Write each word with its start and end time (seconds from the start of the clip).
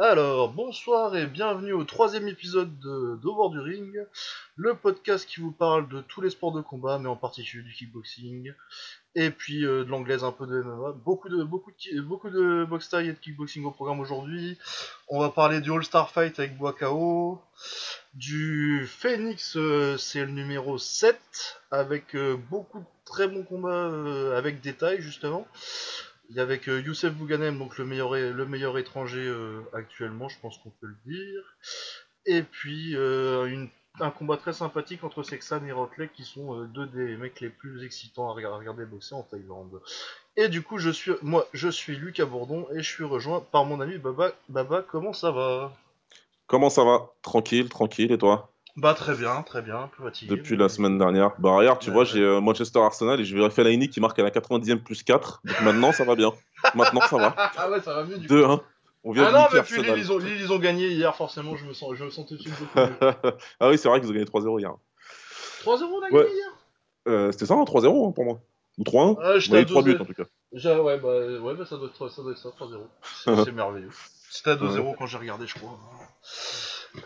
Alors, 0.00 0.50
bonsoir 0.50 1.16
et 1.16 1.26
bienvenue 1.26 1.72
au 1.72 1.82
troisième 1.82 2.28
épisode 2.28 2.78
de 2.78 3.58
Ring, 3.58 4.06
le 4.54 4.76
podcast 4.76 5.28
qui 5.28 5.40
vous 5.40 5.50
parle 5.50 5.88
de 5.88 6.02
tous 6.02 6.20
les 6.20 6.30
sports 6.30 6.52
de 6.52 6.60
combat, 6.60 7.00
mais 7.00 7.08
en 7.08 7.16
particulier 7.16 7.64
du 7.64 7.72
kickboxing, 7.72 8.54
et 9.16 9.30
puis 9.30 9.64
euh, 9.64 9.82
de 9.82 9.90
l'anglaise, 9.90 10.22
un 10.22 10.30
peu 10.30 10.46
de 10.46 10.62
MMA. 10.62 10.92
Beaucoup 11.04 11.28
de, 11.28 11.42
beaucoup 11.42 11.72
de, 11.72 12.00
beaucoup 12.00 12.30
de 12.30 12.64
box 12.64 12.88
taille 12.88 13.08
et 13.08 13.12
de 13.12 13.18
kickboxing 13.18 13.64
au 13.64 13.72
programme 13.72 13.98
aujourd'hui. 13.98 14.56
On 15.08 15.18
va 15.18 15.30
parler 15.30 15.60
du 15.60 15.72
All-Star 15.72 16.12
Fight 16.12 16.38
avec 16.38 16.56
Boakao, 16.56 17.42
du 18.14 18.86
Phoenix, 18.86 19.56
euh, 19.56 19.96
c'est 19.96 20.24
le 20.24 20.30
numéro 20.30 20.78
7, 20.78 21.18
avec 21.72 22.14
euh, 22.14 22.36
beaucoup 22.36 22.78
de 22.78 22.84
très 23.04 23.26
bons 23.26 23.42
combats 23.42 23.90
avec 24.36 24.60
détail 24.60 25.02
justement. 25.02 25.44
Il 26.28 26.36
y 26.36 26.40
a 26.40 26.42
avec 26.42 26.66
Youssef 26.66 27.14
Bouganem, 27.14 27.58
donc 27.58 27.78
le 27.78 27.86
meilleur, 27.86 28.12
le 28.12 28.44
meilleur 28.44 28.76
étranger 28.76 29.26
euh, 29.26 29.60
actuellement, 29.72 30.28
je 30.28 30.38
pense 30.40 30.58
qu'on 30.58 30.70
peut 30.70 30.86
le 30.86 30.96
dire. 31.06 31.42
Et 32.26 32.42
puis 32.42 32.94
euh, 32.96 33.66
un 34.00 34.10
combat 34.10 34.36
très 34.36 34.52
sympathique 34.52 35.04
entre 35.04 35.22
Sexan 35.22 35.64
et 35.64 35.72
Rotley, 35.72 36.08
qui 36.14 36.24
sont 36.24 36.54
euh, 36.54 36.66
deux 36.66 36.86
des 36.86 37.16
mecs 37.16 37.40
les 37.40 37.48
plus 37.48 37.84
excitants 37.84 38.30
à 38.30 38.34
regarder 38.34 38.84
boxer 38.84 39.14
en 39.14 39.22
Thaïlande. 39.22 39.80
Et 40.36 40.48
du 40.48 40.62
coup, 40.62 40.78
je 40.78 40.90
suis, 40.90 41.12
moi, 41.22 41.48
je 41.52 41.68
suis 41.68 41.96
Lucas 41.96 42.26
Bourdon 42.26 42.66
et 42.74 42.82
je 42.82 42.88
suis 42.88 43.04
rejoint 43.04 43.40
par 43.40 43.64
mon 43.64 43.80
ami 43.80 43.98
Baba. 43.98 44.32
Baba, 44.48 44.82
comment 44.82 45.12
ça 45.12 45.30
va? 45.30 45.72
Comment 46.46 46.70
ça 46.70 46.84
va? 46.84 47.10
Tranquille, 47.22 47.68
tranquille, 47.68 48.12
et 48.12 48.18
toi? 48.18 48.50
Bah 48.80 48.94
très 48.94 49.14
bien, 49.16 49.42
très 49.42 49.60
bien, 49.60 49.76
un 49.80 49.88
peu 49.88 50.04
fatigué. 50.04 50.30
Depuis 50.36 50.56
mais- 50.56 50.62
la 50.62 50.68
semaine 50.68 50.98
dernière. 50.98 51.32
Bah 51.40 51.50
regarde, 51.50 51.80
tu 51.80 51.88
Ouais, 51.88 51.94
vois, 51.94 52.02
ouais. 52.04 52.08
j'ai 52.08 52.22
euh, 52.22 52.40
Manchester 52.40 52.78
Arsenal 52.80 53.20
et 53.20 53.24
je 53.24 53.36
vais 53.36 53.50
Fellaini 53.50 53.88
qui 53.90 54.00
marque 54.00 54.18
à 54.20 54.22
la 54.22 54.30
90e 54.30 54.78
plus 54.78 55.02
4. 55.02 55.40
Donc 55.44 55.60
maintenant, 55.62 55.90
ça 55.92 56.04
va 56.04 56.14
bien. 56.14 56.32
Maintenant, 56.76 57.00
ça 57.02 57.16
va. 57.16 57.34
Ah 57.56 57.68
ouais, 57.70 57.80
ça 57.80 57.94
va 57.94 58.04
mieux 58.04 58.18
du 58.18 58.28
coup. 58.28 58.34
2-1. 58.34 58.60
On 59.04 59.12
vient 59.12 59.24
Ah 59.24 59.28
de 59.30 59.36
non, 59.36 59.44
mais 59.52 59.62
puis 59.62 59.82
Lille 59.82 59.94
ils, 59.96 60.12
ont, 60.12 60.18
Lille, 60.18 60.40
ils 60.40 60.52
ont 60.52 60.58
gagné 60.58 60.88
hier, 60.88 61.14
forcément, 61.16 61.56
je 61.56 61.64
me, 61.66 61.72
sens, 61.72 61.94
je 61.96 62.04
me 62.04 62.10
sens 62.10 62.26
tout 62.26 62.36
de 62.36 62.40
suite 62.40 62.54
beaucoup 62.58 62.78
mieux. 62.78 62.96
ah 63.60 63.68
oui, 63.68 63.78
c'est 63.78 63.88
vrai 63.88 64.00
qu'ils 64.00 64.10
ont 64.10 64.12
gagné 64.12 64.24
3-0 64.26 64.58
hier. 64.60 64.72
3-0 65.64 65.82
on 65.84 65.98
a 66.02 66.10
Ouais. 66.10 66.22
gagné 66.22 66.34
hier? 66.36 66.48
Euh, 67.08 67.32
C'était 67.32 67.46
ça, 67.46 67.54
hein, 67.54 67.64
3-0 67.64 68.08
hein, 68.08 68.12
pour 68.12 68.24
moi. 68.24 68.38
Ou 68.78 68.84
3-1? 68.84 69.16
Ah, 69.20 69.32
Il 69.36 69.40
j'étais 69.40 69.54
y 69.54 69.56
a 69.56 69.58
à 69.58 69.62
eu 69.62 69.66
3 69.66 69.82
buts 69.82 69.94
2-0. 69.94 70.02
en 70.02 70.04
tout 70.04 70.14
cas. 70.14 70.24
J'ai- 70.52 70.74
Ouais, 70.78 70.98
bah, 70.98 71.08
ouais, 71.08 71.54
bah 71.54 71.66
ça, 71.66 71.76
doit 71.78 71.88
être, 71.88 72.08
ça 72.10 72.22
doit 72.22 72.30
être 72.32 72.38
ça, 72.38 72.50
3-0. 72.50 72.78
C'est 73.24 73.34
c'est 73.44 73.52
merveilleux. 73.52 73.90
C'était 74.30 74.50
à 74.50 74.56
2-0 74.56 74.94
quand 74.96 75.06
j'ai 75.06 75.18
regardé, 75.18 75.46
je 75.48 75.54
crois. 75.54 75.78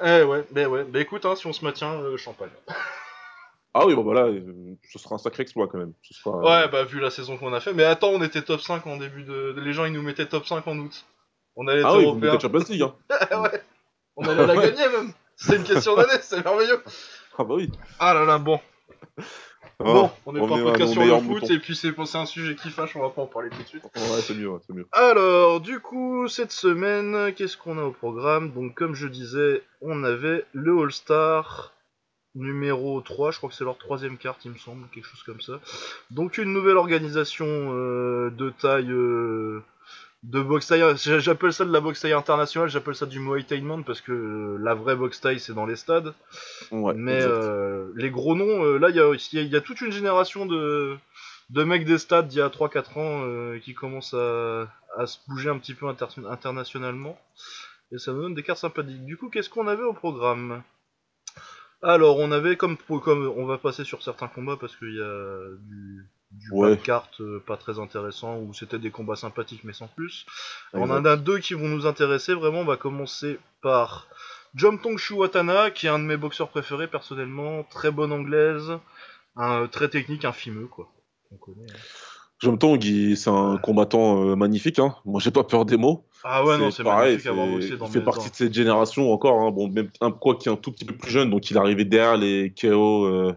Eh 0.05 0.23
ouais, 0.23 0.45
bah 0.51 0.69
ouais. 0.69 0.85
Bah 0.85 1.01
écoute, 1.01 1.25
hein, 1.27 1.35
si 1.37 1.47
on 1.47 1.53
se 1.53 1.65
maintient, 1.65 1.93
euh, 1.95 2.17
champagne. 2.17 2.51
Ah 3.75 3.87
oui, 3.87 3.95
bah 3.95 4.03
voilà, 4.03 4.23
euh, 4.27 4.75
ce 4.91 4.99
sera 4.99 5.15
un 5.15 5.19
sacré 5.19 5.43
exploit 5.43 5.67
quand 5.67 5.79
même. 5.79 5.93
Ce 6.03 6.15
sera, 6.15 6.37
euh, 6.39 6.43
Ouais, 6.43 6.69
bah 6.69 6.85
vu 6.85 7.01
la 7.01 7.11
saison 7.11 7.39
qu'on 7.39 7.53
a 7.55 7.61
fait. 7.61 7.73
Mais 7.73 7.85
attends, 7.85 8.11
on 8.11 8.23
était 8.23 8.43
top 8.43 8.61
5 8.61 8.87
en 8.87 8.97
début 8.99 9.23
de. 9.23 9.55
Les 9.59 9.73
gens, 9.73 9.85
ils 9.87 9.93
nous 9.93 10.03
mettaient 10.03 10.27
top 10.27 10.47
5 10.47 10.67
en 10.67 10.79
août. 10.79 11.05
On 11.57 11.67
allait 11.69 11.81
être 11.81 11.87
Ah 11.89 11.97
oui, 11.97 12.05
vous 12.05 12.11
européen. 12.11 12.33
mettez 12.33 12.43
Champions 12.43 12.65
League. 12.69 12.83
Hein. 12.83 13.41
ouais. 13.43 13.63
On 14.17 14.25
allait 14.29 14.47
la 14.47 14.55
gagner 14.71 14.89
même. 14.89 15.13
C'est 15.37 15.57
une 15.57 15.65
question 15.65 15.97
d'année, 15.97 16.19
c'est 16.21 16.45
merveilleux. 16.45 16.83
Ah 17.39 17.45
bah 17.45 17.55
oui. 17.55 17.71
Ah 17.99 18.13
là 18.15 18.25
là, 18.25 18.39
bon. 18.39 18.61
Ah, 19.85 19.93
Bon, 19.93 20.11
on 20.27 20.37
est 20.37 20.39
pas 20.39 20.45
un 20.57 20.63
podcast 20.65 20.93
sur 20.93 21.03
le 21.05 21.21
foot 21.21 21.51
et 21.51 21.59
puis 21.59 21.75
c'est 21.77 21.93
c'est 22.05 22.19
un 22.19 22.27
sujet 22.27 22.55
qui 22.55 22.71
fâche, 22.71 22.97
on 22.97 23.01
va 23.01 23.11
pas 23.11 23.23
en 23.23 23.27
parler 23.27 23.51
tout 23.51 23.63
de 23.63 23.69
suite. 23.69 23.85
Ouais, 23.85 24.21
c'est 24.23 24.35
mieux, 24.35 24.49
ouais, 24.49 24.59
c'est 24.67 24.73
mieux. 24.75 24.87
Alors, 24.93 25.61
du 25.61 25.81
coup, 25.81 26.29
cette 26.29 26.53
semaine, 26.53 27.33
qu'est-ce 27.35 27.57
qu'on 27.57 27.79
a 27.79 27.83
au 27.83 27.93
programme? 27.93 28.51
Donc, 28.53 28.75
comme 28.75 28.95
je 28.95 29.07
disais, 29.09 29.63
on 29.81 30.05
avait 30.05 30.45
le 30.53 30.79
All-Star 30.83 31.73
numéro 32.35 33.01
3, 33.03 33.31
je 33.31 33.37
crois 33.39 33.51
que 33.51 33.55
c'est 33.55 33.65
leur 33.65 33.77
troisième 33.77 34.17
carte, 34.17 34.45
il 34.47 34.53
me 34.53 34.57
semble, 34.59 34.87
quelque 34.95 35.07
chose 35.07 35.23
comme 35.23 35.41
ça. 35.43 35.61
Donc, 36.11 36.39
une 36.39 36.53
nouvelle 36.53 36.79
organisation 36.79 37.47
euh, 37.47 38.31
de 38.31 38.51
taille. 38.51 38.91
euh, 38.91 39.63
de 40.23 40.41
boxe 40.41 40.73
j'appelle 41.21 41.53
ça 41.53 41.65
de 41.65 41.73
la 41.73 41.81
boxe 41.81 42.01
taille 42.01 42.13
internationale, 42.13 42.69
j'appelle 42.71 42.95
ça 42.95 43.07
du 43.07 43.19
Muay 43.19 43.43
Thai 43.43 43.61
monde 43.61 43.85
parce 43.85 44.01
que 44.01 44.13
euh, 44.13 44.57
la 44.61 44.75
vraie 44.75 44.95
boxe 44.97 45.21
taille 45.21 45.41
c'est 45.41 45.53
dans 45.55 45.67
les 45.67 45.77
stades. 45.77 46.15
Ouais, 46.71 46.95
Mais 46.95 47.21
euh, 47.23 47.93
les 47.97 48.11
gros 48.11 48.35
noms, 48.37 48.65
euh, 48.65 48.79
là, 48.79 48.91
il 48.91 48.97
y 48.97 49.01
a, 49.01 49.07
y 49.07 49.39
a- 49.39 49.43
il 49.43 49.49
y 49.53 49.57
a 49.57 49.61
toute 49.61 49.81
une 49.81 49.93
génération 49.93 50.47
de, 50.47 50.97
de 51.51 51.65
mecs 51.65 51.85
des 51.85 51.99
stades 51.99 52.29
d'il 52.29 52.39
y 52.39 52.43
a 52.43 52.51
3-4 52.51 52.99
ans 52.99 53.23
euh, 53.25 53.59
qui 53.61 53.75
commencent 53.75 54.15
à, 54.15 54.69
à 54.99 55.07
se 55.07 55.19
bouger 55.29 55.51
un 55.51 55.59
petit 55.59 55.75
peu 55.75 55.89
inter- 55.89 56.07
internationalement. 56.31 57.19
Et 57.93 57.99
ça 57.99 58.13
nous 58.13 58.23
donne 58.23 58.35
des 58.35 58.43
cartes 58.45 58.61
sympathiques. 58.61 59.05
Du 59.07 59.17
coup, 59.17 59.31
qu'est-ce 59.31 59.51
qu'on 59.51 59.69
avait 59.69 59.85
au 59.85 59.95
programme? 59.95 60.63
Alors, 61.83 62.19
on 62.19 62.31
avait, 62.33 62.57
comme, 62.57 62.77
comme 62.77 63.27
on 63.37 63.45
va 63.47 63.59
passer 63.59 63.85
sur 63.85 64.03
certains 64.03 64.29
combats 64.29 64.57
parce 64.57 64.77
qu'il 64.77 64.95
y 64.95 65.01
a 65.03 65.49
du, 65.61 66.07
du 66.33 66.51
bas 66.51 66.57
Ouais. 66.57 66.71
de 66.71 66.75
cartes 66.77 67.21
euh, 67.21 67.43
pas 67.47 67.57
très 67.57 67.79
intéressant 67.79 68.39
où 68.39 68.53
c'était 68.55 68.79
des 68.79 68.91
combats 68.91 69.17
sympathiques 69.17 69.63
mais 69.65 69.73
sans 69.73 69.89
plus. 69.89 70.27
On 70.73 70.91
en 70.91 71.05
a 71.05 71.17
deux 71.17 71.39
qui 71.39 71.55
vont 71.55 71.69
nous 71.69 71.87
intéresser 71.87 72.35
vraiment. 72.35 72.61
On 72.61 72.65
va 72.65 72.77
commencer 72.77 73.39
par 73.63 74.09
Jomtong 74.55 74.99
Shuwatana, 74.99 75.71
qui 75.71 75.87
est 75.87 75.91
un 75.91 75.99
de 75.99 76.05
mes 76.05 76.17
boxeurs 76.17 76.49
préférés 76.49 76.89
personnellement. 76.89 77.63
Très 77.65 77.91
bonne 77.91 78.13
anglaise, 78.13 78.73
un, 79.37 79.67
très 79.67 79.89
technique, 79.89 80.25
un 80.25 80.33
fimeux 80.33 80.67
quoi. 80.67 80.89
On 81.33 81.37
connaît. 81.37 81.71
hein. 81.71 81.77
Jomtong, 82.39 82.83
il- 82.85 83.17
c'est 83.17 83.31
un 83.31 83.57
combattant 83.57 84.25
euh, 84.31 84.35
magnifique. 84.35 84.79
Hein. 84.81 84.97
Moi, 85.05 85.21
j'ai 85.21 85.31
pas 85.31 85.45
peur 85.45 85.65
des 85.65 85.77
mots. 85.77 86.05
Ah 86.25 86.45
ouais, 86.45 86.59
non, 86.59 86.71
c'est 86.73 86.83
pareil, 86.83 87.11
magnifique 87.13 87.27
avoir 87.31 87.47
boxé 87.47 87.77
dans 87.77 87.87
Il 87.87 87.93
fait 87.93 88.01
partie 88.01 88.31
de 88.31 88.35
cette 88.35 88.53
génération 88.55 89.13
encore. 89.13 89.41
Hein. 89.43 89.51
Bon, 89.53 89.69
même 89.69 89.91
un 90.01 90.11
quoi 90.11 90.35
qui 90.37 90.49
est 90.49 90.53
un 90.53 90.57
tout 90.57 90.73
petit 90.73 90.85
peu 90.85 90.97
plus 90.97 91.11
jeune, 91.11 91.31
donc 91.31 91.51
il 91.51 91.57
est 91.57 91.61
arrivé 91.61 91.85
derrière 91.85 92.17
les 92.17 92.53
KO, 92.61 93.05
euh, 93.07 93.33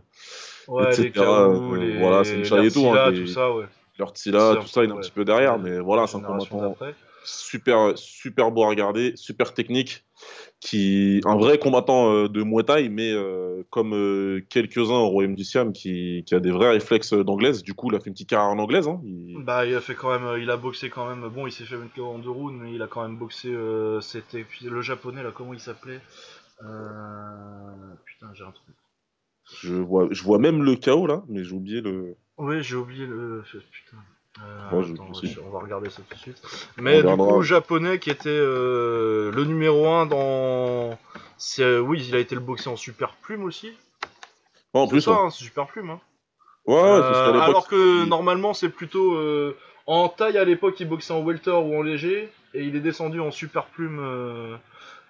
Ouais, 0.67 0.93
etc., 0.93 1.11
KO, 1.13 1.73
euh, 1.73 1.77
les, 1.77 1.99
voilà, 1.99 2.23
c'est 2.23 2.39
et 2.65 2.71
tout, 2.71 2.87
hein, 2.87 3.11
tout 3.13 3.27
ça, 3.27 3.51
ouais. 3.53 3.65
leur 3.99 4.13
Tila, 4.13 4.39
C'est 4.39 4.57
un 4.57 4.61
tout 4.61 4.67
ça, 4.67 4.83
il 4.83 4.89
est 4.89 4.93
un 4.93 4.97
petit 4.97 5.11
peu 5.11 5.25
derrière. 5.25 5.59
Mais 5.59 5.79
voilà, 5.79 6.07
c'est 6.07 6.17
un 6.17 6.21
combattant 6.21 6.75
super, 7.23 7.93
super 7.97 8.51
beau 8.51 8.63
à 8.63 8.67
regarder, 8.67 9.13
super 9.15 9.53
technique, 9.53 10.05
qui 10.59 11.21
un 11.25 11.35
vrai 11.37 11.57
combattant 11.57 12.11
euh, 12.11 12.29
de 12.29 12.43
Muay 12.43 12.63
Thai, 12.63 12.89
mais 12.89 13.11
euh, 13.11 13.63
comme 13.71 13.93
euh, 13.93 14.41
quelques-uns 14.49 14.93
au 14.95 15.07
Royaume 15.09 15.35
du 15.35 15.43
Siam 15.43 15.73
qui, 15.73 16.23
qui 16.25 16.35
a 16.35 16.39
des 16.39 16.51
vrais 16.51 16.69
réflexes 16.71 17.13
d'anglaise. 17.13 17.63
Du 17.63 17.73
coup, 17.73 17.89
il 17.91 17.95
a 17.95 17.99
fait 17.99 18.07
une 18.07 18.13
petite 18.13 18.29
carrière 18.29 18.49
en 18.49 18.59
anglaise. 18.59 18.87
Hein. 18.87 19.01
Il- 19.03 19.43
Bah, 19.43 19.65
il 19.65 19.75
a 19.75 19.81
fait 19.81 19.95
quand 19.95 20.09
même, 20.17 20.39
il 20.41 20.49
a 20.49 20.57
boxé 20.57 20.89
quand 20.89 21.07
même. 21.07 21.27
Bon, 21.29 21.47
il 21.47 21.51
s'est 21.51 21.65
fait 21.65 21.77
mettre 21.77 21.99
en 22.03 22.19
deux 22.19 22.29
rounds, 22.29 22.57
mais 22.61 22.73
il 22.73 22.81
a 22.81 22.87
quand 22.87 23.01
même 23.01 23.17
boxé. 23.17 23.49
euh, 23.49 24.01
C'était 24.01 24.45
le 24.63 24.81
japonais 24.81 25.23
là, 25.23 25.31
comment 25.33 25.53
il 25.53 25.59
s'appelait? 25.59 26.01
Putain, 28.05 28.27
j'ai 28.33 28.43
un 28.43 28.51
truc. 28.51 28.75
Je 29.61 29.73
vois, 29.75 30.07
je 30.11 30.23
vois 30.23 30.39
même 30.39 30.63
le 30.63 30.75
chaos 30.75 31.05
là, 31.07 31.23
mais 31.27 31.43
j'ai 31.43 31.53
oublié 31.53 31.81
le. 31.81 32.15
Oui, 32.37 32.63
j'ai 32.63 32.75
oublié 32.75 33.05
le. 33.05 33.43
Putain. 33.71 33.97
Euh, 34.43 34.67
attends, 34.67 34.81
je- 35.13 35.39
on 35.39 35.49
va 35.49 35.59
regarder 35.59 35.89
ça 35.89 36.01
tout 36.09 36.15
de 36.15 36.19
suite. 36.19 36.41
Mais 36.77 36.95
du 37.01 37.07
regardera. 37.07 37.33
coup, 37.35 37.41
japonais 37.43 37.99
qui 37.99 38.09
était 38.09 38.27
euh, 38.29 39.31
le 39.31 39.43
numéro 39.45 39.87
1 39.87 40.07
dans. 40.07 40.97
euh, 41.59 41.79
oui, 41.79 42.03
il 42.07 42.15
a 42.15 42.19
été 42.19 42.35
le 42.35 42.41
boxer 42.41 42.69
en 42.69 42.75
super 42.75 43.13
plume 43.21 43.43
aussi. 43.43 43.69
Ouais, 44.73 44.81
en 44.81 44.87
plus, 44.87 45.01
ça, 45.01 45.11
ouais. 45.11 45.17
hein, 45.17 45.29
c'est 45.29 45.43
super 45.45 45.67
plume. 45.67 45.91
Hein. 45.91 46.01
Ouais, 46.67 46.75
alors 46.81 47.67
que 47.67 48.03
il- 48.03 48.09
normalement, 48.09 48.53
c'est 48.53 48.69
plutôt. 48.69 49.17
en 49.85 50.09
taille 50.09 50.37
à 50.37 50.43
l'époque, 50.43 50.79
il 50.79 50.89
boxait 50.89 51.13
en 51.13 51.21
welter 51.21 51.51
ou 51.51 51.77
en 51.77 51.81
léger. 51.83 52.29
Et 52.55 52.63
il 52.63 52.75
est 52.75 52.79
descendu 52.81 53.19
en 53.19 53.31
super 53.31 53.65
plume. 53.65 53.99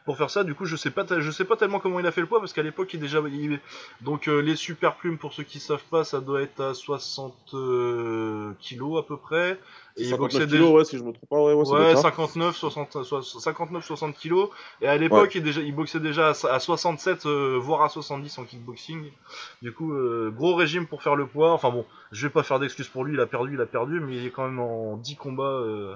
Pour 0.05 0.17
faire 0.17 0.29
ça. 0.29 0.43
Du 0.43 0.53
coup, 0.55 0.65
je 0.65 0.75
sais 0.75 0.91
pas, 0.91 1.03
je 1.19 1.31
sais 1.31 1.45
pas 1.45 1.55
tellement 1.57 1.79
comment 1.79 1.99
il 1.99 2.05
a 2.07 2.11
fait 2.11 2.21
le 2.21 2.27
poids 2.27 2.39
parce 2.39 2.53
qu'à 2.53 2.63
l'époque, 2.63 2.93
il 2.93 2.97
est 2.97 3.01
déjà, 3.01 3.19
il- 3.27 3.59
donc 4.01 4.27
euh, 4.27 4.39
les 4.39 4.55
super 4.55 4.95
plumes 4.95 5.17
pour 5.17 5.33
ceux 5.33 5.43
qui 5.43 5.59
savent 5.59 5.83
pas, 5.89 6.03
ça 6.03 6.21
doit 6.21 6.41
être 6.41 6.61
à 6.61 6.73
60 6.73 7.33
euh, 7.53 8.51
kilos 8.59 8.99
à 8.99 9.03
peu 9.03 9.17
près. 9.17 9.59
Et 9.97 10.01
il 10.03 10.09
59 10.09 10.19
boxait 10.19 10.47
kilos, 10.47 10.59
déjà. 10.59 10.71
ouais, 10.73 10.85
si 10.85 10.97
je 10.97 11.03
me 11.03 11.13
trompe 11.13 11.29
pas, 11.29 11.37
ouais, 11.41 11.53
ouais, 11.53 11.67
Ouais, 11.69 11.91
être 11.91 11.95
ça. 11.97 12.01
59, 12.03 12.55
60, 12.55 13.03
so- 13.03 13.21
59, 13.21 13.85
60 13.85 14.15
kilos. 14.17 14.49
Et 14.81 14.87
à 14.87 14.97
l'époque, 14.97 15.33
il, 15.35 15.41
déjà, 15.43 15.61
il 15.61 15.73
boxait 15.73 15.99
déjà 16.01 16.27
à, 16.31 16.47
à 16.53 16.59
67, 16.59 17.25
euh, 17.25 17.57
voire 17.59 17.81
à 17.81 17.89
70 17.89 18.37
en 18.37 18.43
kickboxing. 18.43 19.09
Du 19.61 19.71
coup, 19.71 19.93
euh, 19.93 20.31
gros 20.35 20.53
régime 20.55 20.85
pour 20.85 21.01
faire 21.01 21.15
le 21.15 21.25
poids. 21.27 21.53
Enfin 21.53 21.69
bon, 21.69 21.85
je 22.11 22.27
vais 22.27 22.31
pas 22.33 22.43
faire 22.43 22.59
d'excuses 22.59 22.89
pour 22.89 23.05
lui, 23.05 23.13
il 23.13 23.19
a 23.21 23.25
perdu, 23.25 23.53
il 23.55 23.61
a 23.61 23.65
perdu, 23.65 24.01
mais 24.01 24.17
il 24.17 24.25
est 24.25 24.31
quand 24.31 24.43
même 24.45 24.59
en 24.59 24.97
10 24.97 25.15
combats 25.15 25.43
euh, 25.45 25.95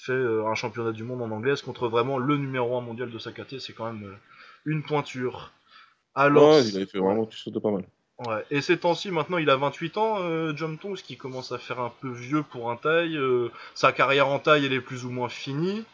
fait 0.00 0.12
euh, 0.12 0.46
un 0.46 0.54
championnat 0.54 0.92
du 0.92 1.04
monde 1.04 1.22
en 1.22 1.30
anglaise 1.30 1.62
contre 1.62 1.88
vraiment 1.88 2.18
le 2.18 2.36
numéro 2.36 2.76
1 2.76 2.80
mondial 2.80 3.10
de 3.10 3.18
sa 3.18 3.32
KT. 3.32 3.58
C'est 3.58 3.72
quand 3.72 3.92
même 3.92 4.04
euh, 4.04 4.16
une 4.64 4.82
pointure. 4.82 5.52
Alors, 6.14 6.56
Ouais, 6.56 6.64
il 6.64 6.76
avait 6.76 6.86
fait 6.86 6.98
vraiment 6.98 7.24
quelque 7.26 7.38
chose 7.38 7.52
de 7.52 7.58
pas 7.58 7.70
mal. 7.70 7.84
Ouais. 8.26 8.44
Et 8.50 8.60
ces 8.60 8.76
temps-ci, 8.78 9.10
maintenant, 9.10 9.38
il 9.38 9.48
a 9.48 9.56
28 9.56 9.96
ans, 9.96 10.16
euh, 10.20 10.52
John 10.54 10.76
qui 11.02 11.16
commence 11.16 11.52
à 11.52 11.58
faire 11.58 11.80
un 11.80 11.92
peu 12.00 12.10
vieux 12.10 12.42
pour 12.42 12.70
un 12.70 12.76
taille. 12.76 13.16
euh, 13.16 13.48
sa 13.74 13.92
carrière 13.92 14.28
en 14.28 14.38
taille, 14.38 14.66
elle 14.66 14.74
est 14.74 14.80
plus 14.80 15.06
ou 15.06 15.10
moins 15.10 15.30
finie. 15.30 15.84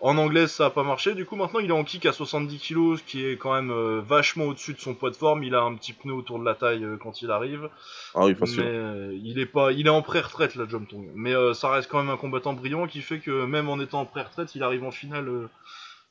En 0.00 0.16
anglaise, 0.16 0.52
ça 0.52 0.66
a 0.66 0.70
pas 0.70 0.84
marché. 0.84 1.14
Du 1.14 1.24
coup, 1.26 1.34
maintenant, 1.34 1.58
il 1.58 1.70
est 1.70 1.72
en 1.72 1.82
kick 1.82 2.06
à 2.06 2.12
70 2.12 2.58
kg, 2.60 2.96
ce 2.96 3.02
qui 3.02 3.24
est 3.26 3.36
quand 3.36 3.52
même 3.52 3.72
euh, 3.72 4.00
vachement 4.00 4.44
au-dessus 4.44 4.72
de 4.74 4.78
son 4.78 4.94
poids 4.94 5.10
de 5.10 5.16
forme. 5.16 5.42
Il 5.42 5.56
a 5.56 5.62
un 5.62 5.74
petit 5.74 5.92
pneu 5.92 6.12
autour 6.12 6.38
de 6.38 6.44
la 6.44 6.54
taille 6.54 6.84
euh, 6.84 6.96
quand 6.96 7.20
il 7.20 7.30
arrive. 7.32 7.68
Ah 8.14 8.26
oui, 8.26 8.34
facile. 8.36 8.60
Mais 8.60 8.66
euh, 8.70 9.18
il 9.24 9.40
est 9.40 9.46
pas, 9.46 9.72
il 9.72 9.86
est 9.86 9.90
en 9.90 10.02
pré-retraite 10.02 10.54
là, 10.54 10.66
John 10.68 10.86
Tong. 10.86 11.10
Mais 11.16 11.32
ça 11.54 11.68
reste 11.70 11.90
quand 11.90 11.98
même 11.98 12.10
un 12.10 12.16
combattant 12.16 12.52
brillant 12.52 12.86
qui 12.86 13.00
fait 13.00 13.18
que 13.18 13.44
même 13.44 13.68
en 13.68 13.80
étant 13.80 14.00
en 14.00 14.06
pré-retraite, 14.06 14.54
il 14.54 14.62
arrive 14.62 14.84
en 14.84 14.92
finale 14.92 15.28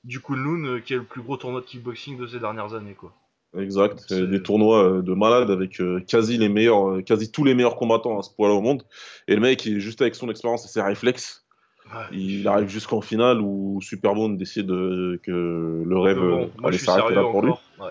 du 0.04 0.20
Kunlun, 0.20 0.82
qui 0.82 0.94
est 0.94 0.98
le 0.98 1.04
plus 1.04 1.22
gros 1.22 1.38
tournoi 1.38 1.62
de 1.62 1.66
kickboxing 1.66 2.18
de 2.20 2.28
ces 2.28 2.40
dernières 2.40 2.74
années, 2.74 2.94
quoi. 2.94 3.14
Exact. 3.58 4.04
C'est- 4.10 4.28
Des 4.28 4.44
tournois 4.44 5.02
de 5.02 5.14
malades 5.14 5.50
avec 5.50 5.82
quasi 6.06 6.38
les 6.38 6.50
meilleurs, 6.50 7.02
quasi 7.06 7.32
tous 7.32 7.46
les 7.46 7.56
meilleurs 7.56 7.78
combattants 7.78 8.20
à 8.20 8.22
ce 8.22 8.30
poids-là 8.36 8.54
au 8.54 8.62
monde. 8.62 8.84
Et 9.30 9.36
le 9.36 9.40
mec, 9.42 9.64
juste 9.64 10.02
avec 10.02 10.16
son 10.16 10.30
expérience 10.30 10.66
et 10.66 10.68
ses 10.68 10.82
réflexes. 10.82 11.46
Ouais. 11.94 12.18
Il 12.18 12.48
arrive 12.48 12.68
jusqu'en 12.68 13.02
finale 13.02 13.40
où 13.42 13.80
Superbone 13.82 14.36
décide 14.38 14.70
euh, 14.72 15.20
que 15.24 15.32
le 15.86 15.98
rêve 16.00 16.18
bon, 16.18 16.24
euh, 16.44 16.48
moi 16.58 16.70
allait 16.70 16.78
s'arrêter 16.78 17.16
là 17.16 17.22
pour 17.22 17.42
lui. 17.42 17.52
Ouais. 17.80 17.90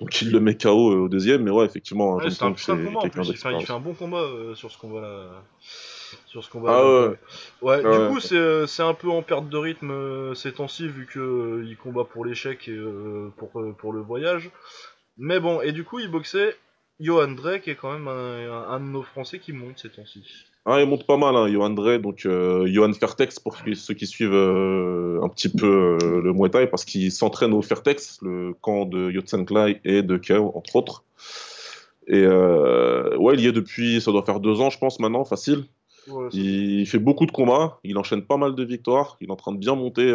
Donc 0.00 0.20
il 0.22 0.30
le 0.32 0.40
met 0.40 0.56
KO 0.56 0.92
euh, 0.92 0.96
au 0.96 1.08
deuxième, 1.08 1.42
mais 1.42 1.50
ouais, 1.50 1.64
effectivement, 1.64 2.14
Ouais, 2.16 2.22
Jom 2.24 2.30
c'est 2.30 2.42
un 2.42 2.46
Tong, 2.48 2.56
putain 2.56 2.74
de 2.76 2.80
c'est 2.80 2.86
combat 2.86 2.98
en 2.98 3.02
quelqu'un 3.02 3.20
plus. 3.22 3.28
Il 3.30 3.36
fait, 3.36 3.38
il 3.38 3.42
fait 3.42 3.48
d'expérience. 3.56 3.70
un 3.70 3.80
bon 3.80 3.94
combat 3.94 4.20
euh, 4.22 4.54
sur 4.54 4.70
ce 4.70 4.78
combat-là. 4.78 5.42
Sur 6.26 6.44
ce 6.44 6.50
combat. 6.50 6.72
Ah 6.76 6.84
ouais, 6.84 7.06
ouais, 7.08 7.16
Ouais, 7.62 7.80
du 7.82 7.86
ouais. 7.88 8.08
coup, 8.08 8.20
c'est 8.20 8.66
c'est 8.66 8.82
un 8.82 8.94
peu 8.94 9.08
en 9.10 9.22
perte 9.22 9.48
de 9.48 9.56
rythme 9.56 9.90
euh, 9.90 10.34
ces 10.34 10.52
temps-ci, 10.52 10.86
vu 10.88 11.06
que 11.06 11.18
euh, 11.20 11.64
il 11.66 11.76
combat 11.76 12.04
pour 12.04 12.24
l'échec 12.24 12.68
et 12.68 12.78
pour, 13.36 13.50
pour 13.78 13.92
le 13.92 14.00
voyage. 14.00 14.50
Mais 15.18 15.40
bon, 15.40 15.60
et 15.60 15.72
du 15.72 15.84
coup, 15.84 15.98
il 16.00 16.10
boxait 16.10 16.56
Johan 17.00 17.28
Drake, 17.28 17.62
qui 17.62 17.70
est 17.70 17.74
quand 17.76 17.92
même 17.92 18.08
un, 18.08 18.50
un- 18.50 18.68
un 18.70 18.80
de 18.80 18.84
nos 18.86 19.02
Français 19.02 19.38
qui 19.38 19.52
monte 19.52 19.78
ces 19.78 19.90
temps-ci. 19.90 20.24
Ah, 20.64 20.80
il 20.80 20.86
monte 20.88 21.06
pas 21.06 21.16
mal, 21.16 21.34
hein, 21.34 21.48
Johan 21.48 21.70
Drey, 21.70 21.98
donc 21.98 22.24
euh, 22.24 22.66
Johan 22.68 22.92
Fairtex 22.92 23.40
pour 23.40 23.56
ceux 23.56 23.94
qui- 23.94 24.06
suivent 24.06 24.32
euh, 24.32 25.20
un 25.20 25.28
petit 25.28 25.48
peu 25.48 25.98
euh, 26.00 26.20
le 26.22 26.32
Muay 26.32 26.50
Thai, 26.50 26.68
parce 26.68 26.84
qu'il 26.84 27.10
s'entraîne 27.10 27.52
au 27.52 27.62
Fairtex, 27.62 28.20
le 28.22 28.54
camp 28.60 28.84
de 28.84 29.10
Yotsen 29.10 29.44
Klai 29.44 29.80
et 29.84 30.02
de 30.02 30.16
KO, 30.16 30.52
entre 30.54 30.76
autres. 30.76 31.02
Et 32.06 32.26
ouais, 32.26 33.34
il 33.34 33.40
y 33.40 33.46
est 33.46 33.52
depuis, 33.52 34.00
ça 34.00 34.12
doit 34.12 34.24
faire 34.24 34.38
deux 34.40 34.60
ans, 34.60 34.70
je 34.70 34.78
pense, 34.78 35.00
maintenant, 35.00 35.24
facile. 35.24 35.64
Ouais, 36.08 36.28
Il 36.32 36.86
fait 36.86 36.98
beaucoup 36.98 37.26
de 37.26 37.32
combats, 37.32 37.78
il 37.84 37.96
enchaîne 37.98 38.22
pas 38.22 38.36
mal 38.36 38.54
de 38.54 38.64
victoires, 38.64 39.16
il 39.20 39.28
est 39.28 39.32
en 39.32 39.36
train 39.36 39.52
de 39.52 39.58
bien 39.58 39.74
monter 39.74 40.10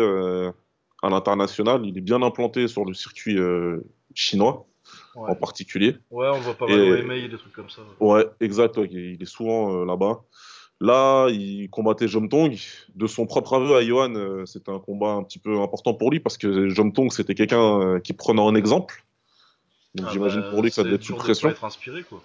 à 1.03 1.09
l'international, 1.09 1.85
il 1.85 1.97
est 1.97 2.01
bien 2.01 2.21
implanté 2.21 2.67
sur 2.67 2.83
le 2.85 2.93
circuit 2.93 3.37
chinois 4.13 4.65
ouais. 5.17 5.31
en 5.31 5.35
particulier. 5.35 5.95
Ouais, 6.11 6.27
on 6.33 6.39
voit 6.39 6.53
pas 6.55 6.67
mal 6.67 6.79
au 6.79 7.11
et 7.11 7.27
des 7.27 7.37
trucs 7.37 7.53
comme 7.53 7.69
ça. 7.69 7.81
Ouais, 7.99 8.25
exact, 8.39 8.77
ouais, 8.77 8.87
il 8.91 9.21
est 9.21 9.25
souvent 9.25 9.73
euh, 9.81 9.85
là-bas. 9.85 10.21
Là, 10.79 11.27
il 11.29 11.69
combattait 11.69 12.07
Jomtong. 12.07 12.55
De 12.95 13.07
son 13.07 13.25
propre 13.25 13.55
aveu 13.55 13.75
à 13.75 13.83
Johan, 13.83 14.13
euh, 14.13 14.45
c'était 14.45 14.71
un 14.71 14.79
combat 14.79 15.11
un 15.13 15.23
petit 15.23 15.39
peu 15.39 15.59
important 15.59 15.93
pour 15.95 16.11
lui 16.11 16.19
parce 16.19 16.37
que 16.37 16.69
Jomtong, 16.69 17.11
c'était 17.11 17.33
quelqu'un 17.33 17.79
euh, 17.81 17.99
qui 17.99 18.13
prenait 18.13 18.41
un 18.45 18.53
exemple. 18.53 19.03
Donc 19.95 20.05
Ah 20.09 20.13
j'imagine 20.13 20.41
bah, 20.41 20.51
pour 20.51 20.61
lui 20.61 20.69
que 20.69 20.75
ça 20.75 20.83
devait 20.83 20.95
être 20.95 21.07
de 21.11 21.15
pression. 21.15 21.49
être 21.49 21.63
inspiré, 21.65 22.03
quoi. 22.03 22.21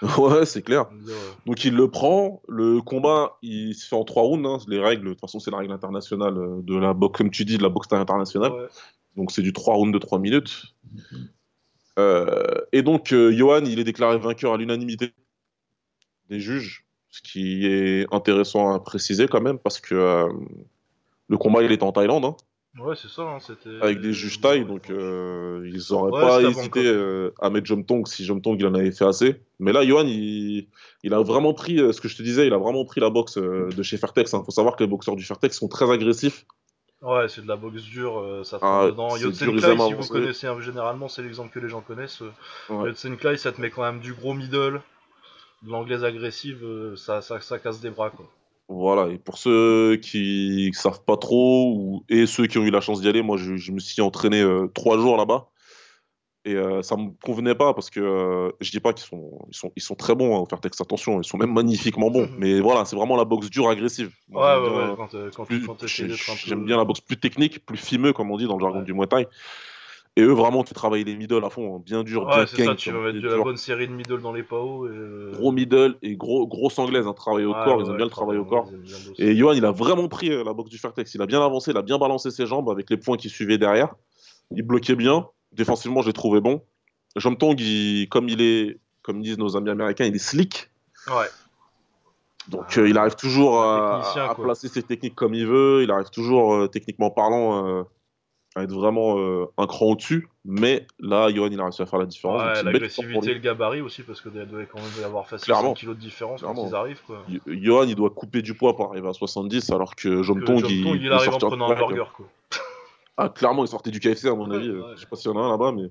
ouais, 0.18 0.46
c'est 0.46 0.62
clair. 0.62 0.86
Donc 1.44 1.64
il 1.64 1.74
le 1.74 1.90
prend. 1.90 2.42
Le 2.48 2.80
combat, 2.80 3.36
il 3.42 3.74
se 3.74 3.86
fait 3.86 3.96
en 3.96 4.04
trois 4.04 4.22
rounds. 4.22 4.48
hein. 4.48 4.58
Les 4.66 4.80
règles, 4.80 5.04
de 5.04 5.10
toute 5.10 5.20
façon, 5.20 5.38
c'est 5.38 5.50
la 5.50 5.58
règle 5.58 5.72
internationale 5.72 6.36
euh, 6.38 6.62
de 6.62 6.76
la 6.76 6.94
boxe, 6.94 7.18
comme 7.18 7.30
tu 7.30 7.44
dis, 7.44 7.58
de 7.58 7.62
la 7.62 7.68
boxe 7.68 7.92
internationale. 7.92 8.52
ouais. 8.52 8.68
Donc 9.16 9.30
c'est 9.30 9.42
du 9.42 9.52
3 9.52 9.74
rounds 9.74 9.92
de 9.92 9.98
3 9.98 10.18
minutes. 10.18 10.74
Euh, 11.98 12.60
et 12.72 12.82
donc 12.82 13.12
euh, 13.12 13.32
Johan, 13.32 13.64
il 13.64 13.78
est 13.78 13.84
déclaré 13.84 14.18
vainqueur 14.18 14.54
à 14.54 14.56
l'unanimité 14.56 15.12
des 16.28 16.40
juges, 16.40 16.84
ce 17.10 17.22
qui 17.22 17.66
est 17.66 18.06
intéressant 18.12 18.72
à 18.72 18.80
préciser 18.80 19.28
quand 19.28 19.40
même 19.40 19.58
parce 19.58 19.80
que 19.80 19.94
euh, 19.94 20.32
le 21.28 21.36
combat 21.36 21.62
il 21.62 21.72
était 21.72 21.84
en 21.84 21.92
Thaïlande 21.92 22.24
hein, 22.24 22.36
Ouais, 22.80 22.96
c'est 23.00 23.08
ça, 23.08 23.22
hein, 23.22 23.38
avec 23.82 24.00
des 24.00 24.12
juges 24.12 24.40
thaïs, 24.40 24.66
donc 24.66 24.90
euh, 24.90 25.62
ils 25.72 25.92
auraient 25.92 26.10
Ouais, 26.10 26.20
pas 26.20 26.42
hésité 26.42 26.84
euh, 26.84 27.32
à 27.40 27.48
mettre 27.48 27.66
Jomtong 27.66 28.04
si 28.08 28.24
Jomtong 28.24 28.56
il 28.58 28.66
en 28.66 28.74
avait 28.74 28.90
fait 28.90 29.04
assez. 29.04 29.40
Mais 29.60 29.72
là, 29.72 29.86
Johan, 29.86 30.04
il, 30.08 30.66
il 31.04 31.14
a 31.14 31.20
vraiment 31.20 31.54
pris 31.54 31.76
ce 31.76 32.00
que 32.00 32.08
je 32.08 32.16
te 32.16 32.24
disais, 32.24 32.48
il 32.48 32.52
a 32.52 32.58
vraiment 32.58 32.84
pris 32.84 33.00
la 33.00 33.10
boxe 33.10 33.38
de 33.38 33.82
chez 33.84 33.96
Fairtex. 33.96 34.32
Il 34.32 34.44
faut 34.44 34.50
savoir 34.50 34.74
que 34.74 34.82
les 34.82 34.88
boxeurs 34.88 35.14
du 35.14 35.22
Fairtex 35.22 35.56
sont 35.56 35.68
très 35.68 35.88
agressifs. 35.88 36.46
Ouais, 37.04 37.28
c'est 37.28 37.42
de 37.42 37.48
la 37.48 37.56
boxe 37.56 37.82
dure, 37.82 38.18
euh, 38.18 38.44
ça 38.44 38.58
Ah, 38.62 38.66
rentre 38.80 38.92
dedans. 38.92 39.16
Yotsen 39.16 39.56
Klai, 39.56 39.78
si 39.78 39.92
vous 39.92 40.08
connaissez 40.08 40.46
hein, 40.46 40.58
généralement, 40.60 41.08
c'est 41.08 41.22
l'exemple 41.22 41.52
que 41.52 41.60
les 41.60 41.68
gens 41.68 41.82
connaissent. 41.82 42.22
euh, 42.22 42.32
Ouais. 42.74 42.88
Yotsen 42.88 43.16
Klai, 43.16 43.36
ça 43.36 43.52
te 43.52 43.60
met 43.60 43.70
quand 43.70 43.82
même 43.82 44.00
du 44.00 44.14
gros 44.14 44.32
middle, 44.34 44.80
de 45.62 45.70
l'anglaise 45.70 46.02
agressive, 46.04 46.64
euh, 46.64 46.96
ça, 46.96 47.20
ça, 47.20 47.40
ça 47.40 47.58
casse 47.58 47.80
des 47.80 47.90
bras, 47.90 48.10
quoi. 48.10 48.26
Voilà, 48.68 49.08
et 49.12 49.18
pour 49.18 49.36
ceux 49.36 49.96
qui 49.96 50.70
savent 50.72 51.04
pas 51.04 51.18
trop, 51.18 51.74
ou, 51.76 52.04
et 52.08 52.24
ceux 52.24 52.46
qui 52.46 52.56
ont 52.56 52.62
eu 52.64 52.70
la 52.70 52.80
chance 52.80 53.02
d'y 53.02 53.08
aller, 53.08 53.20
moi 53.20 53.36
je, 53.36 53.56
je 53.56 53.72
me 53.72 53.78
suis 53.78 54.00
entraîné 54.00 54.40
euh, 54.40 54.68
trois 54.74 54.96
jours 54.96 55.18
là-bas, 55.18 55.48
et 56.44 56.54
euh, 56.54 56.82
ça 56.82 56.96
me 56.96 57.10
convenait 57.22 57.54
pas 57.54 57.72
parce 57.72 57.88
que 57.90 58.00
euh, 58.00 58.50
je 58.60 58.70
dis 58.70 58.80
pas 58.80 58.92
qu'ils 58.92 59.06
sont, 59.06 59.38
ils 59.50 59.56
sont, 59.56 59.72
ils 59.76 59.82
sont 59.82 59.94
très 59.94 60.14
bons 60.14 60.36
hein, 60.36 60.40
au 60.40 60.46
Fairtex, 60.46 60.80
attention, 60.80 61.20
ils 61.20 61.24
sont 61.24 61.38
même 61.38 61.52
magnifiquement 61.52 62.10
bons, 62.10 62.28
mais 62.38 62.60
voilà, 62.60 62.84
c'est 62.84 62.96
vraiment 62.96 63.16
la 63.16 63.24
boxe 63.24 63.48
dure, 63.50 63.68
agressive. 63.68 64.10
Ouais, 64.30 64.42
j'aime 64.42 64.62
ouais, 64.62 64.70
bien, 64.70 64.88
ouais, 64.90 64.94
quand, 64.96 65.14
euh, 65.14 65.30
quand, 65.34 65.44
plus- 65.44 65.66
peu. 65.66 65.86
j'aime 65.86 66.64
bien 66.64 66.76
la 66.76 66.84
boxe 66.84 67.00
plus 67.00 67.16
technique, 67.16 67.64
plus 67.64 67.78
fimeux, 67.78 68.12
comme 68.12 68.30
on 68.30 68.36
dit 68.36 68.46
dans 68.46 68.56
le 68.56 68.60
jargon 68.60 68.80
Ouais. 68.80 68.84
du 68.84 68.92
Muay 68.92 69.06
Thai, 69.06 69.26
et 70.16 70.22
eux 70.22 70.32
vraiment, 70.32 70.62
tu 70.62 70.74
travailles 70.74 71.02
les 71.02 71.16
middle 71.16 71.44
à 71.44 71.50
fond, 71.50 71.76
hein, 71.76 71.82
bien 71.84 72.04
dur, 72.04 72.26
bien 72.26 72.46
c'est 72.46 72.62
ça, 72.62 72.74
tu 72.74 72.92
vas 72.92 73.00
mettre 73.00 73.20
de 73.20 73.28
la 73.28 73.42
bonne 73.42 73.56
série 73.56 73.88
de 73.88 73.92
middle 73.92 74.20
dans 74.20 74.32
les 74.32 74.42
PAO. 74.44 74.86
Et, 74.86 74.90
euh, 74.90 75.32
gros 75.32 75.50
middle 75.50 75.96
et 76.02 76.14
gros, 76.14 76.46
grosse 76.46 76.78
anglaise, 76.78 77.06
hein, 77.06 77.14
travail 77.14 77.46
au 77.46 77.48
ouais, 77.48 77.64
corps, 77.64 77.78
ouais, 77.78 77.84
ils 77.84 77.90
aiment 77.90 77.96
bien 77.96 78.04
le 78.04 78.10
travail 78.10 78.36
au 78.36 78.44
corps. 78.44 78.70
Et 79.18 79.34
Johan, 79.34 79.54
il 79.54 79.64
a 79.64 79.72
vraiment 79.72 80.06
pris 80.08 80.30
euh, 80.30 80.44
la 80.44 80.52
boxe 80.52 80.70
du 80.70 80.78
Fairtex. 80.78 81.14
Il 81.14 81.22
a 81.22 81.26
bien 81.26 81.42
avancé, 81.44 81.72
il 81.72 81.76
a 81.76 81.82
bien 81.82 81.98
balancé 81.98 82.30
ses 82.30 82.46
jambes 82.46 82.70
avec 82.70 82.90
les 82.90 82.96
points 82.96 83.16
qui 83.16 83.28
suivaient 83.28 83.58
derrière. 83.58 83.94
Il 84.52 84.62
bloquait 84.62 84.94
bien. 84.94 85.26
Défensivement, 85.54 86.02
je 86.02 86.08
l'ai 86.08 86.12
trouvé 86.12 86.40
bon. 86.40 86.62
Jomtong, 87.16 87.58
il, 87.60 88.08
comme 88.08 88.28
il 88.28 88.42
est, 88.42 88.78
comme 89.02 89.22
disent 89.22 89.38
nos 89.38 89.56
amis 89.56 89.70
américains, 89.70 90.04
il 90.04 90.14
est 90.14 90.18
slick. 90.18 90.70
Ouais, 91.08 91.26
Donc 92.48 92.76
euh, 92.78 92.88
il 92.88 92.98
arrive 92.98 93.14
toujours 93.14 93.60
à, 93.60 94.34
placer 94.40 94.68
ses 94.68 94.82
techniques 94.82 95.14
comme 95.14 95.34
il 95.34 95.46
veut. 95.46 95.82
Il 95.82 95.90
arrive 95.90 96.10
toujours, 96.10 96.54
euh, 96.54 96.66
techniquement 96.66 97.10
parlant, 97.10 97.66
euh, 97.66 97.82
à 98.56 98.62
être 98.62 98.72
vraiment 98.72 99.16
un 99.58 99.66
cran 99.66 99.86
au-dessus. 99.86 100.28
Mais 100.44 100.86
là, 100.98 101.28
Johan, 101.30 101.48
il 101.50 101.60
a 101.60 101.64
réussi 101.64 101.82
à 101.82 101.86
faire 101.86 101.98
la 101.98 102.06
différence. 102.06 102.42
Ouais 102.42 102.62
l'agressivité 102.62 103.30
et 103.30 103.34
le 103.34 103.40
gabarit 103.40 103.80
aussi, 103.80 104.02
parce 104.02 104.20
que 104.20 104.28
il 104.28 104.46
devait 104.46 104.66
quand 104.66 104.78
même 104.78 104.92
y 105.00 105.04
avoir 105.04 105.26
facile 105.26 105.46
Clairement. 105.46 105.74
5 105.74 105.76
kilos 105.76 105.96
de 105.96 106.00
différence 106.00 106.40
Clairement. 106.40 106.62
quand 106.62 106.68
ils 106.68 106.74
arrivent, 106.74 107.02
quoi. 107.06 107.24
Johan, 107.46 107.84
il 107.84 107.94
doit 107.94 108.10
couper 108.10 108.42
du 108.42 108.54
poids 108.54 108.76
pour 108.76 108.90
arriver 108.90 109.08
à 109.08 109.12
70, 109.12 109.70
alors 109.70 109.96
que 109.96 110.22
Jomtong, 110.22 110.60
Jom 110.60 110.70
il, 110.70 110.84
Tong, 110.84 110.96
il 111.00 111.08
peut 111.08 111.14
arrive 111.14 111.34
en 111.34 111.38
prenant 111.38 111.70
un 111.70 111.74
burger, 111.74 112.04
quoi. 112.16 112.26
Ah, 113.16 113.28
clairement, 113.28 113.64
il 113.64 113.68
sortait 113.68 113.90
du 113.90 114.00
KFC, 114.00 114.28
à 114.28 114.34
mon 114.34 114.50
avis. 114.50 114.68
euh, 114.68 114.80
Ouais. 114.80 114.92
Je 114.96 115.00
sais 115.00 115.06
pas 115.06 115.16
s'il 115.16 115.30
y 115.30 115.34
en 115.34 115.38
a 115.40 115.44
un 115.44 115.50
là-bas, 115.50 115.72
mais. 115.72 115.90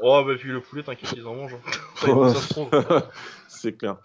Oh, 0.00 0.22
bah, 0.26 0.34
puis 0.38 0.50
le 0.50 0.60
poulet, 0.60 0.82
t'inquiète, 0.82 1.12
ils 1.16 1.26
en 1.26 1.34
mangent. 1.34 1.54
hein. 1.54 3.02
C'est 3.48 3.76
clair. 3.76 3.96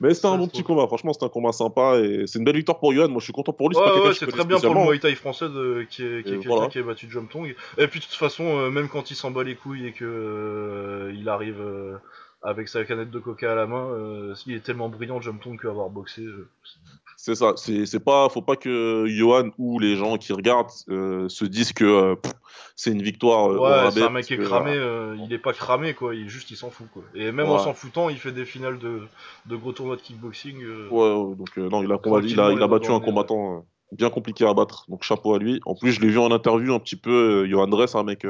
Mais 0.00 0.14
c'était 0.14 0.28
un 0.28 0.36
bon 0.38 0.46
petit 0.46 0.62
combat, 0.62 0.86
franchement, 0.86 1.12
c'était 1.12 1.24
un 1.26 1.30
combat 1.30 1.52
sympa 1.52 1.98
et 1.98 2.26
c'est 2.26 2.38
une 2.38 2.44
belle 2.44 2.56
victoire 2.56 2.78
pour 2.78 2.92
Johan. 2.92 3.08
Moi, 3.08 3.18
je 3.18 3.24
suis 3.24 3.32
content 3.32 3.52
pour 3.52 3.68
lui. 3.68 3.74
C'est 3.76 3.82
Ouais, 3.82 4.06
ouais, 4.06 4.14
c'est 4.14 4.26
très 4.26 4.44
bien 4.44 4.58
pour 4.60 4.74
le. 4.74 4.80
Muay 4.84 4.98
Thai 4.98 5.14
français 5.14 5.48
de, 5.48 5.84
qui 5.90 6.02
est, 6.04 6.22
qui 6.22 6.30
est 6.30 6.34
Et 6.34 6.38
quelqu'un 6.38 6.48
voilà. 6.48 6.68
qui 6.68 6.78
a 6.78 6.82
battu 6.82 7.10
Jom 7.10 7.26
Tong. 7.26 7.54
Et 7.78 7.86
puis, 7.88 8.00
de 8.00 8.04
toute 8.04 8.14
façon, 8.14 8.44
euh, 8.44 8.70
même 8.70 8.88
quand 8.88 9.10
il 9.10 9.14
s'en 9.16 9.30
bat 9.30 9.42
les 9.42 9.56
couilles 9.56 9.86
et 9.86 9.92
que 9.92 10.04
euh, 10.04 11.12
il 11.16 11.28
arrive 11.28 11.60
euh, 11.60 11.96
avec 12.42 12.68
sa 12.68 12.84
canette 12.84 13.10
de 13.10 13.18
coca 13.18 13.50
à 13.52 13.54
la 13.54 13.66
main, 13.66 13.88
il 14.46 14.54
est 14.54 14.60
tellement 14.60 14.88
brillant, 14.88 15.20
Jom 15.20 15.38
Tong, 15.38 15.60
qu'avoir 15.60 15.90
boxé. 15.90 16.22
C'est 17.22 17.34
ça. 17.34 17.52
C'est 17.54 18.02
pas, 18.02 18.30
faut 18.30 18.40
pas 18.40 18.56
que 18.56 19.04
Johan 19.06 19.50
ou 19.58 19.78
les 19.78 19.94
gens 19.94 20.16
qui 20.16 20.32
regardent 20.32 20.70
euh, 20.88 21.28
se 21.28 21.44
disent 21.44 21.74
que 21.74 21.84
euh, 21.84 22.14
c'est 22.76 22.92
une 22.92 23.02
victoire 23.02 23.50
euh, 23.50 23.58
Ouais, 23.58 23.90
c'est 23.90 24.02
un 24.02 24.08
mec 24.08 24.24
qui 24.24 24.32
est 24.32 24.38
cramé, 24.38 24.72
il 25.22 25.30
est 25.30 25.38
pas 25.38 25.52
cramé 25.52 25.92
quoi, 25.92 26.14
il 26.14 26.30
juste 26.30 26.50
il 26.50 26.56
s'en 26.56 26.70
fout 26.70 26.86
quoi. 26.90 27.02
Et 27.14 27.30
même 27.30 27.46
Ouais. 27.46 27.52
en 27.52 27.58
s'en 27.58 27.74
foutant, 27.74 28.08
il 28.08 28.16
fait 28.16 28.32
des 28.32 28.46
finales 28.46 28.78
de, 28.78 29.02
de 29.44 29.56
gros 29.56 29.72
tournois 29.72 29.96
de 29.96 30.00
kickboxing. 30.00 30.64
Ouais, 30.90 31.12
ouais, 31.12 31.34
donc 31.36 31.54
non, 31.58 31.82
il 31.82 31.92
a, 31.92 31.98
combattu, 31.98 32.28
il 32.28 32.40
a, 32.40 32.52
il 32.52 32.62
a 32.62 32.66
battu 32.66 32.90
un 32.90 33.00
combattant 33.00 33.66
bien 33.92 34.08
compliqué 34.08 34.46
à 34.46 34.54
battre, 34.54 34.86
donc 34.88 35.02
chapeau 35.02 35.34
à 35.34 35.38
lui. 35.38 35.60
En 35.66 35.74
plus, 35.74 35.92
je 35.92 36.00
l'ai 36.00 36.08
vu 36.08 36.18
en 36.18 36.30
interview 36.30 36.72
un 36.72 36.78
petit 36.78 36.96
peu, 36.96 37.46
Johan 37.46 37.66
Dress, 37.66 37.96
un 37.96 38.02
mec 38.04 38.26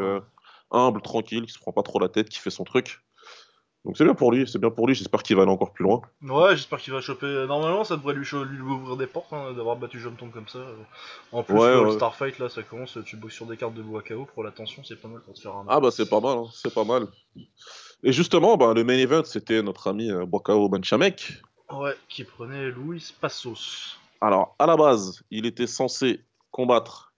humble, 0.73 1.01
tranquille, 1.01 1.47
qui 1.47 1.53
se 1.53 1.61
prend 1.61 1.71
pas 1.71 1.85
trop 1.85 2.01
la 2.01 2.09
tête, 2.09 2.29
qui 2.29 2.41
fait 2.41 2.51
son 2.51 2.65
truc. 2.65 3.03
Donc 3.85 3.97
c'est 3.97 4.05
bien 4.05 4.15
pour 4.15 4.31
lui, 4.31 4.47
c'est 4.47 4.59
bien 4.59 4.71
pour 4.71 4.87
lui, 4.87 4.95
j'espère 4.95 5.23
qu'il 5.23 5.37
va 5.37 5.43
aller 5.43 5.51
encore 5.51 5.73
plus 5.73 5.85
loin. 5.85 6.03
Ouais, 6.23 6.55
j'espère 6.55 6.79
qu'il 6.81 6.93
va 6.93 7.01
choper. 7.01 7.47
Normalement, 7.49 7.83
ça 7.83 7.97
devrait 7.97 8.13
lui, 8.13 8.27
ouvrir 8.35 8.97
des 8.99 9.07
portes 9.07 9.33
hein, 9.33 9.53
d'avoir 9.55 9.77
battu 9.77 9.99
Jom 9.99 10.17
Tong 10.17 10.31
comme 10.31 10.49
ça. 10.49 10.59
En 11.33 11.43
plus, 11.43 11.55
Ouais, 11.55 11.73
le 11.73 11.81
ouais. 11.81 11.87
All-Star 11.87 12.15
Fight 12.15 12.39
là, 12.39 12.51
ça 12.51 12.63
commence, 12.63 12.99
tu 13.07 13.17
boxes 13.17 13.35
sur 13.37 13.47
des 13.47 13.57
cartes 13.57 13.75
de 13.75 13.83
bois 13.83 14.03
KO 14.03 14.27
pour 14.35 14.45
l'attention, 14.45 14.85
c'est 14.85 15.01
pas 15.01 15.09
mal 15.09 15.23
pour 15.23 15.33
te 15.33 15.41
faire 15.41 15.55
un. 15.55 15.65
Ah 15.69 15.81
bah 15.81 15.91
c'est 15.91 16.09
pas 16.11 16.21
mal, 16.21 16.37
hein, 16.39 16.47
c'est 16.53 16.75
pas 16.75 16.85
mal. 16.85 17.07
Et 18.03 18.13
justement, 18.13 18.57
bah, 18.59 18.75
le 18.75 18.85
main 18.85 18.99
event, 18.99 19.25
c'était 19.25 19.63
notre 19.63 19.89
ami 19.89 20.11
euh, 20.11 20.27
Bokao 20.27 20.69
Benchamek. 20.69 21.43
Ouais, 21.71 21.95
qui 22.09 22.25
prenait 22.25 22.71
Luis 22.71 23.15
Passos. 23.21 23.99
Alors, 24.21 24.57
à 24.59 24.67
la 24.67 24.77
base, 24.77 25.23
il 25.31 25.47
était 25.47 25.67
censé 25.67 26.25
combattre 26.51 27.15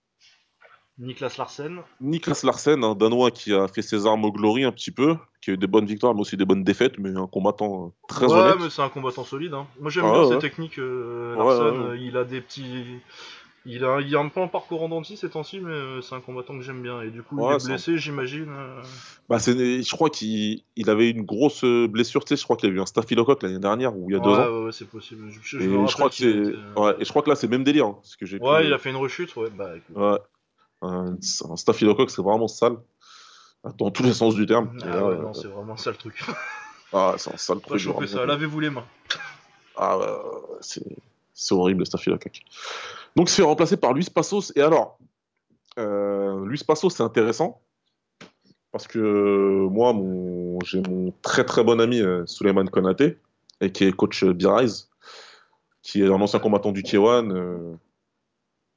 Niklas 0.99 1.35
Larsen. 1.38 1.83
Niklas 2.00 2.42
Larsen, 2.45 2.85
un 2.85 2.95
Danois 2.95 3.31
qui 3.31 3.52
a 3.52 3.66
fait 3.66 3.83
ses 3.83 4.07
armes 4.07 4.25
au 4.25 4.31
Glory 4.31 4.64
un 4.64 4.73
petit 4.73 4.90
peu, 4.90 5.16
qui 5.42 5.50
a 5.50 5.54
eu 5.54 5.56
des 5.58 5.66
bonnes 5.66 5.87
victoires, 5.87 6.14
mais 6.14 6.20
aussi 6.20 6.37
des 6.37 6.44
bonnes 6.44 6.64
défaites, 6.64 6.99
mais 6.99 7.11
un 7.14 7.26
combattant 7.26 7.87
euh, 7.87 8.06
très 8.08 8.26
ouais, 8.26 8.32
honnête. 8.32 8.56
mais 8.61 8.70
c'est 8.70 8.80
un 8.82 8.88
combattant 8.88 9.25
solide. 9.25 9.52
Hein. 9.54 9.66
Moi 9.80 9.90
j'aime 9.90 10.04
Ah, 10.06 10.12
bien 10.12 10.20
ouais, 10.22 10.28
ses 10.28 10.34
ouais. 10.34 10.38
techniques. 10.38 10.78
euh, 10.78 11.37
euh, 11.37 11.96
il 12.00 12.16
a 12.16 12.25
des 12.25 12.40
petits. 12.40 12.84
Il 13.64 13.84
a, 13.84 14.00
il 14.00 14.16
a 14.16 14.18
un 14.18 14.28
peu 14.28 14.40
un 14.40 14.49
parcours 14.49 14.82
en 14.82 14.88
dents 14.88 15.04
ces 15.04 15.30
temps-ci, 15.30 15.61
mais 15.61 15.70
euh, 15.72 16.00
c'est 16.00 16.16
un 16.16 16.20
combattant 16.20 16.54
que 16.56 16.62
j'aime 16.62 16.82
bien. 16.82 17.00
Et 17.02 17.11
du 17.11 17.22
coup, 17.22 17.38
il 17.38 17.54
est 17.54 17.64
blessé, 17.64 17.96
j'imagine. 17.99 18.52
Bah, 19.28 19.38
je 19.38 19.90
crois 19.94 20.11
qu'il 20.11 20.62
il 20.75 20.90
avait 20.90 21.11
une 21.11 21.22
grosse 21.22 21.64
blessure, 21.64 22.25
tu 22.25 22.30
sais, 22.30 22.40
je 22.40 22.44
crois 22.44 22.56
qu'il 22.56 22.70
a 22.70 22.72
eu 22.72 22.80
un 22.80 22.87
staphylocoque 22.87 23.42
l'année 23.42 23.61
dernière 23.61 23.96
ou 23.96 24.11
il 24.11 24.14
y 24.14 24.16
a 24.16 24.20
deux 24.20 24.30
ans. 24.30 24.58
ouais, 24.58 24.64
ouais, 24.66 24.72
c'est 24.72 24.88
possible. 24.88 25.30
Je, 25.30 25.58
je- 25.58 25.62
Et 25.62 25.87
je 25.87 25.92
crois 25.94 26.11
euh, 26.22 26.75
ouais, 26.76 26.96
et 27.00 27.04
je 27.04 27.11
crois 27.11 27.22
que 27.22 27.30
là 27.30 27.37
c'est 27.37 27.46
le 27.46 27.52
même 27.52 27.64
délire, 27.64 27.87
hein, 27.87 27.99
ce 28.02 28.16
que 28.16 28.26
pu. 28.38 28.44
Ouais, 28.44 28.66
il 28.66 28.72
a 28.72 28.78
fait 28.78 28.90
une 28.90 28.96
rechute, 28.96 29.34
ouais. 29.37 29.49
Bah 29.56 29.70
écoute. 29.76 29.96
un 30.82 31.16
staphylocoque, 31.56 32.11
c'est 32.11 32.22
vraiment 32.22 32.49
sale, 32.49 32.76
dans 33.78 33.90
tous 33.90 34.02
les 34.02 34.12
sens 34.12 34.35
du 34.35 34.47
terme. 34.47 34.76
Ah 34.83 34.87
là, 34.87 35.07
ouais, 35.07 35.14
euh, 35.14 35.23
non, 35.23 35.35
c'est 35.35 35.49
vraiment 35.49 35.76
ça 35.76 35.90
le 35.90 35.97
truc. 35.97 36.23
ah, 36.92 37.14
c'est 37.19 37.33
un 37.33 37.37
sale 37.37 37.61
truc. 37.61 37.78
choper 37.78 38.07
ça, 38.07 38.26
lavez-vous 38.26 38.61
les 38.61 38.71
mains. 38.71 38.85
Ah, 39.76 39.99
ouais, 39.99 40.07
c'est, 40.61 40.85
C'est 41.35 41.54
horrible, 41.54 41.87
staphylocoque. 41.87 42.40
Donc, 43.16 43.28
fait 43.28 43.42
remplacer 43.42 43.76
par 43.76 43.92
Luis 43.92 44.09
Passos. 44.12 44.52
Et 44.57 44.61
alors, 44.62 44.99
euh, 45.78 46.45
Luis 46.47 46.62
Passos, 46.66 46.95
c'est 46.95 47.02
intéressant. 47.02 47.61
Parce 48.73 48.88
que 48.88 49.66
moi, 49.69 49.92
mon... 49.92 50.59
j'ai 50.64 50.81
mon 50.81 51.12
très 51.21 51.45
très 51.45 51.62
bon 51.62 51.81
ami 51.81 52.00
euh, 52.00 52.25
Suleiman 52.26 52.64
Konaté, 52.64 53.19
et 53.61 53.71
qui 53.71 53.85
est 53.85 53.92
coach 53.92 54.25
euh, 54.25 54.33
B-Rise, 54.33 54.88
qui 55.83 56.02
est 56.02 56.07
un 56.07 56.21
ancien 56.21 56.40
combattant 56.40 56.73
du 56.73 56.83
K1. 56.83 57.31
euh, 57.33 57.75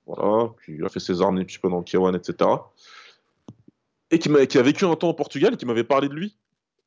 voilà, 0.05 0.51
qui 0.63 0.77
a 0.83 0.89
fait 0.89 0.99
ses 0.99 1.21
armes 1.21 1.37
un 1.37 1.43
petit 1.43 1.57
peu 1.57 1.69
dans 1.69 1.79
le 1.79 1.83
K1, 1.83 2.15
etc. 2.15 2.49
Et 4.11 4.19
qui, 4.19 4.29
a 4.29 4.61
vécu 4.61 4.85
un 4.85 4.95
temps 4.95 5.09
au 5.09 5.13
Portugal 5.13 5.53
et 5.53 5.57
qui 5.57 5.65
m'avait 5.65 5.83
parlé 5.83 6.07
de 6.07 6.13
lui. 6.13 6.37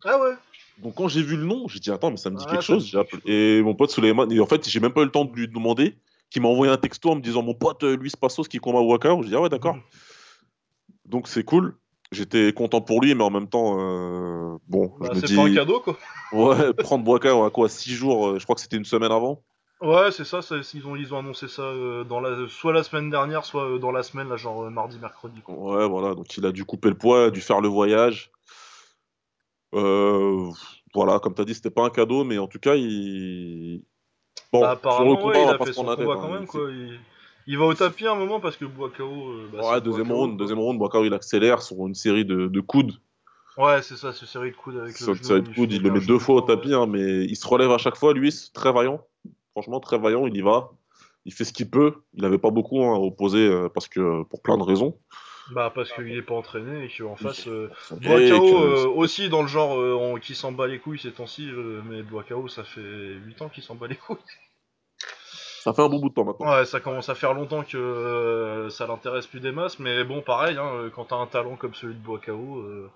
Ah 0.05 0.21
ouais 0.21 0.35
Donc 0.79 0.95
quand 0.95 1.09
j'ai 1.09 1.23
vu 1.23 1.37
le 1.37 1.45
nom, 1.45 1.67
j'ai 1.69 1.81
dit 1.81 1.91
attends, 1.91 2.11
mais 2.11 2.17
ça 2.17 2.31
me 2.31 2.37
dit 2.37 2.45
Ah, 2.47 2.53
quelque 2.53 2.63
chose. 2.63 2.85
dit 2.85 2.97
J'ai 3.27 3.59
Et 3.59 3.63
mon 3.63 3.75
pote 3.75 3.91
Suleiman, 3.91 4.31
et 4.31 4.41
en 4.41 4.47
fait, 4.47 4.69
j'ai 4.69 4.81
même 4.81 4.93
pas 4.93 5.03
eu 5.03 5.07
le 5.07 5.11
temps 5.11 5.25
de 5.25 5.35
lui 5.35 5.49
demander, 5.49 5.97
qui 6.31 6.41
m'a 6.41 6.49
envoyé 6.49 6.73
un 6.73 6.77
texto 6.77 7.11
en 7.11 7.17
me 7.17 7.21
disant 7.21 7.43
mon 7.43 7.55
pote 7.55 7.83
euh, 7.83 7.97
Luis 7.97 8.13
Passos 8.19 8.47
qui 8.49 8.59
combat 8.59 8.81
Waka. 8.81 9.17
Je 9.23 9.29
dis 9.29 9.35
ah 9.35 9.41
ouais, 9.41 9.49
d'accord. 9.49 9.77
Donc 11.05 11.27
c'est 11.27 11.45
cool. 11.45 11.77
J'étais 12.13 12.53
content 12.55 12.81
pour 12.81 13.03
lui, 13.03 13.15
mais 13.15 13.25
en 13.25 13.31
même 13.31 13.49
temps, 13.49 13.77
euh, 13.79 14.57
bon, 14.67 14.95
Bah, 14.99 15.11
je 15.13 15.21
me 15.21 15.27
c'est 15.27 15.35
pas 15.37 15.43
un 15.43 15.55
cadeau 15.55 15.81
quoi. 15.81 15.99
ouais, 16.33 16.73
prendre 16.73 17.07
Waka 17.07 17.31
à 17.45 17.51
quoi, 17.51 17.69
6 17.69 17.93
jours, 17.93 18.29
euh, 18.29 18.39
je 18.39 18.45
crois 18.45 18.55
que 18.55 18.63
c'était 18.63 18.79
une 18.79 18.87
semaine 18.87 19.13
avant. 19.13 19.43
Ouais, 19.81 20.11
c'est 20.11 20.25
ça, 20.25 20.41
ils, 20.75 20.87
ont, 20.89 20.97
ils 20.97 21.15
ont 21.15 21.19
annoncé 21.21 21.47
ça 21.47 21.63
euh, 21.63 22.03
dans 22.03 22.19
la, 22.21 22.49
soit 22.49 22.73
la 22.73 22.83
semaine 22.83 23.11
dernière, 23.11 23.45
soit 23.45 23.65
euh, 23.71 23.79
dans 23.79 23.93
la 23.93 24.03
semaine, 24.03 24.29
là, 24.29 24.37
genre 24.37 24.65
euh, 24.65 24.71
mardi, 24.71 24.99
mercredi. 24.99 25.41
Quoi. 25.41 25.55
Ouais, 25.55 25.89
voilà, 25.89 26.15
donc 26.17 26.37
il 26.37 26.45
a 26.47 26.51
dû 26.53 26.65
couper 26.65 26.89
le 26.89 26.99
poids, 26.99 27.27
a 27.27 27.31
dû 27.31 27.41
faire 27.41 27.61
le 27.61 27.69
voyage. 27.69 28.33
Euh, 29.75 30.51
voilà, 30.95 31.21
comme 31.21 31.35
tu 31.35 31.43
as 31.43 31.45
dit, 31.45 31.55
c'était 31.55 31.71
pas 31.71 31.85
un 31.85 31.91
cadeau, 31.91 32.25
mais 32.25 32.39
en 32.39 32.49
tout 32.49 32.59
cas, 32.59 32.75
il. 32.75 33.83
Bon, 34.53 34.61
bah, 34.63 34.81
sur 34.91 35.05
le 35.05 35.15
apparemment, 35.15 35.17
combat, 35.17 35.27
ouais, 35.29 35.39
on 35.39 35.43
il 35.43 35.47
va 35.47 35.55
a 35.55 35.59
pas 35.59 35.65
fait 35.67 35.73
se 35.73 35.77
son 35.77 35.85
prendre 35.85 36.01
la 36.01 36.05
combat 36.05 36.15
tête. 36.15 36.23
quand 36.23 36.33
même, 36.33 36.47
quoi. 36.47 36.71
Il, 36.71 36.99
il 37.47 37.59
va 37.59 37.65
au 37.67 37.75
tapis 37.75 38.07
un 38.07 38.15
moment 38.15 38.41
parce 38.41 38.57
que 38.57 38.65
Boakao. 38.65 39.05
euh, 39.31 39.49
bah, 39.53 39.59
Ouais, 39.63 39.75
c'est 39.75 39.81
deuxième 39.85 40.09
Boakao, 40.09 40.21
round, 40.21 40.37
quoi. 40.37 40.39
deuxième 40.39 40.59
round, 40.59 40.79
Boakao 40.79 41.05
il 41.05 41.15
accélère 41.15 41.63
sur 41.63 41.87
une 41.87 41.95
série 41.95 42.25
de, 42.25 42.49
de 42.49 42.61
coudes. 42.61 42.95
Ouais, 43.57 43.83
c'est 43.83 43.97
ça, 43.97 44.13
c'est 44.13 44.27
série 44.27 44.51
de 44.53 44.57
coudes 44.57 44.77
avec 44.79 44.97
Sur 44.97 45.09
le 45.13 45.13
une 45.13 45.17
genou. 45.17 45.27
série 45.27 45.43
de 45.43 45.55
coudes, 45.55 45.73
il 45.73 45.83
le 45.83 45.91
met 45.91 46.01
deux 46.01 46.19
fois 46.19 46.37
au 46.37 46.41
tapis, 46.43 46.73
hein, 46.75 46.87
mais 46.87 47.25
il 47.25 47.37
se 47.37 47.47
relève 47.47 47.71
à 47.71 47.79
chaque 47.79 47.97
fois, 47.97 48.15
lui, 48.15 48.33
c'est 48.33 48.53
très 48.53 48.73
vaillant. 48.73 49.05
Franchement, 49.59 49.81
très 49.81 49.99
vaillant, 49.99 50.29
il 50.29 50.37
y 50.37 50.41
va. 50.41 50.71
Il 51.25 51.33
fait 51.35 51.45
ce 51.45 51.53
qu'il 51.53 51.69
peut. 51.69 51.97
Il 52.15 52.23
n'avait 52.23 52.39
pas 52.39 52.51
beaucoup 52.53 52.81
hein, 52.85 52.95
à 52.95 52.99
opposer 53.01 53.45
euh, 53.45 53.69
parce 53.69 53.89
que, 53.89 54.23
pour 54.23 54.41
plein 54.41 54.57
de 54.57 54.63
raisons. 54.63 54.97
Bah, 55.51 55.73
parce 55.75 55.91
qu'il 55.93 56.17
est 56.17 56.23
pas 56.23 56.35
entraîné 56.37 56.85
et 56.85 56.89
qu'en 56.97 57.17
face. 57.17 57.49
euh, 57.49 57.69
Boakao, 57.91 58.41
que- 58.41 58.55
euh, 58.55 58.87
aussi 58.89 59.29
dans 59.29 59.43
le 59.43 59.49
genre 59.49 59.77
euh, 59.77 59.95
en- 59.95 60.15
qui 60.21 60.37
s'en 60.37 60.53
bat 60.53 60.69
les 60.69 60.79
couilles 60.79 61.01
ces 61.01 61.11
temps-ci, 61.11 61.51
euh, 61.51 61.83
mais 61.87 62.03
Boakao, 62.05 62.47
ça 62.47 62.63
fait 62.63 62.81
8 62.81 63.43
ans 63.43 63.49
qu'il 63.49 63.65
s'en 63.65 63.75
bat 63.75 63.89
les 63.89 63.97
couilles. 63.97 64.17
Ça 65.65 65.73
fait 65.73 65.83
un 65.83 65.89
bon 65.89 65.99
bout 65.99 66.11
de 66.11 66.15
temps 66.15 66.25
maintenant. 66.25 66.53
Ouais, 66.53 66.65
ça 66.67 66.79
commence 66.79 67.09
à 67.09 67.17
faire 67.17 67.35
longtemps 67.35 67.65
que 67.65 67.77
euh, 67.77 68.71
ça 68.71 68.87
l'intéresse 68.87 69.27
plus 69.27 69.41
des 69.41 69.51
masses, 69.51 69.81
mais 69.81 70.05
bon, 70.05 70.23
pareil, 70.23 70.57
hein, 70.57 70.89
quand 70.95 71.07
t'as 71.07 71.17
un 71.17 71.27
talent 71.27 71.57
comme 71.57 71.75
celui 71.75 71.95
de 71.95 71.99
Boakao, 72.01 72.59
euh, 72.61 72.89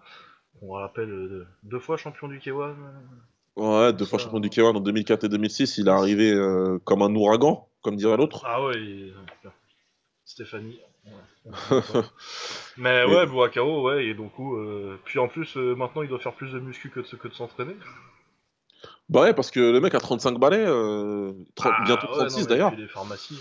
on 0.62 0.74
rappelle 0.74 1.10
euh, 1.10 1.46
deux 1.64 1.80
fois 1.80 1.96
champion 1.96 2.28
du 2.28 2.38
K1. 2.38 2.74
Ouais, 3.56 3.92
deux 3.92 4.04
fois 4.06 4.18
champion 4.18 4.40
du 4.40 4.48
K1 4.48 4.76
en 4.76 4.80
2004 4.80 5.24
et 5.24 5.28
2006, 5.28 5.78
il 5.78 5.88
est 5.88 5.90
arrivé 5.90 6.32
euh, 6.32 6.78
comme 6.84 7.02
un 7.02 7.14
ouragan, 7.14 7.68
comme 7.82 7.96
dirait 7.96 8.16
l'autre. 8.16 8.42
Ah 8.46 8.64
ouais, 8.64 8.76
il- 8.76 9.14
Stéphanie. 10.24 10.80
ouais. 11.70 11.80
mais 12.76 13.04
ouais, 13.04 13.26
Boakao, 13.26 13.82
ouais, 13.82 14.06
et 14.06 14.14
donc 14.14 14.32
euh, 14.38 14.96
puis 15.04 15.18
en 15.18 15.26
plus, 15.28 15.56
euh, 15.56 15.74
maintenant 15.74 16.02
il 16.02 16.08
doit 16.08 16.20
faire 16.20 16.32
plus 16.34 16.52
de 16.52 16.60
muscu 16.60 16.88
que 16.90 17.00
de, 17.00 17.16
que 17.16 17.28
de 17.28 17.34
s'entraîner. 17.34 17.76
Bah 19.08 19.22
ouais, 19.22 19.34
parce 19.34 19.50
que 19.50 19.60
le 19.60 19.80
mec 19.80 19.94
a 19.94 20.00
35 20.00 20.38
balais, 20.38 20.64
euh, 20.64 21.32
30 21.56 21.72
Ah, 21.76 21.84
bientôt 21.84 22.06
ouais, 22.06 22.12
non, 22.12 22.18
36 22.20 22.40
mais 22.42 22.46
d'ailleurs. 22.46 22.72
puis 22.72 22.80
les 22.82 22.88
pharmacies. 22.88 23.40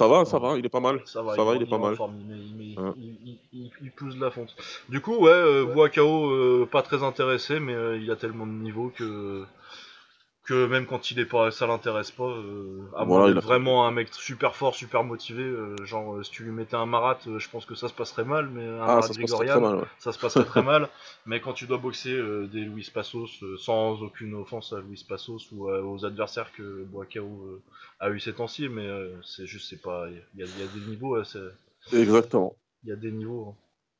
Ça 0.00 0.08
va, 0.08 0.24
ça 0.24 0.38
va, 0.38 0.56
il 0.56 0.64
est 0.64 0.70
pas 0.70 0.80
mal. 0.80 1.00
Ça 1.04 1.20
va, 1.20 1.36
Ça 1.36 1.44
va, 1.44 1.54
il 1.56 1.60
est 1.60 1.64
est 1.66 1.68
pas 1.68 1.76
mal. 1.76 1.94
forme, 1.94 2.14
il, 2.18 2.72
il, 2.72 2.78
Ouais. 2.80 2.90
il, 2.96 3.04
il- 3.26 3.38
il- 3.52 3.70
il 3.82 3.90
pousse 3.90 4.14
de 4.16 4.20
la 4.22 4.30
fonte. 4.30 4.56
Du 4.88 5.02
coup, 5.02 5.14
ouais, 5.16 5.30
euh, 5.30 5.66
Boakao, 5.66 6.30
euh, 6.30 6.66
pas 6.70 6.80
très 6.80 7.02
intéressé, 7.02 7.60
mais 7.60 7.74
euh, 7.74 7.98
il 7.98 8.10
a 8.10 8.16
tellement 8.16 8.46
de 8.46 8.52
niveau 8.52 8.90
que 8.96 9.44
que 10.50 10.66
même 10.66 10.86
quand 10.86 11.10
il 11.10 11.18
est 11.20 11.24
pas, 11.36 11.50
ça 11.50 11.66
l'intéresse 11.66 12.10
pas. 12.10 12.24
euh, 12.24 12.82
à 12.96 13.04
Voilà, 13.04 13.26
moins 13.26 13.32
a- 13.38 13.40
vraiment 13.40 13.86
un 13.86 13.90
mec 13.92 14.08
super 14.12 14.56
fort, 14.56 14.74
super 14.74 15.04
motivé. 15.04 15.42
euh, 15.44 15.76
genre, 15.84 16.16
euh, 16.16 16.22
si 16.24 16.30
tu 16.32 16.44
lui 16.44 16.50
mettais 16.52 16.76
un 16.76 16.86
marat, 16.86 17.18
euh, 17.28 17.38
je 17.38 17.48
pense 17.50 17.64
que 17.66 17.74
ça 17.74 17.88
se 17.88 17.94
passerait 17.94 18.24
mal, 18.24 18.48
mais 18.50 18.66
un 18.66 18.86
Ah, 18.86 18.88
marat 18.90 19.02
ça 19.02 19.12
se 19.14 19.18
passe 19.18 19.32
très, 19.34 19.44
grégorian, 19.44 19.60
très 19.60 19.60
mal, 19.60 19.76
ouais. 19.76 19.84
ça 19.98 20.12
se 20.12 20.18
passerait 20.18 20.44
très 20.46 20.62
mal. 20.72 20.88
Mais 21.26 21.40
quand 21.40 21.52
tu 21.52 21.66
dois 21.66 21.78
boxer 21.78 22.14
des 22.52 22.60
Luis 22.72 22.90
Passos, 22.92 23.44
sans 23.58 24.02
aucune 24.02 24.34
offense 24.34 24.72
à 24.72 24.80
Luis 24.80 25.04
Passos 25.08 25.50
ou 25.52 25.68
aux 25.70 26.04
adversaires 26.04 26.52
que 26.52 26.84
Boakao 26.84 27.60
a 28.00 28.10
eu 28.10 28.20
ces 28.20 28.32
temps-ci, 28.34 28.68
mais 28.68 28.88
c'est 29.24 29.46
juste, 29.46 29.68
c'est 29.70 29.82
pas, 29.82 30.06
il 30.10 30.40
y, 30.40 30.42
a- 30.42 30.46
il 30.56 30.60
y 30.60 30.62
a 30.62 30.66
des 30.66 30.90
niveaux, 30.90 31.22
c'est- 31.24 31.38
Exactement. 31.92 32.56
il 32.84 32.90
y 32.90 32.92
a 32.92 32.96
des 32.96 33.10
niveaux. 33.10 33.48
hein. 33.48 33.54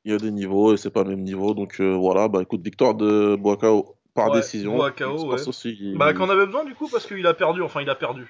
Il 0.05 0.11
y 0.11 0.15
a 0.15 0.19
des 0.19 0.29
niveaux 0.31 0.73
et 0.73 0.77
c'est 0.77 0.91
pas 0.91 1.03
le 1.03 1.09
même 1.11 1.23
niveau. 1.23 1.53
Donc 1.53 1.79
voilà, 1.81 2.27
bah 2.27 2.41
écoute, 2.41 2.61
victoire 2.63 2.95
de 2.95 3.35
Boakao 3.35 3.95
par 4.13 4.29
Ouais, 4.29 4.37
décision. 4.37 4.77
Se 4.79 5.03
ouais. 5.03 5.29
passe 5.31 5.47
aussi, 5.47 5.93
Bah, 5.95 6.13
qu'on 6.13 6.29
avait 6.29 6.45
besoin 6.45 6.65
du 6.65 6.75
coup, 6.75 6.87
parce 6.89 7.05
qu'il 7.07 7.25
a 7.27 7.33
perdu, 7.33 7.61
enfin, 7.61 7.81
il 7.81 7.89
a 7.89 7.95
perdu. 7.95 8.27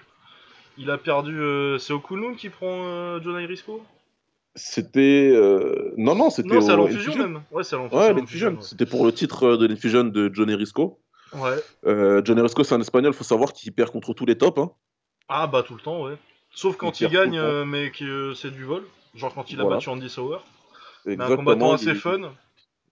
Il 0.77 0.89
a 0.89 0.97
perdu, 0.97 1.37
euh, 1.39 1.77
c'est 1.77 1.93
Okunun 1.93 2.35
qui 2.35 2.49
prend 2.49 2.83
euh, 2.85 3.19
John 3.21 3.39
Irisco? 3.41 3.83
C'était. 4.55 5.31
euh, 5.33 5.93
Non, 5.97 6.15
non, 6.15 6.29
c'était 6.29 6.49
Non, 6.55 6.61
c'est 6.61 6.71
à 6.71 6.73
au 6.73 6.77
l'enfusion 6.77 7.11
Infusion. 7.11 7.23
même. 7.27 7.43
Ouais, 7.51 7.63
c'est 7.63 7.75
à 7.75 7.79
Ouais, 7.79 7.87
à 7.93 8.13
l'Infusion. 8.13 8.49
l'enfusion. 8.51 8.61
C'était 8.61 8.85
pour 8.85 9.05
le 9.05 9.11
titre 9.13 9.43
euh, 9.45 9.57
de 9.57 9.65
l'Infusion 9.67 10.03
de 10.05 10.29
Johnny 10.33 10.55
Risco. 10.55 10.99
Ouais. 11.33 11.41
Ouais. 11.41 11.55
Euh, 11.85 12.21
Johnny 12.25 12.41
Risco, 12.41 12.63
c'est 12.63 12.75
un 12.75 12.81
espagnol, 12.81 13.13
faut 13.13 13.23
savoir 13.23 13.53
qu'il 13.53 13.71
perd 13.73 13.91
contre 13.91 14.13
tous 14.13 14.25
les 14.25 14.37
tops. 14.37 14.59
hein. 14.59 14.71
Ah, 15.29 15.47
bah, 15.47 15.63
tout 15.63 15.75
le 15.75 15.81
temps, 15.81 16.03
ouais. 16.03 16.15
Sauf 16.53 16.75
quand 16.75 16.99
Il 16.99 17.07
gagne, 17.09 17.39
mais 17.65 17.91
que 17.91 18.33
c'est 18.33 18.51
du 18.51 18.65
vol. 18.65 18.83
Genre 19.15 19.33
quand 19.33 19.49
il 19.51 19.59
a 19.59 19.63
Voilà. 19.63 19.77
battu 19.77 19.89
Andy 19.89 20.09
Sauer. 20.09 20.37
Mais 21.05 21.11
un 21.11 21.13
Exactement. 21.15 21.37
combattant 21.37 21.73
assez 21.73 21.85
il- 21.87 21.95
fun. 21.95 22.19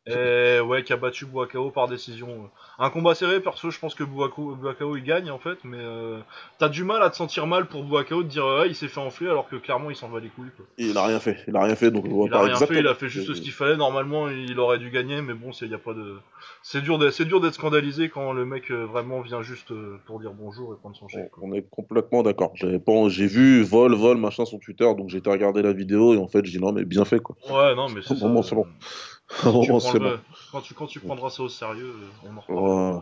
Et 0.09 0.59
ouais, 0.61 0.83
qui 0.83 0.93
a 0.93 0.97
battu 0.97 1.25
Boakao 1.25 1.69
par 1.71 1.87
décision. 1.87 2.49
Un 2.77 2.89
combat 2.89 3.15
serré, 3.15 3.39
perso, 3.39 3.69
je 3.71 3.79
pense 3.79 3.95
que 3.95 4.03
Boakao 4.03 4.95
il 4.97 5.03
gagne 5.03 5.29
en 5.31 5.39
fait, 5.39 5.57
mais 5.63 5.77
euh, 5.79 6.19
t'as 6.57 6.69
du 6.69 6.83
mal 6.83 7.01
à 7.03 7.09
te 7.09 7.15
sentir 7.15 7.45
mal 7.47 7.65
pour 7.67 7.83
Boakao 7.83 8.23
de 8.23 8.27
dire 8.29 8.45
ouais, 8.45 8.67
il 8.69 8.75
s'est 8.75 8.87
fait 8.87 8.99
enfler 8.99 9.27
alors 9.27 9.47
que 9.49 9.55
clairement 9.57 9.89
il 9.89 9.95
s'en 9.95 10.07
va 10.09 10.19
les 10.19 10.29
couilles. 10.29 10.51
Quoi. 10.55 10.65
Il 10.77 10.97
a 10.97 11.05
rien 11.05 11.19
fait. 11.19 11.37
Il 11.47 11.55
a 11.55 11.61
rien 11.63 11.75
fait, 11.75 11.91
donc 11.91 12.07
vois 12.07 12.27
Il 12.27 12.33
a 12.33 12.37
rien 12.41 12.55
fait, 12.67 12.79
il 12.79 12.87
a 12.87 12.95
fait 12.95 13.09
juste 13.09 13.33
ce 13.33 13.41
qu'il 13.41 13.51
fallait. 13.51 13.77
Normalement, 13.77 14.29
il 14.29 14.59
aurait 14.59 14.79
dû 14.79 14.89
gagner, 14.89 15.21
mais 15.21 15.33
bon, 15.33 15.51
c'est 15.51 15.67
y 15.67 15.73
a 15.73 15.77
pas 15.77 15.93
de. 15.93 16.17
C'est 16.63 16.81
dur, 16.81 16.97
d'être- 16.99 17.13
c'est 17.13 17.25
dur 17.25 17.39
d'être 17.41 17.53
scandalisé 17.53 18.09
quand 18.09 18.33
le 18.33 18.45
mec 18.45 18.71
euh, 18.71 18.85
vraiment 18.85 19.21
vient 19.21 19.41
juste 19.41 19.71
euh, 19.71 19.97
pour 20.05 20.19
dire 20.19 20.31
bonjour 20.33 20.73
et 20.73 20.77
prendre 20.77 20.95
son 20.95 21.07
chèque. 21.07 21.31
On 21.41 21.53
est 21.53 21.65
complètement 21.69 22.23
d'accord. 22.23 22.51
J'avais 22.55 22.79
pas, 22.79 23.07
j'ai 23.09 23.27
vu 23.27 23.63
vol, 23.63 23.93
vol, 23.95 24.17
machin 24.17 24.45
sur 24.45 24.59
Twitter, 24.59 24.85
donc 24.97 25.09
j'ai 25.09 25.17
été 25.19 25.29
regarder 25.29 25.61
la 25.61 25.73
vidéo 25.73 26.13
et 26.13 26.17
en 26.17 26.27
fait, 26.27 26.43
j'ai 26.45 26.57
dit 26.57 26.63
non, 26.63 26.71
mais 26.71 26.85
bien 26.85 27.05
fait 27.05 27.19
quoi. 27.19 27.35
Ouais, 27.49 27.75
non, 27.75 27.87
mais 27.89 28.01
c'est 28.01 28.13
bon. 28.21 28.65
Tu 29.61 29.73
prends 29.75 29.93
le- 29.93 29.99
bon. 29.99 30.19
quand, 30.51 30.61
tu, 30.61 30.73
quand 30.73 30.87
tu 30.87 30.99
prendras 30.99 31.29
ça 31.29 31.43
au 31.43 31.49
sérieux, 31.49 31.93
euh, 31.95 32.07
on 32.29 32.37
en 32.37 32.41
reparlera. 32.41 32.95
Ouais. 32.95 33.01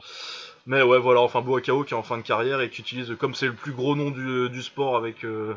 Mais 0.65 0.81
ouais, 0.81 0.99
voilà, 0.99 1.21
enfin 1.21 1.41
Boakao 1.41 1.83
qui 1.83 1.93
est 1.93 1.97
en 1.97 2.03
fin 2.03 2.17
de 2.17 2.23
carrière 2.23 2.59
et 2.61 2.69
qui 2.69 2.81
utilise, 2.81 3.15
comme 3.19 3.33
c'est 3.35 3.47
le 3.47 3.53
plus 3.55 3.71
gros 3.71 3.95
nom 3.95 4.11
du, 4.11 4.49
du 4.49 4.61
sport 4.61 4.97
avec, 4.97 5.23
euh, 5.23 5.53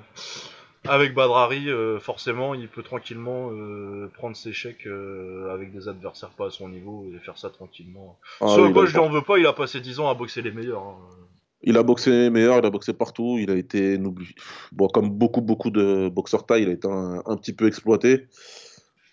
avec 0.87 1.15
Badrari, 1.15 1.69
euh, 1.69 1.99
forcément, 1.99 2.55
il 2.55 2.69
peut 2.69 2.83
tranquillement 2.83 3.51
euh, 3.53 4.09
prendre 4.15 4.37
ses 4.37 4.53
chèques 4.53 4.87
euh, 4.87 5.53
avec 5.53 5.73
des 5.73 5.89
adversaires 5.89 6.31
pas 6.31 6.47
à 6.47 6.51
son 6.51 6.69
niveau 6.69 7.07
et 7.15 7.19
faire 7.19 7.37
ça 7.39 7.51
tranquillement. 7.51 8.19
Ah 8.41 8.47
Ce 8.49 8.61
oui, 8.61 8.73
quoi 8.73 8.87
je 8.87 8.93
lui 8.93 9.01
en 9.01 9.11
veux 9.11 9.23
pas, 9.23 9.39
il 9.39 9.47
a 9.47 9.53
passé 9.53 9.81
10 9.81 10.01
ans 10.01 10.09
à 10.09 10.15
boxer 10.15 10.43
les 10.43 10.53
meilleurs. 10.53 10.83
hein. 10.83 10.97
il 11.63 11.77
a 11.77 11.83
boxé 11.83 12.31
meilleur, 12.31 12.59
il 12.59 12.65
a 12.67 12.71
boxé 12.71 12.93
partout, 12.95 13.37
il 13.39 13.51
a 13.51 13.57
été 13.57 13.99
Bon, 14.73 14.89
comme 14.89 15.11
beaucoup, 15.11 15.43
beaucoup 15.43 15.71
de 15.71 16.09
boxeurs 16.09 16.47
taille, 16.47 16.63
il 16.63 16.69
a 16.69 16.73
été 16.73 16.89
un, 16.89 17.23
un 17.27 17.37
petit 17.37 17.53
peu 17.53 17.67
exploité. 17.67 18.29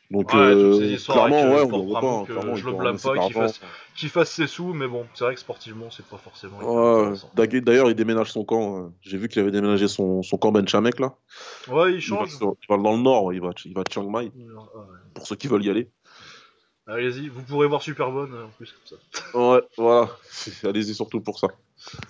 Donc, 0.10 0.34
Ouais, 0.34 0.40
euh, 0.40 0.86
histoires 0.86 1.28
clairement, 1.28 1.54
ouais, 1.54 1.62
on 1.64 1.86
veut 1.86 1.94
pas. 1.94 2.26
Clairement, 2.26 2.56
je 2.56 2.66
le 2.66 2.74
blâme 2.74 2.98
pas, 3.00 3.18
qu'il 3.96 4.10
fasse, 4.10 4.32
ses 4.32 4.48
sous, 4.48 4.74
mais 4.74 4.88
bon, 4.88 5.06
c'est 5.14 5.26
vrai 5.26 5.34
que 5.34 5.40
sportivement, 5.40 5.90
c'est 5.92 6.06
pas 6.06 6.18
forcément 6.18 6.60
Ouais, 6.60 7.14
D'ailleurs, 7.62 7.90
il 7.90 7.96
déménage 7.96 8.32
son 8.32 8.46
camp. 8.46 8.86
euh, 8.86 8.90
J'ai 9.02 9.18
vu 9.18 9.28
qu'il 9.28 9.42
avait 9.42 9.52
déménagé 9.52 9.88
son, 9.88 10.24
son 10.24 10.38
camp 10.38 10.52
Benchamek 10.52 11.00
là. 11.00 11.16
Ouais, 11.68 11.94
il 11.94 11.96
Il 11.96 12.10
va, 12.12 12.20
change. 12.20 12.38
sur- 12.38 12.56
il 12.62 12.68
va 12.74 12.82
dans 12.82 12.94
le 12.96 13.02
nord, 13.02 13.34
il 13.34 13.42
va, 13.42 13.50
il 13.66 13.74
va 13.74 13.82
à 13.82 13.84
Chiang 13.92 14.10
Mai, 14.10 14.32
pour 15.14 15.28
ceux 15.28 15.36
qui 15.36 15.48
veulent 15.48 15.66
y 15.66 15.70
aller. 15.70 15.90
Allez-y, 16.90 17.28
vous 17.28 17.44
pourrez 17.44 17.68
voir 17.68 17.82
Superbonne 17.82 18.34
euh, 18.34 18.46
en 18.46 18.50
plus 18.50 18.72
comme 18.72 18.98
ça. 18.98 19.38
Ouais, 19.38 19.62
voilà. 19.78 20.10
Allez-y 20.64 20.96
surtout 20.96 21.20
pour 21.20 21.38
ça. 21.38 21.48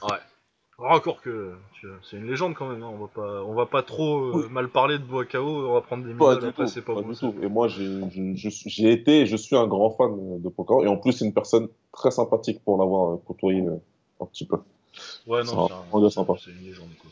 Ouais. 0.04 0.20
Encore 0.79 1.22
que 1.22 1.53
c'est 2.03 2.17
une 2.17 2.27
légende 2.27 2.53
quand 2.53 2.67
même, 2.67 2.84
hein. 2.84 2.91
on 2.93 2.98
va 2.98 3.07
pas, 3.07 3.43
on 3.43 3.53
va 3.55 3.65
pas 3.65 3.81
trop 3.81 4.38
euh, 4.38 4.48
mal 4.50 4.69
parler 4.69 5.00
de 5.00 5.03
Boakao, 5.03 5.67
on 5.69 5.74
va 5.74 5.81
prendre 5.81 6.03
des 6.03 6.13
minutes 6.13 6.43
après 6.43 6.67
c'est 6.67 6.84
pas, 6.84 6.93
pas 6.93 7.01
bon. 7.01 7.10
du 7.10 7.15
ça. 7.15 7.27
tout. 7.27 7.36
Et 7.41 7.48
moi, 7.48 7.67
j'ai 7.67 8.91
été, 8.91 9.22
et 9.22 9.25
je 9.25 9.36
suis 9.36 9.55
un 9.55 9.65
grand 9.65 9.89
fan 9.89 10.39
de 10.39 10.50
Poker. 10.50 10.84
Et 10.84 10.88
en 10.88 10.98
plus, 10.98 11.13
c'est 11.13 11.25
une 11.25 11.34
personne 11.34 11.67
très 11.91 12.12
sympathique 12.12 12.63
pour 12.63 12.77
l'avoir 12.77 13.13
euh, 13.13 13.22
côtoyé 13.25 13.62
euh, 13.62 13.77
un 14.22 14.25
petit 14.27 14.46
peu. 14.46 14.57
Ouais 15.25 15.43
non, 15.43 15.67
c'est 15.67 15.74
un- 15.74 16.36
une 16.48 16.63
légende 16.63 16.89
quoi. 17.00 17.10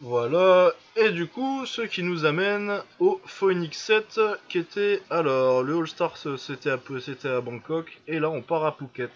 Voilà, 0.00 0.72
et 0.96 1.10
du 1.10 1.26
coup, 1.26 1.64
ce 1.64 1.82
qui 1.82 2.02
nous 2.02 2.26
amène 2.26 2.80
au 3.00 3.18
Phoenix 3.24 3.78
7, 3.82 4.20
qui 4.50 4.58
était, 4.58 5.00
alors, 5.08 5.62
le 5.62 5.78
All-Star 5.78 6.18
c'était 6.36 6.68
à, 6.68 6.74
à 6.74 7.40
Bangkok, 7.40 8.02
et 8.08 8.18
là 8.18 8.28
on 8.28 8.42
part 8.42 8.66
à 8.66 8.72
Phuket. 8.72 9.10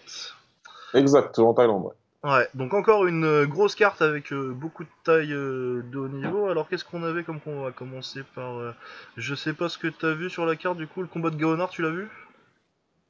Exact, 0.95 1.37
en 1.37 1.53
Thaïlande, 1.53 1.85
ouais. 1.85 1.93
Ouais, 2.23 2.49
donc 2.53 2.73
encore 2.73 3.05
une 3.07 3.23
euh, 3.23 3.45
grosse 3.45 3.75
carte 3.75 4.01
avec 4.01 4.33
euh, 4.33 4.51
beaucoup 4.53 4.83
de 4.83 4.89
taille 5.05 5.31
euh, 5.31 5.81
de 5.83 5.97
haut 5.97 6.09
niveau. 6.09 6.49
Alors 6.49 6.67
qu'est-ce 6.67 6.83
qu'on 6.83 7.03
avait 7.03 7.23
comme 7.23 7.39
qu'on 7.39 7.63
va 7.63 7.71
commencer 7.71 8.23
par... 8.35 8.57
euh, 8.57 8.73
je 9.15 9.35
sais 9.35 9.53
pas 9.53 9.69
ce 9.69 9.77
que 9.77 9.87
t'as 9.87 10.13
vu 10.13 10.29
sur 10.29 10.45
la 10.45 10.57
carte 10.57 10.77
du 10.77 10.85
coup, 10.87 11.01
le 11.01 11.07
combat 11.07 11.29
de 11.29 11.37
Gaonar, 11.37 11.69
tu 11.69 11.81
l'as 11.81 11.91
vu? 11.91 12.09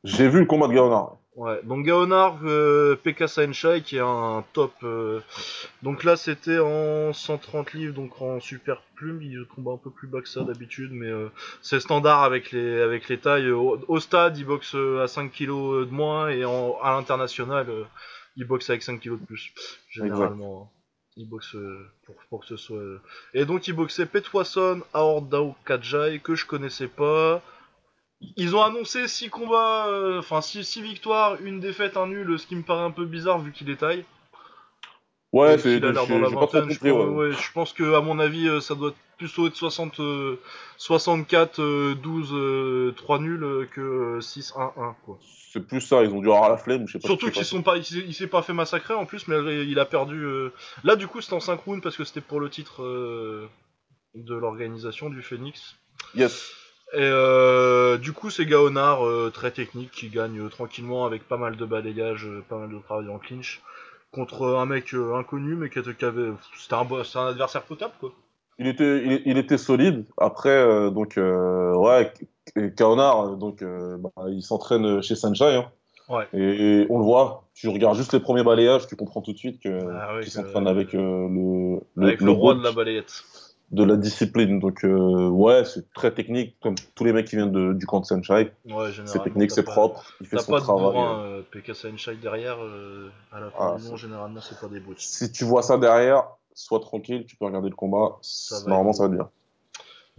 J'ai 0.03 0.29
vu 0.29 0.39
le 0.39 0.45
combat 0.45 0.67
de 0.67 0.73
Gaonar. 0.73 1.17
Ouais, 1.35 1.59
donc 1.63 1.85
Gaonar, 1.85 2.37
euh, 2.43 2.95
PK 2.97 3.27
Saenchai 3.27 3.81
qui 3.81 3.97
est 3.97 4.01
un 4.01 4.43
top. 4.53 4.73
Donc 5.81 6.03
là 6.03 6.15
c'était 6.15 6.59
en 6.59 7.11
130 7.11 7.73
livres, 7.73 7.95
donc 7.95 8.21
en 8.21 8.39
super 8.39 8.83
plume, 8.95 9.21
il 9.23 9.43
combat 9.55 9.71
un 9.71 9.77
peu 9.77 9.89
plus 9.89 10.07
bas 10.07 10.21
que 10.21 10.29
ça 10.29 10.43
d'habitude, 10.43 10.91
mais 10.91 11.09
c'est 11.63 11.79
standard 11.79 12.21
avec 12.23 12.51
les, 12.51 12.81
avec 12.81 13.09
les 13.09 13.17
tailles. 13.17 13.49
Au, 13.49 13.79
au 13.87 13.99
stade 13.99 14.37
il 14.37 14.45
boxe 14.45 14.75
à 14.75 15.07
5 15.07 15.31
kilos 15.31 15.87
de 15.87 15.91
moins 15.91 16.29
et 16.29 16.45
en, 16.45 16.77
à 16.83 16.91
l'international 16.91 17.65
il 18.39 18.45
boxe 18.47 18.69
avec 18.69 18.81
5 18.81 18.99
kilos 19.01 19.19
de 19.19 19.25
plus, 19.25 19.53
généralement. 19.89 20.71
Il 21.17 21.27
boxe 21.27 21.53
euh, 21.55 21.85
pour, 22.05 22.15
pour 22.29 22.39
que 22.41 22.47
ce 22.47 22.55
soit... 22.55 22.77
euh. 22.77 23.01
Et 23.33 23.43
donc 23.43 23.67
il 23.67 23.73
boxait 23.73 24.05
Petwason, 24.05 24.81
Aordao 24.93 25.55
Kajai, 25.65 26.21
que 26.23 26.33
je 26.35 26.45
connaissais 26.45 26.87
pas. 26.87 27.41
Ils 28.37 28.55
ont 28.55 28.61
annoncé 28.63 29.07
6 29.07 29.29
combats, 29.29 29.87
euh, 29.87 30.19
enfin 30.19 30.39
6 30.41 30.81
victoires, 30.81 31.37
une 31.41 31.59
défaite, 31.59 31.97
un 31.97 32.07
nul, 32.07 32.39
ce 32.39 32.47
qui 32.47 32.55
me 32.55 32.63
paraît 32.63 32.83
un 32.85 32.91
peu 32.91 33.05
bizarre 33.05 33.39
vu 33.39 33.51
qu'il 33.51 33.69
est 33.69 33.75
taille. 33.77 34.05
Ouais, 35.33 35.57
c'est. 35.57 35.75
qu'il 35.75 35.85
a 35.85 35.91
l'air 35.91 36.05
j'ai- 36.05 36.13
dans 36.13 36.19
la 36.19 36.29
vingtaine. 36.29 36.69
Je, 36.71 36.79
ouais. 36.85 36.91
ouais, 36.91 37.31
je 37.33 37.51
pense 37.51 37.73
que 37.73 37.93
à 37.95 38.01
mon 38.01 38.17
avis, 38.19 38.47
euh, 38.47 38.61
ça 38.61 38.75
doit 38.75 38.93
être 39.25 39.55
60, 39.55 39.99
euh, 39.99 40.39
64, 40.77 41.59
euh, 41.61 41.95
12, 41.95 42.29
euh, 42.33 42.93
3 42.95 43.19
nuls 43.19 43.43
euh, 43.43 43.65
que 43.65 43.81
euh, 43.81 44.21
6, 44.21 44.53
1, 44.57 44.73
1 44.77 44.95
quoi. 45.05 45.17
C'est 45.51 45.65
plus 45.67 45.81
ça, 45.81 46.03
ils 46.03 46.11
ont 46.11 46.21
dû 46.21 46.27
avoir 46.27 46.49
la 46.49 46.57
flemme, 46.57 46.87
je 46.87 46.93
sais 46.93 46.99
pas 46.99 47.07
Surtout 47.07 47.25
ce 47.27 47.31
qui 47.31 47.37
qu'ils 47.39 47.45
s'est 47.45 47.49
sont 47.55 47.63
pas, 47.63 47.77
il 47.77 48.13
s'est- 48.13 48.27
pas 48.27 48.41
fait 48.43 48.53
massacrer 48.53 48.93
en 48.93 49.05
plus, 49.05 49.27
mais 49.27 49.65
il 49.67 49.79
a 49.79 49.85
perdu. 49.85 50.23
euh, 50.23 50.53
Là, 50.83 50.95
du 50.95 51.07
coup, 51.07 51.21
c'était 51.21 51.33
en 51.33 51.39
5 51.39 51.59
rounds 51.61 51.81
parce 51.81 51.97
que 51.97 52.03
c'était 52.03 52.21
pour 52.21 52.39
le 52.39 52.49
titre 52.49 52.83
euh, 52.83 53.47
de 54.15 54.35
l'organisation 54.35 55.09
du 55.09 55.21
Phoenix. 55.23 55.75
Yes. 56.15 56.51
Et 56.93 56.97
euh, 57.01 57.97
du 57.97 58.13
coup, 58.13 58.29
c'est 58.29 58.45
Gaonard, 58.45 59.05
euh, 59.05 59.31
très 59.33 59.51
technique, 59.51 59.91
qui 59.91 60.09
gagne 60.09 60.39
euh, 60.39 60.49
tranquillement 60.49 61.05
avec 61.05 61.27
pas 61.27 61.37
mal 61.37 61.55
de 61.55 61.65
balayage, 61.65 62.27
pas 62.47 62.57
mal 62.57 62.69
de 62.69 62.79
travail 62.79 63.09
en 63.09 63.17
clinch, 63.19 63.61
contre 64.11 64.45
un 64.55 64.65
mec 64.65 64.93
inconnu, 64.93 65.55
mais 65.55 65.69
qui, 65.69 65.79
était- 65.79 65.93
qui 65.95 66.05
avait. 66.05 66.31
C'était 66.57 66.73
un, 66.75 66.85
boss- 66.85 67.07
c'était 67.07 67.19
un 67.19 67.27
adversaire 67.27 67.63
potable, 67.63 67.93
quoi. 67.99 68.11
Il 68.59 68.67
était, 68.67 69.03
il, 69.05 69.21
il 69.25 69.37
était 69.37 69.57
solide. 69.57 70.05
Après, 70.17 70.49
euh, 70.49 70.89
donc, 70.89 71.17
euh, 71.17 71.73
ouais, 71.75 72.11
Kaonar, 72.75 73.21
euh, 73.21 73.35
donc, 73.35 73.61
euh, 73.61 73.97
bah, 73.97 74.11
il 74.29 74.43
s'entraîne 74.43 75.01
chez 75.01 75.15
Sanchai. 75.15 75.55
hein. 75.55 75.71
Ouais. 76.09 76.27
Et 76.33 76.85
on 76.89 76.97
le 76.97 77.03
voit, 77.03 77.43
tu 77.53 77.69
regardes 77.69 77.95
juste 77.95 78.13
les 78.13 78.19
premiers 78.19 78.43
balayages, 78.43 78.87
tu 78.87 78.95
comprends 78.95 79.21
tout 79.21 79.31
de 79.31 79.37
suite 79.37 79.61
que, 79.61 79.69
Ah 79.95 80.19
qu'il 80.21 80.31
s'entraîne 80.31 80.67
avec 80.67 80.91
le, 80.93 81.79
avec 81.97 82.19
le, 82.19 82.31
roi 82.31 82.55
de 82.55 82.63
la 82.63 82.71
balayette. 82.71 83.23
de 83.71 83.83
la 83.83 83.95
discipline. 83.95 84.59
Donc, 84.59 84.79
ouais, 84.83 85.63
c'est 85.65 85.93
très 85.93 86.11
technique, 86.11 86.57
comme 86.61 86.73
tous 86.95 87.03
les 87.05 87.13
mecs 87.13 87.27
qui 87.27 87.35
viennent 87.35 87.51
de- 87.51 87.73
du 87.73 87.85
camp 87.85 87.99
de 87.99 88.05
Sanchai. 88.05 88.51
Ouais, 88.65 88.89
C'est 89.05 89.21
technique, 89.23 89.51
c'est 89.51 89.61
propre, 89.63 90.03
il 90.19 90.25
fait 90.27 90.39
son 90.39 90.51
pas 90.53 90.59
de 90.59 90.63
travail. 90.65 90.93
bourrin, 90.93 91.41
PK 91.51 91.75
Saenchai 91.75 92.15
derrière, 92.15 92.57
à 93.31 93.39
la 93.39 93.51
fin 93.51 93.57
Ah, 93.59 93.75
du 93.77 93.83
nom, 93.83 93.91
c'est- 93.91 93.97
généralement, 93.97 94.41
c'est 94.41 94.59
pas 94.59 94.67
des 94.67 94.79
brutes. 94.79 94.99
Si 94.99 95.31
tu 95.31 95.43
vois 95.43 95.61
ça 95.61 95.77
derrière, 95.77 96.23
sois 96.59 96.79
tranquille, 96.79 97.25
tu 97.25 97.35
peux 97.35 97.45
regarder 97.45 97.69
le 97.69 97.75
combat. 97.75 98.19
Normalement, 98.67 98.93
ça 98.93 99.03
va 99.03 99.09
être 99.09 99.15
bien. 99.15 99.29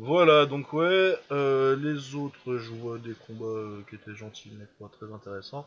Voilà, 0.03 0.47
donc 0.47 0.73
ouais, 0.73 1.15
euh, 1.31 1.77
les 1.77 2.15
autres, 2.15 2.57
je 2.57 2.71
vois 2.71 2.97
des 2.97 3.13
combats 3.27 3.45
euh, 3.45 3.83
qui 3.87 3.97
étaient 3.97 4.17
gentils, 4.17 4.51
mais 4.59 4.65
pas 4.79 4.91
très 4.91 5.13
intéressants. 5.13 5.67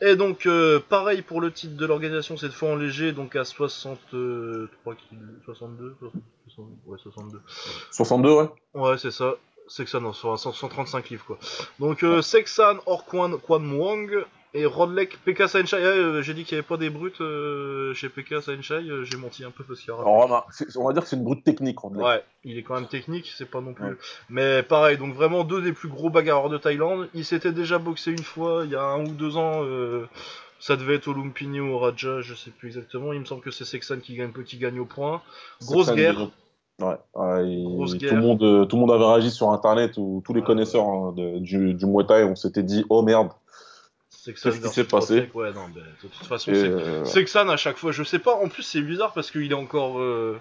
Et 0.00 0.16
donc, 0.16 0.46
euh, 0.46 0.80
pareil 0.88 1.20
pour 1.20 1.42
le 1.42 1.52
titre 1.52 1.76
de 1.76 1.84
l'organisation, 1.84 2.38
cette 2.38 2.52
fois 2.52 2.70
en 2.70 2.76
léger, 2.76 3.12
donc 3.12 3.36
à 3.36 3.44
63 3.44 4.94
kilos, 4.94 5.22
62, 5.44 5.96
60, 6.48 6.66
ouais, 6.86 6.98
62. 6.98 7.40
62, 7.90 8.32
ouais. 8.32 8.48
Ouais, 8.72 8.96
c'est 8.96 9.10
ça. 9.10 9.34
Sexan, 9.68 10.00
non, 10.00 10.14
sur 10.14 10.38
135 10.38 11.10
livres, 11.10 11.26
quoi. 11.26 11.38
Donc, 11.78 12.02
Sexan, 12.22 12.78
Orkwan, 12.86 13.36
Kwan 13.36 13.70
Wang 13.70 14.24
et 14.54 14.66
Rodlek, 14.66 15.18
PK 15.24 15.48
Saenchai. 15.48 15.76
Ouais, 15.76 15.82
euh, 15.84 16.22
j'ai 16.22 16.32
dit 16.34 16.44
qu'il 16.44 16.54
n'y 16.56 16.60
avait 16.60 16.66
pas 16.68 16.76
des 16.76 16.88
brutes 16.90 17.20
euh, 17.20 17.92
chez 17.94 18.08
PK 18.08 18.40
Saenchai, 18.40 18.74
euh, 18.88 19.04
j'ai 19.04 19.16
menti 19.16 19.44
un 19.44 19.50
peu 19.50 19.64
parce 19.64 19.80
qu'il 19.80 19.88
y 19.88 19.90
aura. 19.90 20.02
Alors, 20.02 20.24
on, 20.24 20.28
va, 20.28 20.46
c'est- 20.50 20.76
on 20.76 20.86
va 20.86 20.92
dire 20.92 21.02
que 21.02 21.08
c'est 21.08 21.16
une 21.16 21.24
brute 21.24 21.42
technique. 21.44 21.82
Ouais, 21.84 22.22
il 22.44 22.56
est 22.58 22.62
quand 22.62 22.74
même 22.74 22.86
technique, 22.88 23.32
c'est 23.36 23.50
pas 23.50 23.60
non 23.60 23.74
plus. 23.74 23.84
Ouais. 23.84 23.96
Mais 24.30 24.62
pareil, 24.62 24.96
donc 24.96 25.14
vraiment 25.14 25.44
deux 25.44 25.60
des 25.60 25.72
plus 25.72 25.88
gros 25.88 26.08
bagarreurs 26.10 26.48
de 26.48 26.58
Thaïlande. 26.58 27.08
Il 27.14 27.24
s'était 27.24 27.52
déjà 27.52 27.78
boxé 27.78 28.12
une 28.12 28.18
fois, 28.22 28.62
il 28.64 28.70
y 28.70 28.76
a 28.76 28.82
un 28.84 29.04
ou 29.04 29.08
deux 29.12 29.36
ans. 29.36 29.62
euh, 29.64 30.06
ça 30.60 30.76
devait 30.76 30.94
être 30.94 31.08
au 31.08 31.12
Lumpini 31.12 31.60
ou 31.60 31.72
au 31.74 31.78
Raja, 31.78 32.22
je 32.22 32.32
sais 32.34 32.50
plus 32.50 32.68
exactement. 32.68 33.12
Il 33.12 33.20
me 33.20 33.24
semble 33.26 33.42
que 33.42 33.50
c'est 33.50 33.66
Sexan 33.66 33.98
qui 33.98 34.14
gagne, 34.16 34.32
qui 34.46 34.56
gagne 34.56 34.78
au 34.80 34.86
point. 34.86 35.20
Grosse 35.60 35.86
Sexan, 35.88 35.94
guerre. 35.96 36.28
Ouais, 36.80 36.96
ouais, 37.14 37.48
et 37.52 37.62
Grosse 37.64 37.92
tout, 37.92 37.98
guerre. 37.98 38.14
le 38.14 38.20
monde, 38.22 38.42
euh, 38.42 38.64
tout 38.64 38.76
le 38.76 38.80
monde 38.80 38.92
avait 38.92 39.04
réagi 39.04 39.30
sur 39.30 39.50
internet 39.50 39.92
où 39.98 40.22
tous 40.24 40.32
les 40.32 40.40
connaisseurs 40.42 40.86
hein, 40.88 41.12
de- 41.14 41.38
du, 41.38 41.74
du 41.74 41.84
Muay 41.86 42.06
Thai, 42.06 42.24
on 42.24 42.34
s'était 42.34 42.62
dit 42.62 42.84
oh 42.88 43.02
merde. 43.02 43.28
Sexan 44.24 44.50
Qu'est-ce 44.50 44.62
qui 44.68 44.68
s'est 44.74 44.84
passé 44.84 45.14
Rodlek, 45.14 45.34
Ouais, 45.34 45.52
non, 45.52 45.68
ben, 45.74 45.82
de 46.02 46.08
toute 46.08 46.26
façon, 46.26 46.50
c'est. 46.54 46.64
euh, 46.66 47.04
Sexan 47.04 47.48
à 47.50 47.56
chaque 47.58 47.76
fois, 47.76 47.92
je 47.92 48.02
sais 48.02 48.18
pas. 48.18 48.34
En 48.34 48.48
plus, 48.48 48.62
c'est 48.62 48.80
bizarre 48.80 49.12
parce 49.12 49.30
qu'il 49.30 49.50
est 49.50 49.54
encore. 49.54 50.00
euh, 50.00 50.40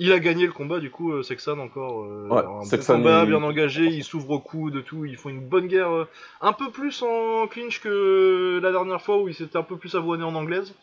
Il 0.00 0.12
a 0.12 0.18
gagné 0.18 0.46
le 0.46 0.52
combat, 0.52 0.80
du 0.80 0.90
coup, 0.90 1.12
euh, 1.12 1.22
Sexan 1.22 1.58
encore. 1.60 2.02
euh, 2.04 2.26
Ouais, 2.28 2.38
un 2.40 2.42
bon 2.42 2.64
combat, 2.96 3.22
il- 3.22 3.28
bien 3.28 3.42
engagé, 3.42 3.84
il 3.84 4.02
s'ouvre 4.02 4.30
au 4.30 4.40
coude 4.40 4.76
et 4.76 4.82
tout. 4.82 5.04
Ils 5.04 5.16
font 5.16 5.28
une 5.28 5.46
bonne 5.46 5.68
guerre. 5.68 6.06
un 6.40 6.52
peu 6.52 6.70
plus 6.72 7.02
en 7.02 7.46
clinch 7.46 7.80
que 7.80 8.58
la 8.62 8.72
dernière 8.72 9.00
fois 9.00 9.18
où 9.22 9.28
il 9.28 9.34
s'était 9.34 9.58
un 9.58 9.62
peu 9.62 9.76
plus 9.76 9.94
avoiné 9.94 10.24
en 10.24 10.34
anglaise. 10.34 10.74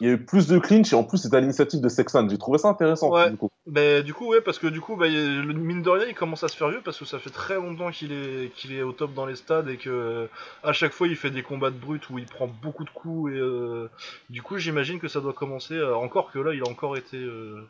Il 0.00 0.06
y 0.08 0.10
a 0.10 0.14
eu 0.14 0.18
plus 0.24 0.48
de 0.48 0.58
clinch 0.58 0.92
et 0.92 0.96
en 0.96 1.04
plus 1.04 1.18
c'était 1.18 1.36
à 1.36 1.40
l'initiative 1.40 1.80
de 1.80 1.88
Sexan. 1.88 2.28
J'ai 2.28 2.36
trouvé 2.38 2.58
ça 2.58 2.68
intéressant. 2.68 3.10
Ouais. 3.12 3.30
Du 3.30 3.36
coup. 3.36 3.48
Ben, 3.66 4.02
du 4.02 4.12
coup, 4.12 4.26
ouais, 4.26 4.40
parce 4.40 4.58
que 4.58 4.66
du 4.66 4.80
coup, 4.80 4.96
bah, 4.96 5.06
le 5.08 5.52
mine 5.52 5.82
de 5.82 5.88
rien, 5.90 6.06
il 6.06 6.14
commence 6.14 6.42
à 6.44 6.48
se 6.48 6.56
faire 6.56 6.68
vieux 6.68 6.82
parce 6.84 6.98
que 6.98 7.04
ça 7.04 7.18
fait 7.18 7.30
très 7.30 7.54
longtemps 7.54 7.90
qu'il 7.90 8.12
est, 8.12 8.52
qu'il 8.54 8.72
est 8.74 8.82
au 8.82 8.92
top 8.92 9.14
dans 9.14 9.24
les 9.24 9.36
stades 9.36 9.68
et 9.68 9.76
que 9.76 10.28
à 10.62 10.72
chaque 10.72 10.92
fois 10.92 11.06
il 11.06 11.16
fait 11.16 11.30
des 11.30 11.42
combats 11.42 11.70
de 11.70 11.76
brut 11.78 12.10
où 12.10 12.18
il 12.18 12.26
prend 12.26 12.46
beaucoup 12.48 12.84
de 12.84 12.90
coups 12.90 13.32
et 13.32 13.38
euh, 13.38 13.88
du 14.30 14.42
coup, 14.42 14.58
j'imagine 14.58 14.98
que 14.98 15.08
ça 15.08 15.20
doit 15.20 15.32
commencer. 15.32 15.74
euh, 15.74 15.94
encore 15.94 16.30
que 16.32 16.38
là, 16.40 16.52
il 16.52 16.60
a 16.60 16.68
encore 16.68 16.96
été 16.96 17.16
euh, 17.16 17.62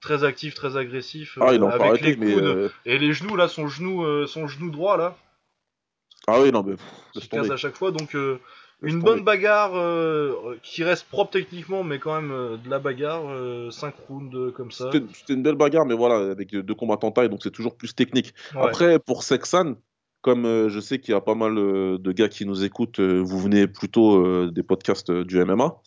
très 0.00 0.24
actif, 0.24 0.54
très 0.54 0.76
agressif 0.76 1.38
Ah, 1.40 1.54
il 1.54 1.62
avec 1.64 1.80
arrêté, 1.80 2.04
les 2.04 2.16
mais. 2.16 2.34
coudes 2.34 2.70
et 2.84 2.98
les 2.98 3.12
genoux 3.14 3.34
là, 3.34 3.48
son 3.48 3.66
genou, 3.68 4.26
son 4.26 4.46
genou 4.46 4.70
droit 4.70 4.96
là, 4.96 5.16
Ah 6.26 6.40
oui, 6.40 6.52
non, 6.52 6.62
mais 6.62 6.74
pff, 6.76 6.84
laisse 7.14 7.28
casse 7.28 7.50
à 7.50 7.56
chaque 7.56 7.76
fois. 7.76 7.90
Donc 7.92 8.14
une 8.82 9.00
bonne 9.00 9.22
bagarre 9.22 9.72
euh, 9.74 10.56
qui 10.62 10.84
reste 10.84 11.04
propre 11.04 11.30
techniquement, 11.30 11.84
mais 11.84 11.98
quand 11.98 12.20
même 12.20 12.32
euh, 12.32 12.56
de 12.56 12.68
la 12.68 12.78
bagarre, 12.78 13.22
5 13.70 13.94
rounds 14.08 14.36
euh, 14.36 14.50
comme 14.50 14.70
ça. 14.70 14.90
C'était 14.92 15.34
une 15.34 15.42
belle 15.42 15.54
bagarre, 15.54 15.86
mais 15.86 15.94
voilà, 15.94 16.30
avec 16.30 16.54
deux 16.54 16.74
combattants 16.74 17.12
taille, 17.12 17.28
donc 17.28 17.40
c'est 17.42 17.50
toujours 17.50 17.76
plus 17.76 17.94
technique. 17.94 18.34
Ouais. 18.54 18.62
Après, 18.62 18.98
pour 18.98 19.22
Sexan, 19.22 19.76
comme 20.20 20.68
je 20.68 20.80
sais 20.80 21.00
qu'il 21.00 21.12
y 21.12 21.16
a 21.16 21.20
pas 21.20 21.34
mal 21.34 21.56
de 21.56 22.12
gars 22.12 22.28
qui 22.28 22.46
nous 22.46 22.62
écoutent, 22.64 23.00
vous 23.00 23.38
venez 23.40 23.66
plutôt 23.66 24.48
des 24.50 24.62
podcasts 24.62 25.10
du 25.10 25.44
MMA. 25.44 25.80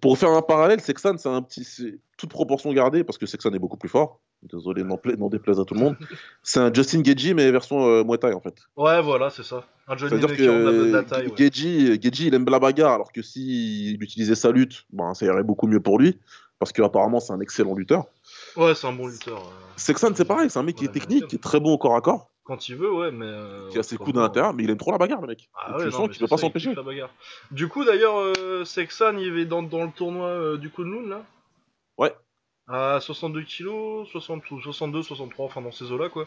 Pour 0.00 0.16
faire 0.16 0.30
un 0.30 0.42
parallèle, 0.42 0.80
Sexan, 0.80 1.18
c'est 1.18 1.28
un 1.28 1.42
petit, 1.42 1.64
c'est 1.64 1.98
toute 2.16 2.30
proportion 2.30 2.72
gardée, 2.72 3.02
parce 3.02 3.18
que 3.18 3.26
Sexan 3.26 3.52
est 3.52 3.58
beaucoup 3.58 3.76
plus 3.76 3.88
fort. 3.88 4.20
Désolé, 4.52 4.84
n'en 4.84 4.96
pla- 4.98 5.16
n'en 5.16 5.28
déplaise 5.28 5.58
à 5.58 5.64
tout 5.64 5.74
le 5.74 5.80
monde. 5.80 5.96
C'est 6.42 6.60
un 6.60 6.72
Justin 6.72 7.00
Gagey, 7.00 7.32
mais 7.34 7.50
version 7.50 7.86
euh, 7.86 8.04
Muay 8.04 8.18
Thai, 8.18 8.32
en 8.34 8.40
fait. 8.40 8.54
Ouais, 8.76 9.00
voilà, 9.00 9.30
c'est 9.30 9.42
ça. 9.42 9.64
Un 9.88 9.96
Johnny 9.96 10.10
C'est-à-dire 10.20 10.36
de 10.36 10.64
la, 10.64 10.72
de 10.72 10.92
la 10.92 11.02
que 11.02 11.08
taille. 11.08 11.26
Ouais. 11.28 11.34
Gagey, 11.34 11.98
Gagey, 11.98 12.26
il 12.26 12.34
aime 12.34 12.44
la 12.48 12.58
bagarre, 12.58 12.92
alors 12.92 13.12
que 13.12 13.22
s'il 13.22 14.02
utilisait 14.02 14.34
sa 14.34 14.50
lutte, 14.52 14.84
ben, 14.92 15.14
ça 15.14 15.26
irait 15.26 15.42
beaucoup 15.42 15.66
mieux 15.66 15.80
pour 15.80 15.98
lui, 15.98 16.18
parce 16.58 16.72
qu'apparemment, 16.72 17.20
c'est 17.20 17.32
un 17.32 17.40
excellent 17.40 17.74
lutteur. 17.74 18.04
Ouais, 18.56 18.74
c'est 18.74 18.86
un 18.86 18.92
bon 18.92 19.06
lutteur. 19.06 19.38
euh, 19.38 19.50
Sexan, 19.76 20.14
c'est 20.14 20.24
pareil, 20.24 20.50
c'est 20.50 20.58
un 20.58 20.62
mec 20.62 20.76
qui 20.76 20.84
est 20.84 20.92
technique, 20.92 21.26
qui 21.26 21.36
est 21.36 21.42
très 21.42 21.58
bon 21.60 21.72
au 21.72 21.78
corps 21.78 21.96
à 21.96 22.00
corps, 22.00 22.30
Quand 22.44 22.68
il 22.68 22.76
veut, 22.76 22.92
ouais, 22.92 23.10
mais. 23.10 23.24
euh, 23.26 23.68
qui 23.70 23.78
a 23.78 23.82
ses 23.82 23.96
coups 23.96 24.10
autrement, 24.10 24.26
d'intérieur, 24.26 24.54
mais 24.54 24.64
il 24.64 24.70
aime 24.70 24.76
trop 24.78 24.92
la 24.92 24.98
bagarre, 24.98 25.20
le 25.22 25.28
mec. 25.28 25.48
Ah 25.54 25.72
ouais, 25.72 25.84
tu 25.84 25.90
non, 25.90 25.90
sens 25.92 26.08
qu'il 26.10 26.18
peut 26.20 26.28
pas 26.28 26.36
s'empêcher. 26.36 26.74
Du 27.50 27.68
coup, 27.68 27.84
d'ailleurs, 27.84 28.18
euh, 28.18 28.64
Sexan, 28.64 29.16
il 29.16 29.38
est 29.38 29.46
dans, 29.46 29.62
dans 29.62 29.84
le 29.84 29.90
tournoi 29.90 30.26
euh, 30.28 30.56
du 30.58 30.70
Kunlun, 30.70 31.08
là? 31.08 31.22
À 32.66 32.98
62 32.98 33.42
kilos, 33.42 34.08
60, 34.08 34.50
ou 34.50 34.60
62, 34.60 35.02
63, 35.02 35.44
enfin 35.44 35.60
dans 35.60 35.70
ces 35.70 35.92
eaux-là, 35.92 36.08
quoi. 36.08 36.26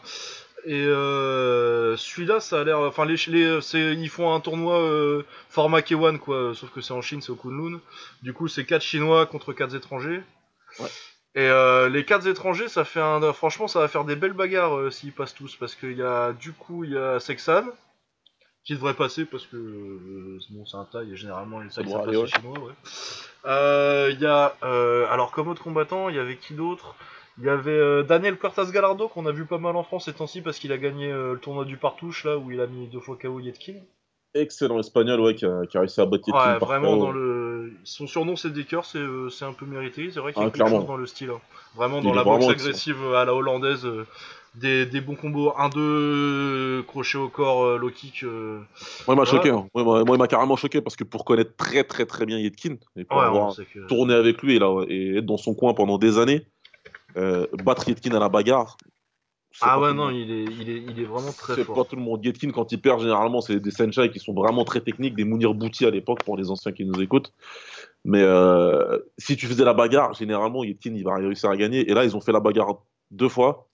Et 0.64 0.84
euh, 0.84 1.96
celui-là, 1.96 2.38
ça 2.38 2.60
a 2.60 2.64
l'air. 2.64 2.78
Enfin, 2.78 3.04
les, 3.04 3.16
les, 3.26 3.58
ils 3.74 4.08
font 4.08 4.32
un 4.32 4.38
tournoi 4.38 4.78
euh, 4.80 5.24
format 5.50 5.80
K1, 5.80 6.18
quoi. 6.18 6.52
Sauf 6.54 6.70
que 6.70 6.80
c'est 6.80 6.92
en 6.92 7.02
Chine, 7.02 7.20
c'est 7.22 7.30
au 7.30 7.36
Kunlun. 7.36 7.80
Du 8.22 8.32
coup, 8.32 8.46
c'est 8.46 8.64
4 8.64 8.80
Chinois 8.80 9.26
contre 9.26 9.52
4 9.52 9.74
étrangers. 9.74 10.22
Ouais. 10.78 10.88
Et 11.34 11.48
euh, 11.48 11.88
les 11.88 12.04
4 12.04 12.28
étrangers, 12.28 12.68
ça 12.68 12.84
fait 12.84 13.00
un. 13.00 13.32
Franchement, 13.32 13.66
ça 13.66 13.80
va 13.80 13.88
faire 13.88 14.04
des 14.04 14.14
belles 14.14 14.32
bagarres 14.32 14.76
euh, 14.76 14.90
s'ils 14.90 15.12
passent 15.12 15.34
tous. 15.34 15.56
Parce 15.56 15.74
qu'il 15.74 15.96
y 15.96 16.02
a, 16.02 16.32
du 16.32 16.52
coup, 16.52 16.84
il 16.84 16.92
y 16.92 16.98
a 16.98 17.18
Sexan. 17.18 17.64
Qui 18.68 18.74
devrait 18.74 18.92
passer 18.92 19.24
parce 19.24 19.46
que 19.46 19.56
euh, 19.56 20.38
bon, 20.50 20.66
c'est 20.66 20.76
un 20.76 20.84
taille 20.84 21.10
et 21.14 21.16
généralement 21.16 21.62
Ça 21.70 21.80
tailles 21.80 21.90
doit 21.90 22.00
ça 22.00 22.04
passe 22.04 22.16
ouais. 22.16 22.26
chinois. 22.26 22.58
Ouais. 22.58 22.72
Euh, 23.46 24.10
Il 24.12 24.20
y 24.20 24.26
a 24.26 24.56
euh, 24.62 25.06
alors 25.08 25.30
comme 25.30 25.48
autre 25.48 25.62
combattant, 25.62 26.10
il 26.10 26.16
y 26.16 26.18
avait 26.18 26.36
qui 26.36 26.52
d'autre? 26.52 26.94
Il 27.38 27.44
y 27.44 27.48
avait 27.48 27.70
euh, 27.70 28.02
Daniel 28.02 28.36
Cortaz 28.36 28.70
Galardo 28.70 29.08
qu'on 29.08 29.24
a 29.24 29.32
vu 29.32 29.46
pas 29.46 29.56
mal 29.56 29.74
en 29.74 29.84
France 29.84 30.04
ces 30.04 30.12
temps-ci 30.12 30.42
parce 30.42 30.58
qu'il 30.58 30.70
a 30.72 30.76
gagné 30.76 31.10
euh, 31.10 31.32
le 31.32 31.38
tournoi 31.38 31.64
du 31.64 31.78
Partouche 31.78 32.24
là 32.26 32.36
où 32.36 32.50
il 32.50 32.60
a 32.60 32.66
mis 32.66 32.88
deux 32.88 33.00
fois 33.00 33.16
KO 33.16 33.40
Yetkin. 33.40 33.76
Excellent 34.40 34.78
espagnol 34.78 35.20
ouais, 35.20 35.34
qui, 35.34 35.44
a, 35.46 35.66
qui 35.66 35.76
a 35.76 35.80
réussi 35.80 36.00
à 36.00 36.06
battre 36.06 36.28
Yetkin 36.28 36.52
Ouais, 36.54 36.58
vraiment 36.58 36.96
dans 36.96 37.10
le. 37.10 37.72
Son 37.84 38.06
surnom 38.06 38.36
c'est 38.36 38.50
Decker, 38.52 38.80
c'est 38.84 38.98
euh, 38.98 39.28
c'est 39.30 39.44
un 39.44 39.52
peu 39.52 39.66
mérité. 39.66 40.10
C'est 40.12 40.20
vrai 40.20 40.32
qu'il 40.32 40.40
y 40.40 40.44
a 40.44 40.48
Ah, 40.48 40.50
quelque 40.50 40.56
clairement. 40.56 40.78
chose 40.80 40.86
dans 40.88 40.96
le 40.96 41.06
style. 41.06 41.30
hein. 41.30 41.40
Vraiment 41.76 42.00
dans 42.00 42.12
est 42.12 42.16
la 42.16 42.24
boxe 42.24 42.48
agressive 42.48 42.96
euh, 43.02 43.14
à 43.16 43.24
la 43.24 43.34
hollandaise. 43.34 43.84
euh, 43.84 44.06
des, 44.54 44.86
des 44.86 45.00
bons 45.00 45.14
combos 45.14 45.52
1-2, 45.56 46.82
crochet 46.86 47.18
au 47.18 47.28
corps, 47.28 47.78
low 47.78 47.90
kick. 47.90 48.24
euh, 48.24 48.58
Moi, 49.06 49.14
il 49.14 49.18
m'a 49.18 49.24
choqué. 49.24 49.50
hein. 49.50 49.68
Moi, 49.74 50.02
il 50.06 50.18
m'a 50.18 50.26
carrément 50.26 50.56
choqué 50.56 50.80
parce 50.80 50.96
que 50.96 51.04
pour 51.04 51.24
connaître 51.24 51.54
très, 51.56 51.84
très, 51.84 52.06
très 52.06 52.26
bien 52.26 52.38
Yetkin 52.38 52.76
et 52.96 53.04
pour 53.04 53.18
Ouais, 53.18 53.24
avoir 53.24 53.54
que. 53.54 53.86
tourné 53.86 54.14
avec 54.14 54.42
lui 54.42 54.56
et, 54.56 54.58
là, 54.58 54.84
et 54.88 55.18
être 55.18 55.26
dans 55.26 55.36
son 55.36 55.54
coin 55.54 55.74
pendant 55.74 55.98
des 55.98 56.18
années, 56.18 56.46
euh, 57.16 57.46
battre 57.62 57.88
Yetkin 57.88 58.14
à 58.16 58.18
la 58.18 58.28
bagarre, 58.28 58.76
Ah 59.60 59.80
ouais, 59.80 59.92
non, 59.92 60.10
il 60.10 60.30
est, 60.30 60.44
il 60.44 60.70
est, 60.70 60.82
il 60.88 61.00
est 61.00 61.04
vraiment 61.04 61.32
très 61.32 61.54
C'est 61.56 61.64
fort. 61.64 61.74
pas 61.76 61.84
tout 61.84 61.96
le 61.96 62.02
monde. 62.02 62.24
Yetkin, 62.24 62.50
quand 62.50 62.70
il 62.70 62.80
perd, 62.80 63.00
généralement, 63.00 63.40
c'est 63.40 63.58
des 63.58 63.70
Senchai 63.70 64.10
qui 64.10 64.18
sont 64.20 64.32
vraiment 64.34 64.64
très 64.64 64.80
techniques, 64.80 65.16
des 65.16 65.24
Mounir 65.24 65.54
Bouti 65.54 65.84
à 65.86 65.90
l'époque, 65.90 66.22
pour 66.24 66.36
les 66.36 66.50
anciens 66.50 66.72
qui 66.72 66.84
nous 66.84 67.00
écoutent. 67.02 67.32
Mais 68.04 68.22
euh, 68.22 68.98
si 69.18 69.36
tu 69.36 69.46
faisais 69.46 69.64
la 69.64 69.74
bagarre, 69.74 70.14
généralement, 70.14 70.62
Yetkin, 70.64 70.94
il 70.94 71.02
va 71.02 71.16
réussir 71.16 71.50
à 71.50 71.56
gagner. 71.56 71.90
Et 71.90 71.94
là, 71.94 72.04
ils 72.04 72.16
ont 72.16 72.20
fait 72.20 72.32
la 72.32 72.40
bagarre 72.40 72.82
deux 73.10 73.28
fois. 73.28 73.66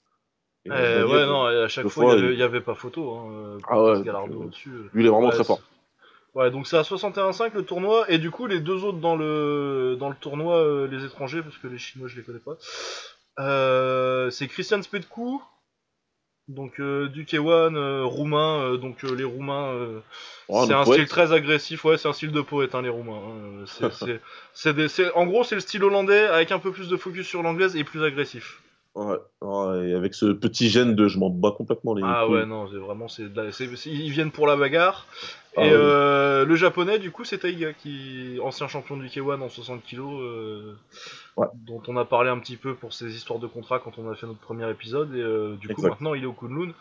Et 0.65 0.71
Eh, 0.71 1.03
ouais, 1.03 1.27
non, 1.27 1.51
et 1.51 1.63
à 1.63 1.69
chaque 1.69 1.89
fois, 1.89 2.15
il 2.17 2.31
y 2.33 2.37
fois, 2.37 2.45
avait, 2.47 2.61
pas 2.63 2.75
photo. 2.75 3.13
Hein, 3.13 3.59
Ah 3.69 3.83
ouais, 3.83 3.91
euh, 4.09 4.49
lui, 4.95 5.03
il 5.03 5.07
est 5.07 5.11
vraiment 5.11 5.27
Ouais, 5.29 5.35
très 5.35 5.45
fort. 5.45 5.59
c'est- 5.59 6.39
Ouais, 6.39 6.51
donc 6.51 6.67
c'est 6.67 6.77
à 6.79 6.83
61,5 6.83 7.55
le 7.55 7.65
tournoi, 7.65 8.11
et 8.11 8.19
du 8.19 8.31
coup, 8.31 8.47
les 8.47 8.59
deux 8.61 8.83
autres 8.85 8.99
dans 8.99 9.15
le, 9.15 9.97
dans 10.01 10.09
le 10.09 10.17
tournoi, 10.17 10.57
euh, 10.57 10.89
les 10.89 11.05
étrangers, 11.05 11.43
parce 11.43 11.59
que 11.59 11.69
les 11.69 11.79
Chinois, 11.79 12.09
je 12.09 12.17
les 12.17 12.23
connais 12.23 12.41
pas, 12.41 12.57
euh, 13.39 14.31
c'est 14.31 14.49
Christian 14.49 14.83
Spetku, 14.83 15.41
donc 16.48 16.78
euh, 16.80 17.09
du 17.09 17.24
K1, 17.24 17.74
euh, 17.74 18.04
roumain, 18.04 18.61
euh, 18.61 18.76
donc 18.76 19.02
euh, 19.04 19.14
les 19.14 19.24
Roumains, 19.24 19.72
Ouais, 20.48 20.66
c'est 20.66 20.74
un 20.74 20.85
poète. 20.85 21.00
style 21.00 21.09
très 21.09 21.33
agressif, 21.33 21.85
ouais, 21.85 21.96
c'est 21.96 22.09
un 22.09 22.12
style 22.12 22.33
de 22.33 22.40
poète, 22.42 22.74
hein, 22.74 22.83
les 22.83 22.90
Roumains. 22.90 23.16
hein, 23.16 23.64
c'est- 23.66 23.90
c'est- 24.18 24.20
c'est 24.52 24.74
des- 24.74 24.88
c'est- 24.88 25.11
en 25.12 25.26
gros, 25.26 25.42
c'est 25.44 25.54
le 25.54 25.61
style 25.62 25.83
hollandais 25.85 26.26
avec 26.26 26.52
un 26.52 26.59
peu 26.59 26.70
plus 26.70 26.88
de 26.88 26.96
focus 26.96 27.26
sur 27.26 27.42
l'anglaise 27.42 27.76
et 27.76 27.85
plus 27.85 28.02
agressif. 28.04 28.61
Ouais, 28.94 29.16
ouais, 29.40 29.88
et 29.88 29.94
avec 29.94 30.14
ce 30.14 30.26
petit 30.26 30.68
gène 30.68 30.94
de 30.94 31.09
je 31.09 31.18
m'en 31.18 31.28
bats 31.30 31.50
complètement 31.57 31.94
les 31.94 32.02
Ah 32.04 32.24
couilles. 32.26 32.37
ouais, 32.37 32.46
non, 32.46 32.68
c'est 32.70 32.76
vraiment, 32.78 33.09
c'est, 33.09 33.33
de 33.33 33.40
la- 33.42 33.50
c'est- 33.50 33.74
c'est- 33.74 33.90
ils 33.90 34.11
viennent 34.11 34.30
pour 34.30 34.46
la 34.46 34.57
bagarre. 34.57 35.07
Ah 35.57 35.62
et 35.62 35.69
oui. 35.69 35.73
euh, 35.73 36.45
le 36.45 36.57
japonais, 36.57 36.99
du 36.99 37.11
coup, 37.12 37.25
c'est 37.25 37.38
Taiga, 37.38 37.73
qui 37.73 38.38
ancien 38.43 38.67
champion 38.69 38.97
du 38.97 39.07
K1 39.09 39.40
en 39.40 39.49
60 39.49 39.83
kg, 39.85 40.01
euh, 40.01 40.75
Ouais. 41.37 41.47
dont 41.55 41.83
on 41.88 41.97
a 41.97 42.05
parlé 42.05 42.31
un 42.31 42.38
petit 42.38 42.57
peu 42.57 42.75
pour 42.75 42.93
ses 42.93 43.14
histoires 43.17 43.38
de 43.40 43.47
contrat 43.49 43.79
quand 43.81 43.99
on 43.99 44.09
a 44.11 44.14
fait 44.14 44.27
notre 44.27 44.38
premier 44.40 44.69
épisode. 44.71 45.14
Et 45.14 45.21
euh, 45.21 45.57
du 45.57 45.69
coup, 45.69 45.83
maintenant, 45.83 46.14
il 46.14 46.23
est 46.23 46.27
au 46.27 46.33
Kunlun. 46.33 46.73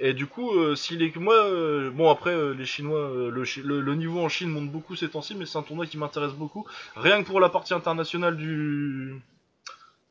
Et 0.00 0.12
du 0.14 0.26
coup, 0.26 0.50
euh, 0.54 0.74
s'il 0.74 1.02
est 1.02 1.10
que 1.10 1.18
moi, 1.18 1.34
euh, 1.34 1.90
bon 1.90 2.10
après, 2.10 2.30
euh, 2.34 2.52
les 2.52 2.66
Chinois, 2.66 2.98
euh, 3.00 3.30
le, 3.30 3.44
Chi- 3.44 3.62
le- 3.62 3.80
le 3.80 3.94
niveau 3.94 4.20
en 4.20 4.28
Chine 4.28 4.50
monte 4.50 4.70
beaucoup 4.70 4.96
ces 4.96 5.08
temps-ci, 5.08 5.34
mais 5.34 5.46
c'est 5.46 5.58
un 5.58 5.62
tournoi 5.62 5.86
qui 5.86 5.96
m'intéresse 5.98 6.32
beaucoup. 6.32 6.66
Rien 6.96 7.22
que 7.22 7.26
pour 7.26 7.40
la 7.40 7.48
partie 7.48 7.74
internationale 7.74 8.36
du 8.36 9.14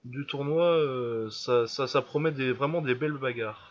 du 0.03 0.25
tournoi, 0.25 0.65
euh, 0.65 1.29
ça, 1.29 1.67
ça, 1.67 1.85
ça 1.87 2.01
promet 2.01 2.31
des, 2.31 2.51
vraiment 2.51 2.81
des 2.81 2.95
belles 2.95 3.13
bagarres. 3.13 3.70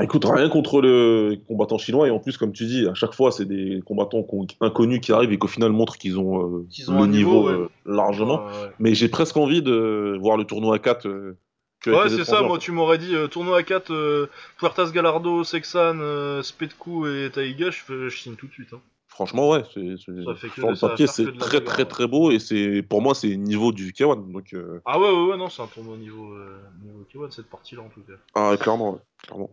Ah, 0.00 0.04
écoute, 0.04 0.24
rien 0.24 0.48
contre 0.48 0.80
le 0.80 1.36
combattant 1.46 1.76
chinois, 1.76 2.08
et 2.08 2.10
en 2.10 2.18
plus, 2.18 2.38
comme 2.38 2.52
tu 2.52 2.64
dis, 2.64 2.86
à 2.88 2.94
chaque 2.94 3.12
fois, 3.12 3.30
c'est 3.30 3.44
des 3.44 3.82
combattants 3.84 4.26
inconnus 4.62 5.00
qui 5.00 5.12
arrivent 5.12 5.32
et 5.32 5.36
qu'au 5.36 5.46
final 5.46 5.72
montrent 5.72 5.98
qu'ils 5.98 6.18
ont, 6.18 6.38
euh, 6.38 6.66
ont 6.88 7.02
le 7.02 7.06
niveau, 7.06 7.06
niveau, 7.06 7.48
ouais. 7.48 7.52
euh, 7.52 7.68
largement. 7.84 8.46
Ouais. 8.46 8.70
Mais 8.78 8.94
j'ai 8.94 9.10
presque 9.10 9.36
envie 9.36 9.60
de 9.60 10.16
voir 10.18 10.38
le 10.38 10.44
tournoi 10.44 10.76
à 10.76 10.78
4 10.78 11.06
euh, 11.06 11.36
Ouais, 11.86 12.08
c'est 12.08 12.24
ça, 12.24 12.40
moi 12.40 12.58
tu 12.58 12.72
m'aurais 12.72 12.96
dit 12.96 13.14
euh, 13.14 13.26
tournoi 13.26 13.58
à 13.58 13.62
4, 13.62 13.92
euh, 13.92 14.30
Puertas 14.56 14.90
Gallardo, 14.90 15.44
Sexan, 15.44 16.42
Spetku 16.42 17.06
et 17.06 17.30
Taiga, 17.30 17.68
je, 17.70 18.08
signe 18.08 18.36
tout 18.36 18.46
de 18.46 18.52
suite. 18.52 18.72
Hein. 18.72 18.80
Franchement, 19.08 19.50
ouais, 19.50 19.64
c'est, 19.74 19.98
sur 19.98 20.12
le 20.12 20.80
papier, 20.80 21.06
c'est 21.06 21.36
très 21.36 21.62
très 21.62 21.84
très 21.84 22.06
beau 22.06 22.30
et 22.30 22.38
c'est 22.38 22.82
pour 22.82 23.02
moi 23.02 23.14
c'est 23.14 23.36
niveau 23.36 23.70
du 23.72 23.92
K1 23.92 24.32
donc 24.32 24.54
Ah 24.86 24.98
ouais, 24.98 25.10
ouais, 25.10 25.30
ouais, 25.30 25.36
non, 25.36 25.50
c'est 25.50 25.60
un 25.60 25.66
tournoi 25.66 25.94
au 25.94 25.98
niveau, 25.98 26.34
niveau 26.82 27.04
K1 27.12 27.30
cette 27.32 27.50
partie-là 27.50 27.82
en 27.82 27.88
tout 27.88 28.00
cas. 28.00 28.14
ah, 28.34 28.56
clairement, 28.58 28.92
ouais, 28.92 29.00
clairement. 29.26 29.50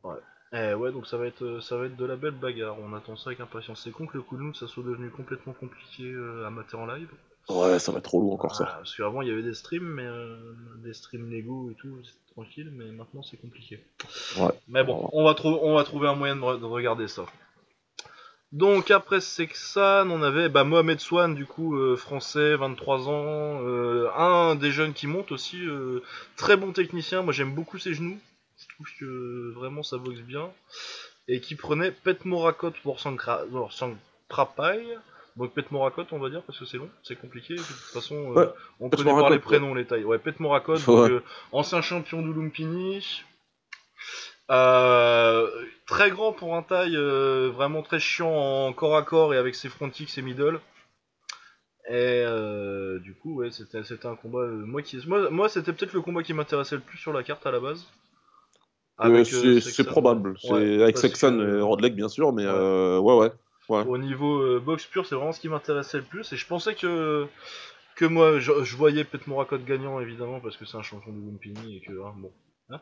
Eh 0.53 0.73
ouais, 0.73 0.91
donc 0.93 1.07
ça 1.07 1.17
va 1.17 1.25
être, 1.27 1.43
euh, 1.43 1.59
ça 1.61 1.75
va 1.77 1.85
être 1.87 1.97
de 1.97 2.05
la 2.05 2.15
belle 2.15 2.31
bagarre, 2.31 2.77
on 2.79 2.93
attend 2.93 3.17
ça 3.17 3.29
avec 3.31 3.39
impatience. 3.41 3.81
C'est 3.83 3.91
con 3.91 4.05
que 4.07 4.15
le 4.17 4.23
Kunlun 4.23 4.53
ça 4.53 4.67
soit 4.67 4.83
devenu 4.83 5.09
complètement 5.09 5.53
compliqué 5.53 6.03
euh, 6.03 6.45
à 6.47 6.49
mater 6.49 6.75
en 6.77 6.85
live. 6.85 7.09
Ouais, 7.49 7.79
ça 7.79 7.91
va 7.91 7.97
être 7.99 8.05
trop 8.05 8.21
lourd 8.21 8.33
encore 8.33 8.51
Ah, 8.53 8.57
ça. 8.57 8.65
Parce 8.77 8.95
qu'avant 8.95 9.21
il 9.21 9.27
y 9.27 9.31
avait 9.31 9.43
des 9.43 9.53
streams, 9.53 9.83
mais 9.85 10.05
euh, 10.05 10.37
des 10.83 10.93
streams 10.93 11.29
légaux 11.29 11.69
et 11.71 11.75
tout, 11.75 11.97
c'était 12.03 12.33
tranquille, 12.33 12.69
mais 12.73 12.85
maintenant 12.91 13.23
c'est 13.23 13.37
compliqué. 13.37 13.83
Ouais. 14.39 14.51
Mais 14.69 14.83
bon, 14.83 15.09
on 15.11 15.23
va, 15.25 15.35
on 15.43 15.75
va 15.75 15.83
trouver 15.83 16.07
un 16.07 16.15
moyen 16.15 16.35
de, 16.37 16.41
re- 16.41 16.59
de 16.59 16.65
regarder 16.65 17.07
ça. 17.09 17.25
Donc 18.53 18.91
après 18.91 19.19
Sexan, 19.19 20.09
on 20.09 20.21
avait 20.23 20.47
bah, 20.47 20.63
Mohamed 20.63 20.99
Swan, 21.01 21.35
du 21.35 21.45
coup, 21.45 21.75
euh, 21.75 21.97
français, 21.97 22.55
23 22.55 23.09
ans, 23.09 23.61
euh, 23.65 24.09
un 24.15 24.55
des 24.55 24.71
jeunes 24.71 24.93
qui 24.93 25.07
monte 25.07 25.33
aussi, 25.33 25.61
très 26.37 26.55
bon 26.55 26.71
technicien, 26.71 27.21
moi 27.21 27.33
j'aime 27.33 27.53
beaucoup 27.53 27.77
ses 27.77 27.93
genoux, 27.93 28.17
je 28.57 28.67
trouve 28.69 28.87
que 28.99 29.53
vraiment 29.53 29.83
ça 29.83 29.97
boxe 29.97 30.21
bien, 30.21 30.51
et 31.27 31.41
qui 31.41 31.55
prenait 31.55 31.91
Pet 31.91 32.25
Morakot 32.25 32.71
pour 32.83 32.99
Sankrapai, 32.99 34.83
donc 35.35 35.53
Pet 35.53 35.69
Morakot 35.71 36.05
on 36.11 36.19
va 36.19 36.29
dire, 36.29 36.41
parce 36.43 36.57
que 36.57 36.65
c'est 36.65 36.77
long, 36.77 36.89
c'est 37.03 37.15
compliqué, 37.15 37.55
de 37.55 37.61
toute 37.61 37.93
façon 37.93 38.35
euh, 38.35 38.47
on 38.79 38.89
Pet 38.89 38.97
connaît 38.97 39.11
par 39.11 39.17
Morakot, 39.17 39.35
les 39.35 39.39
prénoms 39.39 39.73
les 39.75 39.85
tailles. 39.85 40.05
Ouais, 40.05 40.17
Pet 40.17 40.39
Morakot, 40.39 40.77
donc 40.77 41.09
euh, 41.09 41.23
ancien 41.51 41.81
champion 41.81 42.21
du 42.21 42.33
Lumpini, 42.33 43.23
euh, 44.49 45.49
très 45.85 46.09
grand 46.09 46.33
pour 46.33 46.55
un 46.55 46.63
taille, 46.63 46.97
vraiment 46.97 47.83
très 47.83 47.99
chiant 47.99 48.31
en 48.31 48.73
corps 48.73 48.97
à 48.97 49.03
corps 49.03 49.33
et 49.35 49.37
avec 49.37 49.53
ses 49.53 49.69
front 49.69 49.89
kicks 49.89 50.17
et 50.17 50.21
middle. 50.23 50.59
Et 51.89 52.25
du 53.01 53.13
coup, 53.13 53.35
ouais, 53.35 53.51
c'était 53.51 54.07
un 54.07 54.15
combat. 54.15 54.45
moi, 54.47 54.81
qui, 54.81 54.99
moi, 55.07 55.29
moi 55.29 55.47
c'était 55.47 55.71
peut-être 55.71 55.93
le 55.93 56.01
combat 56.01 56.23
qui 56.23 56.33
m'intéressait 56.33 56.75
le 56.75 56.81
plus 56.81 56.97
sur 56.97 57.13
la 57.13 57.23
carte 57.23 57.45
à 57.45 57.51
la 57.51 57.59
base. 57.59 57.85
Euh, 58.99 59.09
euh, 59.19 59.23
c'est, 59.23 59.61
c'est 59.61 59.83
probable, 59.83 60.35
Ouais, 60.49 60.81
avec 60.81 60.97
Sexan 60.97 61.37
que- 61.37 61.57
et 61.57 61.61
Rodlek 61.61 61.95
bien 61.95 62.09
sûr, 62.09 62.33
mais 62.33 62.45
Ouais. 62.45 62.51
euh, 62.51 62.99
ouais 62.99 63.15
ouais. 63.15 63.31
ouais. 63.69 63.83
Au 63.87 63.97
niveau 63.97 64.41
euh, 64.41 64.59
boxe 64.59 64.85
pure, 64.85 65.05
c'est 65.05 65.15
vraiment 65.15 65.31
ce 65.33 65.39
qui 65.39 65.49
m'intéressait 65.49 65.97
le 65.97 66.03
plus. 66.03 66.31
Et 66.33 66.35
je 66.37 66.47
pensais 66.47 66.73
que 66.75 67.27
que 67.95 68.05
moi, 68.05 68.39
je, 68.39 68.51
je 68.63 68.75
voyais 68.75 69.03
peut-être 69.03 69.27
Morakot 69.27 69.57
gagnant 69.59 69.99
évidemment 69.99 70.39
parce 70.39 70.55
que 70.57 70.65
c'est 70.65 70.77
un 70.77 70.83
champion 70.83 71.11
du 71.11 71.19
Lumpini 71.19 71.77
et 71.77 71.81
que 71.81 71.91
hein, 71.93 72.13
bon. 72.17 72.31
hein. 72.71 72.79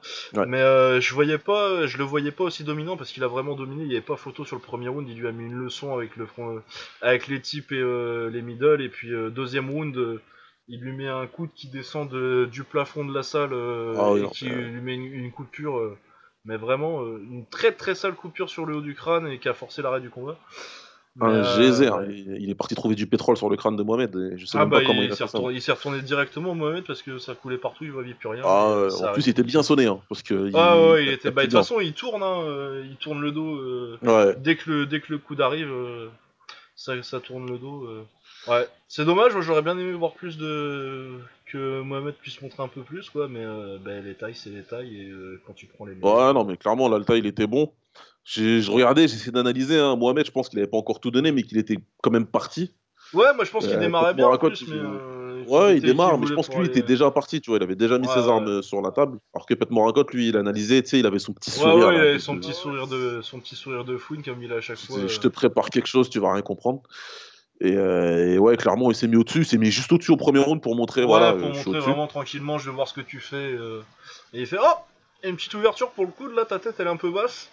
Mais 0.48 0.62
euh, 0.62 1.00
je 1.02 1.14
voyais 1.14 1.38
pas, 1.38 1.86
je 1.88 1.98
le 1.98 2.04
voyais 2.04 2.32
pas 2.32 2.44
aussi 2.46 2.64
dominant 2.66 2.98
parce 2.98 3.12
qu'il 3.12 3.24
a 3.24 3.28
vraiment 3.28 3.56
dominé. 3.56 3.84
Il 3.84 3.90
y 3.92 3.96
avait 3.96 4.02
pas 4.06 4.18
photo 4.18 4.44
sur 4.46 4.56
le 4.58 4.62
premier 4.62 4.88
round. 4.90 5.08
Il 5.10 5.18
lui 5.18 5.28
a 5.28 5.32
mis 5.32 5.46
une 5.46 5.54
leçon 5.56 5.94
avec 5.94 6.16
le 6.18 6.26
front, 6.26 6.58
euh, 6.58 6.62
avec 7.02 7.28
les 7.28 7.40
types 7.42 7.72
et 7.72 7.80
euh, 7.80 8.30
les 8.30 8.42
middle. 8.42 8.82
Et 8.82 8.90
puis 8.90 9.14
euh, 9.14 9.30
deuxième 9.30 9.70
round. 9.70 9.96
euh, 9.98 10.22
il 10.68 10.82
lui 10.82 10.94
met 10.94 11.08
un 11.08 11.28
coup 11.28 11.48
qui 11.54 11.68
descend 11.68 12.10
de- 12.10 12.50
du 12.52 12.64
plafond 12.64 13.06
de 13.06 13.14
la 13.14 13.22
salle 13.22 13.54
euh, 13.54 13.94
Ah 14.00 14.14
et 14.18 14.22
non, 14.22 14.30
qui 14.30 14.50
euh. 14.50 14.56
lui 14.56 14.82
met 14.82 14.96
une, 14.96 15.06
une 15.14 15.32
coupure, 15.32 15.78
euh, 15.78 15.96
mais 16.46 16.58
vraiment 16.58 17.02
euh, 17.02 17.22
une 17.30 17.46
très 17.46 17.72
très 17.72 17.96
sale 17.96 18.14
coupure 18.16 18.50
sur 18.50 18.66
le 18.66 18.76
haut 18.76 18.82
du 18.82 18.96
crâne 18.96 19.28
et 19.28 19.40
qui 19.40 19.50
a 19.50 19.54
forcé 19.54 19.82
l'arrêt 19.82 20.02
du 20.02 20.10
combat. 20.10 20.38
Mais, 21.18 21.28
Un 21.28 21.30
euh, 21.46 21.56
geyser, 21.56 21.90
il, 22.10 22.38
il 22.42 22.50
est 22.50 22.56
parti 22.56 22.76
trouver 22.76 22.96
du 22.96 23.08
pétrole 23.08 23.38
sur 23.38 23.50
le 23.50 23.56
crâne 23.56 23.78
de 23.78 23.84
Mohamed 23.84 24.14
et 24.16 24.38
je 24.38 24.46
sais 24.46 24.58
Ah 24.58 24.62
même 24.62 24.70
bah 24.70 24.80
pas 24.82 24.86
comment 24.86 25.02
il, 25.02 25.16
s'est 25.16 25.24
retourné, 25.24 25.58
retourné 25.58 26.02
directement 26.02 26.52
au 26.52 26.56
Mohamed 26.56 26.84
parce 26.86 27.02
que 27.02 27.20
ça 27.20 27.36
coulait 27.36 27.58
partout, 27.58 27.86
il 27.86 27.92
voyait 27.92 28.14
plus 28.14 28.28
rien. 28.28 28.42
Ah, 28.44 28.88
en 29.02 29.14
plus, 29.14 29.26
il 29.28 29.30
était 29.30 29.44
bien 29.44 29.64
sonné, 29.64 29.86
hein, 29.86 30.02
parce 30.10 30.24
que. 30.24 30.52
Ah 30.54 30.78
ouais, 30.90 31.04
il 31.04 31.10
était. 31.10 31.32
Bah 31.32 31.44
de 31.44 31.48
toute 31.48 31.58
façon, 31.58 31.80
il 31.80 31.94
tourne, 31.94 32.22
hein, 32.22 32.42
euh, 32.44 32.86
il 32.90 32.98
tourne 32.98 33.22
le 33.22 33.32
dos. 33.32 33.56
euh, 33.56 33.98
Ouais. 34.02 34.36
dès 34.40 34.58
que 34.58 34.70
le 34.70 34.86
dès 34.88 35.00
que 35.00 35.14
le 35.14 35.18
coup 35.18 35.36
d'arrive, 35.36 35.72
ça, 36.76 37.02
ça 37.02 37.22
tourne 37.22 37.50
le 37.50 37.58
dos. 37.60 37.88
Ouais, 38.48 38.68
c'est 38.88 39.06
dommage. 39.06 39.34
Moi, 39.34 39.42
j'aurais 39.42 39.62
bien 39.62 39.78
aimé 39.78 39.94
voir 39.94 40.14
plus 40.14 40.38
de 40.38 41.12
que 41.46 41.82
Mohamed 41.82 42.16
puisse 42.16 42.42
montrer 42.42 42.64
un 42.64 42.68
peu 42.68 42.82
plus, 42.82 43.10
quoi. 43.10 43.28
Mais 43.28 43.44
euh, 43.44 43.78
bah, 43.84 44.00
les 44.00 44.16
tailles, 44.16 44.36
c'est 44.36 44.50
les 44.50 44.64
tailles 44.64 45.02
et 45.02 45.10
euh, 45.10 45.42
quand 45.46 45.54
tu 45.54 45.66
prends 45.68 45.86
les. 45.86 45.94
Ouais, 45.94 46.34
non, 46.34 46.44
mais 46.46 46.58
clairement, 46.58 46.88
l'Alta, 46.90 47.16
il 47.18 47.26
était 47.26 47.48
bon. 47.48 47.72
J'ai- 48.24 48.62
Je 48.62 48.72
regardais, 48.72 49.08
j'essayais 49.08 49.32
d'analyser. 49.32 49.80
Hein. 49.80 49.96
Mohamed, 49.96 50.26
je 50.26 50.32
pense 50.32 50.50
qu'il 50.50 50.60
avait 50.60 50.68
pas 50.68 50.78
encore 50.78 51.00
tout 51.00 51.12
donné, 51.12 51.32
mais 51.32 51.44
qu'il 51.44 51.58
était 51.58 51.78
quand 52.02 52.12
même 52.12 52.26
parti. 52.26 52.74
Ouais, 53.14 53.34
moi 53.36 53.46
je 53.46 53.52
pense 53.52 53.66
qu'il 53.68 53.76
Euh, 53.76 53.80
démarrait 53.80 54.16
bien 54.16 54.26
en 54.26 54.30
Morakot, 54.30 54.48
plus, 54.48 54.62
il- 54.64 54.74
mais. 54.74 54.80
euh, 54.80 55.44
qu'il 55.44 55.54
Ouais, 55.54 55.74
il 55.74 55.78
était- 55.78 55.88
démarre, 55.88 56.10
qu'il 56.14 56.20
mais 56.22 56.26
je 56.26 56.28
voulait 56.30 56.36
pense 56.38 56.48
que 56.48 56.52
pour 56.54 56.62
lui, 56.62 56.68
il 56.68 56.72
aller- 56.72 56.80
était 56.80 56.88
déjà 56.88 57.12
parti, 57.12 57.40
tu 57.40 57.52
vois. 57.52 57.60
Il 57.60 57.64
avait 57.64 57.76
déjà 57.76 58.00
mis 58.00 58.08
Ouais, 58.08 58.14
ses 58.16 58.22
ouais. 58.22 58.30
armes 58.32 58.48
euh, 58.48 58.62
sur 58.64 58.82
la 58.82 58.90
table. 58.92 59.20
Alors 59.36 59.46
que 59.46 59.54
Pet 59.54 59.70
Morakot, 59.70 60.06
lui, 60.12 60.30
il 60.30 60.38
analysait, 60.38 60.82
tu 60.82 60.90
sais, 60.90 61.00
il 61.00 61.06
avait 61.06 61.20
son 61.20 61.32
petit 61.34 61.52
Ouais, 61.52 61.58
sourire. 61.58 61.76
ouais, 61.88 61.94
il 61.94 61.98
là, 61.98 62.02
avait 62.04 62.14
de- 62.14 62.18
son 62.18 62.34
de- 62.34 62.40
petit 62.40 62.54
sourire 62.54 62.88
de 62.88 63.22
son 63.22 63.40
petit 63.40 63.56
sourire 63.56 63.86
de 63.86 63.96
fouine 63.98 64.24
comme 64.24 64.42
il 64.42 64.52
a 64.52 64.56
à 64.56 64.62
chaque 64.62 64.80
fois. 64.80 64.98
Je 65.06 65.18
euh. 65.18 65.20
te 65.22 65.28
prépare 65.28 65.70
quelque 65.70 65.86
chose, 65.88 66.10
tu 66.10 66.20
vas 66.20 66.34
rien 66.34 66.42
comprendre. 66.42 66.82
Et, 67.62 67.76
euh, 67.78 68.34
et 68.34 68.38
ouais, 68.38 68.58
clairement, 68.58 68.92
il 68.92 68.96
s'est 68.96 69.08
mis 69.08 69.16
au-dessus. 69.16 69.40
Il 69.40 69.46
s'est 69.46 69.58
mis 69.58 69.72
juste 69.72 69.92
au-dessus 69.92 70.12
au 70.12 70.18
premier 70.18 70.40
round 70.40 70.62
pour 70.62 70.76
montrer, 70.76 71.02
Ouais, 71.02 71.08
voilà, 71.08 71.34
pour 71.34 71.48
euh, 71.48 71.54
montrer 71.54 71.80
vraiment 71.80 72.08
tranquillement, 72.08 72.58
je 72.58 72.70
vais 72.70 72.76
voir 72.76 72.88
ce 72.88 72.94
que 72.94 73.02
tu 73.02 73.20
fais. 73.20 73.36
euh. 73.36 73.82
Et 74.34 74.42
il 74.42 74.48
fait 74.48 74.58
Oh 74.62 74.76
Et 75.24 75.30
une 75.30 75.36
petite 75.38 75.54
ouverture 75.54 75.92
pour 75.92 76.06
le 76.06 76.12
coude, 76.12 76.34
là, 76.36 76.44
ta 76.46 76.60
tête 76.60 76.76
elle 76.80 76.88
est 76.88 76.90
un 76.92 76.98
peu 76.98 77.12
basse. 77.12 77.50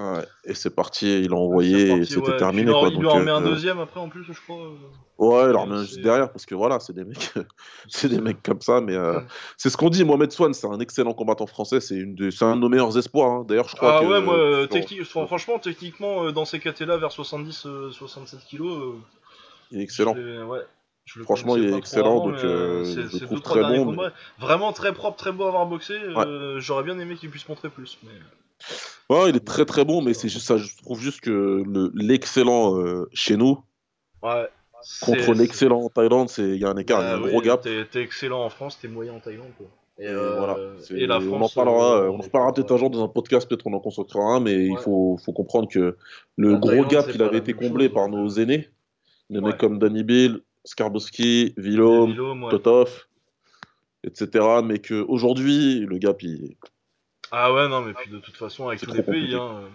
Ouais, 0.00 0.24
et 0.44 0.54
c'est 0.54 0.74
parti, 0.74 1.20
il 1.24 1.32
a 1.32 1.36
envoyé, 1.36 1.88
parti, 1.88 2.02
et 2.02 2.06
c'était 2.06 2.30
ouais. 2.30 2.36
terminé. 2.38 2.62
Puis 2.64 2.72
il, 2.72 2.74
en- 2.76 2.80
Quoi, 2.80 2.88
il 2.88 2.94
lui 2.96 3.02
donc, 3.02 3.12
en 3.12 3.20
met 3.20 3.30
un 3.30 3.42
euh, 3.42 3.50
deuxième 3.50 3.80
après 3.80 4.00
en 4.00 4.08
plus, 4.08 4.24
je 4.24 4.32
crois. 4.32 4.56
euh. 4.56 4.70
Ouais, 5.18 5.50
il 5.50 5.56
en 5.56 5.66
Et 5.66 5.70
remet 5.70 5.84
juste 5.84 6.00
derrière, 6.00 6.32
parce 6.32 6.46
que 6.46 6.54
voilà, 6.54 6.80
c'est 6.80 6.94
des 6.94 7.04
mecs, 7.04 7.32
c'est 7.88 8.08
des 8.08 8.20
mecs 8.20 8.42
comme 8.42 8.62
ça, 8.62 8.80
mais 8.80 8.94
euh, 8.94 9.18
Ouais. 9.18 9.24
c'est 9.58 9.68
ce 9.68 9.76
qu'on 9.76 9.90
dit. 9.90 10.04
Mohamed 10.04 10.32
Swan, 10.32 10.54
c'est 10.54 10.66
un 10.66 10.78
excellent 10.80 11.12
combattant 11.12 11.46
français, 11.46 11.80
c'est 11.80 11.96
une 11.96 12.14
de- 12.14 12.30
c'est 12.30 12.44
un 12.46 12.56
de 12.56 12.60
nos 12.62 12.68
meilleurs 12.70 12.96
espoirs. 12.96 13.30
hein. 13.30 13.44
D'ailleurs, 13.46 13.68
je 13.68 13.76
crois 13.76 13.98
Ah 13.98 14.00
que. 14.00 14.06
ouais, 14.06 14.20
moi, 14.22 14.36
euh, 14.38 14.66
franchement, 15.26 15.58
techniquement, 15.58 16.24
euh, 16.24 16.32
dans 16.32 16.46
ces 16.46 16.60
catés-là, 16.60 16.96
vers 16.96 17.10
70-67 17.12 18.46
kilos, 18.46 18.78
euh, 18.78 18.92
Il 19.72 19.80
est 19.80 19.82
excellent. 19.82 20.14
ouais, 20.14 20.60
je 21.04 21.22
Franchement, 21.24 21.56
il 21.56 21.64
est 21.64 21.76
excellent, 21.76 22.16
avant, 22.22 22.28
donc, 22.28 22.38
euh, 22.44 22.84
euh, 22.84 22.84
je 22.84 23.00
le 23.18 23.26
trouve 23.26 23.40
très 23.42 23.60
bon. 23.60 23.96
Vraiment 24.38 24.72
très 24.72 24.94
propre, 24.94 25.16
très 25.18 25.32
beau 25.32 25.44
à 25.44 25.48
avoir 25.48 25.66
boxé. 25.66 25.94
euh, 25.94 26.58
J'aurais 26.60 26.84
bien 26.84 26.98
aimé 26.98 27.16
qu'il 27.16 27.28
puisse 27.28 27.48
montrer 27.48 27.68
plus. 27.68 27.98
Mais... 28.04 28.12
Ouais, 29.10 29.28
il 29.30 29.36
est 29.36 29.44
très 29.44 29.64
très 29.66 29.84
bon, 29.84 30.00
mais 30.02 30.14
c'est 30.14 30.28
juste 30.28 30.46
ça. 30.46 30.56
Je 30.56 30.74
trouve 30.82 31.00
juste 31.00 31.20
que 31.20 31.62
le- 31.66 31.90
l'excellent 31.94 32.78
euh, 32.78 33.08
chez 33.12 33.36
nous 33.36 33.58
Ouais. 34.22 34.48
contre 35.04 35.34
l'excellent 35.34 35.80
en 35.82 35.88
Thaïlande, 35.88 36.28
c'est 36.28 36.48
il 36.48 36.56
y 36.60 36.64
a 36.64 36.70
un 36.70 36.76
écart, 36.76 37.00
il 37.02 37.04
y 37.04 37.08
a 37.08 37.16
Bah 37.18 37.26
un 37.26 37.28
gros 37.28 37.40
gap. 37.42 37.62
T'es 37.62 38.02
excellent 38.02 38.44
en 38.44 38.50
France, 38.50 38.78
t'es 38.80 38.88
moyen 38.88 39.14
en 39.14 39.20
Thaïlande. 39.20 39.50
Quoi. 39.58 39.66
Et, 39.98 40.06
euh, 40.08 40.36
voilà. 40.38 40.56
et 40.90 41.06
la 41.06 41.18
on 41.18 41.32
en 41.34 41.38
France. 41.38 41.54
parlera, 41.54 41.96
euh, 42.02 42.08
on 42.08 42.14
en 42.20 42.22
reparlera 42.22 42.54
peut-être 42.54 42.72
un 42.72 42.76
jour 42.78 42.88
dans 42.88 43.04
un 43.04 43.08
podcast, 43.08 43.46
peut-être 43.48 43.66
on 43.66 43.72
en 43.74 43.80
consacrera 43.80 44.36
un, 44.36 44.40
mais 44.40 44.64
il 44.66 44.78
faut, 44.78 45.18
faut 45.22 45.32
comprendre 45.32 45.68
que 45.68 45.96
le 46.36 46.56
gros 46.56 46.68
Thaïlande, 46.70 46.88
gap, 46.88 47.04
c'est 47.06 47.12
il 47.12 47.18
pas 47.18 47.26
avait 47.26 47.38
été 47.38 47.52
comblé 47.52 47.86
chose, 47.86 47.94
par 47.94 48.08
donc, 48.08 48.20
nos 48.20 48.28
aînés, 48.30 48.68
des 49.28 49.40
Ouais. 49.40 49.48
mecs 49.48 49.58
comme 49.58 49.78
Danny 49.78 50.04
Bill, 50.04 50.40
Skarbowski, 50.64 51.52
Vilom. 51.58 52.14
Totov, 52.50 53.06
etc. 54.04 54.44
Mais 54.64 54.78
qu'aujourd'hui, 54.78 55.80
le 55.80 55.98
gap, 55.98 56.22
il... 56.22 56.54
Ah 57.32 57.52
ouais, 57.52 57.68
non, 57.68 57.80
mais 57.82 57.92
puis 57.94 58.10
de 58.10 58.18
toute 58.18 58.36
façon, 58.36 58.68
avec 58.68 58.80
tous 58.80 58.92
les 58.92 59.02
pays. 59.02 59.34
Hein, 59.34 59.50
euh, 59.62 59.66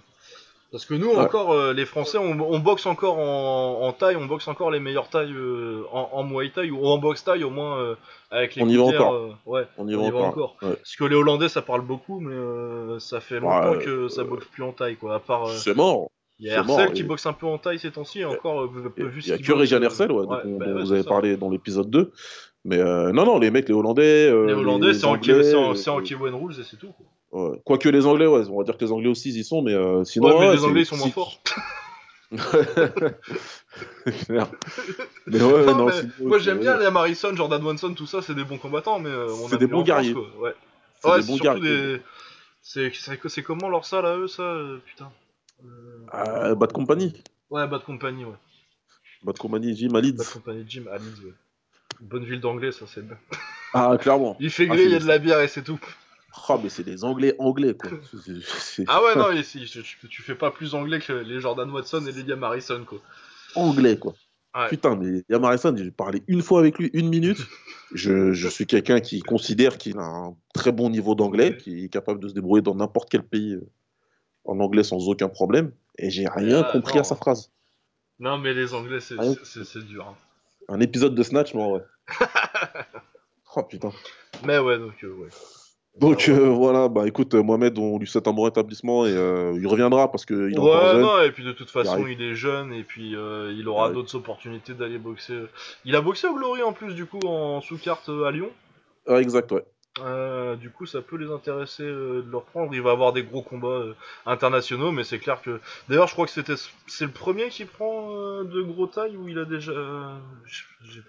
parce 0.72 0.86
que 0.86 0.94
nous, 0.94 1.08
Ouais. 1.10 1.18
encore, 1.18 1.54
euh, 1.54 1.72
les 1.74 1.86
Français, 1.86 2.18
on, 2.18 2.32
on 2.32 2.60
boxe 2.60 2.86
encore 2.86 3.18
en, 3.18 3.82
en 3.88 3.94
taille, 3.94 4.18
on 4.18 4.26
boxe 4.26 4.48
encore 4.50 4.72
les 4.72 4.80
meilleures 4.82 5.08
tailles 5.10 5.32
euh, 5.34 5.84
en, 5.92 6.10
en 6.12 6.24
Muay 6.24 6.50
Thai 6.50 6.70
ou 6.72 6.86
en 6.86 6.98
boxe 6.98 7.24
taille 7.24 7.46
au 7.46 7.50
moins 7.50 7.78
euh, 7.80 7.96
avec 8.30 8.56
les 8.56 8.64
On 8.64 8.68
y 8.68 8.76
va 8.76 8.84
encore. 8.84 9.14
euh, 9.14 9.30
ouais, 9.46 9.68
on 9.78 9.88
y 9.88 9.94
va 9.96 10.18
encore. 10.18 10.58
Ouais. 10.62 10.74
Parce 10.74 10.96
que 10.98 11.06
les 11.06 11.16
Hollandais, 11.16 11.48
ça 11.48 11.62
parle 11.62 11.82
beaucoup, 11.82 12.20
mais 12.20 12.34
euh, 12.36 13.00
ça 13.00 13.22
fait 13.22 13.40
longtemps 13.40 13.72
Ouais, 13.78 13.86
que 13.86 14.10
ça 14.10 14.24
boxe 14.26 14.46
plus 14.48 14.64
en 14.64 14.74
taille, 14.74 14.98
quoi. 14.98 15.16
À 15.16 15.20
part, 15.20 15.48
euh, 15.48 15.54
C'est 15.56 15.76
mort. 15.76 16.10
il 16.40 16.48
y 16.48 16.50
a 16.50 16.56
Hercel 16.56 16.68
mort, 16.86 16.92
qui 16.94 17.02
et- 17.02 17.06
boxe 17.06 17.26
un 17.26 17.34
peu 17.34 17.46
en 17.46 17.58
taille 17.58 17.80
ces 17.80 17.92
temps-ci, 17.92 18.26
encore, 18.26 18.66
Il 18.66 18.92
peu 18.92 19.06
vu 19.06 19.22
y 19.22 19.32
a 19.32 19.38
que 19.38 19.44
euh, 19.84 19.86
Hersel, 19.86 20.12
ouais, 20.12 20.26
ouais, 20.26 20.38
dont, 20.44 20.58
bah 20.58 20.66
dont 20.66 20.80
vous 20.82 20.92
avez 20.92 21.04
ça. 21.04 21.10
parlé 21.10 21.38
dans 21.38 21.50
l'épisode 21.50 21.90
2. 21.90 22.12
Mais 22.66 22.80
euh, 22.80 23.14
non, 23.14 23.24
non, 23.26 23.40
les 23.40 23.52
mecs, 23.52 23.70
les 23.70 23.76
Hollandais. 23.76 24.28
euh, 24.30 24.46
Les 24.48 24.54
Hollandais, 24.54 24.94
c'est 24.94 25.06
en, 25.06 25.12
en, 25.12 25.74
en 25.92 26.02
K1 26.02 26.34
Rules 26.34 26.60
et 26.60 26.64
c'est 26.64 26.78
tout. 26.78 26.92
quoi. 26.92 27.06
Ouais. 27.36 27.62
Quoique 27.66 27.90
les 27.90 28.06
Anglais, 28.06 28.28
ouais, 28.28 28.48
on 28.50 28.58
va 28.60 28.64
dire 28.64 28.78
que 28.78 28.86
les 28.86 28.92
Anglais 28.94 29.10
aussi 29.10 29.30
ils 29.30 29.38
y 29.40 29.44
sont, 29.44 29.62
mais 29.62 29.74
euh, 29.74 30.04
sinon. 30.06 30.28
ouais, 30.28 30.34
mais 30.40 30.48
ouais, 30.50 30.56
les 30.56 30.64
Anglais 30.64 30.82
ils 30.82 30.86
sont 30.86 30.96
moins 30.98 31.10
forts. 31.12 31.42
Mais 34.28 34.40
ouais, 34.40 35.66
Non, 35.66 35.76
non, 35.76 35.86
mais 35.88 35.92
sinon, 35.94 36.12
moi 36.22 36.40
j'aime 36.40 36.60
bien 36.60 36.78
les 36.78 36.86
Harrison, 36.86 37.36
Jordan 37.36 37.64
Wanson, 37.64 37.94
tout 37.94 38.06
ça, 38.08 38.22
c'est 38.22 38.36
des 38.36 38.44
bons 38.44 38.58
combattants, 38.58 39.00
mais 39.00 39.10
euh, 39.10 39.28
on 39.32 39.48
C'est 39.48 39.58
des 39.58 39.68
bons 39.68 39.78
France, 39.86 39.88
guerriers. 39.88 40.14
quoi. 40.14 40.24
Ouais, 40.40 40.56
C'est 41.04 41.16
des 41.16 41.22
c'est 41.22 41.28
bons 41.28 41.36
surtout 41.38 41.44
guerriers. 41.60 41.94
des. 41.98 42.02
C'est 42.62 42.92
c'est- 42.96 43.28
c'est 43.30 43.44
comment 43.44 43.70
leur 43.70 43.86
ça 43.86 44.02
là, 44.02 44.18
eux, 44.18 44.28
ça 44.28 44.44
euh, 44.44 44.78
Putain. 44.86 45.12
Euh, 45.66 45.68
Euh, 46.14 46.56
Bad 46.56 46.72
Company. 46.72 47.14
Ouais, 47.50 47.68
Bad 47.68 47.84
Company, 47.84 48.26
ouais. 48.26 48.34
Bad 49.24 49.38
Company, 49.38 49.76
Jim 49.76 49.94
à 49.96 50.02
Leeds. 50.02 50.18
Bad 50.18 50.28
Company 50.28 50.66
Jim 50.68 50.84
à 50.92 50.98
Leeds, 50.98 51.26
ouais. 51.26 51.34
Bonne 52.02 52.26
ville 52.26 52.40
d'anglais, 52.42 52.72
ça 52.72 52.86
c'est 52.88 53.06
bien. 53.06 53.18
Ah, 53.74 53.96
clairement. 54.00 54.36
Il 54.40 54.50
fait 54.50 54.68
Ah, 54.70 54.76
gris, 54.76 54.86
il 54.86 54.92
y 54.92 54.96
a 54.96 55.00
de 55.00 55.08
la 55.08 55.18
bière 55.20 55.40
et 55.42 55.48
c'est 55.48 55.64
tout. 55.64 55.80
Ah, 56.48 56.60
mais 56.62 56.70
c'est 56.70 56.84
des 56.84 57.04
Anglais 57.04 57.36
anglais, 57.40 57.74
quoi. 57.76 57.90
C'est- 58.12 58.18
c'est- 58.26 58.60
C'est 58.60 58.84
Ah 58.88 59.02
ouais, 59.04 59.16
non, 59.16 59.42
si, 59.44 59.66
tu, 59.66 60.22
fais 60.22 60.36
pas 60.36 60.52
plus 60.52 60.76
anglais 60.76 61.00
que 61.00 61.14
les 61.14 61.40
Jordan 61.40 61.70
Watson 61.72 62.06
et 62.06 62.12
les 62.12 62.24
Liam 62.24 62.44
Harrison, 62.44 62.84
quoi. 62.86 63.00
anglais, 63.56 63.98
quoi. 63.98 64.14
Ouais. 64.56 64.70
Putain, 64.70 64.96
mais 64.96 65.24
Liam 65.28 65.44
Harrison, 65.44 65.76
j'ai 65.76 65.92
parlé 65.92 66.24
une 66.28 66.42
fois 66.42 66.60
avec 66.60 66.78
lui, 66.78 66.90
une 66.94 67.10
minute. 67.10 67.40
Je, 67.94 68.32
je 68.34 68.48
suis 68.48 68.66
quelqu'un 68.66 69.00
qui 69.02 69.20
considère 69.22 69.78
qu'il 69.78 69.98
a 69.98 70.04
un 70.04 70.36
très 70.54 70.72
bon 70.72 70.90
niveau 70.90 71.14
d'anglais, 71.16 71.50
Ouais. 71.52 71.58
qui 71.58 71.86
est 71.86 71.90
capable 71.90 72.20
de 72.20 72.28
se 72.30 72.34
débrouiller 72.34 72.62
dans 72.62 72.76
n'importe 72.76 73.10
quel 73.10 73.24
pays 73.24 73.54
euh, 73.54 73.70
en 74.46 74.60
anglais 74.60 74.84
sans 74.84 75.08
aucun 75.10 75.30
problème. 75.30 75.72
Et 75.98 76.10
j'ai 76.10 76.28
rien 76.28 76.64
ah, 76.68 76.72
compris 76.72 76.96
non. 76.96 77.02
à 77.02 77.04
sa 77.04 77.16
phrase. 77.16 77.52
Non, 78.20 78.38
mais 78.38 78.54
les 78.54 78.74
anglais, 78.74 79.00
c'est 79.02 79.16
dur. 79.88 80.08
hein. 80.08 80.16
Un 80.70 80.80
épisode 80.80 81.16
de 81.16 81.24
Snatch, 81.24 81.54
mais 81.54 81.62
en 81.62 81.72
vrai. 81.72 81.86
oh 83.56 83.64
putain. 83.64 83.92
Mais 84.46 84.58
ouais, 84.60 84.78
donc, 84.80 85.04
euh, 85.04 85.14
ouais. 85.14 85.30
Donc 86.00 86.28
euh, 86.28 86.50
voilà, 86.50 86.90
bah 86.90 87.08
écoute, 87.08 87.36
euh, 87.36 87.42
Mohamed, 87.44 87.78
on 87.78 87.98
lui 87.98 88.08
souhaite 88.08 88.28
un 88.28 88.34
bon 88.34 88.44
rétablissement 88.44 89.06
et 89.06 89.12
euh, 89.16 89.58
il 89.58 89.66
reviendra 89.66 90.12
parce 90.12 90.26
qu'il 90.26 90.54
est 90.54 90.58
encore 90.58 90.82
Ouais, 90.82 90.92
jeune. 90.92 91.02
non, 91.02 91.22
et 91.22 91.32
puis 91.32 91.44
de 91.44 91.54
toute 91.54 91.70
façon, 91.70 92.06
il 92.06 92.22
est 92.22 92.36
jeune 92.36 92.74
et 92.74 92.84
puis 92.84 93.16
euh, 93.16 93.54
il 93.58 93.68
aura 93.68 93.88
Ouais. 93.88 93.94
d'autres 93.94 94.14
opportunités 94.16 94.74
d'aller 94.74 94.98
boxer. 94.98 95.44
Il 95.86 95.96
a 95.96 96.02
boxé 96.02 96.28
au 96.28 96.36
Glory 96.36 96.64
en 96.64 96.74
plus, 96.74 96.94
du 96.96 97.06
coup, 97.06 97.20
en 97.26 97.62
sous-carte 97.62 98.10
à 98.10 98.32
Lyon? 98.32 98.50
Ah, 99.08 99.22
exact, 99.22 99.52
ouais. 99.52 99.64
Euh, 100.02 100.58
du 100.58 100.72
coup, 100.72 100.86
ça 100.86 101.02
peut 101.02 101.16
les 101.16 101.32
intéresser 101.32 101.84
euh, 101.84 102.22
de 102.22 102.30
le 102.30 102.38
reprendre. 102.38 102.74
Il 102.74 102.82
va 102.82 102.92
avoir 102.92 103.14
des 103.14 103.24
gros 103.24 103.42
combats 103.42 103.68
euh, 103.68 103.96
internationaux, 104.26 104.92
mais 104.92 105.06
c'est 105.06 105.20
clair 105.20 105.42
que. 105.42 105.62
D'ailleurs, 105.88 106.08
je 106.08 106.14
crois 106.14 106.26
que 106.26 106.34
c'était 106.34 106.56
c'est 106.88 107.06
le 107.06 107.12
premier 107.12 107.48
qui 107.48 107.64
prend 107.64 108.44
de 108.44 108.62
gros 108.62 108.88
tailles 108.88 109.16
ou 109.16 109.30
il 109.30 109.40
a 109.40 109.46
déjà. 109.46 109.72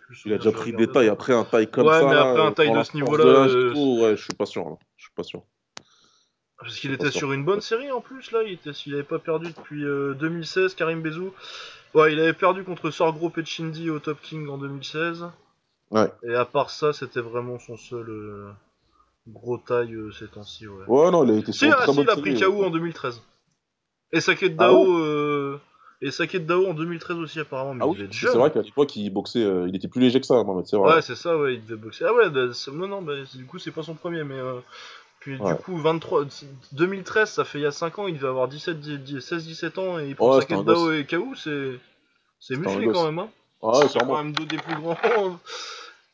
plus 0.07 0.23
Il 0.25 0.33
a 0.33 0.37
déjà 0.37 0.53
pris 0.53 0.73
des 0.73 0.87
tailles. 0.87 1.09
Après 1.09 1.33
un 1.33 1.45
taille 1.45 1.69
comme 1.69 1.87
Ouais, 1.87 1.99
ça, 1.99 2.07
mais 2.07 2.15
là, 2.15 2.31
après 2.31 2.43
un 2.43 2.53
taille 2.53 2.73
de 2.73 2.83
ce 2.83 2.95
niveau-là, 2.95 3.43
ouais, 3.43 4.17
je 4.17 4.23
suis 4.23 4.35
pas 4.35 4.47
sûr. 4.47 4.65
là. 4.65 4.77
Je 4.97 5.03
suis 5.05 5.15
pas 5.15 5.25
sûr. 5.25 5.43
Parce 6.59 6.79
qu'il 6.79 6.93
était 6.93 7.11
sur 7.11 7.33
une 7.33 7.45
bonne 7.45 7.61
série 7.61 7.93
en 7.93 8.01
plus 8.01 8.33
là, 8.33 8.43
il 8.43 8.53
était, 8.53 8.73
s'il 8.73 8.95
avait 8.95 9.03
pas 9.03 9.19
perdu 9.19 9.53
depuis 9.53 9.85
euh, 9.85 10.15
2016, 10.15 10.75
Karim 10.75 11.03
Bezou. 11.03 11.35
Ouais, 11.93 12.13
il 12.13 12.21
avait 12.21 12.33
perdu 12.33 12.65
contre 12.65 12.91
Sorgro 12.91 13.29
Petchindi 13.31 13.91
au 13.91 13.99
Top 13.99 14.21
King 14.23 14.49
en 14.49 14.57
2016. 14.57 15.27
Ouais. 15.91 16.11
Et 16.23 16.35
à 16.35 16.45
part 16.45 16.71
ça, 16.71 16.93
c'était 16.93 17.21
vraiment 17.21 17.59
son 17.59 17.77
seul 17.77 18.55
gros 19.29 19.59
taille 19.59 19.95
euh, 19.95 20.13
ces 20.13 20.27
temps-ci. 20.29 20.67
Ouais. 20.67 20.85
Ouais, 20.87 21.11
non, 21.11 21.25
il 21.25 21.31
a 21.33 21.39
été 21.39 21.53
Si, 21.53 21.59
sur 21.59 21.67
une 21.69 21.75
ah, 21.75 21.83
très 21.83 21.93
si, 21.93 22.01
il 22.01 22.11
a 22.11 22.17
pris 22.17 22.39
série, 22.39 22.53
KO 22.53 22.61
ouais. 22.61 22.67
en 22.67 22.71
2013. 22.71 23.23
Et 24.13 24.21
Saket 24.21 24.53
Ah 24.59 24.69
Dao, 24.69 24.85
ouais 24.85 25.01
euh, 25.01 25.57
et 26.03 26.11
Saket 26.11 26.47
Dao 26.47 26.67
en 26.67 26.75
2013 26.75 27.17
aussi 27.19 27.41
apparemment, 27.41 27.75
mais 27.75 27.85
Ah 27.85 27.89
oui, 27.89 28.09
c'est 28.13 28.27
vrai 28.29 28.51
qu'à 28.53 28.63
l'époque, 28.63 28.95
il 28.97 29.11
boxait, 29.11 29.43
euh, 29.43 29.67
il 29.69 29.75
était 29.75 29.89
plus 29.89 30.01
léger 30.01 30.21
que 30.21 30.27
ça, 30.27 30.43
Mohamed, 30.45 30.67
c'est 30.67 30.77
vrai. 30.77 30.95
Ouais, 30.97 31.03
c'est 31.03 31.17
ça, 31.17 31.37
ouais, 31.37 31.55
il 31.55 31.65
devait 31.65 31.81
boxer. 31.81 32.05
Ah 32.07 32.15
ouais, 32.15 32.31
bah, 32.31 32.47
non, 32.73 32.87
non, 32.89 33.03
bah, 33.03 33.15
du 33.35 33.45
coup, 33.47 33.59
c'est 33.59 33.73
pas 33.73 33.83
son 33.83 33.95
premier, 33.95 34.23
mais. 34.23 34.39
euh, 34.39 34.61
Puis 35.21 35.37
Ouais. 35.39 35.55
du 35.55 35.61
coup, 35.63 35.77
23, 35.77 36.25
2013, 36.73 37.31
ça 37.31 37.45
fait 37.45 37.59
il 37.59 37.63
y 37.63 37.67
a 37.67 37.73
5 37.73 37.99
ans, 37.99 38.07
il 38.07 38.15
devait 38.15 38.29
avoir 38.29 38.47
17, 38.47 38.79
16-17 39.19 39.79
ans 39.81 39.99
et 39.99 40.09
il 40.09 40.15
prend 40.17 40.35
Ouais, 40.35 40.41
Saket 40.41 40.65
Dao 40.65 40.93
et 40.93 41.05
KO, 41.05 41.35
c'est. 41.35 41.79
C'est 42.39 42.57
musclé 42.57 42.89
quand 42.93 43.07
même, 43.07 43.19
hein. 43.19 43.29
Ah 43.63 43.79
ouais, 43.79 43.89
C'est 43.89 43.99
quand 43.99 44.23
même 44.23 44.33
deux 44.33 44.45
des 44.45 44.59
plus 44.59 44.77
grands. 44.77 44.97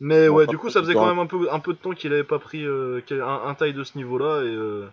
Mais 0.04 0.28
ouais, 0.28 0.46
du 0.48 0.58
coup, 0.58 0.68
ça 0.68 0.80
faisait 0.80 0.94
quand 0.94 1.06
même 1.06 1.20
un 1.20 1.26
peu, 1.26 1.48
un 1.52 1.60
peu 1.60 1.72
de 1.74 1.78
temps 1.78 1.92
qu'il 1.92 2.12
avait 2.12 2.24
pas 2.24 2.40
pris 2.40 2.64
euh, 2.64 3.00
un, 3.12 3.42
un 3.48 3.54
taille 3.54 3.72
de 3.72 3.84
ce 3.84 3.96
niveau-là. 3.96 4.42
Et 4.42 4.48
euh, 4.54 4.88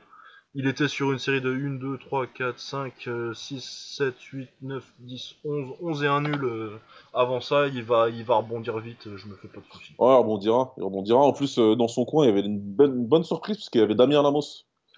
il 0.53 0.67
était 0.67 0.87
sur 0.87 1.11
une 1.11 1.17
série 1.17 1.41
de 1.41 1.51
1, 1.51 1.79
2, 1.79 1.97
3, 1.97 2.27
4, 2.27 2.59
5, 2.59 2.93
euh, 3.07 3.33
6, 3.33 3.95
7, 3.97 4.13
8, 4.21 4.49
9, 4.61 4.83
10, 4.99 5.35
11, 5.43 5.75
11 5.81 6.03
et 6.03 6.07
un 6.07 6.21
nul. 6.21 6.43
euh, 6.43 6.77
avant 7.13 7.41
ça, 7.41 7.67
il 7.67 7.81
va, 7.83 8.09
il 8.09 8.23
va 8.23 8.35
rebondir 8.35 8.77
vite, 8.77 9.07
euh, 9.07 9.17
je 9.17 9.27
me 9.27 9.35
fais 9.35 9.47
pas 9.47 9.61
de 9.61 9.65
soucis. 9.73 9.93
Ouais, 9.97 10.09
il 10.13 10.17
rebondira. 10.17 10.73
Il 10.77 10.83
rebondira. 10.83 11.17
En 11.19 11.33
plus, 11.33 11.57
dans 11.57 11.87
son 11.87 12.05
coin, 12.05 12.25
il 12.25 12.27
y 12.27 12.31
avait 12.31 12.41
une 12.45 12.59
bonne, 12.59 12.95
une 12.99 13.07
bonne 13.07 13.23
surprise, 13.23 13.57
parce 13.57 13.69
qu'il 13.69 13.81
y 13.81 13.83
avait 13.83 13.95
Damien 13.95 14.21
Lamos. 14.21 14.43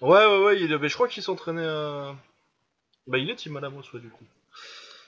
Ouais, 0.02 0.26
ouais, 0.26 0.44
ouais, 0.44 0.60
il 0.60 0.72
avait, 0.74 0.88
je 0.88 0.94
crois 0.94 1.08
qu'il 1.08 1.22
s'entraînait 1.22 1.64
à. 1.66 2.14
Bah, 3.06 3.16
il 3.18 3.30
est 3.30 3.36
Tim 3.36 3.56
Alamos, 3.56 3.82
ouais, 3.94 4.00
du 4.00 4.10
coup. 4.10 4.24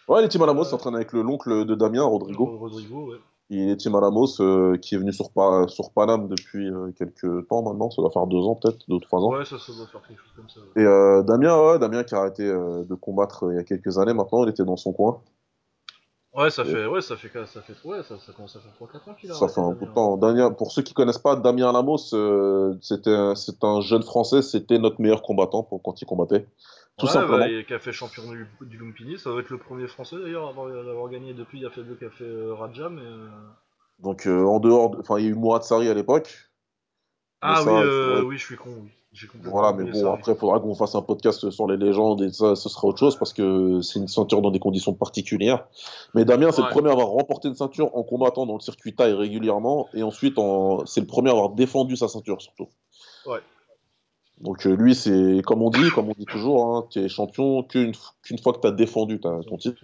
Ouais, 0.09 0.23
il 0.23 0.25
est 0.25 0.29
Tim 0.29 0.41
Alamos, 0.43 0.63
Ouais. 0.63 0.69
s'entraîne 0.69 0.95
avec 0.97 1.13
le 1.13 1.21
l'oncle 1.23 1.65
de 1.67 1.75
Damien, 1.75 2.05
Rodrigo. 2.05 2.47
Rodrigo, 2.59 3.11
ouais. 3.13 3.19
Il 3.57 3.71
est 3.71 3.77
Tim 3.77 3.95
Alamos, 3.95 4.41
euh, 4.41 4.77
qui 4.77 4.95
est 4.95 4.99
venu 4.99 5.13
sur, 5.13 5.31
Pa- 5.31 5.67
sur 5.69 5.91
Paname 5.93 6.29
depuis 6.29 6.71
euh, 6.71 6.91
quelques 6.99 7.47
temps 7.49 7.63
maintenant. 7.63 7.91
Ça 7.91 8.03
doit 8.03 8.11
faire 8.11 8.27
deux 8.27 8.39
ans, 8.43 8.55
peut-être, 8.57 8.89
deux 8.89 8.97
ou 8.97 9.01
trois 9.01 9.21
ans. 9.21 9.33
Ouais, 9.33 9.45
ça, 9.45 9.59
ça 9.59 9.73
doit 9.73 9.87
faire 9.87 10.03
quelque 10.07 10.21
chose 10.21 10.33
comme 10.37 10.49
ça. 10.49 10.61
ouais. 10.61 10.83
Et 10.83 10.87
euh, 10.87 11.23
Damien, 11.23 11.57
ouais, 11.59 11.79
Damien 11.79 12.05
qui 12.05 12.15
a 12.15 12.19
arrêté 12.19 12.45
de 12.45 12.95
combattre 12.95 13.47
il 13.51 13.57
y 13.57 13.59
a 13.59 13.65
quelques 13.65 13.99
années 13.99 14.15
maintenant, 14.15 14.45
il 14.45 14.51
était 14.51 14.65
dans 14.65 14.77
son 14.77 14.93
coin. 14.93 15.21
Ouais, 16.37 16.51
ça 16.51 16.65
fait, 16.65 16.85
ouais, 16.87 17.01
ça 17.01 17.15
fait, 17.17 17.31
ça 17.47 17.61
fait, 17.63 17.75
ouais, 17.89 18.03
ça, 18.03 18.17
ça 18.19 18.33
commence 18.33 18.57
à 18.57 18.59
faire 18.59 18.73
3-4 18.73 19.09
ans 19.09 19.15
qu'il 19.15 19.31
a 19.31 19.35
Ça 19.35 19.47
fait 19.47 19.61
un 19.61 19.69
Damien. 19.69 19.77
bout 19.79 19.87
de 19.87 19.93
temps. 19.93 20.17
Damien, 20.17 20.51
pour 20.51 20.73
ceux 20.73 20.83
qui 20.83 20.93
connaissent 20.93 21.19
pas, 21.19 21.37
Damien 21.37 21.71
Lamos, 21.73 21.99
c'était 22.81 23.11
un, 23.15 23.37
c'est 23.37 23.63
un 23.63 23.81
jeune 23.83 24.03
Français, 24.03 24.43
c'était 24.43 24.79
notre 24.81 25.01
meilleur 25.01 25.23
combattant 25.23 25.63
pour, 25.63 25.81
quand 25.81 26.03
il 26.03 26.07
combattait. 26.07 26.49
Tout 26.97 27.07
ouais, 27.07 27.13
simplement. 27.13 27.39
Bah, 27.39 27.49
et 27.49 27.65
fait 27.79 27.93
champion 27.93 28.31
du, 28.31 28.47
du 28.61 28.79
Lumpini, 28.79 29.19
ça 29.19 29.31
doit 29.31 29.41
être 29.41 29.51
le 29.51 29.59
premier 29.59 29.87
français 29.89 30.17
d'ailleurs 30.17 30.47
à 30.47 30.51
avoir, 30.51 30.69
à 30.69 30.79
avoir 30.91 31.09
gagné 31.09 31.35
depuis. 31.35 31.59
Il 31.59 31.63
y 31.63 31.67
a 31.67 31.71
fait 31.71 31.81
a 31.81 32.11
fait 32.11 32.25
euh, 32.25 32.55
Raja, 32.55 32.89
mais. 32.89 33.03
euh, 33.03 33.27
Donc 33.99 34.27
euh, 34.27 34.45
en 34.45 34.61
dehors, 34.61 34.91
de- 34.91 35.01
enfin 35.01 35.19
il 35.19 35.25
y 35.25 35.27
a 35.27 35.31
eu 35.31 35.35
Mourad 35.35 35.63
Sari 35.65 35.89
à 35.89 35.95
l'époque. 35.95 36.51
Mais 37.43 37.49
Ah 37.53 37.57
ça, 37.63 37.73
oui, 37.73 37.81
euh, 37.83 38.09
faudrait- 38.17 38.27
oui, 38.29 38.39
je 38.39 38.45
suis 38.45 38.57
con, 38.57 38.71
oui. 38.83 38.91
Voilà, 39.45 39.73
mais 39.73 39.89
bon, 39.93 40.13
après, 40.13 40.33
il 40.33 40.39
faudra 40.39 40.59
qu'on 40.59 40.75
fasse 40.75 40.97
un 40.97 41.03
podcast 41.03 41.49
sur 41.51 41.69
les 41.69 41.77
légendes 41.77 42.21
et 42.23 42.33
ça, 42.33 42.57
ce 42.57 42.69
sera 42.69 42.89
autre 42.89 42.99
chose 42.99 43.17
parce 43.17 43.33
que 43.33 43.81
c'est 43.81 44.01
une 44.01 44.09
ceinture 44.09 44.43
dans 44.43 44.51
des 44.51 44.59
conditions 44.59 44.93
particulières. 44.93 45.69
Mais 46.15 46.25
Damien, 46.25 46.51
c'est 46.51 46.63
Ouais. 46.63 46.67
le 46.67 46.73
premier 46.73 46.89
à 46.89 46.95
avoir 46.95 47.07
remporté 47.11 47.47
une 47.47 47.55
ceinture 47.55 47.97
en 47.97 48.03
combattant 48.03 48.45
dans 48.45 48.55
le 48.55 48.61
circuit 48.61 48.93
taille 48.93 49.13
régulièrement 49.13 49.89
et 49.95 50.03
ensuite, 50.03 50.37
en... 50.37 50.85
c'est 50.87 51.01
le 51.01 51.07
premier 51.07 51.29
à 51.29 51.33
avoir 51.35 51.51
défendu 51.51 51.95
sa 51.97 52.09
ceinture 52.09 52.43
surtout. 52.43 52.67
Ouais. 53.27 53.39
Donc 54.41 54.67
euh, 54.67 54.75
lui, 54.75 54.95
c'est 54.95 55.41
comme 55.47 55.63
on 55.63 55.71
dit, 55.71 55.91
comme 55.95 56.09
on 56.09 56.15
dit 56.19 56.25
toujours, 56.27 56.67
hein, 56.77 56.87
tu 56.91 56.99
es 56.99 57.09
champion 57.09 57.63
qu'une 57.63 57.93
qu'une 58.23 58.39
fois 58.39 58.53
que 58.53 58.61
tu 58.61 58.67
as 58.67 58.73
défendu 58.73 59.21
ton 59.21 59.57
titre. 59.57 59.81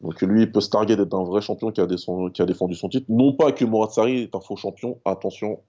Donc 0.00 0.20
lui, 0.20 0.42
il 0.42 0.52
peut 0.52 0.60
se 0.60 0.68
targuer 0.68 0.96
d'être 0.96 1.14
un 1.14 1.24
vrai 1.24 1.40
champion 1.40 1.70
qui 1.70 1.80
a, 1.80 1.86
descend- 1.86 2.32
qui 2.32 2.42
a 2.42 2.46
défendu 2.46 2.74
son 2.74 2.88
titre. 2.88 3.06
Non 3.08 3.32
pas 3.32 3.52
que 3.52 3.64
Mourad 3.64 3.90
Sarri 3.90 4.22
est 4.22 4.34
un 4.34 4.40
faux 4.40 4.56
champion, 4.56 4.98
attention, 5.04 5.60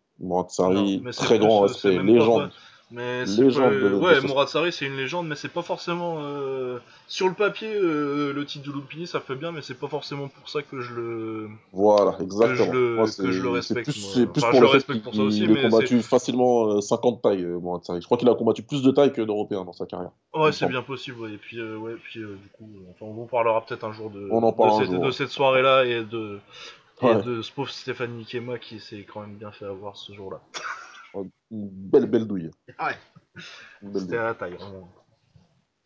Non, 1.00 1.04
mais 1.04 1.12
c'est 1.14 1.24
très 1.26 1.40
grand 1.40 1.62
respect, 1.62 1.96
pas 1.98 2.04
légende. 2.04 2.52
Mais 2.96 3.26
Légende 3.26 3.72
pas- 3.72 3.90
de- 3.90 3.96
ouais, 3.96 4.22
Mourad 4.22 4.48
Sarri 4.48 4.72
c'est 4.72 4.86
une 4.86 4.96
légende, 4.96 5.28
mais 5.28 5.36
c'est 5.36 5.52
pas 5.52 5.64
forcément 5.64 6.18
euh, 6.20 6.78
sur 7.08 7.28
le 7.28 7.34
papier 7.34 7.74
euh, 7.74 8.32
le 8.34 8.46
titre 8.46 8.68
de 8.68 8.72
Lumpini 8.72 9.08
ça 9.08 9.20
fait 9.20 9.34
bien, 9.36 9.52
mais 9.52 9.64
c'est 9.64 9.74
pas 9.80 9.88
forcément 9.88 10.28
pour 10.28 10.48
ça 10.48 10.62
que 10.62 10.80
je 10.80 10.94
le 10.94 11.50
Voilà, 11.72 12.12
que 12.14 12.22
exactement. 12.24 12.56
je 12.66 12.72
le 12.72 12.96
Moi, 12.98 13.06
que 13.06 13.32
je 13.32 13.42
le 13.42 13.62
c'est 13.62 13.74
c'est 13.74 13.74
respecte. 13.74 13.86
plus, 13.92 14.26
plus 14.28 14.42
Enfin, 14.44 14.52
pour 14.52 14.58
je 14.60 14.62
le 14.62 14.68
fait 14.68 14.74
respecte 14.74 15.04
pour 15.04 15.16
ça 15.16 15.22
aussi, 15.24 15.44
ait 15.44 15.48
mais 15.48 15.64
combattu 15.64 16.02
facilement 16.04 16.68
euh, 16.68 16.82
50 16.82 17.22
tailles, 17.24 17.44
euh, 17.44 17.58
Mourad 17.58 17.84
Sarri. 17.84 18.00
Je 18.00 18.06
crois 18.06 18.18
qu'il 18.20 18.30
a 18.30 18.36
combattu 18.36 18.62
plus 18.62 18.84
de 18.84 18.92
tailles 18.92 19.12
que 19.12 19.22
d'Européens 19.24 19.66
dans 19.66 19.74
sa 19.74 19.88
carrière. 19.88 20.12
il 20.36 20.42
ouais, 20.42 20.52
c'est 20.52 20.68
bien 20.68 20.84
possible. 20.84 21.20
Ouais. 21.22 21.32
Et 21.34 21.38
puis 21.38 21.58
euh, 21.60 21.78
ouais, 21.78 21.96
puis 22.04 22.20
du 22.20 22.50
coup, 22.58 22.70
enfin, 22.92 23.06
on 23.08 23.14
vous 23.14 23.26
parlera 23.26 23.66
peut-être 23.66 23.86
un 23.86 23.92
jour 23.94 24.12
de 24.12 24.28
On 24.30 24.44
en 24.44 24.52
de, 24.52 24.56
parle 24.56 24.70
un 24.70 24.78
cette, 24.86 24.92
jour. 24.92 25.04
de 25.04 25.10
cette 25.12 25.30
soirée 25.30 25.64
là 25.64 25.84
et 25.84 26.04
de 26.04 26.38
et 27.02 27.06
Ouais. 27.08 27.22
de 27.24 27.42
ce 27.42 27.52
pauvre 27.52 27.70
Stéphane 27.72 28.12
Nikema 28.16 28.60
qui 28.60 28.80
s'est 28.80 29.04
quand 29.12 29.22
même 29.22 29.34
bien 29.34 29.52
fait 29.52 29.66
avoir 29.66 29.98
ce 29.98 30.14
jour-là. 30.14 30.40
Une 31.16 31.70
belle, 31.70 32.06
belle 32.08 32.26
douille. 32.28 32.52
Ouais. 32.80 32.98
Une 33.82 33.92
belle 33.92 34.02
C'était 34.02 34.18
à 34.18 34.24
la 34.24 34.34
taille, 34.34 34.56
vraiment. 34.56 34.90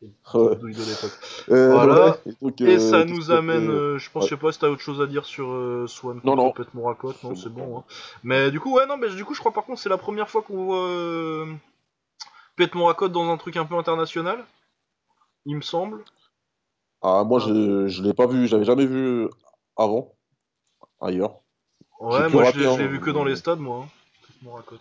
Ouais. 0.01 0.55
Douille 0.57 0.75
de 0.75 0.83
l'époque. 0.83 1.19
Euh, 1.49 1.71
Voilà. 1.73 2.11
ouais. 2.11 2.17
Et, 2.27 2.33
donc, 2.45 2.61
Et 2.61 2.75
euh, 2.75 2.79
ça 2.79 3.03
nous 3.03 3.31
amène, 3.31 3.69
euh, 3.69 3.97
je 3.97 4.09
pense, 4.11 4.23
Ouais. 4.23 4.29
je 4.29 4.35
sais 4.35 4.39
pas 4.39 4.51
si 4.51 4.59
t'as 4.59 4.67
autre 4.69 4.81
chose 4.81 5.01
à 5.01 5.07
dire 5.07 5.25
sur 5.25 5.85
Swan 5.89 6.21
Non, 6.23 6.35
non. 6.35 6.51
Pet 6.51 6.71
Morakot, 6.75 7.13
non, 7.23 7.35
C'est 7.35 7.49
bon. 7.49 7.65
bon. 7.65 7.77
hein. 7.79 7.83
Mais 8.23 8.51
du 8.51 8.59
coup, 8.59 8.75
ouais, 8.75 8.85
non, 8.85 8.97
mais 8.97 9.09
du 9.09 9.25
coup, 9.25 9.33
je 9.33 9.39
crois 9.39 9.51
par 9.53 9.65
contre 9.65 9.81
c'est 9.81 9.89
la 9.89 9.97
première 9.97 10.29
fois 10.29 10.43
qu'on 10.43 10.65
voit 10.65 11.47
Pet 12.55 12.73
Morakot 12.75 13.07
dans 13.09 13.27
un 13.31 13.37
truc 13.37 13.57
un 13.57 13.65
peu 13.65 13.75
international, 13.75 14.43
il 15.45 15.55
me 15.55 15.61
semble. 15.61 16.03
Ah, 17.01 17.23
moi, 17.25 17.39
Ah. 17.43 17.47
je, 17.47 17.87
je 17.87 18.03
l'ai 18.03 18.13
pas 18.13 18.27
vu, 18.27 18.47
j'avais 18.47 18.65
jamais 18.65 18.85
vu 18.85 19.27
avant, 19.77 20.13
ailleurs. 21.01 21.39
Ouais, 21.99 22.29
moi 22.29 22.51
je 22.51 22.59
l'ai 22.59 22.67
hein, 22.67 22.87
vu 22.87 22.99
que 23.01 23.09
dans 23.09 23.23
les 23.25 23.35
stades, 23.35 23.59
moi. 23.59 23.85
hein, 23.85 23.89
Morakot. 24.43 24.75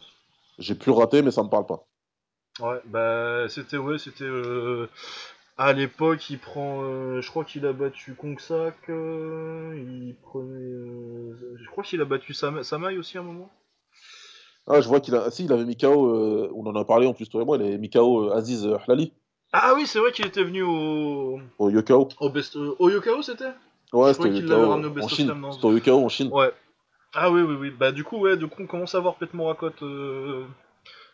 J'ai 0.58 0.74
pu 0.74 0.90
rater, 0.90 1.22
mais 1.22 1.30
ça 1.30 1.42
me 1.42 1.48
parle 1.48 1.66
pas. 1.66 1.86
Ouais, 2.60 2.80
bah 2.86 3.48
c'était 3.48 3.76
ouais, 3.76 3.98
c'était 3.98 4.24
euh, 4.24 4.88
à 5.58 5.72
l'époque, 5.74 6.30
il 6.30 6.38
prend, 6.38 6.82
euh, 6.84 7.20
je 7.20 7.28
crois 7.28 7.44
qu'il 7.44 7.66
a 7.66 7.72
battu 7.74 8.14
Kongsak, 8.14 8.88
euh, 8.88 9.74
il 9.76 10.14
prenait, 10.22 10.54
euh, 10.54 11.56
je 11.62 11.68
crois 11.70 11.84
qu'il 11.84 12.00
a 12.00 12.06
battu 12.06 12.32
Sam- 12.32 12.62
Samaï 12.62 12.96
aussi 12.96 13.18
à 13.18 13.20
un 13.20 13.24
moment. 13.24 13.50
Ah, 14.66 14.80
je 14.80 14.88
vois 14.88 15.00
qu'il 15.00 15.14
a. 15.14 15.30
Si, 15.30 15.44
il 15.44 15.52
avait 15.52 15.64
mis 15.64 15.76
KO, 15.76 16.50
on 16.54 16.66
en 16.66 16.74
a 16.74 16.84
parlé 16.84 17.06
en 17.06 17.14
plus, 17.14 17.28
toi 17.28 17.42
et 17.42 17.44
moi, 17.44 17.56
il 17.56 17.62
avait 17.62 17.78
mis 17.78 17.90
KO 17.90 18.30
Aziz 18.32 18.66
Hlali 18.88 19.12
Ah 19.52 19.74
oui, 19.76 19.86
c'est 19.86 19.98
vrai 19.98 20.12
qu'il 20.12 20.26
était 20.26 20.42
venu 20.42 20.62
au, 20.62 21.38
au 21.58 21.70
Yokao. 21.70 22.08
au 22.20 22.30
best, 22.30 22.56
au 22.56 22.90
Yokao, 22.90 23.22
c'était? 23.22 23.52
Ouais, 23.92 24.12
c'était 24.14 24.28
au 24.28 24.32
Yokao 24.32 25.02
en 25.02 25.08
Chine. 25.08 25.34
C'était 25.52 25.66
au 25.66 25.72
Yokao 25.72 26.04
en 26.04 26.08
Chine. 26.08 26.30
Ouais. 26.32 26.52
Ah 27.18 27.30
oui, 27.30 27.40
oui, 27.42 27.54
oui. 27.58 27.70
Bah 27.70 27.92
du 27.92 28.04
coup, 28.04 28.18
ouais, 28.18 28.36
du 28.36 28.46
coup, 28.46 28.62
on 28.62 28.66
commence 28.66 28.94
à 28.94 29.00
voir 29.00 29.16
Pet 29.16 29.32
Morakot, 29.32 29.72
euh, 29.82 30.44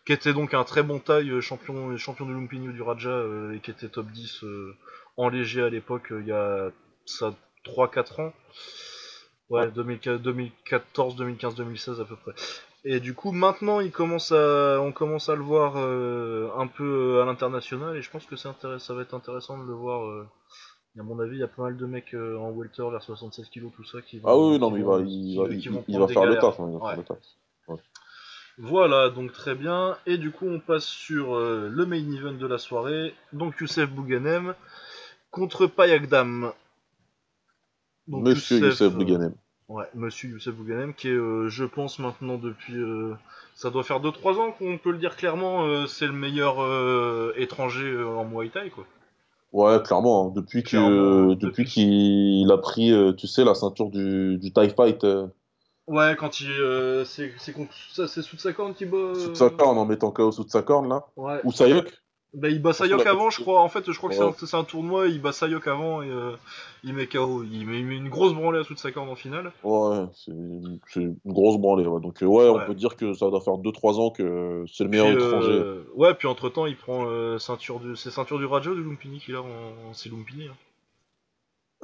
qui 0.07 0.13
était 0.13 0.33
donc 0.33 0.55
un 0.55 0.65
très 0.65 0.83
bon 0.83 0.99
taille, 0.99 1.31
euh, 1.31 1.41
champion, 1.41 1.97
champion 1.97 2.27
de 2.27 2.33
Lumpini 2.33 2.73
du 2.73 2.83
Raja, 2.83 3.11
euh, 3.11 3.53
et 3.55 3.61
qui 3.61 3.71
était 3.71 3.89
top 3.89 4.07
10 4.09 4.43
euh, 4.45 4.77
en 5.17 5.29
léger 5.29 5.63
à 5.63 5.71
l'époque, 5.71 6.09
il 6.11 6.27
y 6.27 6.33
a 6.33 6.71
ça 7.07 7.35
3-4 7.65 8.21
ans. 8.21 8.33
Ouais, 9.51 9.67
Ouais. 9.67 9.71
2014, 9.71 11.15
2015, 11.17 11.55
2016 11.55 12.01
à 12.01 12.05
peu 12.05 12.17
près. 12.17 12.33
Et 12.85 13.01
du 13.01 13.15
coup, 13.15 13.33
maintenant, 13.33 13.81
il 13.81 13.93
commence 13.93 14.33
à, 14.33 14.81
on 14.81 14.93
commence 14.93 15.29
à 15.29 15.37
le 15.37 15.43
voir 15.43 15.77
un 15.77 16.67
peu 16.67 17.21
à 17.23 17.27
l'international, 17.27 17.97
et 17.97 18.03
je 18.03 18.11
pense 18.11 18.27
que 18.27 18.35
c'est 18.37 18.49
intéressant, 18.49 18.85
ça 18.87 18.95
va 18.95 19.03
être 19.03 19.15
intéressant 19.15 19.59
de 19.59 19.65
le 19.67 19.75
voir. 19.75 20.27
Euh, 20.97 21.01
à 21.01 21.03
mon 21.03 21.19
avis, 21.21 21.37
il 21.37 21.41
y 21.41 21.43
a 21.43 21.49
pas 21.49 21.63
mal 21.63 21.77
de 21.77 21.87
mecs 21.87 22.15
euh, 22.15 22.37
en 22.39 22.51
welter 22.51 22.89
vers 22.91 23.03
76 23.03 23.49
kg, 23.49 23.71
tout 23.75 23.85
ça, 23.85 24.01
qui 24.03 24.19
vont, 24.19 24.29
Ah 24.29 24.37
oui, 24.37 24.59
non, 24.59 24.71
mais 24.71 24.81
il 24.81 24.85
vont- 24.85 24.99
va, 24.99 25.05
il 25.05 25.39
va, 25.39 25.49
qui 25.49 25.55
il- 25.57 25.71
vont 25.71 25.85
il 25.89 25.93
prendre 25.95 26.01
va 26.01 26.07
des 26.07 26.13
faire 26.15 26.27
le 26.27 26.39
taf. 26.39 26.61
hein, 26.61 26.67
il 26.69 26.73
va 26.75 26.79
faire 26.79 26.89
Ouais. 26.89 26.97
le 26.97 27.03
taf. 27.05 27.19
Voilà, 28.59 29.09
donc 29.09 29.33
très 29.33 29.55
bien. 29.55 29.97
Et 30.07 30.19
du 30.19 30.31
coup, 30.31 30.47
on 30.47 30.61
passe 30.61 30.85
sur 30.85 31.35
euh, 31.35 31.69
le 31.73 31.87
main 31.87 31.97
event 32.13 32.35
de 32.35 32.47
la 32.47 32.59
soirée. 32.59 33.15
Donc 33.33 33.59
Youssef 33.61 33.89
Bouganem 33.91 34.55
contre 35.31 35.67
Payagdam. 35.67 36.53
Donc, 38.09 38.27
Monsieur 38.27 38.59
Youssef 38.59 38.83
euh, 38.83 38.91
Bouganem. 38.91 39.35
Ouais, 39.69 39.87
monsieur 39.95 40.29
Youssef 40.29 40.55
Bouganem, 40.55 40.93
qui 40.93 41.09
est, 41.09 41.13
euh, 41.13 41.49
je 41.49 41.65
pense, 41.65 41.99
maintenant 41.99 42.37
depuis. 42.37 42.77
euh, 42.77 43.15
ça 43.55 43.71
doit 43.71 43.85
faire 43.85 44.01
2-3 44.01 44.39
ans 44.39 44.53
qu'on 44.53 44.77
peut 44.77 44.91
le 44.91 44.99
dire 44.99 45.17
clairement, 45.17 45.65
euh, 45.65 45.87
c'est 45.87 46.07
le 46.07 46.13
meilleur 46.13 46.61
euh, 46.63 47.33
étranger 47.37 47.87
euh, 47.91 48.07
en 48.09 48.25
Muay 48.27 48.51
Thai, 48.51 48.69
quoi. 48.71 48.85
Ouais, 49.53 49.83
clairement. 49.83 50.29
hein, 50.29 50.33
depuis 50.35 50.63
que, 50.63 50.71
Clairement, 50.71 51.35
depuis 51.35 51.65
qu'il 51.65 52.51
a 52.51 52.59
pris, 52.59 52.91
euh, 52.91 53.13
tu 53.13 53.27
sais, 53.27 53.45
la 53.45 53.55
ceinture 53.55 53.91
du, 53.91 54.39
du 54.39 54.53
TIE 54.53 54.71
Fight 54.71 55.05
euh, 55.05 55.27
Ouais, 55.87 56.17
quand 56.19 56.41
il. 56.41 56.51
euh, 56.51 57.05
c'est 57.05 57.33
c'est 57.39 57.53
contre- 57.53 57.75
c'est 57.93 58.23
sous 58.23 58.37
de 58.37 58.41
sa 58.41 58.53
corne 58.53 58.73
qui 58.73 58.87
bat. 58.87 58.97
de 58.97 59.19
euh, 59.19 59.35
sa 59.35 59.51
corne, 59.51 59.77
en 59.79 59.85
mettant 59.85 60.11
KO 60.11 60.33
sous 60.33 60.45
de 60.45 60.51
sa 60.51 60.63
corne, 60.63 60.89
là. 60.89 61.05
Ouais. 61.17 61.41
Ou 61.45 61.53
Sayok. 61.53 62.02
Bah, 62.35 62.49
il 62.49 62.63
bat 62.63 62.73
Sayok 62.73 63.05
avant, 63.05 63.29
je 63.29 63.43
crois. 63.43 63.61
En 63.61 63.69
fait, 63.69 63.91
je 63.93 63.97
crois 63.99 64.09
que 64.09 64.15
c'est 64.17 64.23
Ouais. 64.23 64.29
un, 64.31 64.47
c'est 64.47 64.57
un 64.57 64.65
tournoi, 64.65 65.09
il 65.09 65.21
bat 65.21 65.33
Sayok 65.33 65.67
avant 65.67 66.01
et 66.01 66.09
euh, 66.11 66.33
il 66.83 66.95
met 66.95 67.07
KO. 67.07 67.43
Il 67.45 67.67
met, 67.67 67.81
il 67.81 67.85
met 67.87 67.97
une 67.97 68.09
grosse 68.09 68.33
branlée 68.33 68.61
à 68.61 68.65
toute 68.65 68.79
sa 68.79 68.91
corde 68.91 69.11
en 69.11 69.15
finale. 69.17 69.53
Ouais, 69.63 70.05
c'est 70.15 70.31
une, 70.31 70.79
grosse 71.27 71.59
branlée. 71.59 71.87
Ouais. 71.87 72.01
Donc, 72.01 72.23
euh, 72.23 72.27
ouais, 72.27 72.49
on 72.49 72.65
peut 72.65 72.75
dire 72.75 72.97
que 72.97 73.13
ça 73.13 73.29
doit 73.29 73.43
faire 73.43 73.59
2-3 73.59 74.01
ans 74.01 74.11
que 74.11 74.65
c'est 74.73 74.85
le 74.85 74.91
Puis, 74.91 74.99
meilleur 75.01 75.15
étranger. 75.15 75.49
euh, 75.51 75.85
ouais, 75.95 76.15
puis 76.15 76.27
entre 76.27 76.49
temps, 76.49 76.65
il 76.65 76.77
prend 76.77 77.05
euh, 77.07 77.39
ceinture 77.39 77.81
du, 77.81 77.97
c'est 77.97 78.11
ceinture 78.11 78.39
du 78.39 78.47
Raja 78.47 78.71
ou 78.71 78.75
du 78.77 78.83
Lumpini 78.83 79.19
qu'il 79.19 79.37
a 79.37 79.43
en, 79.43 79.93
c'est 79.93 80.09
Lumpini. 80.09 80.47
hein. 80.49 80.55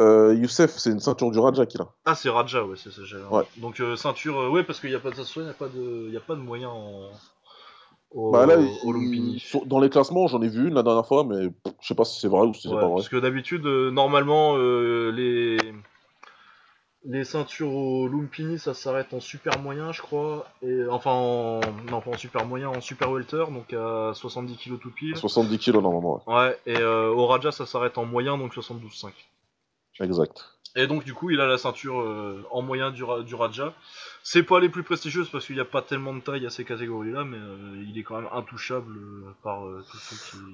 Euh, 0.00 0.32
Youssef, 0.34 0.70
c'est 0.78 0.90
une 0.90 1.00
ceinture 1.00 1.30
du 1.30 1.40
Raja 1.40 1.66
qu'il 1.66 1.80
a. 1.82 1.88
Ah, 2.04 2.14
c'est 2.14 2.30
Raja, 2.30 2.64
ouais, 2.64 2.76
c'est 2.76 2.92
ça. 2.92 3.02
Ouais. 3.30 3.42
Donc 3.56 3.82
ceinture, 3.96 4.50
ouais, 4.50 4.62
parce 4.62 4.80
qu'il 4.80 4.90
y 4.90 4.94
a 4.94 5.00
pas 5.00 5.10
de, 5.10 5.16
il 5.36 5.44
y 5.44 5.50
a 5.50 5.52
pas 5.52 5.68
de, 5.68 6.04
il 6.06 6.14
y 6.14 6.16
a 6.16 6.20
pas 6.20 6.36
de 6.36 6.40
moyen 6.40 6.68
en, 6.70 7.10
au, 8.10 8.32
Bah 8.32 8.46
là, 8.46 8.56
au 8.58 8.92
il- 8.92 8.92
Lumpini. 8.92 9.38
sur- 9.38 9.66
dans 9.66 9.78
les 9.80 9.90
classements, 9.90 10.26
j'en 10.26 10.42
ai 10.42 10.48
vu 10.48 10.68
une 10.68 10.74
la 10.74 10.82
dernière 10.82 11.06
fois, 11.06 11.24
mais 11.24 11.50
je 11.80 11.86
sais 11.86 11.94
pas 11.94 12.04
si 12.04 12.20
c'est 12.20 12.28
vrai 12.28 12.46
ou 12.46 12.54
si 12.54 12.62
c'est 12.62 12.68
Ouais, 12.68 12.74
pas 12.74 12.86
vrai. 12.86 12.96
parce 12.96 13.08
que 13.08 13.16
d'habitude, 13.16 13.66
euh, 13.66 13.90
normalement, 13.90 14.54
euh, 14.56 15.10
les 15.10 15.72
les 17.04 17.24
ceintures 17.24 17.72
au 17.72 18.08
Lumpini, 18.08 18.58
ça 18.58 18.74
s'arrête 18.74 19.14
en 19.14 19.20
super 19.20 19.58
moyen, 19.58 19.92
je 19.92 20.02
crois, 20.02 20.46
et 20.62 20.84
enfin 20.90 21.12
en 21.12 21.60
non 21.90 22.00
pas 22.00 22.10
en 22.10 22.16
super 22.16 22.44
moyen, 22.44 22.68
en 22.68 22.80
super 22.80 23.10
welter, 23.10 23.44
donc 23.50 23.72
à 23.72 24.12
70 24.14 24.56
kg 24.56 24.78
tout 24.78 24.90
pile. 24.90 25.16
70 25.16 25.58
kilos 25.58 25.82
normalement, 25.82 26.20
Ouais, 26.26 26.58
et 26.66 26.76
euh, 26.76 27.08
au 27.10 27.26
Raja, 27.26 27.52
ça 27.52 27.66
s'arrête 27.66 27.98
en 27.98 28.04
moyen, 28.04 28.36
donc 28.36 28.52
72,5. 28.52 29.12
ouais. 30.00 30.06
Exact. 30.06 30.57
Et 30.76 30.86
donc 30.86 31.04
du 31.04 31.14
coup, 31.14 31.30
il 31.30 31.40
a 31.40 31.46
la 31.46 31.58
ceinture 31.58 32.00
euh, 32.00 32.44
en 32.50 32.62
moyen 32.62 32.90
du, 32.90 33.02
Ra- 33.04 33.22
du 33.22 33.34
Raja. 33.34 33.74
C'est 34.22 34.42
pas 34.42 34.60
les 34.60 34.68
plus 34.68 34.82
prestigieuses 34.82 35.28
parce 35.30 35.46
qu'il 35.46 35.54
n'y 35.54 35.60
a 35.60 35.64
pas 35.64 35.82
tellement 35.82 36.14
de 36.14 36.20
taille 36.20 36.46
à 36.46 36.50
ces 36.50 36.64
catégories-là, 36.64 37.24
mais 37.24 37.38
euh, 37.38 37.84
il 37.88 37.98
est 37.98 38.02
quand 38.02 38.16
même 38.16 38.28
intouchable 38.32 38.92
euh, 38.96 39.30
par 39.42 39.62
tous 39.90 39.96
ceux 39.98 40.16
qui. 40.30 40.44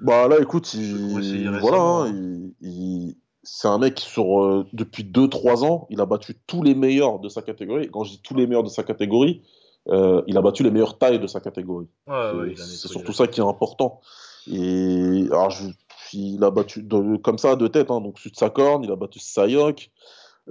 Bah 0.00 0.28
là, 0.28 0.40
écoute, 0.40 0.74
il... 0.74 1.48
voilà, 1.60 1.78
hein. 1.78 2.06
hein, 2.06 2.52
il... 2.60 2.68
il- 2.68 3.16
c'est 3.42 3.68
un 3.68 3.78
mec 3.78 3.98
sur 4.00 4.66
depuis 4.74 5.02
2-3 5.02 5.64
ans, 5.64 5.86
il 5.88 5.98
a 6.02 6.04
battu 6.06 6.34
tous 6.46 6.62
les 6.62 6.74
meilleurs 6.74 7.20
de 7.20 7.30
sa 7.30 7.40
catégorie. 7.40 7.88
Quand 7.90 8.04
je 8.04 8.10
dis 8.12 8.20
tous 8.22 8.34
les 8.34 8.46
meilleurs 8.46 8.62
de 8.64 8.68
sa 8.68 8.82
catégorie, 8.82 9.42
il 9.86 10.36
a 10.36 10.42
battu 10.42 10.62
les 10.62 10.70
meilleures 10.70 10.98
tailles 10.98 11.18
de 11.18 11.26
sa 11.26 11.40
catégorie. 11.40 11.88
Ouais, 12.06 12.14
C'est- 12.32 12.36
ouais, 12.36 12.54
surtout 12.88 13.12
ça 13.14 13.26
qui 13.28 13.40
est 13.40 13.44
important. 13.44 14.02
Et 14.46 15.26
alors, 15.30 15.50
je- 15.50 15.70
il 16.12 16.42
a 16.44 16.50
battu 16.50 16.82
de- 16.82 17.16
comme 17.18 17.38
ça 17.38 17.56
de 17.56 17.66
tête, 17.68 17.90
hein, 17.90 18.00
donc 18.00 18.18
sud 18.18 18.32
de 18.32 18.36
sa 18.36 18.50
corne, 18.50 18.84
il 18.84 18.90
a 18.90 18.96
battu 18.96 19.18
Sayok. 19.18 19.90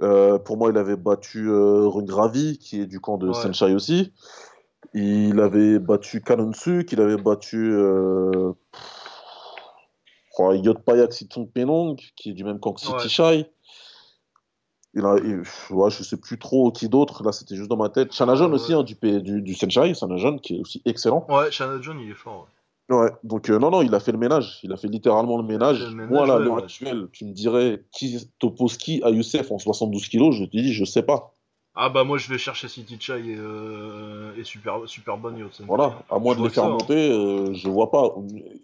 Euh, 0.02 0.38
pour 0.38 0.56
moi, 0.56 0.70
il 0.70 0.78
avait 0.78 0.96
battu 0.96 1.48
euh, 1.50 1.86
Rungravi, 1.88 2.58
qui 2.58 2.80
est 2.80 2.86
du 2.86 3.00
camp 3.00 3.18
de 3.18 3.28
Ouais. 3.28 3.34
Senshai 3.34 3.74
aussi. 3.74 4.12
Il 4.94 5.38
avait 5.40 5.78
battu 5.78 6.22
Kanonsu, 6.22 6.84
qu'il 6.84 7.00
avait 7.00 7.16
battu 7.20 7.70
euh, 7.72 8.52
oh, 10.38 10.52
Yotpayak 10.52 11.12
Sitsung 11.12 11.48
Penong, 11.50 11.96
qui 12.16 12.30
est 12.30 12.34
du 12.34 12.44
même 12.44 12.58
camp 12.60 12.72
que. 12.72 12.80
City 12.80 13.08
Shai. 13.08 13.50
Il 14.94 15.04
a, 15.04 15.16
il- 15.22 15.42
ouais, 15.70 15.90
je 15.90 16.02
sais 16.02 16.16
plus 16.16 16.38
trop 16.38 16.72
qui 16.72 16.88
d'autre, 16.88 17.22
là 17.22 17.30
c'était 17.30 17.54
juste 17.54 17.68
dans 17.68 17.76
ma 17.76 17.90
tête. 17.90 18.12
Shanajon 18.12 18.46
Ouais, 18.48 18.54
aussi, 18.54 18.74
ouais. 18.74 18.80
hein, 18.80 18.82
du, 18.82 18.96
du, 19.22 19.42
du 19.42 19.54
Senshai, 19.54 19.94
Shanajon, 19.94 20.38
qui 20.38 20.56
est 20.56 20.60
aussi 20.60 20.82
excellent. 20.84 21.24
Ouais, 21.28 21.50
Shanna 21.52 21.80
John, 21.80 22.00
il 22.00 22.10
est 22.10 22.14
fort. 22.14 22.40
Ouais, 22.40 22.48
donc 23.24 23.48
euh, 23.50 23.58
non, 23.58 23.70
non, 23.70 23.82
il 23.82 23.94
a 23.94 24.00
fait 24.00 24.12
le 24.12 24.18
ménage. 24.18 24.60
Il 24.62 24.72
a 24.72 24.76
fait 24.76 24.88
littéralement 24.88 25.36
le 25.38 25.44
Il 25.44 25.48
ménage. 25.48 25.78
fait 25.78 25.84
le 25.90 25.94
ménage, 25.94 26.10
Moi, 26.10 26.26
là, 26.26 26.34
à 26.34 26.38
l'heure 26.38 26.58
actuelle, 26.58 27.08
tu 27.12 27.24
me 27.24 27.32
dirais 27.32 27.84
qui 27.92 28.18
t'oppose 28.38 28.76
qui 28.76 29.02
à 29.02 29.10
Youssef 29.10 29.50
en 29.50 29.58
72 29.58 30.08
kilos, 30.08 30.34
je 30.36 30.44
te 30.44 30.50
dis, 30.56 30.72
je 30.72 30.84
sais 30.84 31.02
pas. 31.02 31.34
Ah 31.76 31.88
bah 31.88 32.02
moi 32.02 32.18
je 32.18 32.28
vais 32.28 32.36
chercher 32.36 32.66
City 32.66 32.96
Chai 32.98 33.20
et, 33.20 33.36
euh, 33.38 34.32
et 34.36 34.42
Super, 34.42 34.80
super 34.86 35.16
Bonne 35.16 35.38
Yotsenkai. 35.38 35.68
Voilà, 35.68 36.02
à 36.10 36.18
moins 36.18 36.34
Je 36.34 36.40
de 36.40 36.44
les 36.44 36.50
faire 36.50 36.64
ça, 36.64 36.68
hein. 36.68 36.72
monter, 36.72 37.12
euh, 37.12 37.54
je 37.54 37.68
vois 37.68 37.92
pas. 37.92 38.12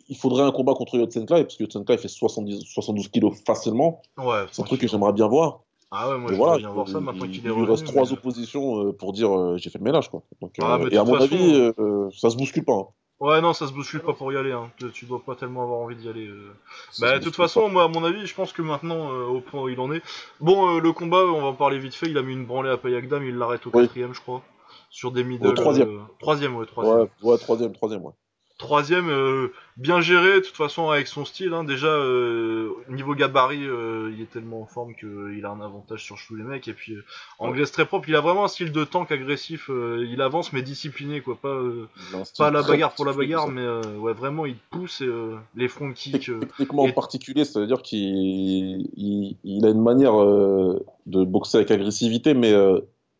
Il 0.08 0.16
faudrait 0.16 0.42
un 0.42 0.50
combat 0.50 0.74
contre 0.74 0.96
Yotsenkai, 0.96 1.44
parce 1.44 1.54
que 1.56 1.62
Yotsenkai 1.62 1.98
fait 1.98 2.08
70, 2.08 2.64
72 2.64 3.08
kilos 3.08 3.32
facilement. 3.46 4.02
Ouais, 4.18 4.44
C'est 4.50 4.60
un 4.60 4.64
truc 4.64 4.80
que 4.80 4.88
j'aimerais 4.88 5.12
bien 5.12 5.28
voir. 5.28 5.60
Ah 5.92 6.10
ouais, 6.10 6.18
moi 6.18 6.32
je 6.32 6.36
voilà, 6.36 6.58
bien 6.58 6.68
voir 6.70 6.88
ça 6.88 6.98
il, 6.98 7.04
maintenant 7.04 7.26
qu'il 7.28 7.46
est 7.46 7.48
il 7.48 7.54
lui 7.54 7.64
reste 7.64 7.86
trois 7.86 8.02
mais- 8.02 8.12
oppositions 8.12 8.86
euh, 8.88 8.92
pour 8.92 9.12
dire 9.12 9.30
euh, 9.32 9.56
j'ai 9.56 9.70
fait 9.70 9.78
le 9.78 9.84
ménage. 9.84 10.10
Quoi. 10.10 10.24
Donc, 10.42 10.52
Ah, 10.60 10.76
euh, 10.82 10.88
et 10.90 10.96
à 10.98 11.04
mon 11.04 11.14
avis, 11.14 11.54
euh, 11.54 11.72
euh, 11.78 12.10
ça 12.10 12.28
se 12.28 12.36
bouscule 12.36 12.64
pas. 12.64 12.72
hein. 12.74 12.86
Ouais, 13.18 13.40
non, 13.40 13.54
ça 13.54 13.66
se 13.66 13.72
bouscule 13.72 14.00
pas 14.00 14.12
pour 14.12 14.30
y 14.32 14.36
aller. 14.36 14.52
Hein. 14.52 14.70
Tu, 14.78 14.90
tu 14.92 15.06
dois 15.06 15.22
pas 15.24 15.34
tellement 15.36 15.62
avoir 15.62 15.78
envie 15.80 15.96
d'y 15.96 16.08
aller. 16.08 16.26
euh. 16.26 16.54
Bah, 17.00 17.18
de 17.18 17.24
toute 17.24 17.34
façon, 17.36 17.68
moi, 17.70 17.84
à 17.84 17.88
mon 17.88 18.04
avis, 18.04 18.26
je 18.26 18.34
pense 18.34 18.52
que 18.52 18.60
maintenant, 18.60 19.10
euh, 19.10 19.24
au 19.24 19.40
point 19.40 19.62
où 19.62 19.68
il 19.70 19.80
en 19.80 19.90
est. 19.90 20.02
Bon, 20.40 20.76
euh, 20.76 20.80
le 20.80 20.92
combat, 20.92 21.24
on 21.24 21.40
va 21.40 21.46
en 21.46 21.54
parler 21.54 21.78
vite 21.78 21.94
fait. 21.94 22.06
Il 22.10 22.18
a 22.18 22.22
mis 22.22 22.34
une 22.34 22.44
branlée 22.44 22.68
à 22.70 22.76
Payagdam, 22.76 23.24
il 23.24 23.36
l'arrête 23.36 23.66
au 23.66 23.70
Oui. 23.72 23.84
quatrième, 23.84 24.12
je 24.12 24.20
crois. 24.20 24.42
Sur 24.90 25.12
des 25.12 25.24
middle. 25.24 25.46
Au 25.46 25.52
troisième. 25.52 25.88
euh, 25.88 26.00
Troisième, 26.18 26.56
ouais, 26.56 26.66
troisième. 26.66 26.98
Ouais, 27.00 27.08
ouais, 27.22 27.38
troisième, 27.38 27.72
troisième, 27.72 28.04
ouais. 28.04 28.12
Troisième, 28.58 29.10
euh, 29.10 29.52
bien 29.76 30.00
géré, 30.00 30.36
de 30.36 30.46
toute 30.46 30.56
façon, 30.56 30.88
avec 30.88 31.08
son 31.08 31.26
style. 31.26 31.52
Hein. 31.52 31.62
Déjà, 31.62 31.88
euh, 31.88 32.72
niveau 32.88 33.14
gabarit, 33.14 33.66
euh, 33.66 34.10
il 34.14 34.22
est 34.22 34.30
tellement 34.30 34.62
en 34.62 34.66
forme 34.66 34.94
qu'il 34.94 35.44
a 35.44 35.50
un 35.50 35.60
avantage 35.60 36.02
sur 36.02 36.16
tous 36.26 36.36
les 36.36 36.42
mecs. 36.42 36.66
Et 36.66 36.72
puis, 36.72 36.96
anglaise 37.38 37.70
très 37.70 37.84
propre. 37.84 38.08
Il 38.08 38.16
a 38.16 38.22
vraiment 38.22 38.44
un 38.44 38.48
style 38.48 38.72
de 38.72 38.84
tank 38.84 39.12
agressif. 39.12 39.68
il 39.68 40.22
avance, 40.22 40.54
mais 40.54 40.62
discipliné, 40.62 41.20
quoi. 41.20 41.36
Pas, 41.36 42.50
la 42.50 42.62
bagarre 42.62 42.94
pour 42.94 43.04
la 43.04 43.12
bagarre, 43.12 43.48
mais 43.48 43.66
ouais, 43.98 44.14
vraiment, 44.14 44.46
il 44.46 44.56
pousse 44.70 45.02
et, 45.02 45.10
les 45.54 45.68
front 45.68 45.92
kicks. 45.94 46.30
Techniquement 46.40 46.86
et- 46.86 46.92
particulier, 46.94 47.44
ça 47.44 47.60
veut 47.60 47.66
dire 47.66 47.82
qu'il 47.82 48.88
il, 48.96 49.36
il 49.44 49.66
a 49.66 49.68
une 49.68 49.82
manière 49.82 50.14
de 50.16 51.24
boxer 51.24 51.58
avec 51.58 51.70
agressivité, 51.70 52.32
mais 52.32 52.54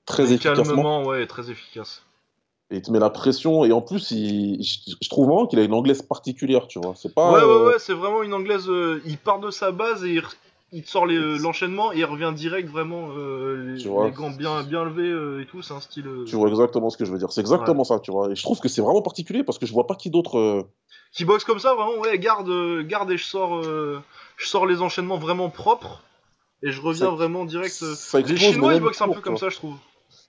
très 0.06 0.22
mais 0.22 0.32
efficacement. 0.32 0.64
calmement, 0.64 1.04
ouais, 1.04 1.26
très 1.26 1.50
efficace. 1.50 2.05
Et 2.70 2.76
il 2.76 2.82
te 2.82 2.90
met 2.90 2.98
la 2.98 3.10
pression. 3.10 3.64
Et 3.64 3.72
en 3.72 3.80
plus, 3.80 4.10
il, 4.10 4.62
je, 4.62 4.92
je 5.00 5.08
trouve 5.08 5.26
vraiment 5.26 5.46
qu'il 5.46 5.58
a 5.60 5.62
une 5.62 5.72
anglaise 5.74 6.02
particulière, 6.02 6.66
tu 6.66 6.80
vois. 6.80 6.94
C'est 6.96 7.14
pas. 7.14 7.30
Ouais, 7.32 7.38
ouais, 7.38 7.42
euh, 7.44 7.66
ouais, 7.68 7.78
c'est 7.78 7.94
vraiment 7.94 8.22
une 8.22 8.34
anglaise. 8.34 8.68
euh, 8.68 9.00
il 9.06 9.18
part 9.18 9.38
de 9.38 9.50
sa 9.50 9.70
base 9.70 10.04
et 10.04 10.20
il, 10.72 10.82
te 10.82 10.88
sort 10.88 11.06
euh, 11.06 11.38
l'enchaînement 11.38 11.92
et 11.92 11.98
il 11.98 12.04
revient 12.04 12.32
direct, 12.34 12.68
vraiment. 12.68 13.10
euh, 13.16 13.74
les, 13.76 13.84
vois. 13.84 14.06
les 14.06 14.10
gants 14.10 14.30
bien, 14.30 14.64
bien 14.64 14.84
levés 14.84 15.08
euh, 15.08 15.42
et 15.42 15.46
tout, 15.46 15.62
c'est 15.62 15.74
un 15.74 15.80
style. 15.80 16.08
euh, 16.08 16.24
Tu 16.24 16.34
vois 16.34 16.48
exactement 16.48 16.90
ce 16.90 16.96
que 16.96 17.04
je 17.04 17.12
veux 17.12 17.18
dire. 17.18 17.30
C'est 17.30 17.40
exactement 17.40 17.84
ça, 17.84 18.00
tu 18.00 18.10
vois. 18.10 18.30
Et 18.32 18.34
je 18.34 18.42
trouve 18.42 18.58
que 18.58 18.68
c'est 18.68 18.82
vraiment 18.82 19.02
particulier 19.02 19.44
parce 19.44 19.58
que 19.58 19.66
je 19.66 19.72
vois 19.72 19.86
pas 19.86 19.94
qui 19.94 20.10
d'autre. 20.10 20.66
qui 21.12 21.24
boxe 21.24 21.44
comme 21.44 21.60
ça, 21.60 21.74
vraiment, 21.74 21.98
ouais, 22.00 22.18
garde, 22.18 22.50
garde 22.88 23.12
et 23.12 23.16
je 23.16 23.24
sors, 23.24 23.62
je 23.62 24.00
sors 24.46 24.66
les 24.66 24.82
enchaînements 24.82 25.18
vraiment 25.18 25.50
propres 25.50 26.02
et 26.64 26.72
je 26.72 26.80
reviens 26.80 27.06
Ça- 27.06 27.10
vraiment 27.12 27.44
direct. 27.44 27.70
ça 27.72 28.18
Les 28.20 28.36
Chinois, 28.36 28.74
ils 28.74 28.80
boxent 28.80 29.02
un 29.02 29.08
peu 29.08 29.20
comme 29.20 29.36
ça, 29.36 29.50
je 29.50 29.56
trouve. 29.56 29.76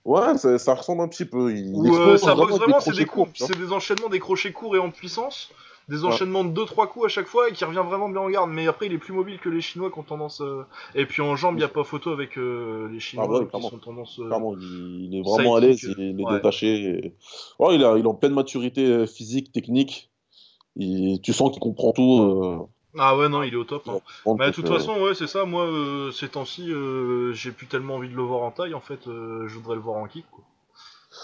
Ouais, 0.04 0.38
ça, 0.38 0.58
ça 0.58 0.74
ressemble 0.74 1.02
un 1.02 1.08
petit 1.08 1.24
peu. 1.26 1.54
Il 1.54 1.74
Où 1.74 1.84
euh, 1.84 1.88
explose 1.88 2.20
ça 2.20 2.32
avec 2.32 2.48
vraiment, 2.48 2.80
c'est 2.80 2.96
des 2.96 3.04
coups, 3.04 3.30
c'est 3.34 3.58
des 3.58 3.72
enchaînements, 3.72 4.08
des 4.08 4.20
crochets 4.20 4.52
courts 4.52 4.74
et 4.76 4.78
en 4.78 4.90
puissance, 4.90 5.50
des 5.88 5.98
Ouais. 6.02 6.08
enchaînements 6.08 6.44
de 6.44 6.52
2-3 6.52 6.86
coups 6.88 7.06
à 7.06 7.08
chaque 7.08 7.26
fois 7.26 7.48
et 7.48 7.52
qui 7.52 7.64
revient 7.64 7.82
vraiment 7.86 8.08
bien 8.08 8.20
en 8.22 8.30
garde. 8.30 8.50
Mais 8.50 8.66
après, 8.68 8.86
il 8.86 8.92
est 8.92 8.98
plus 8.98 9.12
mobile 9.12 9.38
que 9.38 9.48
les 9.50 9.60
Chinois 9.60 9.90
qui 9.90 9.98
ont 9.98 10.02
tendance. 10.02 10.40
euh, 10.40 10.62
Et 10.94 11.04
puis 11.04 11.20
en 11.20 11.36
jambes, 11.36 11.54
il 11.56 11.58
n'y 11.58 11.64
a 11.64 11.68
pas 11.68 11.84
photo 11.84 12.10
avec 12.10 12.38
euh, 12.38 12.88
les 12.90 13.00
Chinois 13.00 13.26
Ah 13.28 13.32
ouais, 13.32 13.46
qui 13.52 13.62
sont 13.68 13.78
tendance. 13.78 14.18
euh, 14.18 14.26
Clairement, 14.26 14.54
il, 14.58 15.14
est 15.18 15.22
vraiment 15.22 15.56
à 15.56 15.60
l'aise, 15.60 15.84
euh, 15.84 15.94
il 15.98 16.20
est 16.20 16.24
ouais. 16.24 16.32
détaché. 16.34 16.66
et- 16.68 17.14
Ouais, 17.58 17.74
il, 17.74 17.84
a, 17.84 17.96
il 17.98 18.04
est 18.04 18.08
en 18.08 18.14
pleine 18.14 18.32
maturité 18.34 19.06
physique, 19.06 19.52
technique. 19.52 20.10
Tu 20.78 21.32
sens 21.32 21.50
qu'il 21.50 21.60
comprend 21.60 21.92
tout. 21.92 22.68
Ah 22.96 23.16
ouais, 23.16 23.28
non, 23.28 23.42
il 23.42 23.52
est 23.52 23.56
au 23.56 23.64
top. 23.64 23.88
Hein. 23.88 24.00
donc, 24.24 24.38
Bah, 24.38 24.46
de 24.48 24.54
toute 24.54 24.68
façon, 24.68 25.00
ouais, 25.00 25.14
c'est 25.14 25.26
ça. 25.26 25.44
Moi, 25.44 25.64
euh, 25.64 26.10
ces 26.12 26.28
temps-ci, 26.28 26.72
euh, 26.72 27.32
j'ai 27.32 27.52
plus 27.52 27.66
tellement 27.66 27.96
envie 27.96 28.08
de 28.08 28.14
le 28.16 28.22
voir 28.22 28.42
en 28.42 28.50
taille. 28.50 28.74
En 28.74 28.80
fait, 28.80 29.06
euh, 29.06 29.46
je 29.48 29.54
voudrais 29.56 29.74
le 29.76 29.82
voir 29.82 29.96
en 29.96 30.06
kick. 30.06 30.26
Quoi. 30.30 30.44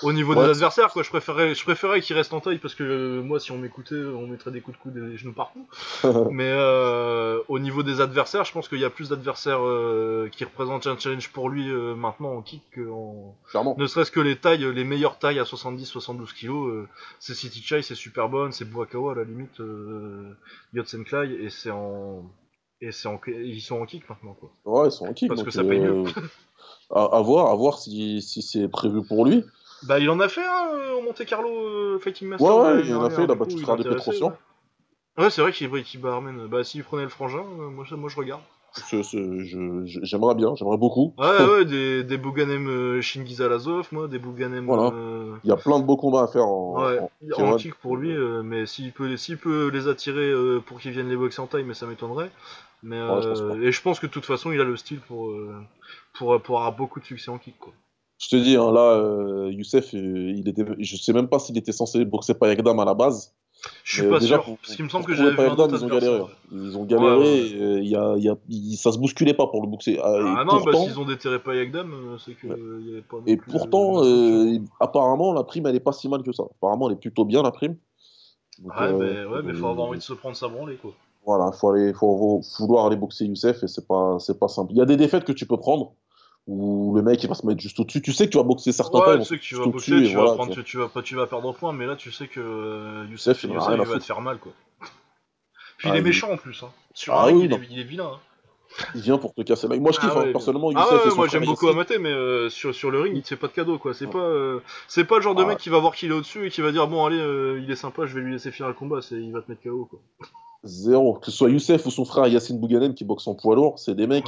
Au 0.02 0.12
niveau 0.12 0.34
Ouais. 0.34 0.44
des 0.44 0.50
adversaires, 0.50 0.92
quoi, 0.92 1.02
je 1.02 1.08
préférais, 1.08 1.54
je 1.54 1.62
préférais 1.62 2.00
qu'il 2.00 2.16
reste 2.16 2.32
en 2.32 2.40
taille 2.40 2.58
parce 2.58 2.74
que 2.74 2.82
euh, 2.82 3.22
moi, 3.22 3.38
si 3.38 3.52
on 3.52 3.58
m'écoutait, 3.58 3.94
on 3.94 4.26
mettrait 4.26 4.50
des 4.50 4.60
coups 4.60 4.76
de 4.76 4.82
coude 4.82 4.96
et 4.96 5.00
des 5.00 5.16
genoux 5.16 5.32
partout. 5.32 5.66
Mais 6.30 6.48
euh, 6.50 7.40
au 7.48 7.58
niveau 7.58 7.82
des 7.82 8.00
adversaires, 8.00 8.44
je 8.44 8.52
pense 8.52 8.68
qu'il 8.68 8.80
y 8.80 8.84
a 8.84 8.90
plus 8.90 9.10
d'adversaires 9.10 9.60
euh, 9.64 10.28
qui 10.32 10.44
représentent 10.44 10.86
un 10.86 10.98
challenge 10.98 11.30
pour 11.30 11.48
lui 11.48 11.70
euh, 11.70 11.94
maintenant 11.94 12.32
en 12.34 12.42
kick 12.42 12.62
qu'en. 12.74 13.36
clairement. 13.50 13.76
Ne 13.78 13.86
serait-ce 13.86 14.10
que 14.10 14.20
les 14.20 14.36
tailles, 14.36 14.66
les 14.74 14.84
meilleures 14.84 15.18
tailles 15.18 15.38
à 15.38 15.44
70-72 15.44 16.34
kilos, 16.34 16.68
euh, 16.70 16.88
c'est 17.20 17.34
City 17.34 17.62
Chai, 17.62 17.82
c'est 17.82 17.94
super 17.94 18.28
bonne, 18.28 18.52
c'est 18.52 18.64
Buakawa 18.68 19.12
à 19.12 19.14
la 19.14 19.24
limite, 19.24 19.60
euh, 19.60 20.36
Yotsenklai, 20.74 21.36
et 21.40 21.50
c'est 21.50 21.70
en. 21.70 22.30
Et 22.80 22.90
c'est 22.92 23.08
en... 23.08 23.18
ils 23.28 23.60
sont 23.62 23.80
en 23.80 23.86
kick 23.86 24.08
maintenant, 24.10 24.34
quoi. 24.34 24.50
Ouais, 24.64 24.88
ils 24.88 24.92
sont 24.92 25.06
en 25.06 25.12
kick. 25.14 25.28
Parce 25.28 25.42
que 25.42 25.50
ça 25.50 25.62
paye 25.64 25.78
mieux. 25.80 26.04
euh, 26.04 26.20
à, 26.90 27.16
à 27.16 27.20
voir, 27.22 27.50
à 27.50 27.54
voir 27.54 27.78
si, 27.78 28.20
si 28.20 28.42
c'est 28.42 28.68
prévu 28.68 29.02
pour 29.06 29.24
lui. 29.24 29.44
Bah, 29.86 29.98
il 29.98 30.08
en 30.10 30.20
a 30.20 30.28
fait 30.28 30.44
un 30.44 30.68
euh, 30.74 30.92
au 30.94 31.02
Monte 31.02 31.24
Carlo 31.24 31.50
euh, 31.50 31.98
Fighting 31.98 32.28
Master. 32.28 32.56
Ouais, 32.56 32.62
ouais, 32.62 32.82
il 32.86 32.94
en 32.94 33.04
a 33.04 33.10
fait, 33.10 33.24
il 33.24 33.30
a 33.30 33.34
battu 33.34 33.54
intéressé, 33.56 33.88
Petrosian. 33.88 34.36
Ouais, 35.16 35.30
c'est 35.30 35.42
vrai 35.42 35.52
qu'il 35.52 35.70
qu'il 35.84 36.00
bat 36.00 36.14
Armen. 36.14 36.46
Bah, 36.48 36.64
s'il 36.64 36.82
prenait 36.84 37.04
le 37.04 37.08
frangin, 37.08 37.38
euh, 37.38 37.68
moi, 37.70 37.84
je- 37.84 37.94
moi 37.94 38.10
je 38.10 38.16
regarde. 38.16 38.42
J'aimerais 40.02 40.34
bien, 40.34 40.54
j'aimerais 40.56 40.76
beaucoup. 40.76 41.14
Ouais, 41.16 41.46
ouais, 41.46 41.64
des, 41.64 42.02
des 42.02 42.16
Bouganem 42.18 42.66
euh, 42.68 43.00
Shingiz 43.00 43.40
Alazov, 43.40 43.88
moi, 43.92 44.08
des 44.08 44.18
Bouganem. 44.18 44.66
Voilà. 44.66 44.92
euh, 44.94 45.36
Il 45.44 45.50
y 45.50 45.52
a 45.52 45.56
plein 45.56 45.78
de 45.78 45.84
beaux 45.84 45.96
combats 45.96 46.22
à 46.24 46.26
faire 46.26 46.46
en, 46.46 46.82
Ouais, 46.82 46.98
en 46.98 47.04
en 47.04 47.52
K1. 47.52 47.56
kick 47.56 47.74
pour 47.76 47.96
lui, 47.96 48.10
euh, 48.10 48.42
mais 48.42 48.66
s'il 48.66 48.92
peut, 48.92 49.14
peut 49.40 49.70
les 49.72 49.86
attirer 49.86 50.30
euh, 50.30 50.60
pour 50.60 50.80
qu'ils 50.80 50.90
viennent 50.90 51.08
les 51.08 51.16
boxer 51.16 51.40
en 51.40 51.46
taille, 51.46 51.62
mais 51.64 51.74
ça 51.74 51.86
m'étonnerait. 51.86 52.30
Mais 52.82 53.00
Ouais, 53.00 53.22
je 53.22 53.28
pense 53.28 53.40
euh, 53.40 53.62
et 53.62 53.70
je 53.72 53.80
pense 53.80 54.00
que 54.00 54.06
de 54.06 54.12
toute 54.12 54.26
façon, 54.26 54.50
il 54.50 54.60
a 54.60 54.64
le 54.64 54.76
style 54.76 55.00
pour 55.00 55.30
euh, 55.30 55.54
pour, 56.14 56.40
pour 56.42 56.58
avoir 56.58 56.72
beaucoup 56.72 56.98
de 57.00 57.04
succès 57.04 57.30
en 57.30 57.38
kick, 57.38 57.56
quoi. 57.58 57.72
Je 58.18 58.28
te 58.28 58.36
dis, 58.36 58.56
hein, 58.56 58.72
là, 58.72 58.92
euh, 58.96 59.50
Youssef, 59.52 59.92
euh, 59.94 60.32
il 60.36 60.48
était, 60.48 60.64
je 60.78 60.96
sais 60.96 61.12
même 61.12 61.28
pas 61.28 61.38
s'il 61.38 61.58
était 61.58 61.72
censé 61.72 62.04
boxer 62.04 62.34
Payagdam 62.34 62.78
à 62.78 62.84
la 62.84 62.94
base. 62.94 63.34
Je 63.82 63.94
suis 63.94 64.02
Mais 64.02 64.10
pas 64.10 64.18
déjà, 64.18 64.36
sûr, 64.36 64.44
pour- 64.44 64.58
parce 64.58 64.76
qu'il 64.76 64.84
me 64.84 64.90
semble 64.90 65.06
que 65.06 65.14
j'avais 65.14 65.30
vu 65.30 65.40
un 65.40 65.52
autre 65.52 65.66
Payagdam, 65.66 65.74
ils 65.80 65.84
ont 65.84 65.88
galéré. 65.88 66.20
hein. 66.20 66.28
Ils 66.52 66.78
ont 66.78 66.84
galéré, 66.84 67.16
Ouais, 67.16 67.18
ouais, 67.18 67.48
et, 67.48 67.62
euh, 67.62 67.80
il 67.82 67.88
y 67.88 67.96
a, 67.96 68.14
il 68.16 68.22
y 68.24 68.28
a- 68.28 68.36
il- 68.48 68.76
ça 68.76 68.92
se 68.92 68.98
bousculait 68.98 69.34
pas 69.34 69.46
pour 69.46 69.62
le 69.62 69.68
boxer. 69.68 69.98
Ah, 70.02 70.10
et 70.16 70.20
Ah 70.20 70.44
non, 70.44 70.56
bah 70.56 70.60
pourtant, 70.64 70.84
s'ils 70.84 71.00
ont 71.00 71.04
déterré 71.06 71.38
pas 71.38 71.54
Yagdam, 71.54 71.92
euh, 71.92 72.18
c'est 72.18 72.34
que 72.34 72.46
Ouais. 72.46 72.56
euh, 72.58 72.82
y 72.86 72.92
avait 72.92 73.02
pas 73.02 73.16
et 73.26 73.36
pourtant 73.36 74.04
euh, 74.04 74.54
euh, 74.54 74.58
apparemment, 74.80 75.32
la 75.32 75.44
prime, 75.44 75.66
elle 75.66 75.76
est 75.76 75.80
pas 75.80 75.92
si 75.92 76.08
mal 76.08 76.22
que 76.22 76.32
ça. 76.32 76.44
Apparemment, 76.44 76.88
elle 76.88 76.96
est 76.96 77.00
plutôt 77.00 77.24
bien, 77.24 77.42
la 77.42 77.50
prime. 77.52 77.76
Donc, 78.62 78.72
Ouais, 78.76 78.82
euh, 78.86 79.24
bah, 79.24 79.30
ouais, 79.36 79.42
mais 79.44 79.54
faut 79.54 79.66
avoir 79.66 79.86
euh, 79.86 79.90
envie 79.90 79.98
de 79.98 80.02
se 80.04 80.12
prendre 80.12 80.36
sa 80.36 80.46
branlée, 80.48 80.76
quoi. 80.76 80.92
Voilà, 81.26 81.50
faut 81.52 81.70
aller, 81.70 81.92
faut, 81.94 82.42
faut 82.42 82.66
vouloir 82.66 82.86
aller 82.86 82.96
boxer 82.96 83.24
Youssef 83.24 83.62
et 83.62 83.66
c'est 83.68 83.86
pas, 83.88 84.18
c'est 84.20 84.38
pas 84.38 84.48
simple. 84.48 84.72
Il 84.72 84.78
y 84.78 84.82
a 84.82 84.84
des 84.84 84.96
défaites 84.98 85.24
que 85.24 85.32
tu 85.32 85.46
peux 85.46 85.56
prendre 85.56 85.94
où 86.46 86.94
le 86.94 87.02
mec 87.02 87.22
il 87.22 87.28
va 87.28 87.34
se 87.34 87.46
mettre 87.46 87.60
juste 87.60 87.78
au-dessus. 87.80 88.02
Tu 88.02 88.12
sais 88.12 88.26
que 88.26 88.30
tu 88.32 88.36
vas 88.38 88.42
boxer 88.44 88.72
certains 88.72 88.98
Ouais, 89.00 89.18
tu 89.18 89.24
sais 89.24 89.38
que 89.38 89.42
tu 89.42 89.54
vas 89.54 89.66
boxer, 89.66 90.02
tu 90.04 90.14
vas 90.14 90.34
prendre, 90.34 90.62
tu 90.62 90.76
vas 90.78 90.88
pas, 90.88 91.02
tu 91.02 91.14
vas 91.16 91.26
perdre 91.26 91.48
au 91.48 91.52
point, 91.52 91.72
mais 91.72 91.86
là 91.86 91.96
tu 91.96 92.12
sais 92.12 92.28
que 92.28 92.40
euh, 92.40 93.06
Youssef, 93.10 93.42
Youssef, 93.42 93.44
il 93.44 93.54
Youssef, 93.54 93.88
va 93.88 93.98
te 93.98 94.04
faire 94.04 94.20
mal, 94.20 94.38
quoi. 94.38 94.52
Puis 95.78 95.88
Ah, 95.88 95.94
il 95.94 95.96
est 95.96 95.98
il- 96.00 96.04
méchant 96.04 96.30
en 96.32 96.36
plus, 96.36 96.62
hein. 96.62 96.70
Sur 96.92 97.14
Ah 97.14 97.22
un 97.22 97.24
ring, 97.26 97.38
oui, 97.38 97.44
il, 97.46 97.52
est, 97.52 97.68
il 97.70 97.80
est 97.80 97.84
vilain. 97.84 98.10
Hein. 98.14 98.18
Il 98.94 99.02
vient 99.02 99.18
pour 99.18 99.32
te 99.34 99.42
casser 99.42 99.68
la. 99.68 99.76
Moi 99.78 99.92
je 99.92 100.00
kiffe, 100.00 100.10
Ah 100.12 100.18
hein. 100.18 100.22
ouais, 100.24 100.32
personnellement. 100.32 100.70
Youssef 100.72 100.86
Ah 100.90 100.94
ouais, 101.06 101.12
et 101.12 101.16
moi 101.16 101.28
j'aime 101.28 101.44
beaucoup. 101.44 101.68
Amaté, 101.68 101.98
mais 101.98 102.10
euh, 102.12 102.50
sur, 102.50 102.74
sur 102.74 102.90
le 102.90 103.00
ring, 103.00 103.16
il 103.16 103.22
te 103.22 103.28
fait 103.28 103.36
pas 103.36 103.46
de 103.46 103.52
cadeau, 103.52 103.78
quoi. 103.78 103.94
C'est 103.94 104.06
pas, 104.08 104.18
euh, 104.18 104.60
c'est 104.88 105.04
pas 105.04 105.16
le 105.16 105.22
genre 105.22 105.34
de 105.34 105.42
Ah. 105.42 105.46
mec 105.46 105.58
qui 105.58 105.68
va 105.70 105.78
voir 105.78 105.94
qu'il 105.94 106.10
est 106.10 106.14
au-dessus 106.14 106.46
et 106.46 106.50
qui 106.50 106.60
va 106.60 106.72
dire 106.72 106.86
bon 106.88 107.04
allez, 107.06 107.16
il 107.62 107.70
est 107.70 107.76
sympa, 107.76 108.04
je 108.06 108.14
vais 108.14 108.20
lui 108.20 108.32
laisser 108.32 108.50
finir 108.50 108.68
le 108.68 108.74
combat. 108.74 109.00
C'est, 109.02 109.14
il 109.16 109.32
va 109.32 109.40
te 109.42 109.50
mettre 109.50 109.62
KO, 109.62 109.86
quoi. 109.88 110.00
Zéro. 110.64 111.14
Que 111.14 111.26
ce 111.26 111.32
soit 111.32 111.50
Youssef 111.50 111.84
ou 111.86 111.90
son 111.90 112.04
frère 112.04 112.26
Yacine 112.26 112.58
Bouganem 112.58 112.94
qui 112.94 113.04
boxe 113.04 113.26
en 113.28 113.34
poids 113.34 113.54
lourd, 113.54 113.78
c'est 113.78 113.94
des 113.94 114.06
mecs. 114.06 114.26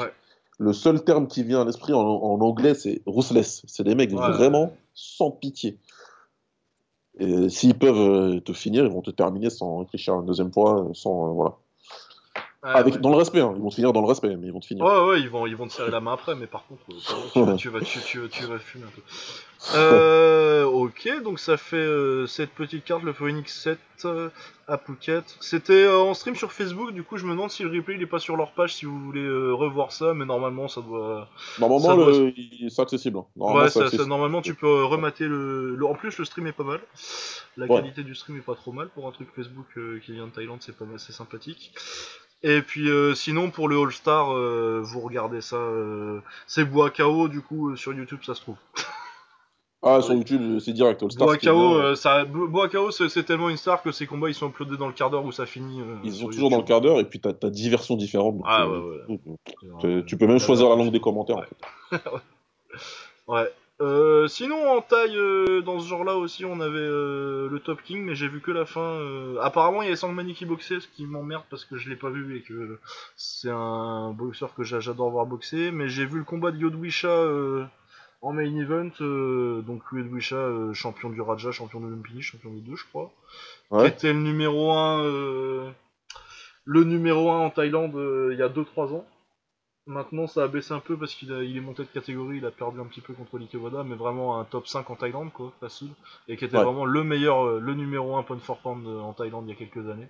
Le 0.59 0.73
seul 0.73 1.05
terme 1.05 1.27
qui 1.27 1.43
vient 1.43 1.61
à 1.61 1.65
l'esprit 1.65 1.93
en, 1.93 2.01
en 2.01 2.41
anglais, 2.41 2.75
c'est 2.75 3.03
ruthless. 3.07 3.63
C'est 3.67 3.85
des 3.85 3.95
mecs 3.95 4.13
Ouais. 4.13 4.31
vraiment 4.33 4.73
sans 4.95 5.31
pitié. 5.31 5.79
Et 7.19 7.49
s'ils 7.49 7.79
peuvent 7.79 7.99
euh, 7.99 8.41
te 8.41 8.53
finir, 8.53 8.85
ils 8.85 8.91
vont 8.91 9.03
te 9.03 9.11
terminer 9.11 9.51
sans 9.51 9.79
réfléchir 9.79 10.15
une 10.15 10.27
deuxième 10.27 10.53
fois, 10.53 10.89
sans 10.93 11.29
euh, 11.29 11.33
voilà. 11.33 11.57
Avec, 12.63 12.95
ouais. 12.95 13.01
Dans 13.01 13.11
le 13.11 13.17
respect, 13.17 13.41
hein. 13.41 13.53
ils 13.57 13.63
vont 13.63 13.69
te 13.71 13.75
finir 13.77 13.93
dans 13.93 14.01
le 14.01 14.09
respect, 14.09 14.35
mais 14.37 14.47
ils 14.49 14.53
vont 14.53 14.59
te 14.61 14.67
finir. 14.67 14.85
Ouais, 14.85 15.05
ouais, 15.07 15.21
ils 15.21 15.29
vont, 15.31 15.47
ils 15.47 15.55
vont 15.55 15.69
te 15.69 15.73
serrer 15.73 15.91
la 15.91 16.01
main 16.01 16.15
après, 16.15 16.35
mais 16.35 16.47
par 16.47 16.67
contre, 16.67 16.83
euh, 16.91 17.55
tu, 17.57 17.69
vas, 17.69 17.81
tu, 17.81 18.01
tu, 18.01 18.29
tu, 18.29 18.45
vas- 18.47 18.59
fumer 18.59 18.85
un 18.85 18.89
peu. 18.89 19.03
Euh, 19.75 20.65
ok, 20.65 21.23
donc 21.23 21.39
ça 21.39 21.57
fait 21.57 21.77
euh, 21.77 22.27
cette 22.27 22.51
petite 22.51 22.85
carte, 22.85 23.03
le 23.03 23.13
Phoenix 23.13 23.53
7 23.63 23.79
euh, 24.05 24.29
à 24.69 24.79
Phuket. 24.79 25.25
C'était 25.41 25.89
en 25.89 26.15
stream 26.15 26.35
sur 26.37 26.53
Facebook, 26.53 26.93
du 26.93 27.03
coup 27.03 27.17
je 27.17 27.25
me 27.27 27.31
demande 27.33 27.51
si 27.51 27.63
le 27.63 27.71
replay 27.71 27.95
il 27.97 28.03
est 28.03 28.07
pas 28.07 28.19
sur 28.19 28.37
leur 28.37 28.53
page 28.53 28.75
si 28.75 28.85
vous 28.85 28.99
voulez 28.99 29.27
revoir 29.29 29.93
ça, 29.93 30.15
mais 30.15 30.25
normalement 30.25 30.69
ça 30.69 30.83
doit. 30.83 31.29
Normalement, 31.59 31.89
Ça 31.89 31.95
doit 31.97 32.11
le- 32.11 32.33
c'est 32.69 32.83
accessible. 32.83 33.19
hein. 33.19 33.25
Normalement, 33.37 33.63
ouais, 33.65 33.71
ça- 33.91 34.07
normalement 34.07 34.43
tu 34.43 34.55
peux 34.55 34.85
remater 34.85 35.25
le... 35.25 35.75
le- 35.75 35.87
En 35.87 35.95
plus 35.95 36.17
le 36.19 36.25
stream 36.25 36.47
est 36.47 36.53
pas 36.53 36.65
mal. 36.65 36.81
La 37.57 37.67
Ouais. 37.67 37.81
qualité 37.81 38.03
du 38.03 38.15
stream 38.15 38.37
est 38.37 38.43
pas 38.43 38.55
trop 38.55 38.73
mal 38.73 38.89
pour 38.89 39.07
un 39.09 39.13
truc 39.13 39.29
Facebook 39.35 39.67
qui 40.05 40.13
vient 40.13 40.27
de 40.27 40.33
Thaïlande, 40.33 40.59
c'est 40.61 40.77
pas 40.77 40.85
mal, 40.85 40.99
c'est 41.01 41.13
sympathique. 41.13 41.73
Et 42.43 42.63
puis 42.63 42.89
euh, 42.91 43.15
sinon 43.15 43.51
pour 43.51 43.69
le 43.69 43.79
All 43.79 43.93
Star, 43.93 44.33
euh, 44.33 44.81
vous 44.83 45.01
regardez 45.01 45.41
ça, 45.41 45.57
euh, 45.57 46.21
c'est 46.47 46.65
Bois 46.65 46.91
KO 46.91 47.29
du 47.29 47.41
coup 47.41 47.77
sur 47.77 47.93
YouTube 47.95 48.21
ça 48.25 48.35
se 48.35 48.41
trouve. 48.43 48.57
Ah, 49.83 50.01
sur 50.03 50.15
YouTube, 50.15 50.59
c'est 50.59 50.73
direct. 50.73 51.03
All 51.03 51.11
Star, 51.13 51.27
Bois 51.27 51.37
KO, 51.39 51.95
ça, 51.95 52.25
Bois 52.25 52.69
KO 52.69 52.91
c'est 52.91 53.23
tellement 53.25 53.49
une 53.49 53.57
star 53.57 53.83
que 53.83 53.93
ces 53.93 54.07
combats 54.07 54.29
ils 54.29 54.35
sont 54.35 54.49
uploadés 54.49 54.77
dans 54.77 54.87
le 54.89 54.93
quart 54.93 55.11
d'heure 55.11 55.25
où 55.25 55.33
ça 55.33 55.47
finit. 55.47 55.81
ils 56.05 56.13
sont 56.15 56.27
toujours 56.27 56.51
dans 56.51 56.59
le 56.59 56.65
quart 56.65 56.81
d'heure, 56.81 56.99
et 57.01 57.05
puis 57.05 57.21
t'as 57.21 57.31
as 57.43 57.51
10 57.51 57.69
versions 57.71 57.97
différentes. 57.97 58.37
donc, 58.37 58.45
Ah 58.47 58.69
ouais, 58.69 58.79
ouais. 59.85 60.03
tu- 60.07 60.17
peux 60.17 60.27
même 60.27 60.39
choisir 60.39 60.69
la 60.69 60.77
langue 60.77 60.91
des 60.93 61.01
commentaires. 61.01 61.37
Ouais. 61.39 61.45
En 61.93 61.97
fait. 61.97 62.03
Ouais. 63.29 63.51
Euh, 63.83 64.27
sinon, 64.27 64.71
en 64.71 64.81
taille, 64.81 65.17
euh, 65.19 65.61
dans 65.61 65.79
ce 65.81 65.87
genre-là 65.89 66.17
aussi, 66.17 66.47
on 66.47 66.61
avait 66.61 66.79
euh, 66.79 67.49
le 67.51 67.61
Top 67.61 67.83
King, 67.83 68.05
mais 68.07 68.15
j'ai 68.15 68.27
vu 68.29 68.41
que 68.41 68.51
la 68.51 68.65
fin. 68.65 68.81
euh, 68.81 69.39
Apparemment, 69.43 69.83
il 69.83 69.85
y 69.85 69.89
avait 69.89 69.97
Sangmani 69.97 70.33
qui 70.35 70.47
boxait, 70.47 70.81
ce 70.81 70.89
qui 70.89 71.05
m'emmerde 71.07 71.43
parce 71.51 71.67
que 71.67 71.77
je 71.77 71.91
l'ai 71.91 71.97
pas 71.97 72.09
vu 72.09 72.39
et 72.39 72.41
que 72.41 72.79
c'est 73.17 73.51
un 73.51 74.13
boxeur 74.13 74.55
que 74.55 74.63
j'a- 74.63 74.81
j'adore 74.81 75.11
voir 75.11 75.27
boxer. 75.27 75.71
Mais 75.73 75.89
j'ai 75.89 76.07
vu 76.07 76.19
le 76.19 76.25
combat 76.25 76.53
de 76.53 76.57
Yodwisha 76.59 77.09
euh, 77.09 77.65
En 78.23 78.33
main 78.33 78.45
event, 78.57 78.91
euh, 79.03 79.61
donc 79.61 79.83
Uedwisha, 79.93 80.37
euh, 80.37 80.73
champion 80.73 81.11
du 81.11 81.21
Raja, 81.21 81.53
champion 81.53 81.81
de 81.81 81.87
Lumpini, 81.89 82.23
champion 82.23 82.51
des 82.51 82.61
deux, 82.61 82.77
je 82.77 82.85
crois. 82.87 83.13
Qui 83.69 83.75
Ouais. 83.77 83.89
était 83.89 84.13
le 84.15 84.21
numéro 84.21 84.73
1 84.73 85.03
le 86.65 86.83
numéro 86.85 87.31
1 87.31 87.39
en 87.41 87.51
Thaïlande 87.51 87.95
euh, 87.95 88.31
il 88.33 88.39
y 88.39 88.43
a 88.43 88.49
2-3 88.49 88.93
ans. 88.95 89.07
Maintenant, 89.89 90.27
ça 90.27 90.43
a 90.43 90.49
baissé 90.49 90.73
un 90.73 90.81
peu 90.81 90.97
parce 90.97 91.15
qu'il 91.15 91.33
a- 91.33 91.45
il 91.45 91.57
est 91.57 91.61
monté 91.61 91.83
de 91.85 91.89
catégorie, 91.89 92.39
il 92.39 92.45
a 92.47 92.51
perdu 92.51 92.81
un 92.81 92.87
petit 92.87 93.01
peu 93.01 93.13
contre 93.15 93.39
Likewada, 93.39 93.85
mais 93.85 93.95
vraiment 93.95 94.39
un 94.41 94.45
top 94.45 94.67
5 94.67 94.91
en 94.91 94.97
Thaïlande, 94.97 95.33
quoi, 95.33 95.53
facile. 95.61 95.91
Et 96.27 96.37
qui 96.37 96.45
était 96.45 96.57
Ouais. 96.57 96.65
vraiment 96.65 96.85
le 96.85 97.05
meilleur, 97.05 97.45
euh, 97.47 97.61
le 97.61 97.75
numéro 97.75 98.17
1 98.17 98.25
pound 98.25 98.41
for 98.41 98.59
pound 98.59 98.85
euh, 98.87 98.99
en 99.01 99.13
Thaïlande 99.13 99.45
il 99.47 99.51
y 99.51 99.53
a 99.53 99.57
quelques 99.57 99.89
années. 99.89 100.09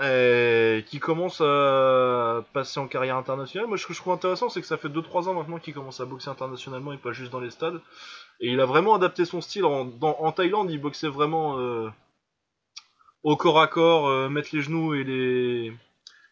Et 0.00 0.84
qui 0.86 1.00
commence 1.00 1.40
à 1.40 2.44
passer 2.52 2.78
en 2.78 2.86
carrière 2.86 3.16
internationale. 3.16 3.66
Moi, 3.68 3.78
ce 3.78 3.86
que 3.86 3.94
je 3.94 3.98
trouve 3.98 4.12
intéressant, 4.12 4.48
c'est 4.48 4.60
que 4.60 4.66
ça 4.66 4.76
fait 4.76 4.88
2-3 4.88 5.28
ans 5.28 5.34
maintenant 5.34 5.58
qu'il 5.58 5.74
commence 5.74 5.98
à 6.00 6.04
boxer 6.04 6.28
internationalement 6.30 6.92
et 6.92 6.98
pas 6.98 7.10
juste 7.12 7.32
dans 7.32 7.40
les 7.40 7.50
stades. 7.50 7.80
Et 8.40 8.50
il 8.52 8.60
a 8.60 8.66
vraiment 8.66 8.94
adapté 8.94 9.24
son 9.24 9.40
style. 9.40 9.64
En, 9.64 9.86
dans- 9.86 10.16
en 10.20 10.30
Thaïlande, 10.32 10.70
il 10.70 10.80
boxait 10.80 11.08
vraiment 11.08 11.58
euh, 11.58 11.88
au 13.22 13.36
corps 13.36 13.60
à 13.60 13.66
corps, 13.66 14.08
euh, 14.08 14.28
mettre 14.28 14.50
les 14.52 14.62
genoux 14.62 14.94
et 14.94 15.04
les, 15.04 15.72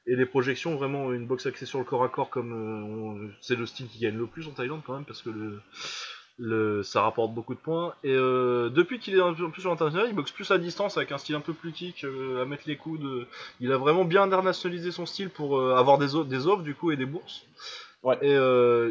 et 0.06 0.16
les 0.16 0.26
projections. 0.26 0.76
Vraiment 0.76 1.12
une 1.12 1.26
boxe 1.26 1.46
axée 1.46 1.66
sur 1.66 1.78
le 1.78 1.84
corps 1.84 2.04
à 2.04 2.08
corps, 2.08 2.30
comme 2.30 2.52
euh, 2.52 3.26
on- 3.26 3.30
c'est 3.40 3.56
le 3.56 3.66
style 3.66 3.88
qui 3.88 3.98
gagne 4.00 4.16
le 4.16 4.26
plus 4.26 4.46
en 4.48 4.50
Thaïlande 4.52 4.82
quand 4.86 4.94
même, 4.94 5.04
parce 5.04 5.22
que 5.22 5.30
le, 5.30 5.60
le, 6.38 6.82
ça 6.82 7.02
rapporte 7.02 7.32
beaucoup 7.34 7.54
de 7.54 7.60
points. 7.60 7.94
Et 8.04 8.12
euh, 8.14 8.68
depuis 8.70 8.98
qu'il 8.98 9.14
est 9.16 9.20
un 9.20 9.32
peu 9.32 9.48
plus 9.50 9.62
sur 9.62 9.70
l'international, 9.70 10.08
il 10.10 10.14
boxe 10.14 10.32
plus 10.32 10.50
à 10.50 10.58
distance 10.58 10.96
avec 10.96 11.12
un 11.12 11.18
style 11.18 11.34
un 11.34 11.40
peu 11.40 11.54
plus 11.54 11.72
kick, 11.72 12.04
euh, 12.04 12.42
à 12.42 12.44
mettre 12.44 12.64
les 12.66 12.76
coudes. 12.76 13.04
euh, 13.04 13.26
il 13.60 13.72
a 13.72 13.78
vraiment 13.78 14.04
bien 14.04 14.22
internationalisé 14.22 14.90
son 14.90 15.06
style 15.06 15.30
pour 15.30 15.60
avoir 15.72 15.98
des, 15.98 16.08
des 16.26 16.46
offres 16.46 16.62
du 16.62 16.74
coup 16.74 16.90
et 16.90 16.96
des 16.96 17.06
bourses. 17.06 17.46
Ouais. 18.02 18.18
Et 18.22 18.34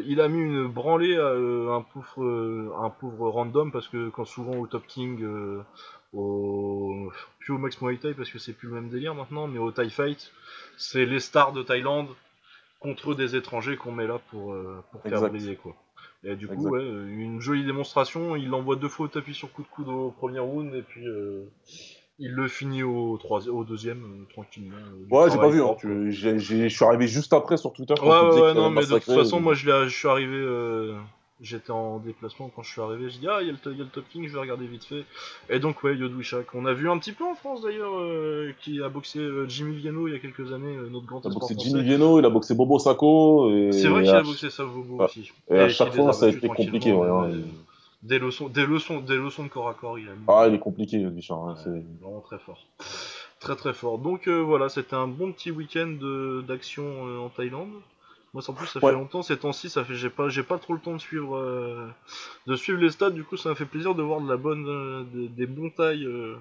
il 0.06 0.20
a 0.20 0.28
mis 0.28 0.40
une 0.40 0.66
branlée 0.66 1.16
à 1.16 1.28
un, 1.30 1.80
pauvre, 1.80 2.74
un 2.84 2.90
pauvre 2.90 3.30
random 3.30 3.72
parce 3.72 3.88
que 3.88 4.10
quand 4.10 4.26
souvent 4.26 4.56
au 4.56 4.66
Top 4.66 4.86
King, 4.86 5.24
au, 6.16 7.12
plus 7.38 7.52
au 7.54 7.58
Max 7.58 7.80
Muay 7.80 7.96
Thai 7.96 8.14
parce 8.14 8.30
que 8.30 8.38
c'est 8.38 8.52
plus 8.52 8.68
le 8.68 8.74
même 8.74 8.88
délire 8.88 9.14
maintenant, 9.14 9.46
mais 9.46 9.58
au 9.58 9.70
Thai 9.70 9.90
Fight, 9.90 10.32
c'est 10.76 11.04
les 11.06 11.20
stars 11.20 11.52
de 11.52 11.62
Thaïlande 11.62 12.08
contre 12.80 13.14
des 13.14 13.36
étrangers 13.36 13.76
qu'on 13.76 13.92
met 13.92 14.06
là 14.06 14.20
pour, 14.30 14.52
euh, 14.52 14.82
pour 14.92 15.00
faire 15.10 15.20
briller 15.30 15.56
quoi. 15.56 15.74
Et 16.24 16.34
du 16.36 16.46
coup, 16.48 16.54
ouais, 16.70 16.82
une 16.82 17.40
jolie 17.40 17.64
démonstration. 17.64 18.36
Il 18.36 18.48
l'envoie 18.48 18.76
deux 18.76 18.88
fois 18.88 19.06
au 19.06 19.08
tapis 19.08 19.34
sur 19.34 19.52
coup 19.52 19.62
de 19.62 19.68
coude 19.68 19.88
au 19.88 20.10
premier 20.10 20.40
round 20.40 20.74
et 20.74 20.82
puis 20.82 21.06
euh, 21.06 21.44
il 22.18 22.32
le 22.32 22.48
finit 22.48 22.82
au, 22.82 23.18
au 23.18 23.64
deuxième 23.64 24.02
euh, 24.04 24.32
tranquillement. 24.32 24.76
euh, 24.76 25.06
Ouais, 25.14 25.30
j'ai 25.30 25.36
pas 25.38 25.48
vu. 25.48 25.62
Hein. 25.62 25.76
Tu- 25.78 26.12
Je 26.12 26.68
suis 26.68 26.84
arrivé 26.84 27.06
juste 27.06 27.32
après 27.32 27.56
sur 27.56 27.72
Twitter 27.72 27.94
quand 27.98 28.06
Ouais, 28.06 28.10
ouais, 28.34 28.40
ouais, 28.42 28.54
non, 28.54 28.70
mais 28.70 28.80
de 28.86 28.86
toute 28.94 29.04
façon, 29.04 29.40
moi 29.40 29.54
je, 29.54 29.84
je 29.88 29.96
suis 29.96 30.08
arrivé, 30.08 30.36
euh, 30.36 30.94
j'étais 31.40 31.70
en 31.70 31.98
déplacement 31.98 32.50
quand 32.54 32.62
je 32.62 32.70
suis 32.72 32.80
arrivé, 32.80 33.10
j'ai 33.10 33.18
dit 33.18 33.26
ah 33.28 33.38
il 33.42 33.46
y, 33.46 33.50
a 33.50 33.52
le 33.52 33.58
to- 33.58 33.70
il 33.70 33.76
y 33.78 33.80
a 33.80 33.84
le 33.84 33.90
Top 33.90 34.04
King, 34.10 34.26
je 34.26 34.32
vais 34.32 34.40
regarder 34.40 34.66
vite 34.66 34.84
fait. 34.84 35.04
Et 35.50 35.58
donc 35.58 35.82
ouais, 35.82 35.94
Yodwishak, 35.96 36.54
on 36.54 36.64
a 36.66 36.72
vu 36.72 36.88
un 36.88 36.96
petit 36.98 37.12
peu 37.12 37.24
en 37.24 37.34
France 37.34 37.62
d'ailleurs, 37.62 37.92
euh, 37.98 38.52
qui 38.60 38.82
a 38.82 38.88
boxé 38.88 39.18
euh, 39.18 39.46
Jimmy 39.48 39.76
Viano 39.76 40.08
il 40.08 40.12
y 40.14 40.16
a 40.16 40.18
quelques 40.18 40.52
années, 40.52 40.74
euh, 40.76 40.88
notre 40.90 41.04
grand 41.06 41.20
Il 41.24 41.26
a 41.30 41.34
boxé 41.34 41.54
français. 41.54 41.68
Jimmy 41.70 41.82
Vieno, 41.82 42.18
il 42.18 42.24
a 42.24 42.30
boxé 42.30 42.54
Bobo 42.54 42.78
Sacco. 42.78 43.50
Et 43.54 43.72
C'est 43.72 43.88
vrai 43.88 44.02
qu'il 44.02 44.14
a 44.14 44.22
boxé 44.22 44.48
Savobo 44.50 44.96
Ah. 45.00 45.04
aussi. 45.04 45.30
Et 45.50 45.58
à 45.58 45.68
chaque 45.68 45.94
fois, 45.94 46.12
ça 46.12 46.26
a 46.26 46.28
été 46.30 46.48
compliqué. 46.48 46.92
ouais, 46.92 47.08
hein. 47.08 47.30
Des 48.02 48.18
leçons, 48.18 48.48
des 48.48 48.64
leçons, 48.66 49.00
des 49.00 49.16
leçons 49.16 49.42
de 49.44 49.48
corps 49.48 49.68
à 49.68 49.74
corps, 49.74 49.98
il 49.98 50.08
a 50.08 50.12
mis. 50.12 50.24
Ah, 50.28 50.46
il 50.48 50.54
est 50.54 50.58
compliqué, 50.58 51.04
Richard. 51.06 51.48
hein, 51.48 51.56
c'est- 51.62 51.84
vraiment 52.00 52.20
très 52.20 52.38
fort. 52.38 52.64
Très 53.40 53.56
très 53.56 53.74
fort. 53.74 53.98
Donc 53.98 54.28
voilà, 54.28 54.68
c'était 54.68 54.94
un 54.94 55.08
bon 55.08 55.32
petit 55.32 55.50
week-end 55.50 55.96
d'action 56.46 57.24
en 57.24 57.28
Thaïlande. 57.30 57.72
Moi, 58.36 58.42
en 58.48 58.52
plus, 58.52 58.66
ça 58.66 58.80
fait 58.80 58.92
longtemps 58.92 59.22
ces 59.22 59.38
temps-ci, 59.38 59.70
ça 59.70 59.82
fait 59.82 59.94
j'ai 59.94 60.10
pas 60.10 60.28
j'ai 60.28 60.42
pas 60.42 60.58
trop 60.58 60.74
le 60.74 60.78
temps 60.78 60.92
de 60.92 60.98
suivre 61.00 61.38
euh, 61.38 61.88
de 62.46 62.54
suivre 62.54 62.78
les 62.78 62.90
stades. 62.90 63.14
Du 63.14 63.24
coup, 63.24 63.38
ça 63.38 63.48
m'a 63.48 63.54
fait 63.54 63.64
plaisir 63.64 63.94
de 63.94 64.02
voir 64.02 64.20
de 64.20 64.28
la 64.28 64.36
bonne 64.36 64.66
euh, 64.68 65.04
des, 65.14 65.28
des 65.28 65.46
bons 65.46 65.70
tailles 65.70 66.04
euh, 66.04 66.36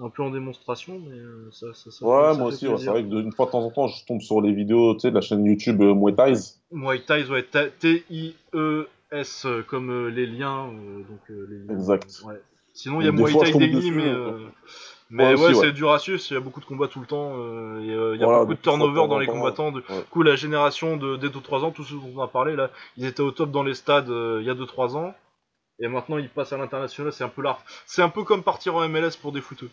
un 0.00 0.10
peu 0.10 0.22
en 0.22 0.28
démonstration, 0.28 1.00
mais 1.02 1.16
euh, 1.16 1.48
ça, 1.50 1.68
ça, 1.72 1.90
ça 1.90 2.04
Ouais, 2.04 2.34
ça 2.34 2.38
moi 2.38 2.48
fait 2.50 2.54
aussi, 2.56 2.68
ouais, 2.68 2.76
c'est 2.76 2.90
vrai 2.90 3.02
que 3.04 3.08
d'une 3.08 3.32
fois 3.32 3.46
de 3.46 3.52
temps 3.52 3.64
en 3.64 3.70
temps, 3.70 3.86
je 3.88 4.04
tombe 4.04 4.20
sur 4.20 4.42
les 4.42 4.52
vidéos 4.52 4.92
tu 4.92 5.00
sais, 5.00 5.08
de 5.10 5.14
la 5.14 5.22
chaîne 5.22 5.46
YouTube 5.46 5.80
Muay 5.80 6.14
Thai. 6.14 6.34
Muay 6.70 7.00
Thai, 7.00 7.24
ouais, 7.30 7.44
ta- 7.44 7.70
T-I-E-S, 7.70 9.46
euh, 9.46 9.62
comme 9.62 9.90
euh, 9.90 10.08
les 10.10 10.26
liens. 10.26 10.66
donc, 11.08 11.20
les 11.30 11.56
liens, 11.56 11.72
Exact. 11.74 12.20
ouais. 12.26 12.38
Sinon, 12.74 13.00
il 13.00 13.06
y 13.06 13.08
a 13.08 13.12
Muay 13.12 13.32
Thai 13.32 13.50
Daily, 13.52 13.90
mais. 13.92 14.12
Mais 15.12 15.34
Ouais, 15.34 15.54
c'est 15.54 15.72
dur 15.72 15.92
à 15.92 15.98
suivre, 15.98 16.20
il 16.30 16.34
y 16.34 16.36
a 16.36 16.40
beaucoup 16.40 16.60
de 16.60 16.64
combats 16.64 16.88
tout 16.88 17.00
le 17.00 17.06
temps, 17.06 17.34
euh, 17.36 17.78
il 17.80 17.86
y 17.86 17.90
a, 17.92 18.14
il 18.14 18.20
y 18.20 18.22
a 18.22 18.26
Voilà, 18.26 18.40
beaucoup 18.40 18.54
de 18.54 18.58
turnover 18.60 19.06
dans 19.08 19.18
les 19.18 19.26
combattants. 19.26 19.70
Du 19.70 19.78
ouais. 19.80 20.04
coup, 20.10 20.22
la 20.22 20.36
génération 20.36 20.96
de, 20.96 21.16
des 21.16 21.28
2-3 21.28 21.62
ans, 21.64 21.70
tous 21.70 21.84
ceux 21.84 21.96
dont 21.96 22.10
on 22.16 22.20
a 22.22 22.28
parlé, 22.28 22.56
là, 22.56 22.70
ils 22.96 23.04
étaient 23.06 23.20
au 23.20 23.30
top 23.30 23.50
dans 23.50 23.62
les 23.62 23.74
stades 23.74 24.08
euh, 24.10 24.38
il 24.40 24.46
y 24.46 24.50
a 24.50 24.54
2-3 24.54 24.96
ans. 24.96 25.14
Et 25.78 25.88
maintenant, 25.88 26.18
ils 26.18 26.28
passent 26.28 26.52
à 26.52 26.56
l'international, 26.58 27.12
c'est 27.12 27.24
un 27.24 27.28
peu 27.28 27.42
l'art. 27.42 27.62
C'est 27.86 28.02
un 28.02 28.08
peu 28.08 28.24
comme 28.24 28.42
partir 28.42 28.74
en 28.76 28.88
MLS 28.88 29.16
pour 29.20 29.32
des 29.32 29.40
footeux. 29.40 29.70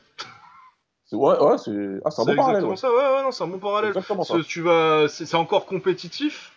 C'est- 1.06 1.16
Ouais, 1.16 1.38
ouais, 1.40 1.58
c'est 1.58 1.72
ah, 2.06 2.12
c'est 2.12 2.22
un 2.22 2.26
C'est 2.26 2.32
bon 2.32 2.36
parallèle. 2.38 2.66
exactement 2.66 2.70
Ouais. 2.72 2.78
ça, 2.78 2.90
ouais, 2.92 3.16
ouais, 3.18 3.24
non, 3.24 3.32
c'est 3.32 3.44
un 3.44 3.48
bon 3.48 3.60
parallèle. 3.60 3.90
Exactement 3.90 4.24
tu 4.46 4.62
vas, 4.62 5.08
c'est 5.08 5.26
c'est 5.26 5.38
encore 5.38 5.66
compétitif, 5.66 6.52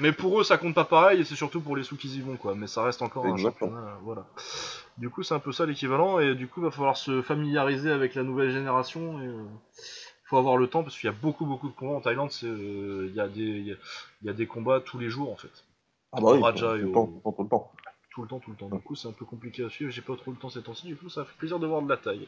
mais 0.00 0.12
pour 0.12 0.40
eux 0.40 0.44
ça 0.44 0.58
compte 0.58 0.74
pas 0.74 0.84
pareil 0.84 1.20
et 1.20 1.24
c'est 1.24 1.34
surtout 1.36 1.60
pour 1.60 1.76
les 1.76 1.82
sous 1.84 1.96
qu'ils 1.96 2.16
y 2.16 2.20
vont 2.20 2.36
quoi. 2.36 2.54
Mais 2.54 2.66
ça 2.66 2.82
reste 2.82 3.02
encore 3.02 3.24
un 3.32 3.36
championnat, 3.50 3.76
euh, 3.78 3.94
voilà. 4.02 4.26
Du 4.98 5.10
coup 5.10 5.22
c'est 5.22 5.34
un 5.34 5.38
peu 5.38 5.52
ça 5.52 5.66
l'équivalent 5.66 6.18
et 6.18 6.34
du 6.34 6.48
coup 6.48 6.60
va 6.60 6.70
falloir 6.70 6.96
se 6.96 7.22
familiariser 7.22 7.90
avec 7.90 8.14
la 8.14 8.22
nouvelle 8.22 8.50
génération 8.50 9.20
et 9.22 9.26
euh, 9.26 9.44
faut 10.24 10.36
avoir 10.38 10.56
le 10.56 10.66
temps 10.68 10.82
parce 10.82 10.98
qu'il 10.98 11.06
y 11.08 11.12
a 11.12 11.16
beaucoup 11.16 11.46
beaucoup 11.46 11.68
de 11.68 11.74
combats 11.74 11.96
en 11.96 12.00
Thaïlande. 12.00 12.30
Euh, 12.44 13.06
il 13.08 13.14
y 13.14 13.20
a 13.20 13.28
des, 13.28 13.40
il 13.42 13.66
y 13.66 13.72
a, 13.72 13.76
il 14.22 14.26
y 14.26 14.30
a 14.30 14.32
des 14.32 14.46
combats 14.46 14.80
tous 14.80 14.98
les 14.98 15.08
jours 15.10 15.30
en 15.32 15.36
fait, 15.36 15.64
Ah 16.12 16.20
bah 16.20 16.32
oui, 16.32 16.42
Raja 16.42 16.72
au- 16.72 16.78
tout 16.78 16.86
le 16.86 16.92
temps, 16.92 17.32
tout 17.32 17.42
le 17.42 17.48
temps. 17.48 17.72
tout 18.10 18.22
le 18.22 18.28
temps, 18.28 18.38
tout 18.40 18.50
le 18.50 18.56
temps. 18.56 18.68
Du 18.68 18.80
coup 18.80 18.94
c'est 18.96 19.08
un 19.08 19.12
peu 19.12 19.24
compliqué 19.24 19.64
à 19.64 19.68
suivre. 19.70 19.90
J'ai 19.90 20.02
pas 20.02 20.16
trop 20.16 20.30
le 20.30 20.36
temps 20.38 20.50
ces 20.50 20.62
temps-ci. 20.62 20.86
Du 20.86 20.96
coup 20.96 21.08
ça 21.08 21.24
fait 21.24 21.36
plaisir 21.38 21.58
de 21.58 21.66
voir 21.66 21.82
de 21.82 21.88
la 21.88 21.96
taille. 21.98 22.26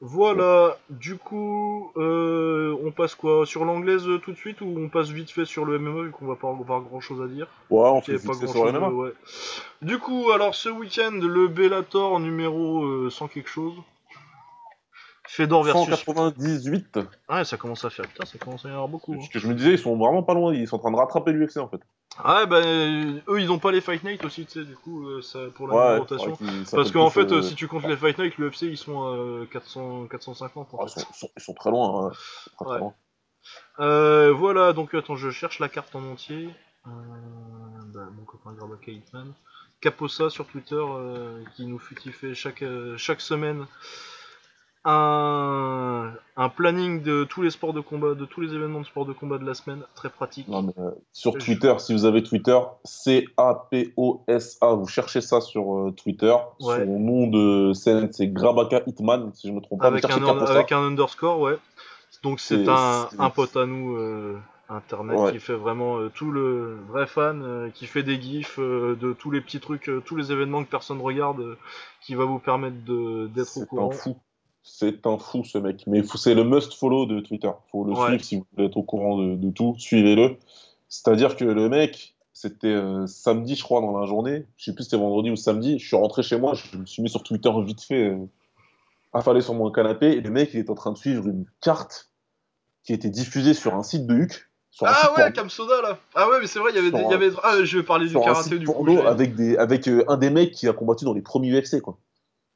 Voilà, 0.00 0.76
du 0.90 1.16
coup, 1.16 1.90
euh, 1.96 2.76
on 2.84 2.90
passe 2.90 3.14
quoi? 3.14 3.46
Sur 3.46 3.64
l'anglaise 3.64 4.06
euh, 4.06 4.18
tout 4.18 4.32
de 4.32 4.36
suite 4.36 4.60
ou 4.60 4.66
on 4.76 4.88
passe 4.88 5.08
vite 5.08 5.30
fait 5.30 5.44
sur 5.46 5.64
le 5.64 5.78
MMA 5.78 6.02
vu 6.02 6.10
qu'on 6.10 6.26
va 6.26 6.36
pas 6.36 6.48
avoir 6.50 6.82
grand 6.82 7.00
chose 7.00 7.22
à 7.22 7.26
dire? 7.26 7.46
Ouais, 7.70 7.88
on 7.88 8.02
fait 8.02 8.12
avait 8.12 8.18
vite 8.20 8.26
pas 8.26 8.34
fait 8.34 8.44
grand 8.44 8.52
sur 8.52 8.64
chose. 8.64 8.72
les 8.72 8.78
MMA. 8.78 8.88
ouais. 8.90 9.12
Du 9.82 9.98
coup, 9.98 10.30
alors 10.32 10.54
ce 10.54 10.68
week-end, 10.68 11.12
le 11.12 11.48
Bellator 11.48 12.20
numéro 12.20 12.84
euh, 12.84 13.08
100 13.10 13.28
quelque 13.28 13.48
chose. 13.48 13.74
Fedor 15.26 15.62
versus. 15.64 15.86
198. 15.88 16.98
Ah, 17.28 17.36
ouais, 17.38 17.44
ça 17.44 17.56
commence 17.56 17.84
à 17.84 17.90
faire. 17.90 18.06
Putain, 18.06 18.26
ça 18.26 18.36
commence 18.38 18.64
à 18.66 18.68
y 18.68 18.72
en 18.72 18.74
avoir 18.74 18.88
beaucoup. 18.88 19.14
hein. 19.14 19.20
Ce 19.24 19.30
que 19.30 19.38
je 19.38 19.48
me 19.48 19.54
disais, 19.54 19.72
ils 19.72 19.78
sont 19.78 19.96
vraiment 19.96 20.22
pas 20.22 20.34
loin. 20.34 20.52
Ils 20.52 20.68
sont 20.68 20.76
en 20.76 20.80
train 20.80 20.90
de 20.90 20.96
rattraper 20.96 21.32
l'UFC 21.32 21.56
en 21.58 21.68
fait. 21.68 21.80
Ah, 22.22 22.40
ouais, 22.40 22.46
bah, 22.46 22.60
eux, 22.62 23.40
ils 23.40 23.50
ont 23.50 23.58
pas 23.58 23.72
les 23.72 23.80
Fight 23.80 24.04
Night 24.04 24.24
aussi, 24.24 24.46
tu 24.46 24.52
sais, 24.52 24.64
du 24.64 24.76
coup, 24.76 25.08
euh, 25.08 25.20
ça, 25.22 25.40
pour 25.54 25.66
la 25.66 25.74
Ouais, 25.74 25.98
rotation. 25.98 26.36
qu'ils 26.36 26.64
Parce 26.72 26.92
qu'en 26.92 27.10
fait, 27.10 27.32
euh, 27.32 27.42
si 27.42 27.54
tu 27.56 27.66
comptes 27.66 27.86
les 27.86 27.96
Fight 27.96 28.16
Night, 28.18 28.38
l'UFC, 28.38 28.62
ils 28.62 28.76
sont 28.78 29.02
à 29.42 29.46
400, 29.46 30.06
450 30.06 30.74
en 30.74 30.78
ah, 30.80 30.86
fait. 30.86 31.00
ils, 31.00 31.02
sont, 31.02 31.08
ils 31.10 31.18
sont- 31.18 31.30
ils 31.36 31.42
sont 31.42 31.54
très 31.54 31.70
loin. 31.70 32.06
hein. 32.06 32.12
Très, 32.60 32.70
Ouais. 32.70 32.78
loin. 32.78 32.94
Euh, 33.80 34.32
voilà, 34.32 34.72
donc 34.72 34.94
attends, 34.94 35.16
je 35.16 35.30
cherche 35.30 35.58
la 35.58 35.68
carte 35.68 35.94
en 35.96 36.04
entier. 36.04 36.48
Euh, 36.86 36.90
bah, 37.92 38.08
mon 38.16 38.24
copain 38.24 38.52
Grabaka 38.52 38.92
Hitman. 38.92 39.32
Caposa 39.80 40.30
sur 40.30 40.46
Twitter 40.46 40.82
qui 41.56 41.66
nous 41.66 41.78
fait, 41.78 41.94
qui 41.94 42.12
fait 42.12 42.34
chaque, 42.34 42.64
chaque 42.96 43.20
semaine 43.20 43.66
un, 44.84 46.12
un 46.36 46.48
planning 46.48 47.02
de 47.02 47.24
tous 47.24 47.42
les 47.42 47.50
sports 47.50 47.72
de 47.72 47.80
combat, 47.80 48.14
de 48.14 48.24
tous 48.24 48.40
les 48.40 48.54
événements 48.54 48.80
de 48.80 48.86
sport 48.86 49.06
de 49.06 49.12
combat 49.12 49.38
de 49.38 49.44
la 49.46 49.54
semaine, 49.54 49.82
très 49.94 50.10
pratique. 50.10 50.46
Non, 50.48 50.62
mais, 50.62 50.72
euh, 50.78 50.90
sur 51.12 51.32
Je- 51.38 51.44
Twitter, 51.44 51.74
si 51.78 51.92
vous 51.92 52.04
avez 52.04 52.22
Twitter, 52.22 52.58
C-A-P-O-S-A, 52.84 54.72
vous 54.74 54.86
cherchez 54.86 55.20
ça 55.20 55.40
sur 55.40 55.74
euh, 55.76 55.90
Twitter. 55.92 56.34
Ouais. 56.60 56.84
Son 56.84 56.98
nom 56.98 57.26
de 57.28 57.72
scène, 57.72 58.12
c'est 58.12 58.28
Grabaka 58.28 58.82
Hitman, 58.86 59.30
si 59.34 59.48
je 59.48 59.52
me 59.52 59.60
trompe 59.60 59.80
pas. 59.80 59.86
avec, 59.86 60.04
un, 60.04 60.08
Caposa. 60.08 60.52
avec 60.54 60.72
un 60.72 60.82
underscore, 60.82 61.40
ouais. 61.40 61.56
Donc 62.22 62.40
c'est 62.40 62.66
un, 62.68 63.30
pote 63.34 63.56
à 63.56 63.66
nous 63.66 63.96
euh, 63.96 64.38
internet 64.70 65.18
Ouais. 65.18 65.32
qui 65.32 65.40
fait 65.40 65.54
vraiment 65.54 66.08
tout 66.14 66.30
le 66.30 66.78
vrai 66.88 67.06
fan, 67.06 67.70
qui 67.74 67.86
fait 67.86 68.02
des 68.02 68.18
gifs 68.20 68.58
de 68.58 69.12
tous 69.12 69.30
les 69.30 69.40
petits 69.42 69.60
trucs, 69.60 69.90
tous 70.06 70.16
les 70.16 70.32
événements 70.32 70.64
que 70.64 70.70
personne 70.70 71.00
regarde, 71.02 71.56
qui 72.00 72.14
va 72.14 72.24
vous 72.24 72.38
permettre 72.38 72.82
de- 72.86 73.26
d'être 73.34 73.56
au 73.58 73.66
courant. 73.66 73.90
fou. 73.90 74.16
C'est 74.66 75.06
un 75.06 75.18
fou 75.18 75.44
ce 75.44 75.58
mec. 75.58 75.84
Mais 75.86 76.02
c'est 76.16 76.34
le 76.34 76.42
must 76.42 76.72
follow 76.74 77.04
de 77.06 77.20
Twitter. 77.20 77.50
Faut 77.70 77.84
le 77.84 77.92
Ouais. 77.92 78.06
suivre 78.08 78.24
si 78.24 78.36
vous 78.36 78.46
voulez 78.56 78.66
être 78.68 78.76
au 78.78 78.82
courant 78.82 79.18
de, 79.18 79.36
de 79.36 79.50
tout. 79.50 79.74
Suivez-le. 79.78 80.36
C'est-à-dire 80.88 81.36
que 81.36 81.44
le 81.44 81.68
mec, 81.68 82.14
c'était 82.32 82.68
euh, 82.68 83.06
samedi, 83.06 83.56
je 83.56 83.62
crois, 83.62 83.80
dans 83.82 83.96
la 83.98 84.06
journée. 84.06 84.46
Je 84.56 84.64
sais 84.64 84.74
plus 84.74 84.84
si 84.84 84.90
c'était 84.90 85.02
vendredi 85.02 85.30
ou 85.30 85.36
samedi. 85.36 85.78
Je 85.78 85.86
suis 85.86 85.96
rentré 85.96 86.22
chez 86.22 86.38
moi. 86.38 86.54
Je 86.54 86.78
me 86.78 86.86
suis 86.86 87.02
mis 87.02 87.10
sur 87.10 87.22
Twitter 87.22 87.50
vite 87.64 87.82
fait, 87.82 88.08
euh, 88.08 88.26
affalé 89.12 89.42
sur 89.42 89.52
mon 89.54 89.70
canapé. 89.70 90.12
Et 90.12 90.20
le 90.22 90.30
mec, 90.30 90.50
il 90.54 90.60
est 90.60 90.70
en 90.70 90.74
train 90.74 90.92
de 90.92 90.96
suivre 90.96 91.26
une 91.28 91.44
carte 91.60 92.10
qui 92.84 92.94
était 92.94 93.10
diffusée 93.10 93.52
sur 93.54 93.74
un 93.74 93.82
site 93.82 94.06
de 94.06 94.14
Huc. 94.14 94.48
Sur 94.70 94.86
un 94.86 94.92
Ah 94.94 95.12
ouais. 95.16 95.32
Kamsoda 95.32 95.82
là 95.82 95.98
Ah 96.14 96.28
ouais, 96.30 96.38
mais 96.40 96.46
c'est 96.46 96.58
vrai, 96.58 96.70
il 96.72 96.76
y 96.76 96.78
avait, 96.78 96.90
des- 96.90 97.00
y 97.00 97.04
un- 97.04 97.10
avait... 97.10 97.30
Ah, 97.42 97.62
je 97.62 97.78
vais 97.78 97.84
parler 97.84 98.08
du 98.08 98.14
karaté 98.14 98.58
du 98.58 98.66
coup. 98.66 98.98
avec, 99.06 99.34
des, 99.36 99.56
avec 99.58 99.86
euh, 99.88 100.04
un 100.08 100.16
des 100.16 100.30
mecs 100.30 100.50
qui 100.52 100.66
a 100.68 100.72
combattu 100.72 101.04
dans 101.04 101.12
les 101.12 101.22
premiers 101.22 101.52
UFC, 101.52 101.80
quoi. 101.80 101.98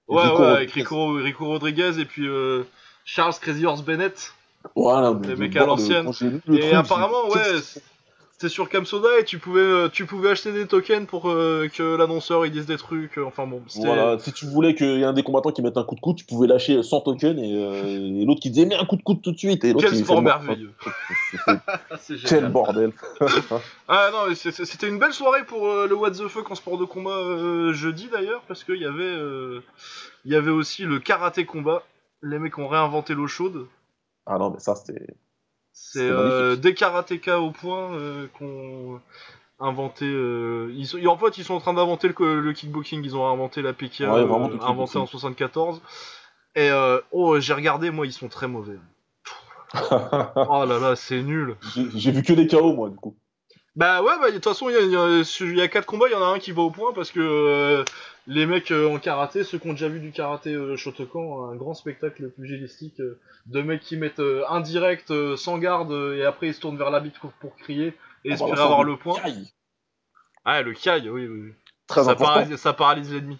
Ouais, 0.09 0.23
Rico 0.23 0.41
ouais, 0.43 0.47
avec 0.49 0.69
Rodriguez. 0.71 0.81
Rico, 0.81 1.13
Rico 1.15 1.47
Rodriguez 1.47 2.01
et 2.01 2.05
puis 2.05 2.27
euh, 2.27 2.65
Charles 3.05 3.35
Crazy 3.41 3.67
Horse 3.67 3.83
Bennett. 3.83 4.33
Voilà, 4.75 5.13
mecs 5.37 5.53
de 5.53 5.59
à 5.59 5.61
le- 5.61 5.67
l'ancienne. 5.67 6.11
le 6.47 6.59
Et 6.59 6.73
apparemment, 6.75 7.29
ouais, 7.29 7.41
c'était 8.41 8.53
sur 8.53 8.69
Kamsoda 8.69 9.19
et 9.19 9.25
tu 9.25 9.41
pouvais, 9.41 9.61
euh, 9.61 9.89
tu 9.89 10.07
pouvais 10.07 10.31
acheter 10.31 10.53
des 10.53 10.69
tokens 10.69 11.09
pour 11.09 11.29
euh, 11.29 11.67
que 11.75 11.97
l'annonceur 11.97 12.47
il 12.47 12.53
dise 12.53 12.67
des 12.67 12.77
trucs. 12.77 13.19
euh, 13.19 13.25
enfin 13.25 13.49
bon. 13.49 13.61
Voilà, 13.75 14.17
si 14.21 14.33
tu 14.33 14.47
voulais 14.47 14.77
qu'il 14.77 14.87
y 14.99 15.03
ait 15.03 15.05
un 15.05 15.13
des 15.13 15.25
combattants 15.25 15.51
qui 15.51 15.61
mette 15.61 15.77
un 15.77 15.83
coup 15.83 15.97
de 15.97 16.01
coude, 16.01 16.15
tu 16.15 16.25
pouvais 16.25 16.47
lâcher 16.47 16.85
100 16.85 17.01
tokens 17.01 17.37
et, 17.37 17.53
euh, 17.53 18.21
et 18.21 18.25
l'autre 18.25 18.41
qui 18.41 18.51
disait 18.51 18.67
mets 18.67 18.77
un 18.77 18.85
coup 18.85 18.95
de 18.95 19.03
coude 19.03 19.23
tout 19.23 19.33
de 19.33 19.39
suite. 19.39 19.65
Et 19.65 19.75
Quel 19.75 19.97
sport 19.97 20.23
merveilleux. 20.23 20.71
Quel 22.27 22.49
bordel. 22.51 22.93
Ah 23.89 24.11
non, 24.13 24.29
mais 24.29 24.35
c'était 24.37 24.87
une 24.89 25.01
belle 25.01 25.15
soirée 25.15 25.45
pour 25.45 25.67
euh, 25.67 25.89
le 25.89 25.97
What 25.97 26.13
the 26.13 26.29
Fuck 26.29 26.49
en 26.51 26.55
sport 26.55 26.79
de 26.79 26.85
combat 26.85 27.73
jeudi 27.73 28.09
d'ailleurs, 28.13 28.43
parce 28.47 28.63
qu'il 28.63 28.77
y 28.77 28.85
avait, 28.85 29.17
il 30.25 30.31
y 30.31 30.37
avait 30.37 30.51
aussi 30.53 30.85
le 30.85 31.01
karaté 31.01 31.45
combat. 31.45 31.83
Les 32.23 32.39
mecs 32.39 32.57
ont 32.59 32.69
réinventé 32.69 33.15
l'eau 33.15 33.27
chaude. 33.27 33.67
ah 34.27 34.39
non, 34.39 34.51
mais 34.51 34.61
ça 34.61 34.77
c'était. 34.77 35.07
C'est 35.81 36.01
euh, 36.01 36.57
des 36.57 36.75
karatékas 36.75 37.39
au 37.39 37.51
point 37.51 37.93
euh, 37.95 38.27
qu'on 38.39 39.01
inventé. 39.61 40.05
euh, 40.07 40.71
ils 40.75 40.87
sont, 40.87 41.05
en 41.07 41.17
fait, 41.17 41.39
ils 41.39 41.45
sont 41.45 41.55
en 41.55 41.61
train 41.61 41.75
d'inventer 41.75 42.09
le, 42.09 42.41
le 42.41 42.53
kickboxing. 42.53 43.03
Ils 43.05 43.17
ont 43.17 43.27
inventé 43.27 43.63
la 43.63 43.73
PK, 43.73 44.01
Ouais, 44.01 44.07
euh, 44.07 44.59
inventé 44.61 44.99
en 44.99 45.07
74. 45.07 45.81
Et 46.55 46.71
euh, 46.71 47.01
oh, 47.13 47.39
j'ai 47.41 47.55
regardé, 47.55 47.91
moi, 47.91 48.07
ils 48.07 48.13
sont 48.13 48.29
très 48.29 48.49
mauvais. 48.49 48.79
Oh 49.75 50.65
là 50.65 50.79
là, 50.79 50.97
c'est 50.97 51.23
nul. 51.23 51.57
J'ai 51.75 51.87
j'ai 51.95 52.11
vu 52.11 52.23
que 52.23 52.33
des 52.33 52.47
KO 52.47 52.73
moi 52.75 52.89
du 52.89 52.97
coup. 52.97 53.17
Bah 53.79 54.03
ouais, 54.03 54.19
bah 54.21 54.31
de 54.31 54.35
toute 54.35 54.43
façon, 54.43 54.69
il 54.71 54.75
y 54.75 54.97
a, 54.97 55.21
y 55.21 55.65
y 55.65 55.71
quatre 55.71 55.87
combats, 55.87 56.09
il 56.09 56.13
y 56.13 56.17
en 56.17 56.23
a 56.23 56.27
un 56.27 56.41
qui 56.41 56.51
va 56.51 56.63
au 56.63 56.71
point 56.71 56.93
parce 56.93 57.13
que 57.13 57.21
euh, 57.21 57.85
les 58.27 58.45
mecs 58.45 58.73
euh, 58.73 58.93
en 58.93 58.99
karaté, 58.99 59.45
ceux 59.45 59.59
qui 59.59 59.69
ont 59.69 59.73
déjà 59.73 59.89
vu 59.89 60.01
du 60.01 60.11
karaté 60.11 60.53
euh, 60.53 60.77
Shotokan, 60.77 61.49
un 61.53 61.55
grand 61.55 61.75
spectacle 61.75 62.29
pugilistique 62.31 62.99
euh, 62.99 63.21
de 63.47 63.63
mecs 63.63 63.83
qui 63.83 63.97
mettent 63.97 64.19
euh, 64.19 64.43
un 64.49 64.61
direct 64.61 65.13
euh, 65.13 65.37
sans 65.37 65.59
garde 65.59 65.93
et 65.93 66.25
après 66.25 66.49
ils 66.49 66.55
se 66.55 66.61
tournent 66.61 66.77
vers 66.77 66.91
la 66.91 66.99
bite 66.99 67.21
pour, 67.21 67.31
pour 67.35 67.55
crier 67.55 67.95
et 68.25 68.33
Ah, 68.33 68.35
bah, 68.37 68.47
espérer 68.47 68.61
avoir 68.61 68.83
le 68.83 68.97
point. 68.97 69.15
Kai. 69.21 69.33
Ah, 70.45 70.61
le 70.63 70.73
kai, 70.73 71.09
oui, 71.09 71.29
oui. 71.29 71.29
oui. 71.29 71.53
Très 71.87 72.03
ça, 72.03 72.11
important. 72.11 72.33
paralyse, 72.33 72.57
ça 72.57 72.73
paralyse 72.73 73.13
l'ennemi. 73.15 73.39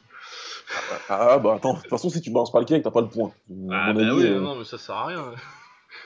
Ah 1.09 1.39
bah 1.39 1.55
attends, 1.57 1.75
de 1.75 1.81
toute 1.81 1.91
façon 1.91 2.11
si 2.11 2.21
tu 2.21 2.31
balances 2.31 2.53
pas 2.53 2.61
le 2.61 2.65
kick, 2.65 2.85
t'as 2.85 2.93
pas 2.93 3.01
le 3.01 3.09
point. 3.09 3.33
Ah 3.73 3.93
bah 3.93 4.03
avis, 4.03 4.11
oui, 4.13 4.27
euh, 4.27 4.39
non, 4.39 4.55
mais 4.55 4.65
ça 4.65 4.79
sert 4.79 4.95
à 4.95 5.07
rien. 5.07 5.25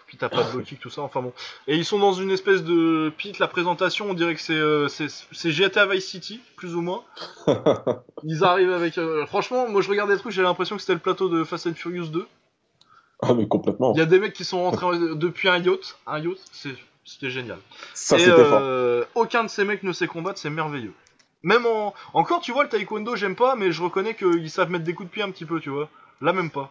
Puis 0.06 0.16
t'as 0.16 0.28
pas 0.28 0.44
de 0.44 0.60
kick, 0.62 0.78
tout 0.80 0.90
ça, 0.90 1.02
enfin 1.02 1.22
bon. 1.22 1.32
Et 1.66 1.76
ils 1.76 1.84
sont 1.84 1.98
dans 1.98 2.12
une 2.12 2.30
espèce 2.30 2.62
de 2.62 3.12
pit, 3.16 3.38
la 3.38 3.48
présentation, 3.48 4.10
on 4.10 4.14
dirait 4.14 4.34
que 4.34 4.40
c'est 4.40 4.52
euh, 4.54 4.88
c'est- 4.88 5.26
c'est 5.32 5.50
GTA 5.50 5.86
Vice 5.86 6.06
City, 6.08 6.40
plus 6.56 6.74
ou 6.74 6.80
moins. 6.82 7.02
Ils 8.24 8.44
arrivent 8.44 8.72
avec... 8.72 8.98
euh, 8.98 9.26
franchement, 9.26 9.68
moi 9.68 9.80
je 9.82 9.88
regardais 9.88 10.14
le 10.14 10.18
truc, 10.20 10.32
j'ai 10.32 10.42
l'impression 10.42 10.76
que 10.76 10.82
c'était 10.82 10.94
le 10.94 11.00
plateau 11.00 11.28
de 11.28 11.42
Fast 11.44 11.66
and 11.66 11.74
Furious 11.74 12.06
2. 12.06 12.26
ah 13.22 13.34
mais 13.34 13.46
complètement. 13.48 13.92
Il 13.94 13.98
y 13.98 14.02
a 14.02 14.06
des 14.06 14.18
mecs 14.20 14.32
qui 14.34 14.44
sont 14.44 14.62
rentrés 14.62 14.86
en- 14.86 15.14
depuis 15.14 15.48
un 15.48 15.58
yacht, 15.58 15.96
un 16.06 16.18
yacht, 16.20 16.38
c'est- 16.52 16.76
c'était 17.04 17.30
génial. 17.30 17.58
Ça 17.94 18.16
Et 18.16 18.20
c'était 18.20 18.44
fort. 18.44 18.60
euh, 18.62 19.04
aucun 19.16 19.42
de 19.44 19.48
ces 19.48 19.64
mecs 19.64 19.82
ne 19.82 19.92
sait 19.92 20.06
combattre, 20.06 20.38
c'est 20.38 20.50
merveilleux. 20.50 20.92
Même 21.42 21.66
en... 21.66 21.92
Encore, 22.14 22.40
tu 22.40 22.52
vois, 22.52 22.62
le 22.62 22.68
taekwondo, 22.68 23.16
j'aime 23.16 23.34
pas, 23.34 23.56
mais 23.56 23.72
je 23.72 23.82
reconnais 23.82 24.14
qu'ils 24.14 24.48
savent 24.50 24.70
mettre 24.70 24.84
des 24.84 24.94
coups 24.94 25.08
de 25.08 25.12
pied 25.12 25.22
un 25.24 25.30
petit 25.32 25.44
peu, 25.44 25.58
tu 25.58 25.70
vois. 25.70 25.88
Là, 26.20 26.32
même 26.32 26.50
pas. 26.52 26.70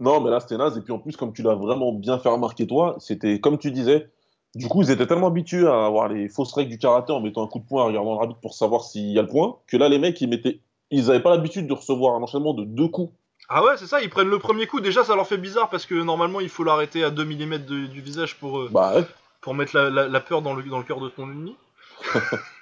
Non 0.00 0.20
mais 0.20 0.30
là 0.30 0.40
c'était 0.40 0.56
naze 0.56 0.76
et 0.78 0.80
puis 0.80 0.92
en 0.92 0.98
plus 0.98 1.16
comme 1.16 1.32
tu 1.32 1.42
l'as 1.42 1.54
vraiment 1.54 1.92
bien 1.92 2.18
fait 2.18 2.28
remarquer 2.28 2.66
toi, 2.66 2.96
c'était 2.98 3.40
comme 3.40 3.58
tu 3.58 3.70
disais. 3.72 4.10
Du 4.54 4.66
coup 4.68 4.82
ils 4.82 4.90
étaient 4.90 5.06
tellement 5.06 5.26
habitués 5.28 5.66
à 5.66 5.86
avoir 5.86 6.08
les 6.08 6.28
fausses 6.28 6.52
règles 6.54 6.70
du 6.70 6.78
karaté 6.78 7.12
en 7.12 7.20
mettant 7.20 7.44
un 7.44 7.48
coup 7.48 7.58
de 7.58 7.64
poing 7.66 7.82
en 7.82 7.86
regardant 7.86 8.18
l'arbitre 8.18 8.40
pour 8.40 8.54
savoir 8.54 8.82
s'il 8.84 9.10
y 9.10 9.18
a 9.18 9.22
le 9.22 9.28
point, 9.28 9.56
que 9.66 9.76
là 9.76 9.88
les 9.88 9.98
mecs 9.98 10.20
ils 10.20 10.28
mettaient, 10.28 10.60
ils 10.90 11.10
avaient 11.10 11.20
pas 11.22 11.30
l'habitude 11.30 11.66
de 11.66 11.72
recevoir 11.74 12.14
un 12.14 12.22
enchaînement 12.22 12.54
de 12.54 12.64
deux 12.64 12.88
coups. 12.88 13.12
Ah 13.50 13.64
ouais, 13.64 13.76
c'est 13.76 13.86
ça, 13.86 14.00
ils 14.02 14.10
prennent 14.10 14.28
le 14.28 14.38
premier 14.38 14.66
coup. 14.66 14.80
Déjà, 14.80 15.04
ça 15.04 15.16
leur 15.16 15.26
fait 15.26 15.38
bizarre 15.38 15.70
parce 15.70 15.86
que 15.86 15.94
normalement, 15.94 16.38
il 16.40 16.50
faut 16.50 16.64
l'arrêter 16.64 17.02
à 17.02 17.08
2 17.08 17.24
mm 17.24 17.56
de- 17.64 17.86
du 17.86 18.02
visage 18.02 18.36
pour, 18.36 18.58
euh, 18.58 18.68
Bah 18.70 18.92
ouais. 18.94 19.06
pour 19.40 19.54
mettre 19.54 19.74
la, 19.74 19.88
la- 19.88 20.06
la 20.06 20.20
peur 20.20 20.42
dans 20.42 20.52
le, 20.52 20.62
dans 20.64 20.76
le 20.76 20.84
cœur 20.84 21.00
de 21.00 21.08
ton 21.08 21.22
ennemi. 21.30 21.56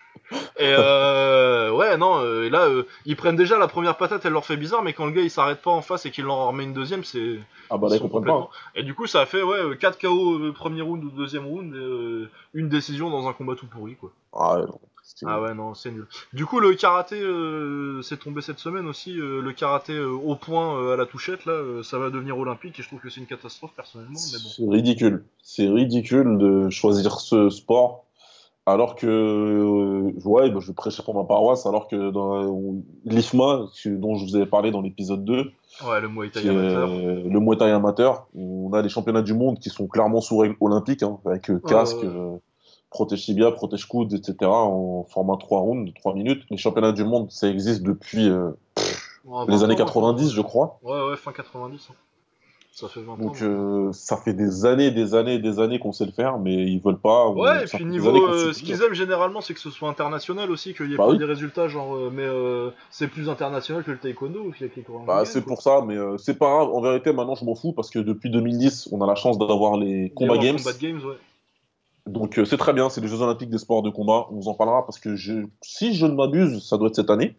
et 0.59 0.75
euh, 0.79 1.71
ouais, 1.73 1.97
non, 1.97 2.19
euh, 2.21 2.45
et 2.45 2.51
là, 2.51 2.67
euh, 2.69 2.85
ils 3.05 3.17
prennent 3.17 3.37
déjà 3.37 3.59
la 3.59 3.69
première 3.69 3.97
patate, 3.97 4.25
elle 4.25 4.33
leur 4.33 4.45
fait 4.45 4.57
bizarre, 4.57 4.83
mais 4.83 4.93
quand 4.93 5.07
le 5.07 5.13
gars 5.13 5.23
il 5.23 5.31
s'arrête 5.31 5.63
pas 5.63 5.71
en 5.71 5.83
face 5.83 6.07
et 6.07 6.11
qu'il 6.11 6.25
leur 6.25 6.35
en 6.37 6.49
remet 6.49 6.65
une 6.65 6.75
deuxième, 6.75 7.05
c'est. 7.05 7.39
Ah 7.71 7.79
bah 7.79 7.89
ils 7.89 7.91
là 7.91 7.97
ils 7.97 7.99
sont 7.99 8.09
comprennent 8.09 8.23
complètement- 8.33 8.51
pas. 8.75 8.81
Et 8.81 8.83
du 8.83 8.95
coup, 8.95 9.07
ça 9.07 9.21
a 9.21 9.27
fait 9.27 9.43
ouais, 9.43 9.77
4 9.79 9.99
KO 10.01 10.53
premier 10.53 10.83
round 10.83 11.05
ou 11.05 11.11
deuxième 11.11 11.47
round, 11.47 11.75
et, 11.75 11.79
euh, 11.79 12.31
une 12.55 12.69
décision 12.69 13.11
dans 13.11 13.29
un 13.29 13.33
combat 13.33 13.55
tout 13.55 13.67
pourri, 13.67 13.97
quoi. 13.97 14.11
Ah 14.33 14.57
ouais, 14.61 14.67
non, 14.67 14.81
c'était- 15.03 15.27
Ah 15.29 15.41
ouais, 15.41 15.55
non, 15.55 15.75
c'est 15.75 15.91
nul. 15.91 16.07
Du 16.33 16.47
coup, 16.47 16.61
le 16.61 16.75
karaté, 16.75 17.21
euh, 17.21 18.03
c'est 18.03 18.19
tombé 18.19 18.41
cette 18.43 18.59
semaine 18.59 18.87
aussi. 18.87 19.19
euh, 19.19 19.41
le 19.41 19.53
karaté 19.53 19.93
euh, 19.95 20.11
au 20.11 20.37
point 20.37 20.79
euh, 20.81 20.95
à 20.95 20.97
la 20.97 21.07
touchette, 21.07 21.45
là, 21.47 21.53
euh, 21.53 21.83
ça 21.83 21.99
va 21.99 22.11
devenir 22.11 22.39
olympique 22.39 22.79
et 22.79 22.83
je 22.83 22.89
trouve 22.89 23.01
que 23.01 23.11
c'est 23.11 23.21
une 23.21 23.27
catastrophe 23.27 23.73
personnellement. 23.77 24.19
Mais 24.33 24.39
bon. 24.39 24.49
C'est 24.57 24.69
ridicule. 24.69 25.25
C'est 25.43 25.69
ridicule 25.69 26.39
de 26.39 26.71
choisir 26.71 27.21
ce 27.21 27.51
sport 27.51 28.05
alors 28.67 28.97
que, 28.97 29.07
euh, 29.07 30.13
ouais, 30.25 30.51
bah, 30.51 30.59
je 30.61 30.67
vais 30.69 30.75
prêcher 30.75 31.03
pour 31.03 31.15
ma 31.15 31.25
paroisse, 31.25 31.67
alors 31.67 31.87
que 31.89 32.11
dans 32.11 32.83
l'IFMA, 33.05 33.67
dont 33.87 34.17
je 34.17 34.25
vous 34.25 34.37
avais 34.37 34.47
parlé 34.47 34.71
dans 34.73 34.81
l'épisode 34.83 35.25
2, 35.25 35.53
Ouais, 35.87 36.01
le 36.01 36.09
Muay 36.09 36.31
Thai 36.31 36.47
est 36.47 36.49
amateur. 36.51 36.89
euh, 36.91 37.23
le 37.29 37.41
Muay 37.41 37.57
Thai 37.57 37.71
amateur, 37.71 38.27
on 38.35 38.73
a 38.73 38.83
les 38.83 38.89
championnats 38.89 39.23
du 39.23 39.35
monde 39.35 39.59
qui 39.59 39.69
sont 39.71 39.87
clairement 39.87 40.21
sous 40.21 40.37
règle 40.39 40.57
olympique, 40.61 41.03
hein, 41.03 41.19
avec 41.27 41.51
euh, 41.51 41.61
casque, 41.61 41.99
ouais. 41.99 42.07
euh, 42.07 42.37
protège 42.91 43.25
tibia, 43.25 43.53
protège 43.53 43.85
coude, 43.87 44.13
etc., 44.15 44.35
en 44.51 45.05
format 45.05 45.37
3 45.37 45.61
rounds, 45.61 45.87
de 45.89 45.95
3 45.95 46.15
minutes. 46.15 46.43
Les 46.51 46.57
championnats 46.57 46.93
du 46.93 47.05
monde, 47.05 47.31
ça 47.31 47.49
existe 47.49 47.83
depuis 47.83 48.29
euh, 48.29 48.51
Ouais, 49.25 49.45
les 49.49 49.57
20 49.57 49.63
années 49.65 49.75
ans, 49.75 49.85
90, 49.85 50.29
ouais. 50.29 50.35
je 50.35 50.41
crois. 50.41 50.79
Ouais, 50.83 51.09
ouais, 51.11 51.17
fin 51.17 51.33
90. 51.33 51.89
hein. 51.91 51.95
Ça 52.79 52.89
fait 52.89 53.01
20 53.01 53.17
Donc 53.19 53.37
ans. 53.37 53.39
euh, 53.41 53.91
ça 53.95 54.19
fait 54.19 54.35
des 54.35 54.67
années, 54.67 54.91
des 54.91 55.15
années, 55.15 55.39
des 55.39 55.61
années 55.61 55.79
qu'on 55.79 55.93
sait 55.93 56.05
le 56.05 56.13
faire, 56.13 56.39
mais 56.39 56.53
ils 56.71 56.79
veulent 56.79 56.99
pas. 56.99 57.27
ou 57.27 57.41
Ouais, 57.43 57.63
et 57.63 57.65
puis 57.67 57.87
niveau, 57.87 58.11
euh, 58.29 58.53
ce 58.53 58.63
qu'ils 58.63 58.83
aiment 58.83 58.93
généralement, 58.93 59.41
c'est 59.41 59.55
que 59.55 59.61
ce 59.61 59.71
soit 59.71 59.89
international 59.89 60.51
aussi, 60.51 60.75
qu'il 60.75 60.91
y 60.91 60.93
ait 60.93 60.97
Bah 60.99 61.05
pas 61.07 61.13
oui. 61.13 61.17
des 61.19 61.25
résultats 61.25 61.69
genre, 61.69 61.97
euh, 61.97 62.11
mais 62.13 62.25
euh, 62.27 62.69
c'est 62.91 63.09
plus 63.09 63.31
international 63.31 63.83
que 63.83 63.93
le 63.93 63.97
taekwondo 63.97 64.43
aussi 64.45 64.65
avec 64.65 64.77
les 64.77 64.83
Coréens. 64.83 65.05
Bah, 65.07 65.25
c'est 65.25 65.41
pour 65.41 65.63
ça, 65.63 65.83
mais 65.87 65.97
euh, 65.97 66.19
c'est 66.19 66.37
pas 66.39 66.51
grave. 66.51 66.69
En 66.69 66.83
vérité, 66.83 67.15
maintenant, 67.15 67.35
je 67.35 67.47
m'en 67.47 67.55
fous 67.55 67.73
parce 67.73 67.89
que 67.89 67.99
depuis 67.99 68.29
2010, 68.29 68.91
on 68.93 69.01
a 69.01 69.07
la 69.07 69.15
chance 69.15 69.39
d'avoir 69.39 69.79
les 69.79 70.11
Combat 70.15 70.37
Games. 70.37 70.59
Combat 70.59 70.73
Games, 70.79 71.01
ouais. 71.03 71.17
Donc, 72.07 72.39
euh, 72.39 72.45
c'est 72.45 72.59
très 72.59 72.75
bien. 72.75 72.91
C'est 72.91 73.01
les 73.01 73.09
Jeux 73.09 73.23
Olympiques 73.23 73.49
des 73.49 73.57
sports 73.59 73.83
de 73.83 73.89
combat. 73.91 74.27
On 74.31 74.35
vous 74.37 74.49
en 74.49 74.55
parlera 74.55 74.85
parce 74.85 74.99
que 74.99 75.17
je... 75.17 75.47
si 75.63 75.95
je 75.95 76.05
ne 76.05 76.13
m'abuse, 76.13 76.63
ça 76.63 76.77
doit 76.77 76.89
être 76.89 76.97
cette 76.97 77.09
année. 77.11 77.37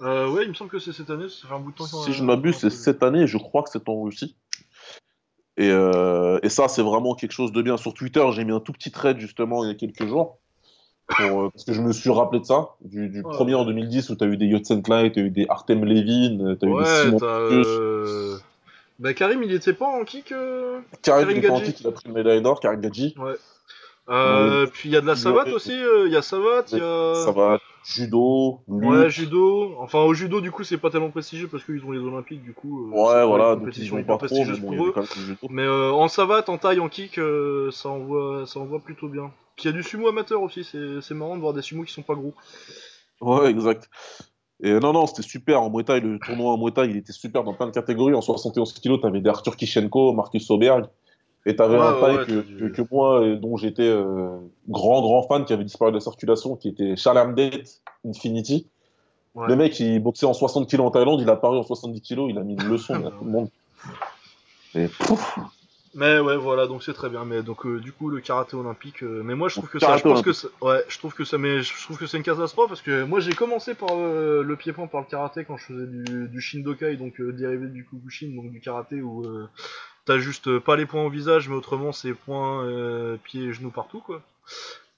Euh, 0.00 0.28
ouais, 0.28 0.42
il 0.42 0.48
me 0.48 0.54
semble 0.54 0.70
que 0.70 0.80
c'est 0.80 0.92
cette 0.92 1.10
année, 1.10 1.28
ça 1.28 1.46
fait 1.46 1.54
un 1.54 1.60
bout 1.60 1.70
de 1.70 1.76
temps 1.76 1.84
qu'on 1.84 1.98
Si 2.02 2.10
a- 2.10 2.12
je 2.12 2.22
ne 2.22 2.26
m'abuse, 2.26 2.56
c'est 2.56 2.70
cette 2.70 3.04
année. 3.04 3.28
Je 3.28 3.38
crois 3.38 3.62
que 3.62 3.70
c'est 3.70 3.88
en 3.88 4.02
Russie. 4.02 4.34
Et, 5.56 5.68
euh, 5.70 6.38
et 6.42 6.48
ça, 6.48 6.68
c'est 6.68 6.82
vraiment 6.82 7.14
quelque 7.14 7.32
chose 7.32 7.52
de 7.52 7.62
bien. 7.62 7.76
Sur 7.76 7.94
Twitter, 7.94 8.24
j'ai 8.32 8.44
mis 8.44 8.52
un 8.52 8.60
tout 8.60 8.72
petit 8.72 8.90
thread 8.90 9.18
justement 9.18 9.64
il 9.64 9.68
y 9.68 9.70
a 9.70 9.74
quelques 9.74 10.06
jours. 10.06 10.38
Pour, 11.08 11.42
euh, 11.42 11.50
parce 11.50 11.64
que 11.64 11.72
je 11.72 11.82
me 11.82 11.92
suis 11.92 12.10
rappelé 12.10 12.40
de 12.40 12.46
ça, 12.46 12.70
du, 12.80 13.08
du 13.08 13.22
Ouais, 13.22 13.32
premier 13.34 13.54
en 13.54 13.66
ouais. 13.66 13.74
2010 13.74 14.10
où 14.10 14.16
tu 14.16 14.24
as 14.24 14.28
eu 14.28 14.36
des 14.36 14.46
Yotsenklai, 14.46 15.12
tu 15.12 15.20
as 15.20 15.22
eu 15.24 15.30
des 15.30 15.46
Artem 15.48 15.84
Levin, 15.84 16.56
tu 16.58 16.66
as 16.66 16.68
eu 16.68 16.72
des 16.72 16.78
Ouais, 16.78 16.84
Simon. 16.84 17.18
Euh... 17.22 18.38
Bah, 18.98 19.12
Karim, 19.12 19.42
il 19.42 19.52
était 19.52 19.72
pas 19.72 19.86
en 19.86 20.04
kick 20.04 20.32
euh... 20.32 20.80
Karim, 21.02 21.26
Karim 21.26 21.42
il 21.42 21.48
pas 21.48 21.54
en 21.54 21.60
kick, 21.60 21.80
il 21.80 21.86
a 21.88 21.90
pris 21.90 22.04
une 22.06 22.14
médaille 22.14 22.40
d'or, 22.40 22.60
Karim 22.60 22.80
Gadji. 22.80 23.14
Ouais. 23.18 23.34
Euh, 24.08 24.66
puis 24.66 24.88
il 24.88 24.92
y 24.92 24.96
a 24.96 25.00
de 25.00 25.06
la 25.06 25.14
savate 25.16 25.48
aussi, 25.48 25.72
euh, 25.72 26.06
il 26.06 26.12
y 26.12 26.16
a 26.16 26.22
savate, 26.22 26.72
il 26.72 26.78
y 26.78 26.80
a. 26.82 27.58
Judo, 27.84 28.60
lutte. 28.68 28.90
Ouais, 28.90 29.10
judo. 29.10 29.74
Enfin, 29.80 30.00
au 30.00 30.14
judo, 30.14 30.40
du 30.40 30.50
coup, 30.52 30.62
c'est 30.62 30.76
pas 30.78 30.90
tellement 30.90 31.10
prestigieux 31.10 31.48
parce 31.48 31.64
qu'ils 31.64 31.84
ont 31.84 31.90
les 31.90 31.98
Olympiques, 31.98 32.42
du 32.42 32.52
coup. 32.52 32.86
euh, 32.86 32.90
Ouais, 32.90 33.26
voilà, 33.26 33.56
donc 33.56 33.76
ils 33.76 34.04
pas 34.04 34.18
trop, 34.18 34.44
mais 34.44 34.58
bon, 34.58 34.76
pour 34.76 34.86
eux. 34.86 34.94
Mais 35.50 35.66
en 35.68 36.08
savate, 36.08 36.48
en 36.48 36.58
taille, 36.58 36.80
en 36.80 36.88
kick, 36.88 37.20
ça 37.70 37.88
envoie, 37.88 38.44
ça 38.46 38.60
envoie 38.60 38.80
plutôt 38.80 39.08
bien. 39.08 39.32
Puis 39.56 39.64
il 39.64 39.66
y 39.66 39.74
a 39.74 39.76
du 39.76 39.82
sumo 39.82 40.08
amateur 40.08 40.42
aussi, 40.42 40.64
c'est 40.64 41.14
marrant 41.14 41.36
de 41.36 41.40
voir 41.40 41.52
des 41.54 41.62
sumos 41.62 41.84
qui 41.84 41.92
sont 41.92 42.02
pas 42.02 42.14
gros. 42.14 42.34
Ouais, 43.20 43.50
exact. 43.50 43.88
Et 44.62 44.78
non, 44.78 44.92
non, 44.92 45.06
c'était 45.06 45.22
super. 45.22 45.60
En 45.60 45.82
Thai, 45.82 46.00
le 46.00 46.18
tournoi 46.20 46.52
en 46.52 46.70
Thai, 46.70 46.86
il 46.88 46.96
était 46.96 47.12
super 47.12 47.42
dans 47.42 47.52
plein 47.54 47.66
de 47.66 47.72
catégories. 47.72 48.14
En 48.14 48.20
71 48.20 48.72
kilos, 48.74 49.00
t'avais 49.00 49.20
des 49.20 49.28
Arthur 49.28 49.56
Kishenko, 49.56 50.12
Marcus 50.12 50.46
Soberg. 50.46 50.86
Et 51.44 51.56
t'avais 51.56 51.74
Ouais, 51.74 51.80
un 51.80 52.16
ouais, 52.16 52.24
que, 52.24 52.84
moi, 52.92 53.26
et 53.26 53.36
dont 53.36 53.56
j'étais 53.56 53.88
euh, 53.88 54.36
grand, 54.68 55.00
grand 55.02 55.22
fan, 55.24 55.44
qui 55.44 55.52
avait 55.52 55.64
disparu 55.64 55.90
de 55.90 55.96
la 55.96 56.00
circulation, 56.00 56.54
qui 56.56 56.68
était 56.68 56.94
Charles 56.96 57.18
Amdet 57.18 57.64
Infinity. 58.06 58.68
Ouais. 59.34 59.48
Le 59.48 59.56
mec, 59.56 59.80
il 59.80 59.98
boxait 59.98 60.26
en 60.26 60.34
60 60.34 60.68
kilos 60.68 60.86
en 60.86 60.90
Thaïlande, 60.90 61.20
il 61.20 61.28
a 61.28 61.32
apparu 61.32 61.58
en 61.58 61.62
70 61.62 62.00
kilos, 62.00 62.30
il 62.30 62.38
a 62.38 62.42
mis 62.42 62.52
une 62.54 62.68
leçon 62.68 62.94
à 62.94 63.10
tout 63.10 63.24
le 63.24 63.30
monde. 63.30 63.48
Et 64.74 64.88
pouf, 64.88 65.38
Mais 65.94 66.18
ouais, 66.20 66.36
voilà, 66.36 66.66
donc 66.66 66.82
c'est 66.82 66.94
très 66.94 67.10
bien. 67.10 67.24
Mais 67.24 67.42
donc 67.42 67.66
euh, 67.66 67.80
du 67.80 67.92
coup, 67.92 68.08
le 68.08 68.20
karaté 68.20 68.56
olympique. 68.56 69.02
euh, 69.02 69.22
mais 69.24 69.34
moi, 69.34 69.48
je 69.48 69.56
trouve 69.56 69.68
que 69.68 69.78
ça, 69.78 69.96
je 69.96 70.02
pense 70.02 70.22
que 70.22 70.32
ça- 70.32 70.48
ouais, 70.62 70.82
je 70.88 70.98
trouve 70.98 71.12
que 71.14 71.24
ça, 71.24 71.38
mais 71.38 71.62
je 71.62 71.84
trouve 71.84 71.98
que 71.98 72.06
c'est 72.06 72.16
une 72.16 72.22
catastrophe 72.22 72.68
parce 72.68 72.80
que 72.82 73.04
moi, 73.04 73.20
j'ai 73.20 73.32
commencé 73.32 73.74
par 73.74 73.90
euh, 73.92 74.42
le 74.42 74.56
pied-point 74.56 74.86
par 74.86 75.00
le 75.00 75.06
karaté 75.06 75.44
quand 75.44 75.56
je 75.56 75.64
faisais 75.64 75.86
du, 75.86 76.28
du 76.28 76.40
Shindokai, 76.40 76.96
donc 76.96 77.20
euh, 77.20 77.32
dérivé 77.32 77.66
du 77.66 77.84
Kukushin, 77.84 78.34
donc 78.34 78.50
du 78.50 78.60
karaté 78.60 78.96
euh, 78.96 79.46
t'as 80.04 80.18
juste 80.18 80.48
euh, 80.48 80.60
pas 80.60 80.76
les 80.76 80.86
points 80.86 81.04
au 81.04 81.10
visage, 81.10 81.48
mais 81.48 81.54
autrement 81.54 81.92
c'est 81.92 82.14
points, 82.14 82.64
euh, 82.64 83.16
pieds, 83.22 83.44
et 83.44 83.52
genoux 83.52 83.70
partout, 83.70 84.00
quoi. 84.00 84.22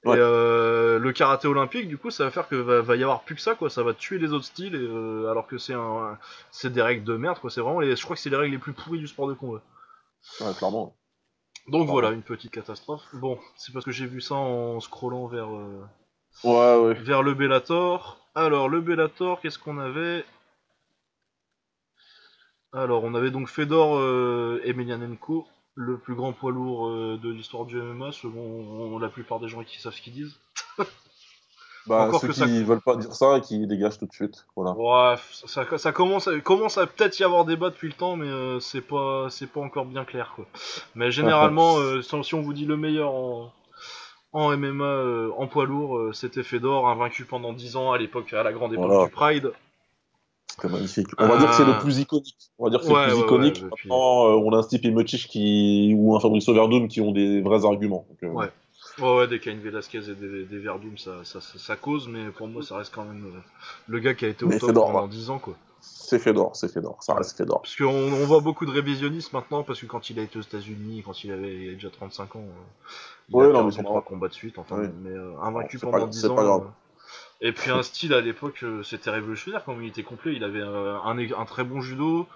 Ouais. 0.05 0.17
Et 0.19 0.21
euh, 0.21 0.99
le 0.99 1.13
karaté 1.13 1.49
olympique, 1.49 1.89
du 1.89 1.97
coup, 1.97 2.11
ça 2.11 2.25
va 2.25 2.31
faire 2.31 2.47
que 2.47 2.57
va, 2.57 2.83
va 2.83 2.97
y 2.97 3.03
avoir 3.03 3.23
plus 3.23 3.37
que 3.37 3.41
ça, 3.41 3.55
quoi. 3.55 3.71
Ça 3.71 3.83
va 3.83 3.95
tuer 3.95 4.19
les 4.19 4.33
autres 4.33 4.45
styles, 4.45 4.75
et, 4.75 4.79
euh, 4.79 5.31
alors 5.31 5.47
que 5.47 5.57
c'est 5.57 5.73
un, 5.75 6.19
c'est 6.51 6.71
des 6.71 6.83
règles 6.83 7.05
de 7.05 7.17
merde, 7.17 7.39
quoi. 7.39 7.51
C'est 7.51 7.63
vraiment, 7.63 7.81
les, 7.81 7.97
je 7.97 8.03
crois 8.05 8.15
que 8.17 8.21
c'est 8.23 8.31
les 8.31 8.37
règles 8.37 8.53
les 8.53 8.59
plus 8.59 8.73
pourries 8.75 8.99
du 8.99 9.07
sport 9.09 9.29
de 9.29 9.35
combat. 9.35 9.63
ouais, 10.41 10.55
clairement. 10.59 10.95
Donc 11.69 11.89
voilà, 11.89 12.11
une 12.11 12.23
petite 12.23 12.51
catastrophe. 12.51 13.03
Bon, 13.15 13.39
c'est 13.57 13.73
parce 13.73 13.87
que 13.87 13.91
j'ai 13.91 14.05
vu 14.07 14.21
ça 14.21 14.35
en 14.35 14.81
scrollant 14.81 15.27
vers, 15.27 15.49
euh, 15.49 15.83
Ouais, 16.45 16.77
ouais. 16.77 16.95
vers 16.95 17.23
le 17.23 17.33
Bellator. 17.33 18.21
Alors, 18.35 18.69
le 18.69 18.83
Bellator, 18.83 19.41
qu'est-ce 19.41 19.59
qu'on 19.59 19.79
avait? 19.79 20.25
Alors, 22.75 23.05
on 23.05 23.15
avait 23.15 23.31
donc 23.31 23.49
Fedor 23.49 23.97
euh, 23.99 24.61
Emelianenko, 24.65 25.47
le 25.77 25.97
plus 25.99 26.15
grand 26.15 26.33
poids 26.33 26.51
lourd 26.53 26.89
euh, 26.89 27.19
de 27.23 27.31
l'histoire 27.31 27.65
du 27.65 27.77
MMA, 27.81 28.13
selon 28.13 28.99
la 28.99 29.09
plupart 29.09 29.39
des 29.41 29.49
gens 29.49 29.63
qui 29.63 29.81
savent 29.81 29.95
ce 29.95 30.03
qu'ils 30.03 30.13
disent. 30.15 30.37
Bah, 31.87 32.07
Encore 32.09 32.23
ceux 32.23 32.29
que 32.29 32.33
qui 32.33 32.39
ça- 32.39 32.47
veulent 32.47 32.81
pas 32.81 32.97
dire 32.97 33.13
ça, 33.13 33.41
qui 33.41 33.67
dégagent 33.67 33.99
tout 33.99 34.07
de 34.07 34.13
suite. 34.13 34.47
Voilà. 34.57 34.71
Ouais, 34.73 35.17
ça, 35.45 35.67
ça 35.77 35.93
commence, 35.93 36.27
à, 36.29 36.41
commence 36.41 36.79
à 36.79 36.87
peut-être 36.87 37.21
y 37.21 37.25
avoir 37.25 37.45
débat 37.45 37.69
depuis 37.69 37.89
le 37.89 37.93
temps, 37.93 38.17
mais 38.17 38.27
euh, 38.27 38.59
c'est 38.59 38.81
pas, 38.81 39.27
c'est 39.29 39.47
pas 39.47 39.61
encore 39.61 39.85
bien 39.85 40.07
clair 40.07 40.33
quoi. 40.35 40.47
Mais 40.95 41.11
généralement, 41.11 41.77
euh, 41.81 42.01
si 42.01 42.35
on 42.35 42.41
vous 42.41 42.55
dit 42.55 42.65
le 42.65 42.79
meilleur 42.79 43.11
en, 43.13 43.53
en 44.33 44.57
MMA, 44.57 45.29
en 45.37 45.47
poids 45.47 45.67
lourd, 45.67 46.15
c'était 46.15 46.43
Fedor, 46.43 46.89
invaincu 46.89 47.27
pendant 47.27 47.53
10 47.53 47.77
ans 47.77 47.93
à 47.93 47.99
l'époque, 47.99 48.33
à 48.33 48.43
la 48.43 48.55
grande 48.55 48.73
époque 48.73 48.87
Voilà. 48.87 49.05
du 49.05 49.11
Pride. 49.11 49.53
C'était 50.57 50.69
magnifique. 50.69 51.09
On 51.19 51.27
va 51.27 51.39
dire 51.39 51.49
que 51.51 51.55
c'est 51.57 51.65
le 51.65 51.79
plus 51.81 51.99
iconique. 51.99 52.37
On 52.59 52.65
va 52.65 52.71
dire 52.71 52.79
que 52.81 52.87
c'est 52.87 52.93
Ouais, 52.93 53.07
le 53.07 53.11
plus 53.13 53.19
ouais, 53.19 53.25
iconique. 53.25 53.57
ouais, 53.57 53.69
Maintenant, 53.71 54.27
euh, 54.29 54.43
on 54.45 54.53
a 54.53 54.59
un 54.59 54.63
Stipe 54.63 54.85
Miocic 54.85 55.27
qui 55.29 55.95
ou 55.97 56.15
un 56.15 56.21
Fabricio 56.21 56.55
Verdum 56.55 56.87
qui 56.89 57.01
ont 57.01 57.11
des 57.13 57.41
vrais 57.41 57.65
arguments. 57.65 58.07
Donc, 58.09 58.23
euh, 58.23 58.29
Ouais. 58.35 58.51
Ouais, 59.01 59.27
des 59.27 59.41
Cain 59.41 59.57
Velasquez 59.61 59.99
et 60.09 60.15
des, 60.15 60.45
des 60.45 60.59
Verdum, 60.59 60.97
ça, 60.97 61.25
ça, 61.25 61.41
ça, 61.41 61.59
ça 61.59 61.75
cause, 61.75 62.07
mais 62.07 62.31
pour 62.31 62.47
moi, 62.47 62.63
ça 62.63 62.77
reste 62.77 62.95
quand 62.95 63.05
même 63.05 63.25
euh, 63.35 63.41
le 63.89 63.99
gars 63.99 64.15
qui 64.15 64.25
a 64.25 64.29
été 64.29 64.45
au 64.45 64.49
Mais 64.49 64.59
top 64.59 64.69
Fedor, 64.69 64.87
pendant 64.93 65.03
ouais. 65.05 65.09
10 65.09 65.31
ans, 65.31 65.39
quoi. 65.41 65.55
C'est 65.81 66.19
Fedor, 66.21 66.55
c'est 66.55 66.73
Fedor. 66.73 66.99
Ça 67.03 67.15
reste 67.15 67.37
Fedor. 67.37 67.63
Parce 67.63 67.75
qu'on 67.75 67.87
on 67.89 68.25
voit 68.25 68.41
beaucoup 68.41 68.65
de 68.67 68.71
révisionnistes 68.71 69.33
maintenant, 69.33 69.65
parce 69.65 69.81
que 69.81 69.87
quand 69.87 70.09
il 70.11 70.19
a 70.21 70.23
été 70.23 70.39
aux 70.39 70.43
États-Unis, 70.43 71.03
quand 71.05 71.25
il 71.25 71.33
avait, 71.33 71.55
il 71.67 71.75
déjà 71.75 71.91
35 71.91 72.37
ans, 72.37 72.39
euh, 72.41 72.91
il 73.31 73.37
Ouais, 73.37 73.47
a 73.47 73.49
non, 73.49 73.65
mais 73.65 73.71
c'est 73.73 73.79
trois 73.79 73.95
normal. 73.95 74.05
combats 74.05 74.29
de 74.29 74.33
suite, 74.35 74.59
enfin, 74.59 74.77
mais 75.03 75.11
euh, 75.11 75.33
invaincu 75.43 75.79
c'est 75.79 75.87
pendant 75.87 76.05
pas- 76.05 76.07
10 76.07 76.21
c'est 76.21 76.29
ans. 76.29 76.37
Et 77.45 77.53
puis 77.53 77.71
un 77.71 77.83
style 77.83 78.13
à 78.15 78.21
l'époque, 78.21 78.61
euh, 78.65 78.83
c'était 78.83 79.11
révolutionnaire 79.11 79.63
quand 79.65 79.77
il 79.81 79.87
était 79.89 80.03
complet. 80.03 80.33
Il 80.35 80.43
avait 80.45 80.61
euh, 80.63 80.97
un, 81.05 81.17
un 81.19 81.45
très 81.45 81.63
bon 81.63 81.81
judo, 81.81 82.27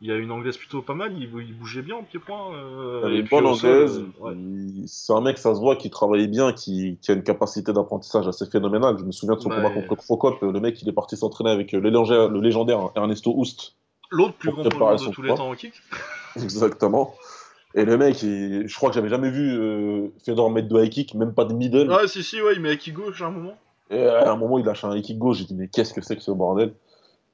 il 0.00 0.10
a 0.12 0.16
une 0.16 0.30
anglaise 0.30 0.56
plutôt 0.56 0.82
pas 0.82 0.94
mal, 0.94 1.12
il, 1.18 1.26
bougeait 1.58 1.82
bien 1.82 1.96
au 1.96 2.02
pied-point. 2.02 2.54
euh, 2.54 3.08
une 3.08 3.24
puis 3.24 3.34
bonne 3.36 3.46
anglaise. 3.46 4.04
ouais. 4.20 4.32
C'est 4.86 5.12
un 5.12 5.20
mec, 5.20 5.38
ça 5.38 5.54
se 5.54 5.60
voit, 5.60 5.74
qui 5.76 5.90
travaillait 5.90 6.28
bien, 6.28 6.52
qui, 6.52 6.98
qui 7.02 7.10
a 7.10 7.14
une 7.14 7.24
capacité 7.24 7.72
d'apprentissage 7.72 8.28
assez 8.28 8.46
phénoménale. 8.46 8.96
Je 8.98 9.04
me 9.04 9.10
souviens 9.12 9.34
de 9.36 9.40
son 9.40 9.48
Bah, 9.48 9.56
combat 9.56 9.70
contre 9.70 9.94
Crocop. 9.96 10.40
Le 10.42 10.60
mec, 10.60 10.80
il 10.82 10.88
est 10.88 10.92
parti 10.92 11.16
s'entraîner 11.16 11.50
avec 11.50 11.72
le 11.72 11.80
légendaire, 11.80 12.28
le 12.28 12.40
légendaire 12.40 12.90
Ernesto 12.94 13.32
Houst. 13.36 13.74
L'autre 14.10 14.34
plus 14.34 14.50
grand 14.52 14.62
de 14.64 15.10
tous 15.10 15.22
les 15.22 15.34
temps 15.34 15.50
au 15.50 15.54
kick. 15.54 15.72
Exactement. 16.36 17.14
Et 17.74 17.84
le 17.84 17.96
mec, 17.98 18.22
il- 18.22 18.66
je 18.66 18.74
crois 18.76 18.88
que 18.90 18.94
j'avais 18.94 19.08
jamais 19.10 19.30
vu 19.30 19.50
euh, 19.58 20.08
Fedor 20.24 20.50
mettre 20.50 20.68
de 20.68 20.82
high 20.82 20.90
kick, 20.90 21.14
même 21.14 21.34
pas 21.34 21.44
de 21.44 21.52
middle. 21.52 21.90
Ah, 21.92 22.06
si, 22.06 22.22
si, 22.22 22.40
ouais, 22.40 22.54
il 22.54 22.60
met 22.60 22.70
à 22.70 22.76
qui 22.76 22.92
gauche 22.92 23.20
à 23.22 23.26
un 23.26 23.30
moment. 23.30 23.58
Et 23.90 24.04
à 24.06 24.30
un 24.32 24.36
moment, 24.36 24.58
il 24.58 24.64
lâche 24.64 24.84
un 24.84 25.00
kick 25.00 25.18
gauche. 25.18 25.38
J'ai 25.38 25.44
dit, 25.44 25.54
mais 25.54 25.68
qu'est-ce 25.68 25.94
que 25.94 26.00
c'est 26.00 26.16
que 26.16 26.22
ce 26.22 26.30
bordel? 26.30 26.74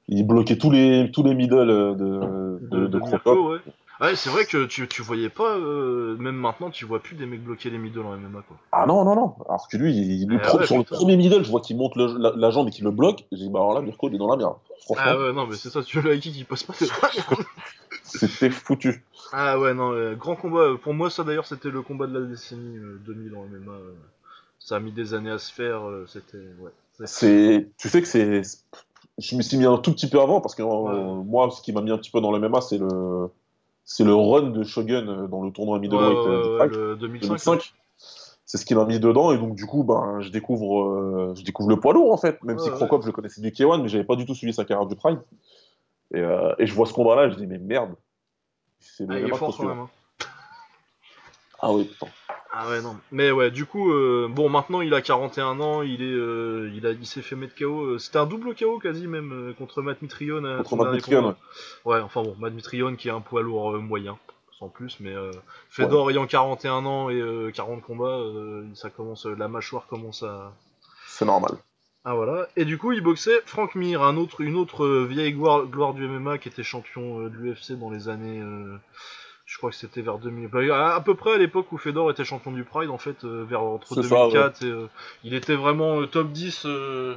Il 0.07 0.25
bloquait 0.25 0.57
tous 0.57 0.69
les, 0.71 1.09
tous 1.11 1.23
les 1.23 1.33
middles 1.33 1.55
euh, 1.55 1.93
de, 1.95 2.05
de, 2.05 2.59
de, 2.61 2.77
de 2.77 2.87
de 2.87 2.99
Crocop. 2.99 3.25
Mirko, 3.25 3.51
ouais. 3.53 3.59
Ouais, 4.01 4.15
c'est 4.15 4.29
vrai 4.29 4.45
que 4.45 4.65
tu, 4.65 4.87
tu 4.87 5.01
voyais 5.01 5.29
pas, 5.29 5.55
euh, 5.57 6.17
même 6.17 6.35
maintenant, 6.35 6.69
tu 6.69 6.85
vois 6.85 6.99
plus 6.99 7.15
des 7.15 7.25
mecs 7.25 7.41
bloquer 7.41 7.69
les 7.69 7.77
middle 7.77 8.01
en 8.01 8.13
MMA, 8.17 8.41
quoi. 8.47 8.57
Ah 8.73 8.85
non, 8.85 9.05
non, 9.05 9.15
non. 9.15 9.35
Alors 9.47 9.69
que 9.69 9.77
lui, 9.77 9.95
il, 9.95 10.27
pro- 10.39 10.57
ouais, 10.59 10.65
sur 10.67 10.77
le 10.77 10.83
premier 10.83 11.15
middle, 11.15 11.43
je 11.43 11.49
vois 11.49 11.61
qu'il 11.61 11.77
monte 11.77 11.95
le- 11.95 12.17
la, 12.17 12.33
la 12.35 12.49
jambe 12.51 12.67
et 12.67 12.71
qu'il 12.71 12.83
le 12.83 12.91
bloque. 12.91 13.23
J'ai 13.31 13.45
dit, 13.45 13.49
bah 13.49 13.59
alors 13.59 13.73
là, 13.73 13.81
Mirko, 13.81 14.09
il 14.09 14.15
est 14.15 14.17
dans 14.17 14.29
la 14.29 14.35
merde. 14.35 14.55
Franchement, 14.83 15.03
Ah 15.05 15.17
ouais, 15.17 15.33
non, 15.33 15.47
mais 15.47 15.55
c'est 15.55 15.69
ça, 15.69 15.81
tu 15.81 15.99
veux 15.99 16.11
le 16.11 16.17
kick, 16.17 16.35
il 16.37 16.45
passe 16.45 16.63
pas, 16.63 16.73
c'est 16.73 16.87
c'était 18.03 18.49
foutu. 18.49 19.03
Ah 19.31 19.57
ouais, 19.59 19.73
non, 19.73 19.93
euh, 19.93 20.15
grand 20.15 20.35
combat. 20.35 20.59
euh, 20.59 20.77
Pour 20.77 20.93
moi, 20.93 21.09
ça 21.09 21.23
d'ailleurs, 21.23 21.47
c'était 21.47 21.69
le 21.69 21.81
combat 21.81 22.05
de 22.07 22.19
la 22.19 22.25
décennie 22.25 22.77
euh, 22.77 22.99
2000 23.05 23.33
en 23.33 23.45
MMA. 23.45 23.71
Ça 24.65 24.77
a 24.77 24.79
mis 24.79 24.91
des 24.91 25.13
années 25.13 25.29
à 25.29 25.37
se 25.37 25.53
faire, 25.53 25.87
euh, 25.87 26.07
c'était. 26.07 26.39
Ouais. 26.59 26.71
C'est- 27.05 27.69
tu 27.77 27.87
sais 27.87 28.01
que 28.01 28.07
c'est, 28.07 28.41
je 29.19 29.35
me 29.35 29.43
suis 29.43 29.57
mis 29.57 29.65
un 29.65 29.77
tout 29.77 29.91
petit 29.91 30.09
peu 30.09 30.19
avant 30.19 30.41
parce 30.41 30.55
que 30.55 30.63
euh, 30.63 31.13
moi, 31.23 31.51
ce 31.51 31.61
qui 31.61 31.71
m'a 31.71 31.81
mis 31.81 31.91
un 31.91 31.99
petit 31.99 32.09
peu 32.09 32.19
dans 32.19 32.31
le 32.31 32.39
MMA, 32.39 32.61
c'est 32.61 32.79
le, 32.79 33.29
c'est 33.83 34.03
le 34.03 34.15
run 34.15 34.49
de 34.49 34.63
Shogun 34.63 35.07
euh, 35.07 35.27
dans 35.27 35.43
le 35.43 35.51
tournoi 35.51 35.77
middleweight 35.77 36.17
ouais, 36.17 36.27
euh, 36.27 36.41
du 36.41 36.49
ouais, 36.49 36.57
Pride, 36.57 36.71
le 36.71 36.95
2005. 36.95 37.27
2005. 37.27 37.73
C'est 38.47 38.57
ce 38.57 38.65
qui 38.65 38.73
m'a 38.73 38.85
mis 38.85 38.99
dedans 38.99 39.31
et 39.31 39.37
donc 39.37 39.53
du 39.55 39.67
coup, 39.67 39.83
ben, 39.83 40.19
je 40.21 40.29
découvre, 40.29 40.81
euh, 40.83 41.33
je 41.37 41.43
découvre 41.43 41.69
le 41.69 41.79
poids 41.79 41.93
lourd 41.93 42.11
en 42.11 42.17
fait. 42.17 42.41
Même 42.43 42.57
Ouais, 42.57 42.63
si 42.63 42.69
ouais. 42.69 42.75
Crocop, 42.75 43.03
je 43.03 43.07
le 43.07 43.11
connaissais 43.13 43.41
du 43.41 43.51
K1, 43.51 43.83
mais 43.83 43.87
j'avais 43.87 44.03
pas 44.03 44.15
du 44.15 44.25
tout 44.25 44.33
suivi 44.33 44.51
sa 44.53 44.65
carrière 44.65 44.87
du 44.87 44.95
Pride. 44.95 45.19
Et, 46.11 46.19
euh, 46.21 46.55
et 46.57 46.65
je 46.65 46.73
vois 46.73 46.87
ce 46.87 46.93
combat-là, 46.93 47.29
je 47.29 47.35
dis 47.35 47.45
mais 47.45 47.59
merde, 47.59 47.93
c'est 48.79 49.05
le 49.05 49.13
Ah, 49.15 49.19
il 49.19 49.27
est 49.27 49.33
fort 49.35 49.55
quand 49.55 49.67
même. 49.67 49.79
hein. 49.79 49.89
Ah 51.59 51.71
oui, 51.71 51.85
putain. 51.85 52.07
Ah 52.57 52.69
ouais, 52.69 52.81
non. 52.81 52.95
Mais 53.11 53.31
ouais, 53.31 53.51
du 53.51 53.65
coup, 53.65 53.91
euh, 53.91 54.27
bon, 54.29 54.47
maintenant 54.47 54.79
il 54.79 54.93
a 54.93 55.01
41 55.01 55.59
ans, 55.59 55.81
il 55.81 56.01
est, 56.01 56.05
euh, 56.05 56.71
il 56.73 56.87
a, 56.87 56.91
il 56.91 57.05
s'est 57.05 57.21
fait 57.21 57.35
mettre 57.35 57.53
KO. 57.55 57.81
euh, 57.81 57.97
C'était 57.99 58.17
un 58.17 58.25
double 58.25 58.55
KO 58.55 58.79
quasi 58.79 59.07
même 59.07 59.33
euh, 59.33 59.53
contre 59.53 59.81
Matt 59.81 60.01
Mitrione. 60.01 60.63
Contre 60.63 60.77
Matt 60.85 60.93
Mitrione, 60.93 61.21
combat. 61.23 61.37
Ouais, 61.83 61.99
enfin 61.99 62.23
bon, 62.23 62.33
Matt 62.39 62.53
Mitrione 62.53 62.95
qui 62.95 63.09
est 63.09 63.11
un 63.11 63.19
poids 63.19 63.41
lourd 63.41 63.73
moyen, 63.79 64.17
sans 64.57 64.69
plus, 64.69 65.01
mais 65.01 65.13
euh, 65.13 65.31
Fedor 65.69 66.09
ayant 66.11 66.27
41 66.27 66.85
ans 66.85 67.09
et 67.09 67.19
euh, 67.19 67.51
40 67.51 67.81
combats, 67.81 68.21
ça 68.73 68.89
commence, 68.89 69.25
la 69.25 69.49
mâchoire 69.49 69.85
commence 69.87 70.23
à. 70.23 70.53
C'est 71.07 71.25
normal. 71.25 71.51
Ah 72.05 72.13
voilà. 72.13 72.47
Et 72.55 72.63
du 72.63 72.77
coup, 72.77 72.93
il 72.93 73.01
boxait 73.01 73.41
Frank 73.47 73.75
Mir, 73.75 74.01
un 74.03 74.15
autre, 74.15 74.39
une 74.41 74.55
autre 74.55 74.87
vieille 75.05 75.33
gloire, 75.33 75.65
gloire 75.65 75.93
du 75.93 76.07
MMA 76.07 76.37
qui 76.37 76.47
était 76.47 76.63
champion 76.63 77.19
de 77.23 77.35
l'UFC 77.35 77.73
dans 77.73 77.89
les 77.89 78.07
années. 78.07 78.41
Je 79.55 79.57
crois 79.57 79.69
que 79.69 79.77
c'était 79.77 80.01
vers 80.01 80.17
2000. 80.19 80.49
bah, 80.49 80.59
à, 80.75 80.95
à 80.95 80.99
peu 80.99 81.15
près 81.15 81.31
à 81.31 81.37
l'époque 81.37 81.71
où 81.71 81.77
Fedor 81.77 82.11
était 82.11 82.25
champion 82.25 82.51
du 82.51 82.65
Pride, 82.65 82.89
en 82.89 82.97
fait, 82.97 83.23
euh, 83.23 83.45
vers 83.45 83.61
entre 83.61 83.95
C'est 83.95 84.03
ça, 84.03 84.27
2004 84.33 84.63
et. 84.63 84.65
euh, 84.69 84.89
il 85.23 85.33
était 85.33 85.55
vraiment 85.55 86.01
euh, 86.01 86.07
top 86.07 86.29
10. 86.33 86.65
euh, 86.65 87.15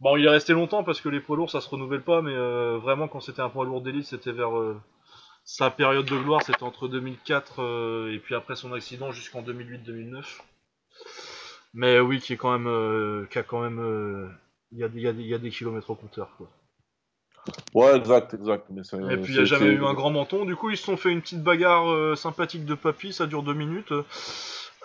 Bon, 0.00 0.16
il 0.16 0.24
est 0.24 0.30
resté 0.30 0.52
longtemps 0.52 0.82
parce 0.82 1.00
que 1.00 1.08
les 1.08 1.20
poids 1.20 1.36
lourds 1.36 1.52
ça 1.52 1.60
se 1.60 1.68
renouvelle 1.68 2.02
pas, 2.02 2.22
mais 2.22 2.34
vraiment 2.78 3.06
quand 3.06 3.20
c'était 3.20 3.42
un 3.42 3.50
poids 3.50 3.64
lourd 3.66 3.82
d'élite, 3.82 4.06
c'était 4.06 4.32
vers. 4.32 4.50
sa 5.44 5.70
période 5.70 6.06
de 6.06 6.16
gloire, 6.18 6.42
c'était 6.42 6.64
entre 6.64 6.88
2004 6.88 7.62
euh, 7.62 8.12
et 8.12 8.18
puis 8.18 8.34
après 8.34 8.56
son 8.56 8.72
accident 8.72 9.12
jusqu'en 9.12 9.42
2008-2009. 9.42 10.24
Mais 11.72 12.00
oui, 12.00 12.18
qui 12.18 12.32
est 12.32 12.36
quand 12.36 12.50
même, 12.50 12.66
euh, 12.66 13.26
qui 13.30 13.38
a 13.38 13.44
quand 13.44 13.60
même, 13.60 13.78
il 14.72 14.78
y, 14.78 14.84
a, 14.84 14.88
y 14.88 15.34
a 15.34 15.38
des 15.38 15.50
kilomètres 15.50 15.90
au 15.90 15.94
compteur. 15.94 16.30
Quoi. 16.36 16.48
Ouais, 17.74 17.96
exact, 17.96 18.34
exact. 18.34 18.66
Mais 18.70 18.82
Et 19.12 19.16
puis 19.16 19.32
il 19.32 19.36
n'y 19.36 19.42
a 19.42 19.44
jamais 19.44 19.66
eu 19.66 19.84
un 19.84 19.94
grand 19.94 20.10
menton. 20.10 20.44
Du 20.44 20.56
coup, 20.56 20.70
ils 20.70 20.76
se 20.76 20.84
sont 20.84 20.96
fait 20.96 21.10
une 21.10 21.20
petite 21.20 21.42
bagarre 21.42 21.90
euh, 21.90 22.14
sympathique 22.16 22.64
de 22.64 22.74
papy, 22.74 23.12
ça 23.12 23.26
dure 23.26 23.42
deux 23.42 23.54
minutes. 23.54 23.92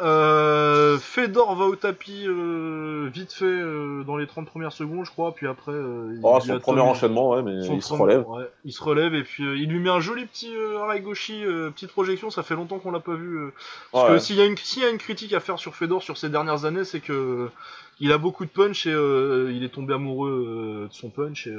Euh, 0.02 0.98
Fedor 1.00 1.56
va 1.56 1.66
au 1.66 1.76
tapis 1.78 2.26
euh, 2.28 3.10
vite 3.14 3.32
fait 3.32 3.62
dans 4.06 4.18
les 4.18 4.28
30 4.28 4.46
premières 4.46 4.74
secondes, 4.74 5.06
je 5.06 5.12
crois. 5.12 5.34
Puis 5.34 5.48
après, 5.48 5.72
il 5.74 6.20
Oh, 6.22 6.38
son 6.42 6.54
a 6.56 6.60
premier 6.60 6.82
enchaînement, 6.82 7.30
ouais, 7.30 7.42
mais 7.44 7.66
il 7.66 7.82
se 7.82 7.94
relève. 7.94 8.28
ouais, 8.28 8.44
il 8.66 8.74
se 8.74 8.84
relève 8.84 9.16
et 9.16 9.24
puis 9.24 9.44
il 9.44 9.70
lui 9.70 9.80
met 9.80 9.90
un 9.90 10.02
joli 10.02 10.26
petit 10.26 10.52
arrêt 10.82 11.00
gauchi, 11.00 11.42
petite 11.74 11.92
projection. 11.92 12.30
Ça 12.30 12.44
fait 12.44 12.56
longtemps 12.56 12.80
qu'on 12.80 12.92
l'a 12.92 13.00
pas 13.00 13.16
vu. 13.16 13.40
Parce 13.94 14.10
Ouais. 14.10 14.16
que 14.16 14.20
s'il 14.20 14.36
y, 14.36 14.42
a 14.42 14.46
une- 14.46 14.58
s'il 14.58 14.84
y 14.84 14.86
a 14.86 14.90
une 14.90 14.98
critique 14.98 15.32
à 15.34 15.40
faire 15.40 15.60
sur 15.60 15.76
Fedor 15.76 16.04
sur 16.04 16.18
ces 16.18 16.30
dernières 16.30 16.66
années, 16.66 16.84
c'est 16.84 17.00
que 17.00 17.50
il 18.02 18.12
a 18.12 18.18
beaucoup 18.18 18.44
de 18.44 18.50
punch 18.50 18.88
et 18.88 18.92
il 18.92 19.64
est 19.64 19.74
tombé 19.74 19.94
amoureux 19.94 20.88
de 20.90 20.94
son 20.94 21.10
punch. 21.10 21.48
Et, 21.48 21.54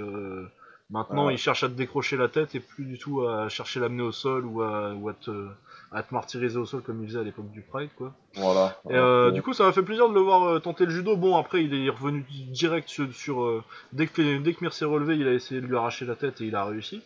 maintenant, 0.91 1.31
il 1.31 1.39
cherche 1.39 1.63
à 1.65 1.69
te 1.69 1.75
décrocher 1.75 2.17
la 2.17 2.29
tête 2.29 2.55
et 2.55 2.61
plus 2.61 2.85
du 2.85 2.99
tout 2.99 3.27
à 3.27 3.49
chercher 3.49 3.81
l'amener 3.81 4.03
au 4.03 4.13
sol 4.13 4.45
ou 4.47 4.63
à, 4.63 4.95
ou 4.95 5.09
à 5.09 5.15
te, 5.15 5.49
à 5.93 6.03
te 6.03 6.13
martyriser 6.13 6.59
au 6.59 6.67
sol 6.67 6.83
comme 6.83 7.03
il 7.03 7.09
faisait 7.09 7.21
à 7.21 7.23
l'époque 7.23 7.51
du 7.51 7.63
Pride, 7.63 7.91
quoi. 7.97 8.15
Voilà. 8.35 8.81
Et 8.89 8.95
euh, 8.95 9.31
du 9.31 9.43
coup, 9.43 9.53
ça 9.53 9.65
m'a 9.65 9.73
fait 9.73 9.83
plaisir 9.83 10.09
de 10.09 10.15
le 10.15 10.21
voir 10.21 10.45
euh, 10.45 10.59
tenter 10.59 10.85
le 10.85 10.91
judo. 10.91 11.17
Bon, 11.17 11.37
après, 11.37 11.65
il 11.65 11.75
est 11.75 11.89
revenu 11.89 12.25
direct 12.51 12.89
sur. 12.89 13.13
sur, 13.13 13.43
euh, 13.43 13.65
dès, 13.93 14.07
que, 14.07 14.39
dès 14.39 14.55
que 14.55 14.65
Mir 14.65 14.73
s'est 14.73 14.85
relevé, 14.85 15.17
il 15.17 15.27
a 15.27 15.33
essayé 15.33 15.61
de 15.61 15.67
lui 15.67 15.77
arracher 15.77 16.05
la 16.05 16.17
tête 16.17 16.41
et 16.41 16.47
il 16.47 16.55
a 16.55 16.65
réussi. 16.65 17.03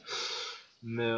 Mais 0.82 1.10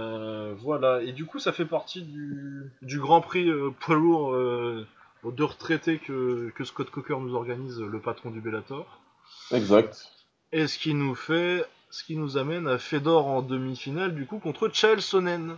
voilà. 0.55 1.03
Et 1.03 1.13
du 1.13 1.25
coup, 1.25 1.39
ça 1.39 1.53
fait 1.53 1.65
partie 1.65 2.03
du, 2.03 2.73
du 2.83 2.99
Grand 2.99 3.21
Prix 3.21 3.49
poids 3.81 3.95
lourd 3.95 4.33
de 4.33 5.43
retraité 5.45 5.99
que, 5.99 6.51
que 6.57 6.65
Scott 6.65 6.91
Coker 6.91 7.21
nous 7.21 7.35
organise, 7.37 7.81
le 7.81 8.01
patron 8.01 8.31
du 8.31 8.41
Bellator. 8.41 9.01
Exact. 9.53 10.11
Et 10.51 10.67
ce 10.67 10.79
qui 10.79 10.95
nous 10.95 11.15
fait. 11.15 11.65
Ce 11.95 12.03
qui 12.05 12.17
nous 12.17 12.39
amène 12.39 12.67
à 12.69 12.79
Fedor 12.79 13.27
en 13.27 13.43
demi-finale, 13.43 14.15
du 14.15 14.25
coup, 14.25 14.39
contre 14.39 14.71
Chael 14.73 15.03
Sonnen. 15.03 15.57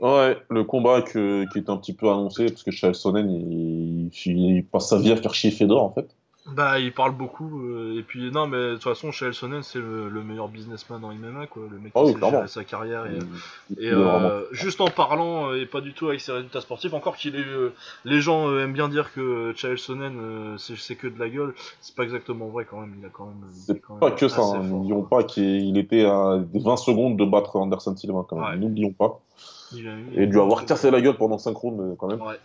Ouais, 0.00 0.38
le 0.50 0.62
combat 0.62 1.02
qui 1.02 1.18
est 1.18 1.68
un 1.68 1.76
petit 1.76 1.94
peu 1.94 2.08
annoncé, 2.08 2.46
parce 2.46 2.62
que 2.62 2.70
Chael 2.70 2.94
Sonnen, 2.94 3.28
il 3.28 4.64
passe 4.70 4.90
sa 4.90 5.00
vie 5.00 5.10
à 5.10 5.16
faire 5.16 5.34
chier 5.34 5.50
Fedor, 5.50 5.82
en 5.82 5.90
fait. 5.90 6.14
Bah, 6.54 6.78
il 6.78 6.92
parle 6.94 7.12
beaucoup, 7.12 7.60
euh, 7.62 7.98
et 7.98 8.02
puis 8.02 8.30
non, 8.30 8.46
mais 8.46 8.56
de 8.56 8.74
toute 8.74 8.84
façon, 8.84 9.12
Chael 9.12 9.34
Sonnen, 9.34 9.62
c'est 9.62 9.78
le, 9.80 10.08
le 10.08 10.22
meilleur 10.22 10.48
businessman 10.48 11.04
en 11.04 11.12
MMA, 11.12 11.46
quoi. 11.46 11.62
Le 11.70 11.78
mec 11.78 11.92
Ah 11.94 12.00
qui 12.00 12.06
oui, 12.06 12.12
sait 12.12 12.18
clairement. 12.18 12.36
gérer 12.38 12.48
sa 12.48 12.64
carrière 12.64 13.06
et, 13.06 13.18
Il- 13.70 13.76
il 13.78 13.84
Et 13.84 13.88
est 13.88 13.92
vraiment- 13.94 14.28
euh, 14.28 14.42
juste 14.52 14.80
en 14.80 14.88
parlant 14.88 15.50
euh, 15.50 15.60
et 15.60 15.66
pas 15.66 15.80
du 15.82 15.92
tout 15.92 16.08
avec 16.08 16.20
ses 16.20 16.32
résultats 16.32 16.60
sportifs, 16.62 16.94
encore 16.94 17.16
qu'il 17.16 17.36
est, 17.36 17.44
euh, 17.46 17.74
les 18.06 18.20
gens 18.22 18.48
euh, 18.48 18.64
aiment 18.64 18.72
bien 18.72 18.88
dire 18.88 19.12
que 19.12 19.52
Chael 19.56 19.78
Sonnen 19.78 20.16
euh, 20.18 20.56
c'est 20.56 20.76
c'est 20.78 20.94
que 20.96 21.06
de 21.06 21.18
la 21.18 21.28
gueule, 21.28 21.54
c'est 21.82 21.94
pas 21.94 22.04
exactement 22.04 22.46
vrai 22.46 22.64
quand 22.64 22.80
même. 22.80 22.94
Il 22.98 23.04
a 23.04 23.10
quand 23.10 23.26
même. 23.26 23.36
il 23.52 23.58
est 23.58 23.64
C'est 23.74 23.80
quand 23.80 23.94
même 23.94 24.00
pas 24.00 24.10
que 24.10 24.26
ça, 24.28 24.40
assez 24.40 24.50
hein. 24.52 24.54
fort, 24.54 24.62
n'oublions 24.64 25.02
pas 25.02 25.24
qu'il 25.24 25.76
était 25.76 26.04
à 26.06 26.38
20 26.54 26.76
secondes 26.76 27.16
de 27.18 27.24
battre 27.26 27.56
Anderson 27.56 27.94
Silva, 27.94 28.24
quand 28.26 28.36
même. 28.36 28.48
Ouais. 28.50 28.56
N'oublions 28.56 28.92
pas. 28.92 29.20
Il 29.74 29.86
a- 29.86 29.92
il 30.14 30.18
Et 30.18 30.22
a- 30.22 30.26
dû 30.26 30.40
avoir 30.40 30.64
cassé 30.64 30.90
la 30.90 31.00
gueule 31.02 31.16
pendant 31.18 31.36
5 31.36 31.54
rounds 31.56 31.78
euh, 31.82 31.94
quand 31.98 32.06
même. 32.06 32.22
Ouais. 32.22 32.38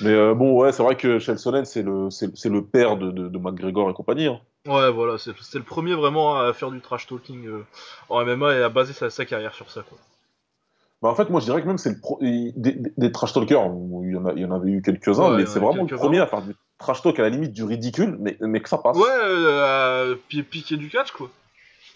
Mais 0.00 0.10
euh, 0.10 0.34
bon, 0.34 0.52
ouais, 0.60 0.72
c'est 0.72 0.82
vrai 0.82 0.96
que 0.96 1.18
Sonnen, 1.18 1.64
c'est 1.64 1.82
le, 1.82 2.10
c'est, 2.10 2.48
le 2.48 2.64
père 2.64 2.96
de, 2.96 3.10
de, 3.10 3.28
de 3.28 3.38
McGregor 3.38 3.90
et 3.90 3.94
compagnie. 3.94 4.26
hein. 4.26 4.40
Ouais, 4.66 4.90
voilà, 4.92 5.18
c'est- 5.18 5.32
le 5.54 5.62
premier 5.64 5.94
vraiment 5.94 6.38
à 6.38 6.52
faire 6.52 6.70
du 6.70 6.80
trash 6.80 7.06
talking 7.06 7.46
euh, 7.46 7.64
en 8.08 8.24
MMA 8.24 8.54
et 8.54 8.62
à 8.62 8.68
baser 8.68 8.92
sa, 8.92 9.10
sa 9.10 9.24
carrière 9.24 9.54
sur 9.54 9.70
ça, 9.70 9.82
quoi. 9.82 9.98
Bah, 11.02 11.08
en 11.08 11.16
fait, 11.16 11.28
moi, 11.30 11.40
je 11.40 11.46
dirais 11.46 11.60
que 11.62 11.66
même 11.66 11.78
c'est 11.78 11.90
le 11.90 11.98
pro... 11.98 12.18
des, 12.20 12.52
des, 12.54 12.76
des 12.96 13.12
trash 13.12 13.32
talkers, 13.32 13.60
il 14.04 14.12
y, 14.12 14.16
en 14.16 14.24
a, 14.26 14.32
il 14.34 14.38
y 14.40 14.44
en 14.44 14.52
avait 14.52 14.70
eu 14.70 14.82
quelques-uns, 14.82 15.30
Ouais, 15.32 15.36
mais 15.38 15.46
c'est 15.46 15.58
vraiment 15.58 15.84
le 15.84 15.96
premier 15.96 16.20
à 16.20 16.26
faire 16.28 16.42
du 16.42 16.54
trash 16.78 17.02
talk 17.02 17.18
à 17.18 17.22
la 17.22 17.28
limite 17.30 17.52
du 17.52 17.64
ridicule, 17.64 18.16
mais, 18.20 18.36
mais 18.40 18.60
que 18.60 18.68
ça 18.68 18.78
passe. 18.78 18.96
Ouais, 18.96 19.04
euh, 19.08 20.14
piquer 20.28 20.76
du 20.76 20.88
catch, 20.88 21.10
quoi. 21.10 21.28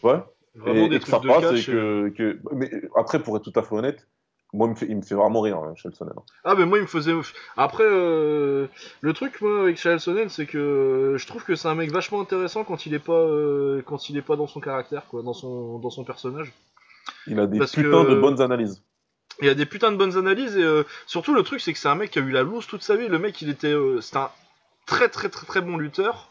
Ouais. 0.03 0.19
Vraiment 0.57 0.87
et, 0.87 0.89
des 0.89 0.97
et 0.97 1.01
que 1.01 1.07
ça 1.07 1.19
trucs 1.19 1.31
de 1.31 1.41
passe 1.41 1.51
catch. 1.51 1.69
et 1.69 2.13
que- 2.15 2.41
Mais 2.53 2.71
après, 2.97 3.23
pour 3.23 3.37
être 3.37 3.45
tout 3.49 3.59
à 3.59 3.63
fait 3.63 3.75
honnête, 3.77 4.09
moi, 4.53 4.69
il 4.69 4.71
me 4.71 4.75
fait, 4.77 4.87
il 4.89 4.97
me 4.97 5.03
fait 5.03 5.15
vraiment 5.15 5.41
rire, 5.41 5.59
hein, 5.59 5.75
Chael 5.77 5.95
Sonnen. 5.95 6.15
Ah, 6.45 6.55
mais 6.57 6.65
moi, 6.67 6.79
il 6.79 6.83
me 6.83 6.87
faisait. 6.87 7.13
Après, 7.57 7.85
euh, 7.85 8.67
le 9.01 9.13
truc, 9.13 9.41
moi, 9.41 9.63
avec 9.63 9.77
Chael 9.77 10.01
Sonnen, 10.01 10.29
c'est 10.29 10.47
que 10.47 10.57
euh, 10.59 11.19
je 11.19 11.27
trouve 11.27 11.45
que 11.45 11.55
c'est 11.57 11.69
un 11.69 11.75
mec 11.75 11.91
vachement 11.91 12.21
intéressant 12.21 12.65
quand 12.65 12.87
il 12.87 12.95
est 12.95 12.99
pas, 12.99 13.13
euh, 13.13 13.83
quand 13.85 14.09
il 14.09 14.17
est 14.17 14.23
pas 14.23 14.37
dans 14.37 14.47
son 14.47 14.61
caractère, 14.61 15.07
quoi, 15.09 15.23
dans 15.23 15.35
son, 15.35 15.79
dans 15.79 15.91
son 15.91 16.05
personnage. 16.05 16.53
Il 17.27 17.39
a 17.41 17.47
des 17.47 17.59
Parce 17.59 17.73
putains 17.73 18.05
que- 18.05 18.11
de 18.11 18.15
bonnes 18.21 18.41
analyses. 18.41 18.83
Il 19.43 19.49
a 19.51 19.55
des 19.55 19.67
putains 19.67 19.93
de 19.93 19.97
bonnes 19.97 20.17
analyses 20.17 20.57
et 20.57 20.63
euh, 20.63 20.85
surtout 21.07 21.35
le 21.35 21.43
truc, 21.43 21.61
c'est 21.61 21.73
que 21.73 21.79
c'est 21.79 21.89
un 21.89 21.95
mec 21.95 22.11
qui 22.11 22.19
a 22.19 22.23
eu 22.23 22.31
la 22.31 22.43
loose 22.43 22.67
toute 22.67 22.83
sa 22.83 22.97
vie. 22.97 23.09
Le 23.09 23.19
mec, 23.19 23.43
il 23.43 23.51
était, 23.51 23.75
c'était 24.01 24.17
un 24.17 24.31
très 24.87 25.09
très 25.11 25.29
très 25.29 25.45
très 25.47 25.61
bon 25.61 25.77
lutteur. 25.77 26.31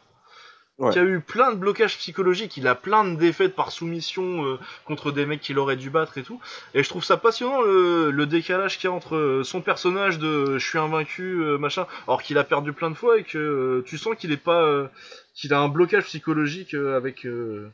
Ouais. 0.77 0.91
Qui 0.91 0.99
a 0.99 1.03
eu 1.03 1.21
plein 1.21 1.51
de 1.53 1.55
blocages 1.57 1.97
psychologiques, 1.97 2.57
il 2.57 2.67
a 2.67 2.75
plein 2.75 3.05
de 3.05 3.15
défaites 3.15 3.55
par 3.55 3.71
soumission 3.71 4.43
euh, 4.45 4.59
contre 4.83 5.13
des 5.13 5.25
mecs 5.25 5.39
qu'il 5.39 5.57
aurait 5.57 5.77
dû 5.77 5.89
battre 5.89 6.17
et 6.17 6.23
tout. 6.23 6.41
Et 6.73 6.83
je 6.83 6.89
trouve 6.89 7.03
ça 7.05 7.15
passionnant 7.15 7.61
le, 7.61 8.11
le 8.11 8.25
décalage 8.25 8.77
qu'il 8.77 8.89
y 8.89 8.91
a 8.91 8.93
entre 8.93 9.15
euh, 9.15 9.43
son 9.45 9.61
personnage 9.61 10.19
de 10.19 10.27
euh, 10.27 10.59
je 10.59 10.67
suis 10.67 10.77
invaincu, 10.77 11.41
euh, 11.41 11.57
machin, 11.57 11.87
alors 12.07 12.21
qu'il 12.21 12.37
a 12.37 12.43
perdu 12.43 12.73
plein 12.73 12.89
de 12.89 12.95
fois 12.95 13.17
et 13.17 13.23
que 13.23 13.37
euh, 13.37 13.83
tu 13.85 13.97
sens 13.97 14.15
qu'il 14.17 14.33
est 14.33 14.37
pas. 14.37 14.63
euh, 14.63 14.87
qu'il 15.33 15.53
a 15.53 15.59
un 15.61 15.69
blocage 15.69 16.03
psychologique 16.05 16.73
euh, 16.73 16.97
avec. 16.97 17.25
euh, 17.25 17.71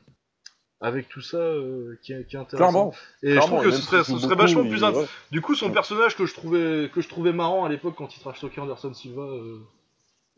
avec 0.84 1.10
tout 1.10 1.22
ça 1.22 1.38
euh, 1.38 1.96
qui, 2.04 2.12
est, 2.14 2.28
qui 2.28 2.36
est 2.36 2.40
intéressant. 2.40 2.72
Clairement. 2.72 2.94
Et 3.22 3.36
je 3.36 3.40
trouve 3.40 3.64
que 3.64 3.70
ce 3.72 3.82
serait, 3.82 4.04
ce 4.04 4.18
serait 4.18 4.36
vachement 4.36 4.64
plus 4.68 4.84
ouais. 4.84 5.06
du 5.32 5.40
coup, 5.42 5.54
son 5.54 5.68
Ouais. 5.68 5.74
personnage 5.74 6.16
que 6.18 6.26
je 6.26 6.34
trouvais 6.34 6.90
que 6.94 7.02
je 7.02 7.08
trouvais 7.08 7.34
marrant 7.34 7.66
à 7.66 7.70
l'époque 7.70 7.94
quand 7.98 8.16
il 8.16 8.20
trash 8.20 8.44
Anderson 8.58 8.94
Silva 8.94 9.22
euh, 9.22 9.60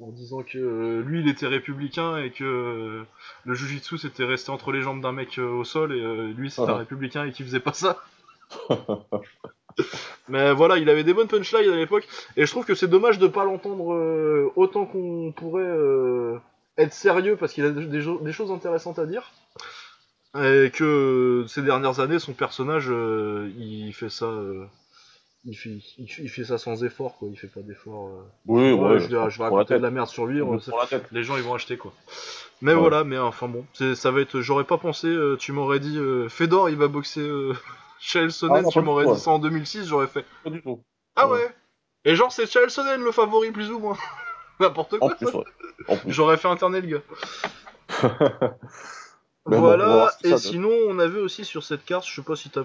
en 0.03 0.11
disant 0.11 0.43
que 0.43 0.57
euh, 0.57 1.01
lui 1.01 1.21
il 1.21 1.29
était 1.29 1.47
républicain 1.47 2.17
et 2.17 2.31
que 2.31 2.43
euh, 2.43 3.03
le 3.45 3.53
jujitsu 3.53 3.97
c'était 3.97 4.25
resté 4.25 4.51
entre 4.51 4.71
les 4.71 4.81
jambes 4.81 5.01
d'un 5.01 5.11
mec 5.11 5.37
euh, 5.39 5.47
au 5.49 5.63
sol 5.63 5.93
et 5.93 6.33
lui 6.33 6.49
c'était 6.51 6.69
un 6.69 6.77
républicain 6.77 7.25
et 7.25 7.31
qu'il 7.31 7.45
faisait 7.45 7.59
pas 7.59 7.73
ça. 7.73 8.03
Mais 10.29 10.53
voilà, 10.53 10.77
il 10.77 10.89
avait 10.89 11.03
des 11.03 11.13
bonnes 11.13 11.27
punchlines 11.27 11.71
à 11.71 11.75
l'époque 11.75 12.07
et 12.37 12.45
je 12.45 12.51
trouve 12.51 12.65
que 12.65 12.75
c'est 12.75 12.87
dommage 12.87 13.17
de 13.17 13.27
pas 13.27 13.43
l'entendre 13.43 14.51
autant 14.55 14.85
qu'on 14.85 15.33
pourrait 15.35 16.39
être 16.77 16.93
sérieux 16.93 17.35
parce 17.35 17.53
qu'il 17.53 17.65
a 17.65 17.71
des, 17.71 17.85
des- 17.85 18.31
choses 18.33 18.51
intéressantes 18.51 18.99
à 18.99 19.05
dire. 19.05 19.31
Et 20.35 20.71
que 20.71 21.45
ces 21.47 21.61
dernières 21.63 21.99
années, 21.99 22.19
son 22.19 22.33
personnage, 22.33 22.87
il 23.57 23.91
fait 23.93 24.09
ça, 24.09 24.31
il, 25.45 25.55
fait, 25.57 25.69
il, 25.97 26.07
il 26.19 26.29
fait 26.29 26.43
ça 26.45 26.57
sans 26.57 26.83
effort, 26.83 27.17
quoi. 27.17 27.27
Il 27.31 27.37
fait 27.37 27.47
pas 27.47 27.61
d'effort. 27.61 28.07
euh. 28.07 28.21
Oui, 28.47 28.71
Ouais, 28.71 28.89
ouais. 28.93 28.99
je 28.99 29.07
vais, 29.07 29.29
je 29.29 29.37
vais 29.37 29.43
raconter 29.43 29.73
de 29.75 29.79
la 29.79 29.91
merde 29.91 30.07
sur 30.07 30.25
lui. 30.25 30.41
On 30.41 30.59
les 31.11 31.23
gens, 31.23 31.35
ils 31.37 31.43
vont 31.43 31.53
acheter, 31.53 31.77
quoi. 31.77 31.93
Mais 32.61 32.73
Ouais. 32.73 32.79
voilà, 32.79 33.03
mais 33.03 33.17
enfin 33.17 33.47
bon, 33.47 33.65
ça 33.95 34.11
va 34.11 34.21
être. 34.21 34.39
J'aurais 34.41 34.63
pas 34.63 34.77
pensé. 34.77 35.07
euh, 35.07 35.35
tu 35.37 35.51
m'aurais 35.51 35.79
dit, 35.79 35.97
euh, 35.97 36.29
Fedor, 36.29 36.69
il 36.69 36.77
va 36.77 36.87
boxer 36.87 37.27
Chael 37.99 38.31
Sonnen. 38.31 38.57
Ah 38.57 38.61
non, 38.61 38.69
tu 38.69 38.79
m'aurais 38.81 39.05
dit 39.05 39.19
ça 39.19 39.31
en 39.31 39.39
2006, 39.39 39.87
j'aurais 39.87 40.07
fait. 40.07 40.25
Pas 40.43 40.49
du 40.49 40.61
tout. 40.61 40.79
Ah 41.15 41.27
Ouais. 41.29 41.53
Et 42.05 42.15
genre, 42.15 42.31
c'est 42.31 42.49
Chael 42.51 42.69
Sonnen 42.69 43.01
le 43.03 43.11
favori 43.11 43.51
plus 43.51 43.69
ou 43.71 43.79
moins. 43.79 43.97
N'importe 44.59 44.97
quoi. 44.99 45.15
J'aurais 46.07 46.37
fait 46.37 46.47
interner 46.47 46.81
le 46.81 46.87
gars. 46.87 47.01
Bon, 49.45 49.59
voilà, 49.59 50.09
et 50.23 50.29
ça 50.29 50.37
sinon, 50.37 50.69
on 50.87 50.99
avait 50.99 51.19
aussi 51.19 51.43
sur 51.43 51.63
cette 51.63 51.83
carte, 51.83 52.07
je 52.07 52.15
sais 52.15 52.21
pas 52.21 52.37
si 52.37 52.49
t'as 52.49 52.63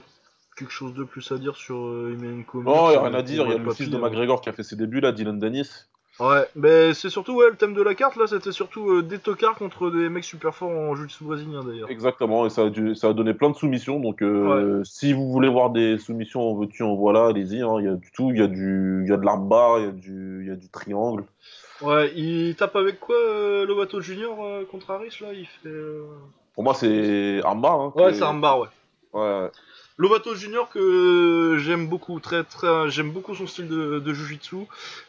quelque 0.59 0.72
chose 0.72 0.94
de 0.94 1.04
plus 1.04 1.30
à 1.32 1.38
dire 1.38 1.56
sur 1.56 1.76
euh. 1.76 2.16
Non, 2.54 2.86
il 2.88 2.90
n'y 2.90 2.96
a 2.96 3.02
rien 3.02 3.14
à 3.14 3.22
dire. 3.22 3.44
Il 3.46 3.50
y 3.50 3.54
a 3.54 3.59
le 3.59 3.70
fils 3.70 3.88
de 3.90 3.96
McGregor 3.98 4.40
qui 4.40 4.48
a 4.48 4.52
fait 4.52 4.62
ses 4.62 4.76
débuts 4.76 5.00
là, 5.00 5.12
Dylan 5.12 5.38
Dennis. 5.38 5.86
Ouais, 6.20 6.44
mais 6.56 6.94
c'est 6.94 7.11
surtout, 7.11 7.36
ouais, 7.36 7.48
le 7.48 7.54
thème 7.56 7.74
de 7.74 7.82
la 7.82 7.94
carte 7.94 8.16
là, 8.16 8.26
c'était 8.26 8.50
surtout 8.50 8.90
euh, 8.90 9.02
des 9.04 9.20
tocards 9.20 9.54
contre 9.54 9.88
des 9.88 10.09
mecs 10.09 10.24
super 10.24 10.52
forts 10.52 10.70
en 10.70 10.96
jiu-jitsu 10.96 11.22
brésilien 11.22 11.62
d'ailleurs. 11.62 11.88
Exactement, 11.88 12.44
et 12.44 12.50
ça 12.50 12.62
a, 12.62 12.70
dû- 12.70 12.96
ça 12.96 13.11
a 13.11 13.12
donné 13.12 13.34
plein 13.34 13.50
de 13.50 13.54
soumissions. 13.54 14.00
Donc, 14.00 14.20
euh, 14.20 14.82
si 14.82 15.12
vous 15.12 15.30
voulez 15.30 15.48
voir 15.48 15.70
des 15.70 15.96
soumissions 15.96 16.40
en 16.42 16.54
veux-tu, 16.56 16.82
en 16.82 16.96
voilà, 16.96 17.26
allez-y. 17.26 17.62
hein, 17.62 17.76
Il 17.78 17.84
y 17.84 17.88
a 17.88 17.94
du 17.94 18.11
tout. 18.11 18.30
Il 18.32 18.38
y, 18.40 18.42
a 18.42 18.48
du- 18.48 19.02
il 19.04 19.09
y 19.09 19.12
a 19.12 19.16
de 19.16 19.24
l'armbar, 19.24 19.78
il 19.78 19.84
y, 19.84 19.88
a 19.88 19.92
du- 19.92 20.38
il 20.42 20.48
y 20.48 20.50
a 20.50 20.56
du 20.56 20.68
triangle. 20.68 21.22
Ouais, 21.82 22.12
il 22.16 22.56
tape 22.56 22.74
avec 22.74 22.98
quoi 22.98 23.14
euh, 23.14 23.64
Lovato 23.64 24.00
Junior 24.00 24.44
euh, 24.44 24.64
contre 24.68 24.90
Harris 24.90 25.16
là 25.20 25.28
Il 25.32 25.46
fait. 25.46 25.70
Pour 26.54 26.64
moi, 26.64 26.74
c'est 26.74 27.40
armbar. 27.44 27.80
Hein, 27.80 27.92
Ouais, 27.94 28.12
c'est 28.12 28.24
armbar, 28.24 28.59
ouais. 28.59 28.68
Ouais, 29.12 29.50
Lovato 30.01 30.32
Junior 30.36 30.68
que 30.70 31.57
j'aime 31.59 31.88
beaucoup, 31.88 32.20
très 32.20 32.44
très, 32.44 32.88
j'aime 32.88 33.11
beaucoup 33.11 33.34
son 33.34 33.49
style 33.49 33.66
de, 33.66 33.99
de 33.99 34.14
jujitsu. 34.14 34.59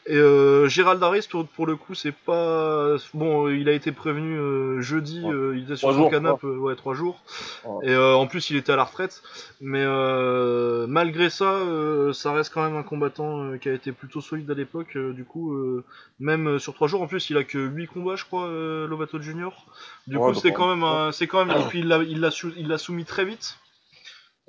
Et 0.08 0.18
euh, 0.18 0.68
Gérald 0.68 1.02
Harris 1.04 1.28
pour, 1.30 1.48
pour 1.48 1.68
le 1.68 1.76
coup 1.76 1.94
c'est 1.94 2.12
pas 2.12 2.96
bon, 3.14 3.50
il 3.50 3.70
a 3.70 3.74
été 3.74 3.92
prévenu 3.92 4.36
euh, 4.40 4.82
jeudi, 4.82 5.22
Ouais. 5.24 5.32
euh, 5.32 5.56
il 5.56 5.66
était 5.66 5.76
sur 5.76 5.90
Trois 5.90 6.04
son 6.06 6.10
canapé, 6.10 6.48
ouais 6.48 6.76
trois 6.76 6.96
jours. 6.96 7.22
Ouais. 7.66 7.88
Et 7.88 7.94
euh, 7.94 8.16
en 8.16 8.26
plus 8.26 8.50
il 8.50 8.56
était 8.58 8.72
à 8.72 8.78
la 8.78 8.84
retraite, 8.84 9.22
mais 9.62 9.84
euh, 9.86 10.88
malgré 10.88 11.30
ça, 11.30 11.54
euh, 11.54 12.12
ça 12.12 12.34
reste 12.34 12.52
quand 12.52 12.64
même 12.64 12.76
un 12.76 12.82
combattant 12.84 13.44
euh, 13.44 13.58
qui 13.58 13.70
a 13.70 13.74
été 13.74 13.92
plutôt 13.92 14.22
solide 14.22 14.50
à 14.50 14.56
l'époque. 14.56 14.96
euh, 14.96 15.14
du 15.14 15.24
coup, 15.24 15.54
euh, 15.54 15.84
même 16.20 16.48
euh, 16.48 16.60
sur 16.60 16.74
trois 16.74 16.88
jours, 16.88 17.04
en 17.04 17.08
plus 17.08 17.30
il 17.30 17.38
a 17.38 17.44
que 17.44 17.60
8 17.60 17.86
combats 17.86 18.16
je 18.16 18.26
crois, 18.26 18.48
euh, 18.48 18.88
Lovato 18.88 19.22
Junior. 19.22 19.68
Du 20.08 20.18
Ouais, 20.18 20.32
coup 20.32 20.34
c'est 20.34 20.50
donc, 20.50 20.58
quand 20.58 20.70
même, 20.70 20.84
un- 20.84 21.12
c'est 21.12 21.28
quand 21.28 21.46
même, 21.46 21.56
et 21.56 21.64
puis 21.70 21.80
il 21.82 21.88
l'a, 21.88 22.00
il 22.04 22.68
l'a 22.68 22.78
soumis 22.80 23.06
très 23.06 23.24
vite. 23.24 23.56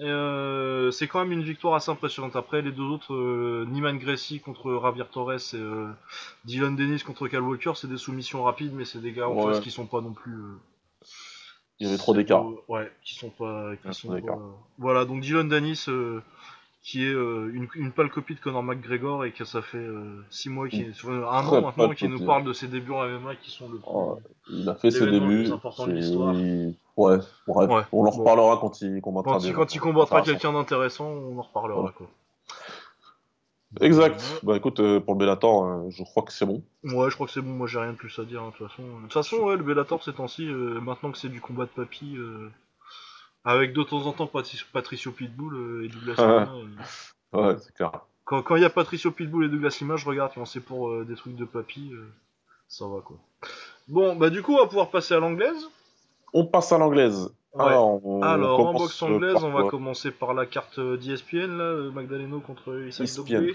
Euh, 0.00 0.90
c'est 0.90 1.06
quand 1.08 1.20
même 1.20 1.32
une 1.32 1.42
victoire 1.42 1.74
assez 1.74 1.90
impressionnante. 1.90 2.34
Après, 2.36 2.62
les 2.62 2.72
deux 2.72 2.84
autres, 2.84 3.12
euh, 3.14 3.66
Niman 3.70 3.96
Gracie 3.98 4.40
contre 4.40 4.80
Javier 4.82 5.04
Torres 5.12 5.32
et 5.32 5.36
euh, 5.54 5.88
Dylan 6.44 6.74
Dennis 6.76 7.00
contre 7.04 7.28
Cal 7.28 7.42
Walker, 7.42 7.72
c'est 7.74 7.88
des 7.88 7.98
soumissions 7.98 8.42
rapides, 8.44 8.72
mais 8.74 8.84
c'est 8.84 9.00
des 9.00 9.12
gars 9.12 9.28
en 9.28 9.34
Ouais. 9.34 9.52
face 9.52 9.60
qui 9.60 9.70
sont 9.70 9.86
pas 9.86 10.00
non 10.00 10.12
plus. 10.12 10.32
euh, 10.32 10.56
Il 11.80 11.86
y 11.86 11.88
avait 11.90 11.98
trop 11.98 12.14
d'écart. 12.14 12.46
Ouais, 12.68 12.90
qui 13.04 13.14
sont 13.14 13.30
pas. 13.30 13.72
Qui 13.76 13.88
Ouais, 13.88 13.92
sont 13.92 14.20
pas- 14.20 14.38
Voilà, 14.78 15.04
donc 15.04 15.20
Dylan 15.20 15.48
Dennis, 15.48 15.86
qui 16.82 17.04
est 17.04 17.12
une, 17.12 17.68
une 17.74 17.92
pâle 17.92 18.08
copie 18.10 18.34
de 18.34 18.40
Conor 18.40 18.62
McGregor 18.62 19.24
et 19.26 19.32
que 19.32 19.44
ça 19.44 19.60
fait 19.60 19.86
6 20.30 20.48
mois, 20.48 20.68
qui, 20.68 20.92
sur- 20.94 21.10
un 21.10 21.46
an 21.46 21.60
maintenant, 21.62 21.90
qui 21.94 22.08
nous 22.08 22.24
parle 22.24 22.44
de 22.44 22.52
ses 22.54 22.68
débuts 22.68 22.92
en 22.92 23.04
MMA 23.06 23.34
qui 23.36 23.50
sont 23.50 23.68
le 23.68 23.78
plus. 23.78 23.86
Ouais. 23.90 24.20
Il 24.62 24.68
a 24.68 24.74
fait 24.76 24.90
ses 24.90 25.04
le 25.04 25.12
débuts. 25.12 25.42
plus 25.44 25.52
important 25.52 25.86
de 25.86 25.92
l'histoire. 25.92 26.34
Ouais. 27.08 27.18
On 27.46 27.56
en 27.60 27.66
Bon. 28.04 28.10
reparlera 28.10 28.58
quand 28.58 28.80
il 28.82 29.00
combattra. 29.00 29.32
Quand, 29.34 29.44
il, 29.44 29.52
quand 29.54 29.74
il 29.74 29.80
combattra 29.80 30.22
quelqu'un 30.22 30.52
d'intéressant, 30.52 31.06
on 31.06 31.38
en 31.38 31.42
reparlera. 31.42 31.80
Voilà. 31.80 31.94
Quoi. 31.96 32.06
Exact. 33.80 34.40
Bah 34.42 34.56
écoute, 34.56 34.80
euh, 34.80 34.98
pour 34.98 35.14
le 35.14 35.18
Bellator, 35.20 35.64
euh, 35.64 35.90
je 35.90 36.02
crois 36.02 36.24
que 36.24 36.32
c'est 36.32 36.44
bon. 36.46 36.62
Ouais, 36.82 37.08
je 37.08 37.14
crois 37.14 37.26
que 37.28 37.32
c'est 37.32 37.40
bon, 37.40 37.52
moi 37.52 37.68
j'ai 37.68 37.78
rien 37.78 37.92
de 37.92 37.96
plus 37.96 38.18
à 38.18 38.24
dire, 38.24 38.42
hein, 38.42 38.48
de 38.50 38.56
toute 38.56 38.68
façon. 38.68 38.82
De 38.82 39.02
toute 39.02 39.12
façon, 39.12 39.36
ouais, 39.36 39.56
le 39.56 39.62
Bellator 39.62 40.02
ces 40.02 40.12
temps-ci, 40.12 40.44
euh, 40.48 40.80
maintenant 40.80 41.12
que 41.12 41.18
c'est 41.18 41.28
du 41.28 41.40
combat 41.40 41.64
de 41.66 41.70
papy, 41.70 42.16
avec 43.44 43.72
de 43.72 43.82
temps 43.84 44.06
en 44.06 44.12
temps 44.12 44.26
Patri- 44.26 44.64
Patricio 44.72 45.12
Pitbull 45.12 45.84
et 45.84 45.88
Douglas 45.88 46.14
Lima. 46.18 46.52
euh, 46.52 47.40
Ouais, 47.52 47.56
c'est 47.60 47.72
clair. 47.74 47.92
quand 48.24 48.42
quand 48.42 48.56
il 48.56 48.62
y 48.62 48.64
a 48.64 48.70
Patricio 48.70 49.12
Pitbull 49.12 49.44
et 49.44 49.48
Douglas 49.48 49.76
Lima, 49.80 49.94
je 49.96 50.04
regarde 50.06 50.32
quand 50.34 50.46
c'est 50.46 50.60
pour 50.60 51.04
des 51.04 51.14
trucs 51.14 51.36
de 51.36 51.44
papy, 51.44 51.92
ça 52.66 52.86
va 52.88 53.00
quoi. 53.02 53.16
Bon, 53.86 54.16
bah 54.16 54.30
du 54.30 54.42
coup, 54.42 54.54
on 54.54 54.58
va 54.58 54.66
pouvoir 54.66 54.90
passer 54.90 55.14
à 55.14 55.20
l'anglaise. 55.20 55.68
On 56.32 56.46
passe 56.46 56.72
à 56.72 56.78
l'anglaise. 56.78 57.32
Ouais. 57.54 57.64
Alors, 57.64 58.06
on, 58.06 58.22
Alors, 58.22 58.60
on 58.60 58.66
en 58.68 58.74
boxe 58.74 59.02
anglaise, 59.02 59.42
on 59.42 59.50
va 59.50 59.64
commencer 59.64 60.10
par 60.12 60.34
la 60.34 60.46
carte 60.46 60.78
d'ESPN, 60.78 61.56
là, 61.58 61.64
euh, 61.64 61.90
Magdaleno 61.90 62.38
contre 62.40 62.80
Isaac. 62.86 63.08
Dogbe. 63.16 63.50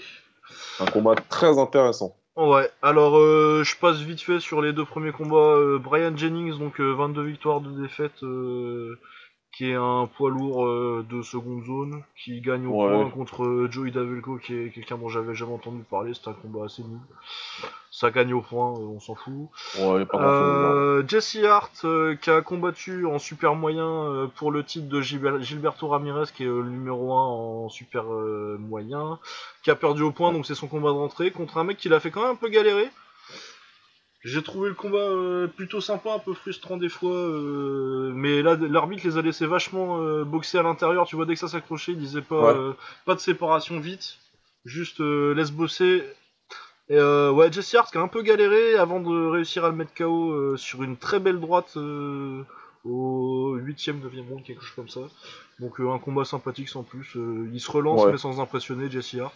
Un 0.79 0.85
combat 0.85 1.15
très 1.15 1.57
intéressant. 1.57 2.15
Ouais, 2.35 2.69
alors 2.81 3.17
euh, 3.17 3.63
je 3.63 3.77
passe 3.77 3.99
vite 4.01 4.19
fait 4.19 4.41
sur 4.41 4.61
les 4.61 4.73
deux 4.73 4.83
premiers 4.83 5.13
combats. 5.13 5.37
Euh, 5.37 5.79
Brian 5.79 6.15
Jennings, 6.17 6.59
donc 6.59 6.81
euh, 6.81 6.91
22 6.93 7.23
victoires, 7.23 7.61
de 7.61 7.71
défaites, 7.81 8.19
qui 9.55 9.69
est 9.69 9.75
un 9.75 10.09
poids 10.17 10.29
lourd 10.29 10.67
de 11.03 11.21
seconde 11.21 11.63
zone, 11.63 12.03
qui 12.21 12.41
gagne 12.41 12.67
au 12.67 12.83
Ouais. 12.85 12.91
point 12.91 13.09
contre 13.09 13.67
Joey 13.71 13.91
Davelko, 13.91 14.37
qui 14.39 14.53
est 14.53 14.69
quelqu'un 14.71 14.97
dont 14.97 15.07
j'avais 15.07 15.33
jamais 15.33 15.53
entendu 15.53 15.83
parler. 15.89 16.11
C'est 16.13 16.29
un 16.29 16.33
combat 16.33 16.65
assez 16.65 16.83
nul. 16.83 16.99
Ça 17.97 18.11
gagne 18.11 18.33
au 18.33 18.41
point, 18.41 18.73
euh, 18.73 18.83
on 18.95 18.99
s'en 18.99 19.15
fout. 19.15 19.47
Ouais, 19.79 20.05
pas. 20.05 20.17
Euh, 20.21 21.01
Jesse 21.07 21.37
Hart, 21.45 21.71
euh, 21.85 22.15
qui 22.15 22.29
a 22.29 22.41
combattu 22.41 23.05
en 23.05 23.19
super 23.19 23.55
moyen 23.55 23.87
euh, 23.87 24.27
pour 24.27 24.51
le 24.51 24.65
titre 24.65 24.89
de 24.89 24.99
Gilber- 25.01 25.41
Gilberto 25.41 25.87
Ramirez, 25.87 26.25
qui 26.35 26.43
est 26.43 26.47
le 26.47 26.63
numéro 26.63 27.13
1 27.13 27.21
en 27.25 27.69
super 27.69 28.03
moyen, 28.03 29.17
qui 29.63 29.71
a 29.71 29.75
perdu 29.75 30.01
au 30.01 30.11
point, 30.11 30.33
donc 30.33 30.45
c'est 30.45 30.55
son 30.55 30.67
combat 30.67 30.89
de 30.89 30.95
rentrée, 30.95 31.31
contre 31.31 31.57
un 31.57 31.63
mec 31.63 31.77
qui 31.77 31.87
l'a 31.87 32.01
fait 32.01 32.11
quand 32.11 32.23
même 32.23 32.31
un 32.31 32.35
peu 32.35 32.49
galérer. 32.49 32.89
J'ai 34.25 34.43
trouvé 34.43 34.67
le 34.69 34.75
combat 34.75 35.47
plutôt 35.55 35.79
sympa, 35.79 36.15
un 36.15 36.19
peu 36.19 36.33
frustrant 36.33 36.75
des 36.77 36.89
fois, 36.89 37.29
mais 38.13 38.41
là 38.41 38.55
l'arbitre 38.59 39.05
les 39.05 39.17
a 39.17 39.21
laissés 39.21 39.45
vachement 39.45 39.99
boxer 40.25 40.57
à 40.57 40.63
l'intérieur. 40.63 41.05
Tu 41.05 41.15
vois 41.15 41.25
dès 41.25 41.35
que 41.35 41.39
ça 41.39 41.47
s'accrochait, 41.47 41.91
il 41.93 41.99
disait 41.99 42.21
pas 42.23 42.53
Ouais. 42.55 42.73
pas 43.05 43.13
de 43.15 43.19
séparation 43.21 43.79
vite, 43.79 44.17
juste 44.65 44.99
laisse 44.99 45.51
bosser. 45.51 46.03
Et 46.89 46.97
euh, 46.97 47.31
ouais, 47.31 47.51
Jesse 47.51 47.73
Hart 47.75 47.91
qui 47.91 47.97
a 47.97 48.01
un 48.01 48.07
peu 48.07 48.21
galéré 48.21 48.75
avant 48.75 48.99
de 48.99 49.27
réussir 49.27 49.65
à 49.65 49.69
le 49.69 49.75
mettre 49.75 49.93
KO 49.95 50.31
euh, 50.31 50.55
sur 50.57 50.83
une 50.83 50.97
très 50.97 51.19
belle 51.19 51.39
droite 51.39 51.73
euh, 51.77 52.43
au 52.83 53.57
8ème, 53.57 54.01
9ème 54.01 54.29
round, 54.29 54.43
quelque 54.43 54.61
chose 54.63 54.75
comme 54.75 54.89
ça. 54.89 55.01
Donc 55.59 55.79
euh, 55.79 55.91
un 55.91 55.97
combat 55.99 56.25
sympathique 56.25 56.69
sans 56.69 56.83
plus. 56.83 57.17
Il 57.51 57.59
se 57.59 57.71
relance 57.71 58.03
Ouais. 58.05 58.11
mais 58.11 58.17
sans 58.19 58.39
impressionner 58.39 58.89
Jesse 58.91 59.15
Hart. 59.15 59.33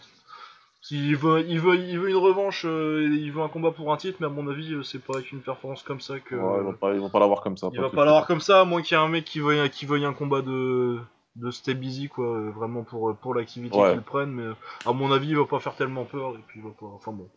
S'il 0.82 1.14
veut, 1.16 1.44
il 1.46 1.60
veut, 1.60 1.76
il 1.76 1.98
veut 1.98 2.08
une 2.08 2.16
revanche, 2.16 2.64
il 2.64 3.30
veut 3.32 3.42
un 3.42 3.48
combat 3.48 3.70
pour 3.70 3.92
un 3.92 3.98
titre, 3.98 4.16
mais 4.20 4.26
à 4.26 4.30
mon 4.30 4.48
avis, 4.48 4.76
c'est 4.82 4.98
pas 5.04 5.14
avec 5.16 5.30
une 5.30 5.40
performance 5.42 5.82
comme 5.82 6.00
ça 6.00 6.18
que. 6.20 6.34
Ouais, 6.36 6.58
ils 6.58 6.62
vont 6.64 6.72
pas, 6.72 6.94
ils 6.94 7.00
vont 7.00 7.10
pas 7.10 7.18
l'avoir 7.18 7.42
comme 7.42 7.56
ça. 7.58 7.68
il 7.72 7.80
va 7.80 7.90
pas 7.90 8.04
l'avoir 8.06 8.26
comme 8.26 8.40
ça, 8.40 8.60
à 8.60 8.64
moins 8.64 8.80
qu'il 8.80 8.96
y 8.96 9.00
ait 9.00 9.02
un 9.02 9.08
mec 9.08 9.24
qui 9.26 9.40
veuille, 9.40 9.68
qui 9.68 9.84
veuille 9.84 10.06
un 10.06 10.14
combat 10.14 10.40
de, 10.40 10.98
de 11.36 11.50
stay 11.50 11.74
busy, 11.74 12.08
quoi, 12.08 12.38
vraiment 12.52 12.82
pour, 12.82 13.14
pour 13.16 13.34
l'activité 13.34 13.76
Ouais. 13.76 13.92
qu'il 13.92 14.00
prenne, 14.00 14.30
mais 14.30 14.46
à 14.86 14.92
mon 14.94 15.12
avis, 15.12 15.28
il 15.28 15.36
va 15.36 15.44
pas 15.44 15.60
faire 15.60 15.74
tellement 15.76 16.04
peur, 16.06 16.30
et 16.36 16.40
puis 16.46 16.60
il 16.60 16.62
va 16.64 16.70
pas. 16.70 16.86
Enfin 16.86 17.12
bon. 17.12 17.28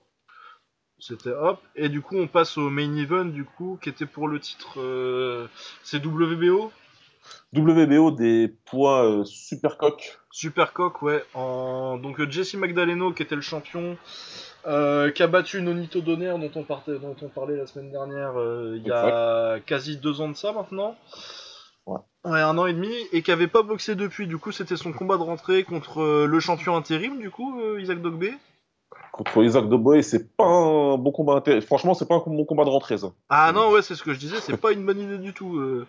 C'était 1.05 1.31
hop, 1.31 1.59
et 1.75 1.89
du 1.89 1.99
coup, 1.99 2.15
on 2.15 2.27
passe 2.27 2.57
au 2.57 2.69
main 2.69 2.95
event, 2.95 3.25
du 3.25 3.43
coup, 3.43 3.77
qui 3.81 3.89
était 3.89 4.05
pour 4.05 4.29
le 4.29 4.39
titre. 4.39 4.79
Euh, 4.79 5.47
c'est 5.83 5.97
WBO 5.97 6.71
WBO 7.53 8.11
des 8.11 8.53
poids 8.63 9.03
euh, 9.03 9.25
super 9.25 9.77
coq. 9.77 10.17
Supercock, 10.31 11.01
ouais. 11.01 11.21
En... 11.33 11.97
Donc 11.97 12.21
euh, 12.21 12.31
Jesse 12.31 12.53
Magdaleno, 12.53 13.11
qui 13.11 13.21
était 13.21 13.35
le 13.35 13.41
champion, 13.41 13.97
euh, 14.65 15.11
qui 15.11 15.23
a 15.23 15.27
battu 15.27 15.61
Nonito 15.61 15.99
Donner, 15.99 16.35
dont 16.39 16.51
on, 16.55 16.63
partait, 16.63 16.97
dont 16.97 17.17
on 17.21 17.27
parlait 17.27 17.57
la 17.57 17.67
semaine 17.67 17.91
dernière, 17.91 18.35
il 18.73 18.87
y 18.87 18.91
a 18.91 19.59
quasi 19.59 19.97
deux 19.97 20.21
ans 20.21 20.29
de 20.29 20.37
ça 20.37 20.53
maintenant. 20.53 20.95
Ouais. 21.85 21.99
Ouais, 22.23 22.39
un 22.39 22.57
an 22.57 22.65
et 22.65 22.73
demi, 22.73 22.95
et 23.11 23.23
qui 23.23 23.31
avait 23.33 23.47
pas 23.47 23.61
boxé 23.61 23.95
depuis. 23.95 24.25
Du 24.25 24.37
coup, 24.37 24.53
c'était 24.53 24.77
son 24.77 24.93
combat 24.93 25.17
de 25.17 25.23
rentrée 25.23 25.65
contre 25.65 26.25
le 26.25 26.39
champion 26.39 26.77
intérim, 26.77 27.19
du 27.19 27.29
coup, 27.29 27.61
Isaac 27.77 28.01
Dogbe. 28.01 28.29
Contre 29.13 29.43
Isaac 29.43 29.69
Doboy, 29.69 30.03
c'est 30.03 30.35
pas 30.35 30.43
un 30.43 30.97
bon 30.97 31.11
combat 31.11 31.35
intéressant. 31.35 31.67
Franchement, 31.67 31.93
c'est 31.93 32.07
pas 32.07 32.15
un 32.15 32.23
bon 32.25 32.45
combat 32.45 32.65
de 32.65 32.69
rentrée, 32.69 32.97
ça. 32.97 33.11
Ah 33.29 33.51
non, 33.53 33.69
ouais, 33.69 33.83
c'est 33.83 33.93
ce 33.93 34.01
que 34.01 34.11
je 34.11 34.17
disais, 34.17 34.37
c'est 34.41 34.57
pas 34.57 34.71
une 34.71 34.83
bonne 34.85 34.99
idée 34.99 35.19
du 35.19 35.33
tout. 35.33 35.55
euh. 35.59 35.85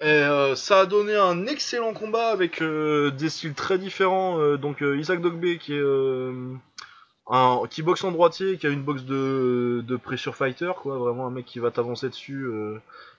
Et 0.00 0.04
euh, 0.06 0.56
ça 0.56 0.80
a 0.80 0.86
donné 0.86 1.14
un 1.14 1.46
excellent 1.46 1.94
combat 1.94 2.28
avec 2.30 2.60
euh, 2.60 3.12
des 3.12 3.28
styles 3.30 3.54
très 3.54 3.78
différents. 3.78 4.40
euh, 4.40 4.56
donc 4.58 4.80
Isaac 4.82 5.20
Dogbe 5.22 5.56
qui 5.58 5.74
est 5.74 5.82
un, 7.30 7.62
qui 7.70 7.82
boxe 7.82 8.02
en 8.02 8.10
droitier, 8.10 8.58
qui 8.58 8.66
a 8.66 8.70
une 8.70 8.82
boxe 8.82 9.04
de, 9.04 9.84
de 9.86 9.96
pressure 9.96 10.34
fighter, 10.34 10.72
quoi, 10.82 10.98
vraiment 10.98 11.28
un 11.28 11.30
mec 11.30 11.44
qui 11.46 11.60
va 11.60 11.70
t'avancer 11.70 12.08
dessus. 12.08 12.46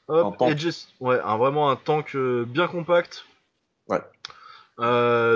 hop, 0.10 0.26
Un 0.26 0.32
tank. 0.32 0.62
et 0.62 0.74
ouais, 1.00 1.20
un, 1.24 1.38
vraiment 1.38 1.70
un 1.70 1.78
tank 1.78 2.18
bien 2.18 2.68
compact. 2.68 3.26
Ouais. 3.88 4.02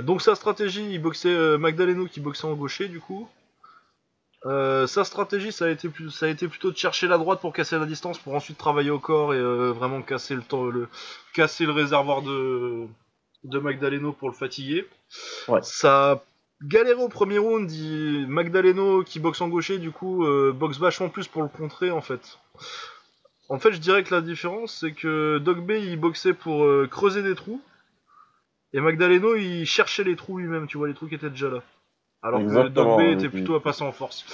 Donc 0.01 0.21
sa 0.21 0.35
stratégie, 0.35 0.85
il 0.91 1.01
boxait 1.01 1.57
Magdaleno 1.57 2.07
qui 2.07 2.19
boxait 2.19 2.45
en 2.45 2.53
gaucher 2.55 2.89
du 2.89 2.99
coup. 2.99 3.27
Euh, 4.47 4.87
sa 4.87 5.03
stratégie, 5.03 5.51
ça 5.51 5.65
a, 5.65 5.69
été 5.69 5.87
plus- 5.89 6.09
ça 6.09 6.25
a 6.25 6.29
été 6.29 6.47
plutôt 6.47 6.71
de 6.71 6.77
chercher 6.77 7.07
la 7.07 7.17
droite 7.19 7.41
pour 7.41 7.53
casser 7.53 7.77
la 7.77 7.85
distance, 7.85 8.17
pour 8.17 8.33
ensuite 8.33 8.57
travailler 8.57 8.89
au 8.89 8.97
corps 8.99 9.33
et 9.35 9.37
euh, 9.37 9.71
vraiment 9.71 10.01
casser 10.01 10.33
le, 10.35 10.41
temps, 10.41 10.65
le, 10.65 10.87
casser 11.33 11.65
le 11.65 11.71
réservoir 11.73 12.23
de, 12.23 12.87
de 13.43 13.59
Magdaleno 13.59 14.13
pour 14.13 14.29
le 14.29 14.35
fatiguer. 14.35 14.87
Ouais. 15.47 15.59
Ça 15.61 16.11
a 16.13 16.23
galéré 16.63 17.01
au 17.03 17.09
premier 17.09 17.37
round. 17.37 17.71
il- 17.71 18.27
Magdaleno 18.27 19.03
qui 19.03 19.19
boxe 19.19 19.41
en 19.41 19.47
gaucher, 19.47 19.77
du 19.77 19.91
coup, 19.91 20.25
euh, 20.25 20.51
boxe 20.51 20.79
vachement 20.79 21.09
plus 21.09 21.27
pour 21.27 21.43
le 21.43 21.47
contrer 21.49 21.91
en 21.91 22.01
fait. 22.01 22.39
En 23.49 23.59
fait, 23.59 23.73
je 23.73 23.79
dirais 23.79 24.03
que 24.03 24.15
la 24.15 24.21
différence, 24.21 24.77
c'est 24.79 24.93
que 24.93 25.37
Dogbe 25.37 25.71
il 25.71 25.99
boxait 25.99 26.33
pour 26.33 26.63
euh, 26.63 26.87
creuser 26.89 27.21
des 27.21 27.35
trous. 27.35 27.61
Et 28.73 28.79
Magdaleno 28.79 29.35
il 29.35 29.65
cherchait 29.65 30.03
les 30.05 30.15
trous 30.15 30.37
lui-même, 30.39 30.65
tu 30.65 30.77
vois, 30.77 30.87
les 30.87 30.93
trous 30.95 31.07
qui 31.07 31.15
étaient 31.15 31.29
déjà 31.29 31.49
là. 31.49 31.61
Alors 32.23 32.39
Exactement, 32.39 32.97
que 32.97 33.01
Dogbe 33.03 33.17
était 33.17 33.29
plutôt 33.29 33.55
à 33.55 33.61
passer 33.63 33.83
en 33.83 33.91
force. 33.91 34.25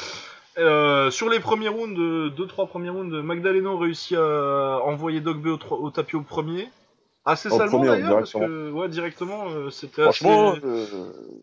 Euh, 0.58 1.12
sur 1.12 1.30
les 1.30 1.40
premiers 1.40 1.68
rounds, 1.68 1.98
2-3 2.36 2.68
premiers 2.68 2.90
rounds, 2.90 3.22
Magdaleno 3.24 3.78
réussit 3.78 4.18
à 4.18 4.82
envoyer 4.84 5.22
Dogbe 5.22 5.48
au, 5.48 5.76
au 5.76 5.90
tapis 5.92 6.16
au 6.16 6.22
premier. 6.22 6.70
Assez 7.28 7.50
salement 7.50 7.84
d'ailleurs, 7.84 8.20
parce 8.20 8.32
que 8.32 8.72
ouais, 8.72 8.88
directement, 8.88 9.50
euh, 9.50 9.70
c'était 9.70 10.04
Franchement, 10.04 10.54
assez... 10.54 10.62
euh, 10.64 10.86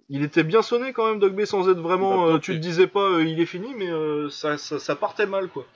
Il 0.09 0.23
était 0.25 0.43
bien 0.43 0.63
sonné 0.63 0.95
quand 0.95 1.07
même, 1.07 1.19
Dogbe, 1.19 1.45
sans 1.45 1.69
être 1.69 1.79
vraiment... 1.79 2.27
Euh, 2.27 2.39
tu 2.39 2.53
te 2.55 2.59
disais 2.59 2.87
pas, 2.87 3.21
il 3.21 3.39
est 3.39 3.45
fini, 3.45 3.75
mais 3.77 3.91
ça, 4.31 4.57
ça, 4.57 4.79
ça 4.79 4.97
partait 4.97 5.27
mal, 5.27 5.49
quoi. 5.49 5.67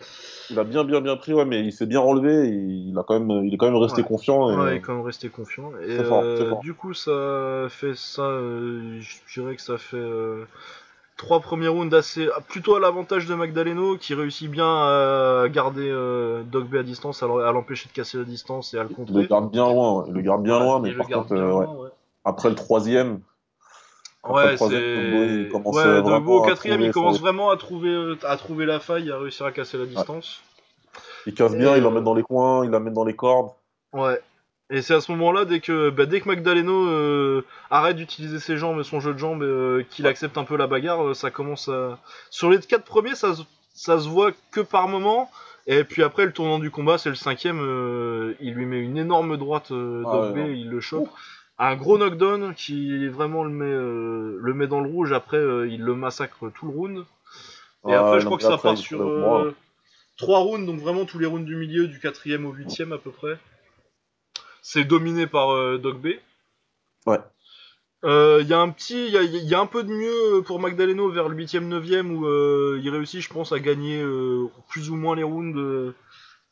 il 0.49 0.59
a 0.59 0.65
bien, 0.65 0.83
bien, 0.85 1.03
bien 1.03 1.17
pris, 1.17 1.35
ouais, 1.35 1.45
mais 1.45 1.61
il 1.61 1.73
s'est 1.73 1.85
bien 1.85 2.01
relevé. 2.01 2.49
il, 2.49 2.97
a 2.99 3.03
quand 3.03 3.21
même, 3.21 3.45
il 3.45 3.53
est 3.53 3.59
quand 3.59 3.67
même 3.67 3.77
resté 3.77 4.01
Ouais. 4.01 4.09
confiant. 4.09 4.51
Et, 4.51 4.57
Ouais, 4.57 4.73
il 4.73 4.77
est 4.79 4.81
quand 4.81 4.95
même 4.95 5.05
resté 5.05 5.29
confiant. 5.29 5.73
Et 5.87 6.03
fort, 6.03 6.25
du 6.63 6.73
coup, 6.73 6.95
ça 6.95 7.67
fait 7.69 7.95
ça. 7.95 8.23
je 8.31 9.17
dirais 9.35 9.57
que 9.57 9.63
ça 9.63 9.77
fait 9.77 10.03
trois 11.19 11.41
premiers 11.41 11.69
rounds 11.69 11.95
assez, 11.95 12.29
plutôt 12.49 12.77
à 12.77 12.81
l'avantage 12.81 13.27
de 13.27 13.35
Magdaleno 13.35 13.99
qui 13.99 14.15
réussit 14.15 14.51
bien 14.51 14.65
à 14.67 15.47
garder 15.51 15.91
euh, 15.91 16.43
Dogbe 16.45 16.77
à 16.77 16.83
distance, 16.83 17.23
à 17.23 17.27
l'empêcher 17.27 17.89
de 17.89 17.93
casser 17.93 18.17
la 18.17 18.25
distance 18.25 18.73
et 18.73 18.79
à 18.79 18.85
le 18.85 18.89
il 18.89 18.93
le 18.93 19.05
contrer. 19.05 19.27
garde 19.27 19.51
bien 19.51 19.67
loin. 19.69 20.01
ouais. 20.03 20.05
Il 20.09 20.15
le 20.15 20.23
garde 20.23 20.43
bien 20.43 20.57
Ouais, 20.59 20.65
loin, 20.65 20.81
mais 20.81 20.93
par 20.95 21.07
contre, 21.09 21.35
bien 21.35 21.43
euh, 21.43 21.53
ouais. 21.53 21.67
loin, 21.67 21.75
ouais. 21.75 21.89
après 22.25 22.49
le 22.49 22.55
troisième, 22.55 23.21
après 24.23 24.45
Ouais, 24.45 24.51
le 24.53 24.57
troisième, 24.57 25.41
il 25.41 25.49
commence 25.51 25.77
euh, 25.79 26.03
Dogbo 26.03 26.39
au 26.39 26.43
quatrième, 26.47 26.81
il 26.81 26.93
commence 26.93 27.21
vraiment 27.21 27.51
à 27.51 27.57
trouver, 27.57 27.91
euh, 27.91 28.19
à 28.25 28.37
trouver 28.37 28.65
la 28.65 28.81
faille, 28.81 29.11
à 29.11 29.19
réussir 29.19 29.45
à 29.45 29.53
casser 29.53 29.77
la 29.77 29.87
distance. 29.87 30.41
Il 31.27 31.35
casse 31.35 31.55
bien, 31.55 31.77
il 31.77 31.83
l'emmène 31.83 32.03
euh, 32.03 32.05
dans 32.05 32.15
les 32.15 32.23
coins, 32.23 32.65
il 32.65 32.71
l'amène 32.71 32.95
dans 32.95 33.05
les 33.05 33.15
cordes. 33.17 33.51
Ouais. 33.93 34.21
Et 34.71 34.83
c'est 34.83 34.95
à 34.95 35.01
ce 35.01 35.11
moment-là, 35.13 35.45
dès 35.47 35.61
que, 35.61 35.89
bah, 35.91 36.05
dès 36.05 36.21
que 36.21 36.29
Magdaleno 36.29 36.87
euh, 36.89 37.45
arrête 37.71 37.97
d'utiliser 37.97 38.39
ses 38.39 38.59
jambes 38.59 38.81
et 38.81 38.85
son 38.85 39.01
jeu 39.01 39.15
de 39.15 39.19
jambes, 39.19 39.43
euh, 39.43 39.83
qu'il 39.91 40.07
accepte 40.07 40.37
un 40.37 40.45
peu 40.45 40.57
la 40.57 40.67
bagarre, 40.67 41.09
euh, 41.09 41.15
ça 41.15 41.31
commence 41.31 41.69
à. 41.69 41.99
Sur 42.31 42.51
les 42.51 42.59
quatre 42.61 42.85
premiers, 42.85 43.15
ça, 43.15 43.35
se- 43.35 43.43
ça 43.73 43.99
se 43.99 44.09
voit 44.09 44.33
que 44.51 44.61
par 44.61 44.89
moment. 44.89 45.31
Et 45.67 45.85
puis 45.85 46.03
après, 46.03 46.27
le 46.27 46.33
tournant 46.33 46.59
du 46.59 46.71
combat, 46.71 46.99
c'est 46.99 47.09
le 47.09 47.15
cinquième. 47.15 47.61
euh, 47.61 48.35
il 48.41 48.55
lui 48.55 48.67
met 48.67 48.81
une 48.81 48.99
énorme 48.99 49.37
droite 49.39 49.71
euh, 49.71 50.03
Ah 50.07 50.21
ouais, 50.33 50.59
il 50.59 50.69
le 50.69 50.81
chope. 50.81 51.09
Un 51.59 51.75
gros 51.75 51.99
knockdown 51.99 52.55
qui 52.55 53.09
vraiment 53.09 53.45
le 53.45 53.51
met, 53.51 53.65
euh, 53.65 54.39
le 54.41 54.55
met 54.55 54.67
dans 54.67 54.81
le 54.81 54.89
rouge. 54.89 55.13
Après, 55.13 55.39
euh, 55.39 55.67
il 55.69 55.81
le 55.83 55.95
massacre 55.95 56.51
tout 56.55 56.67
le 56.67 56.73
round. 56.73 56.99
Et 57.89 57.93
Ah, 57.95 58.01
après, 58.01 58.21
je 58.21 58.27
crois 58.27 58.37
que 58.37 58.43
ça 58.45 58.55
après, 58.55 58.69
part 58.69 58.77
sur 58.79 58.99
euh, 59.03 59.55
trois 60.19 60.41
rounds, 60.41 60.67
donc 60.67 60.79
vraiment 60.81 61.05
tous 61.07 61.19
les 61.19 61.27
rounds 61.27 61.45
du 61.47 61.57
milieu, 61.57 61.89
du 61.89 62.01
quatrième 62.01 62.45
au 62.47 62.53
huitième 62.53 62.93
à 62.93 62.99
peu 62.99 63.11
près. 63.11 63.39
C'est 64.71 64.85
dominé 64.85 65.27
par 65.27 65.49
euh, 65.55 65.79
Dogbe. 65.79 66.09
Ouais. 67.07 67.19
Euh, 68.05 68.41
Il 68.43 68.49
y 68.49 68.53
a 68.53 68.61
un 68.61 68.69
petit, 68.69 69.07
il 69.07 69.13
y 69.13 69.17
a, 69.17 69.23
il 69.23 69.49
y 69.49 69.55
a 69.55 69.61
un 69.61 69.67
peu 69.67 69.83
de 69.83 69.91
mieux 69.91 70.43
pour 70.43 70.61
Magdaleno 70.61 71.09
vers 71.11 71.29
le 71.31 71.35
8ème, 71.37 71.69
9ème 71.69 72.11
où 72.11 72.27
euh, 72.27 72.79
il 72.83 72.91
réussit, 72.91 73.23
je 73.23 73.33
pense, 73.33 73.51
à 73.53 73.61
gagner 73.61 74.03
euh, 74.03 74.47
plus 74.69 74.91
ou 74.91 74.97
moins 74.97 75.17
les 75.17 75.23
rounds 75.23 75.59
euh, 75.59 75.95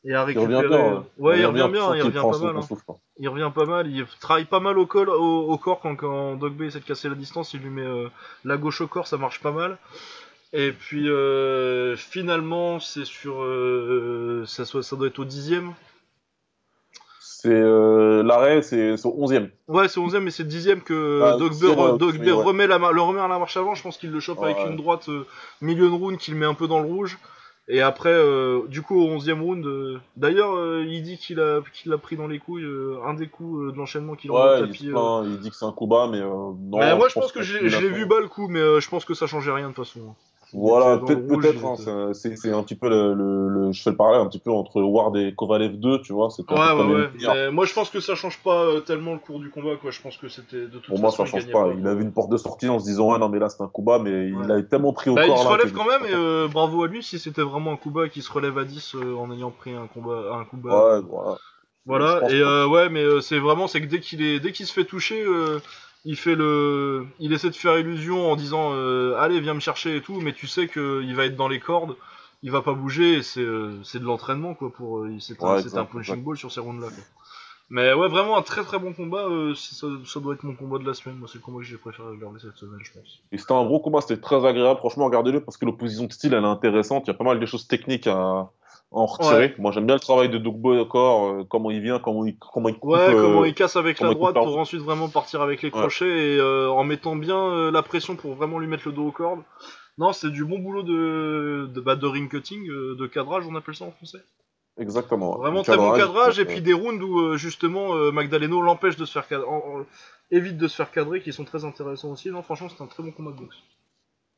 et 0.03 0.15
à 0.15 0.21
Il 0.23 0.25
récupérer. 0.39 0.55
revient 0.55 0.67
bien. 0.67 1.05
Ouais, 1.19 1.39
il 1.39 1.45
revient 1.45 1.69
bien, 1.71 1.95
il 1.95 2.01
revient 2.01 2.21
pas 2.31 2.39
mal. 2.39 2.57
hein. 2.57 2.67
hein. 2.89 2.95
Il 3.19 3.29
revient 3.29 3.51
pas 3.53 3.65
mal, 3.65 3.87
il 3.91 4.05
travaille 4.19 4.45
pas 4.45 4.59
mal 4.59 4.79
au, 4.79 4.87
col, 4.87 5.09
au, 5.09 5.51
au 5.51 5.57
corps 5.59 5.79
quand, 5.79 5.95
quand 5.95 6.35
Dogbe 6.37 6.63
essaie 6.63 6.79
de 6.79 6.85
casser 6.85 7.09
la 7.09 7.15
distance, 7.15 7.53
il 7.53 7.59
lui 7.61 7.69
met 7.69 7.85
euh, 7.85 8.09
la 8.45 8.57
gauche 8.57 8.81
au 8.81 8.87
corps, 8.87 9.05
ça 9.07 9.17
marche 9.17 9.41
pas 9.41 9.51
mal. 9.51 9.77
Et 10.53 10.71
puis 10.71 11.07
euh, 11.07 11.95
finalement, 11.95 12.79
c'est 12.79 13.05
sur. 13.05 13.43
euh, 13.43 14.43
ça, 14.47 14.65
soit- 14.65 14.81
ça 14.83 14.95
doit 14.95 15.07
être 15.07 15.19
au 15.19 15.25
dixième. 15.25 15.73
C'est 17.39 17.49
euh, 17.53 18.23
l'arrêt, 18.23 18.63
c'est 18.63 18.93
au 19.05 19.27
11e. 19.27 19.49
Ouais, 19.67 19.87
c'est 19.87 19.99
11ème, 19.99 20.21
mais 20.21 20.31
c'est 20.31 20.43
10ème 20.43 20.81
que 20.81 21.21
Ah, 21.23 21.37
oui, 21.37 22.35
ouais. 22.39 22.43
remet 22.43 22.65
la, 22.65 22.79
le 22.79 22.99
remet 23.01 23.19
à 23.19 23.27
la 23.27 23.37
marche 23.37 23.55
avant. 23.57 23.75
Je 23.75 23.83
pense 23.83 23.97
qu'il 23.97 24.09
le 24.11 24.19
chope 24.19 24.41
avec 24.41 24.57
Ouais. 24.57 24.67
une 24.71 24.75
droite 24.75 25.07
euh, 25.09 25.23
de 25.61 25.87
round 25.87 26.17
qu'il 26.17 26.33
met 26.33 26.47
un 26.47 26.55
peu 26.55 26.67
dans 26.67 26.79
le 26.79 26.87
rouge. 26.87 27.19
Et 27.67 27.81
après, 27.81 28.09
euh, 28.13 28.61
du 28.69 28.81
coup, 28.81 28.99
au 28.99 29.07
11ème 29.17 29.41
round, 29.41 29.63
euh, 29.67 29.99
d'ailleurs, 30.15 30.55
euh, 30.55 30.83
il 30.87 31.03
dit 31.03 31.17
qu'il 31.19 31.39
a, 31.39 31.59
qu'il 31.73 31.93
a 31.93 31.97
pris 31.99 32.15
dans 32.15 32.25
les 32.25 32.39
couilles 32.39 32.63
euh, 32.63 32.95
un 33.05 33.13
des 33.13 33.27
coups 33.27 33.67
euh, 33.67 33.71
de 33.71 33.77
l'enchaînement 33.77 34.15
qu'il 34.15 34.31
Ouais, 34.31 34.61
il, 34.61 34.65
tapis. 34.67 34.87
euh. 34.87 34.91
plaint, 34.93 35.25
il 35.27 35.37
dit 35.39 35.51
que 35.51 35.55
c'est 35.55 35.65
un 35.65 35.71
coup 35.73 35.85
bas, 35.85 36.07
mais 36.11 36.17
euh, 36.19 36.27
non. 36.27 36.79
Mais 36.79 36.95
moi, 36.95 37.07
je 37.07 37.13
pense 37.13 37.31
que 37.31 37.43
je 37.43 37.59
l'ai 37.59 37.69
je 37.69 37.79
l'ai 37.79 37.89
vu 37.89 38.05
bas 38.07 38.19
le 38.19 38.29
coup, 38.29 38.47
mais 38.47 38.59
euh, 38.61 38.79
je 38.79 38.89
pense 38.89 39.05
que 39.05 39.13
ça 39.13 39.27
changeait 39.27 39.51
rien 39.51 39.69
de 39.69 39.73
toute 39.75 39.85
façon. 39.85 40.15
Voilà, 40.53 40.97
peut-être, 40.97 41.27
peut-être. 41.27 41.65
hein, 41.65 41.75
c'est 41.77 41.89
un- 41.89 42.13
c'est 42.13 42.35
c'est 42.37 42.51
un 42.51 42.63
petit 42.63 42.75
peu 42.75 42.89
le, 42.89 43.13
le, 43.13 43.49
le- 43.49 43.71
je 43.73 43.81
fais 43.81 43.89
le 43.91 43.97
parallèle 43.97 44.21
un 44.21 44.27
petit 44.27 44.39
peu 44.39 44.51
entre 44.51 44.81
Ward 44.81 45.15
et 45.17 45.33
Kovalev 45.35 45.73
2, 45.77 46.01
tu 46.01 46.13
vois. 46.13 46.29
C'était 46.29 46.53
Ouais, 46.53 46.59
ouais, 46.59 46.93
ouais. 46.93 47.09
Mais 47.27 47.51
moi, 47.51 47.65
je 47.65 47.73
pense 47.73 47.89
que 47.89 47.99
ça 47.99 48.15
change 48.15 48.39
pas 48.39 48.63
euh, 48.63 48.79
tellement 48.79 49.13
le 49.13 49.19
cours 49.19 49.39
du 49.39 49.49
combat, 49.49 49.75
quoi. 49.75 49.91
Je 49.91 50.01
pense 50.01 50.17
que 50.17 50.29
c'était 50.29 50.61
de 50.61 50.67
toute 50.67 50.85
Pour 50.87 50.99
moi, 50.99 51.11
façon, 51.11 51.25
ça 51.25 51.31
change 51.31 51.51
pas. 51.51 51.65
pas. 51.65 51.73
Il 51.77 51.85
avait 51.87 52.01
une 52.03 52.13
porte 52.13 52.31
de 52.31 52.37
sortie 52.37 52.69
en 52.69 52.79
se 52.79 52.85
disant, 52.85 53.11
ouais, 53.11 53.19
non, 53.19 53.29
mais 53.29 53.39
là, 53.39 53.49
c'est 53.49 53.61
un 53.61 53.67
coup 53.67 53.81
bas, 53.81 53.99
mais 53.99 54.29
il 54.29 54.51
a 54.51 54.61
tellement 54.63 54.93
pris 54.93 55.09
au 55.09 55.15
Bah, 55.15 55.25
corps. 55.27 55.35
il 55.37 55.43
se 55.43 55.47
relève 55.47 55.73
quand 55.73 55.85
même, 55.85 56.05
et 56.05 56.13
euh, 56.13 56.47
bravo 56.47 56.83
à 56.83 56.87
lui 56.87 57.03
si 57.03 57.19
c'était 57.19 57.41
vraiment 57.41 57.71
un 57.71 57.77
coup 57.77 57.91
bas 57.91 58.07
qui 58.07 58.21
se 58.21 58.31
relève 58.31 58.57
à 58.57 58.63
10 58.63 58.95
euh, 58.95 59.15
en 59.15 59.31
ayant 59.31 59.51
pris 59.51 59.73
un 59.73 59.87
combat, 59.87 60.33
un 60.33 60.45
coup 60.45 60.57
bas. 60.57 60.95
Ouais, 60.95 61.01
voilà. 61.01 61.37
Voilà, 61.85 62.19
et 62.25 62.31
que- 62.39 62.67
ouais, 62.67 62.89
mais 62.89 63.03
c'est 63.21 63.39
vraiment, 63.39 63.67
c'est 63.67 63.79
que 63.81 63.85
dès 63.87 63.99
qu'il 64.01 64.21
est, 64.21 64.39
dès 64.41 64.51
qu'il 64.51 64.65
se 64.65 64.73
fait 64.73 64.83
toucher, 64.85 65.23
il 66.07 66.15
fait 66.15 66.35
le, 66.35 67.05
il 67.19 67.33
essaie 67.33 67.49
de 67.49 67.55
faire 67.55 67.77
illusion 67.77 68.31
en 68.31 68.35
disant, 68.35 68.71
euh, 68.73 69.15
allez, 69.19 69.39
viens 69.39 69.53
me 69.53 69.59
chercher 69.59 69.97
et 69.97 70.01
tout, 70.01 70.19
mais 70.21 70.33
tu 70.33 70.47
sais 70.47 70.67
que 70.67 71.03
il 71.03 71.15
va 71.15 71.25
être 71.25 71.35
dans 71.35 71.47
les 71.47 71.59
cordes 71.59 71.95
il 72.43 72.51
va 72.51 72.61
pas 72.61 72.73
bouger, 72.73 73.23
c'est 73.23 73.41
euh, 73.41 73.81
de 73.93 74.03
l'entraînement, 74.05 74.53
quoi. 74.53 74.71
pour 74.71 74.99
euh, 74.99 75.17
C'est 75.19 75.41
un, 75.43 75.55
Ouais, 75.55 75.85
punching 75.91 76.23
ball 76.23 76.37
sur 76.37 76.51
ces 76.51 76.59
rounds-là, 76.59 76.87
quoi. 76.89 77.03
Mais 77.69 77.91
ouais, 77.93 78.07
vraiment 78.07 78.37
un 78.37 78.41
très 78.43 78.63
très 78.63 78.79
bon 78.79 78.93
combat. 78.93 79.25
euh, 79.27 79.53
ça, 79.55 79.87
ça 80.05 80.19
doit 80.21 80.35
être 80.35 80.43
mon 80.43 80.55
combat 80.55 80.77
de 80.77 80.85
la 80.85 80.93
semaine. 80.93 81.17
Moi, 81.17 81.27
c'est 81.29 81.39
le 81.39 81.43
combat 81.43 81.59
que 81.59 81.65
j'ai 81.65 81.75
préféré 81.77 82.07
regarder 82.07 82.39
cette 82.39 82.55
semaine, 82.55 82.79
je 82.81 82.93
pense. 82.93 83.19
Et 83.33 83.37
c'était 83.37 83.53
un 83.53 83.65
gros 83.65 83.81
combat, 83.81 83.99
c'était 83.99 84.21
très 84.21 84.45
agréable. 84.45 84.79
Franchement, 84.79 85.05
regardez-le 85.05 85.41
parce 85.43 85.57
que 85.57 85.65
l'opposition 85.65 86.05
de 86.05 86.13
style, 86.13 86.33
elle 86.33 86.43
est 86.43 86.47
intéressante. 86.47 87.03
Il 87.05 87.07
y 87.07 87.11
a 87.11 87.15
pas 87.15 87.25
mal 87.25 87.39
de 87.41 87.45
choses 87.45 87.67
techniques 87.67 88.07
à 88.07 88.49
en 88.91 89.05
retirer. 89.05 89.53
Moi, 89.57 89.71
j'aime 89.71 89.85
bien 89.85 89.95
le 89.95 89.99
travail 90.01 90.29
de 90.29 90.37
Dogbo 90.37 90.75
D'accord, 90.75 91.27
euh, 91.27 91.43
comment 91.43 91.71
il 91.71 91.81
vient, 91.81 91.99
comment 91.99 92.25
il, 92.25 92.37
comment 92.37 92.69
il 92.69 92.75
coupe. 92.77 92.91
Ouais, 92.91 93.13
euh, 93.13 93.21
comment 93.21 93.45
il 93.45 93.53
casse 93.53 93.75
avec 93.75 93.99
la 93.99 94.13
droite 94.13 94.35
pour 94.35 94.57
ensuite 94.57 94.81
vraiment 94.81 95.09
partir 95.09 95.41
avec 95.41 95.61
les 95.61 95.71
crochets 95.71 96.35
et 96.35 96.37
euh, 96.39 96.69
en 96.69 96.83
mettant 96.83 97.15
bien 97.15 97.37
euh, 97.37 97.71
la 97.71 97.83
pression 97.83 98.15
pour 98.15 98.35
vraiment 98.35 98.59
lui 98.59 98.67
mettre 98.67 98.87
le 98.87 98.93
dos 98.93 99.07
aux 99.07 99.11
cordes. 99.11 99.41
Non, 99.97 100.13
c'est 100.13 100.29
du 100.29 100.45
bon 100.45 100.59
boulot 100.59 100.83
de, 100.83 101.69
de, 101.73 101.81
bah, 101.81 101.95
de 101.95 102.05
ring 102.05 102.29
cutting, 102.29 102.69
euh, 102.69 102.95
de 102.95 103.07
cadrage, 103.07 103.45
on 103.49 103.55
appelle 103.55 103.75
ça 103.75 103.85
en 103.85 103.91
français. 103.91 104.19
Exactement. 104.79 105.37
Vraiment 105.37 105.63
très 105.63 105.75
bon 105.75 105.91
cadrage, 105.93 106.37
euh, 106.37 106.43
et 106.43 106.45
puis 106.45 106.61
des 106.61 106.73
rounds 106.73 107.03
où 107.03 107.19
euh, 107.19 107.37
justement 107.37 107.95
euh, 107.95 108.11
Magdaleno 108.11 108.61
l'empêche 108.61 108.95
de 108.95 109.05
se 109.05 109.11
faire 109.11 109.27
cadrer, 109.27 109.47
évite 110.29 110.57
de 110.57 110.67
se 110.67 110.75
faire 110.75 110.91
cadrer, 110.91 111.21
qui 111.21 111.33
sont 111.33 111.45
très 111.45 111.65
intéressants 111.65 112.11
aussi. 112.11 112.29
Non, 112.29 112.43
franchement, 112.43 112.67
c'est 112.69 112.83
un 112.83 112.87
très 112.87 113.01
bon 113.01 113.11
combat 113.11 113.31
de 113.31 113.37
boxe. 113.37 113.57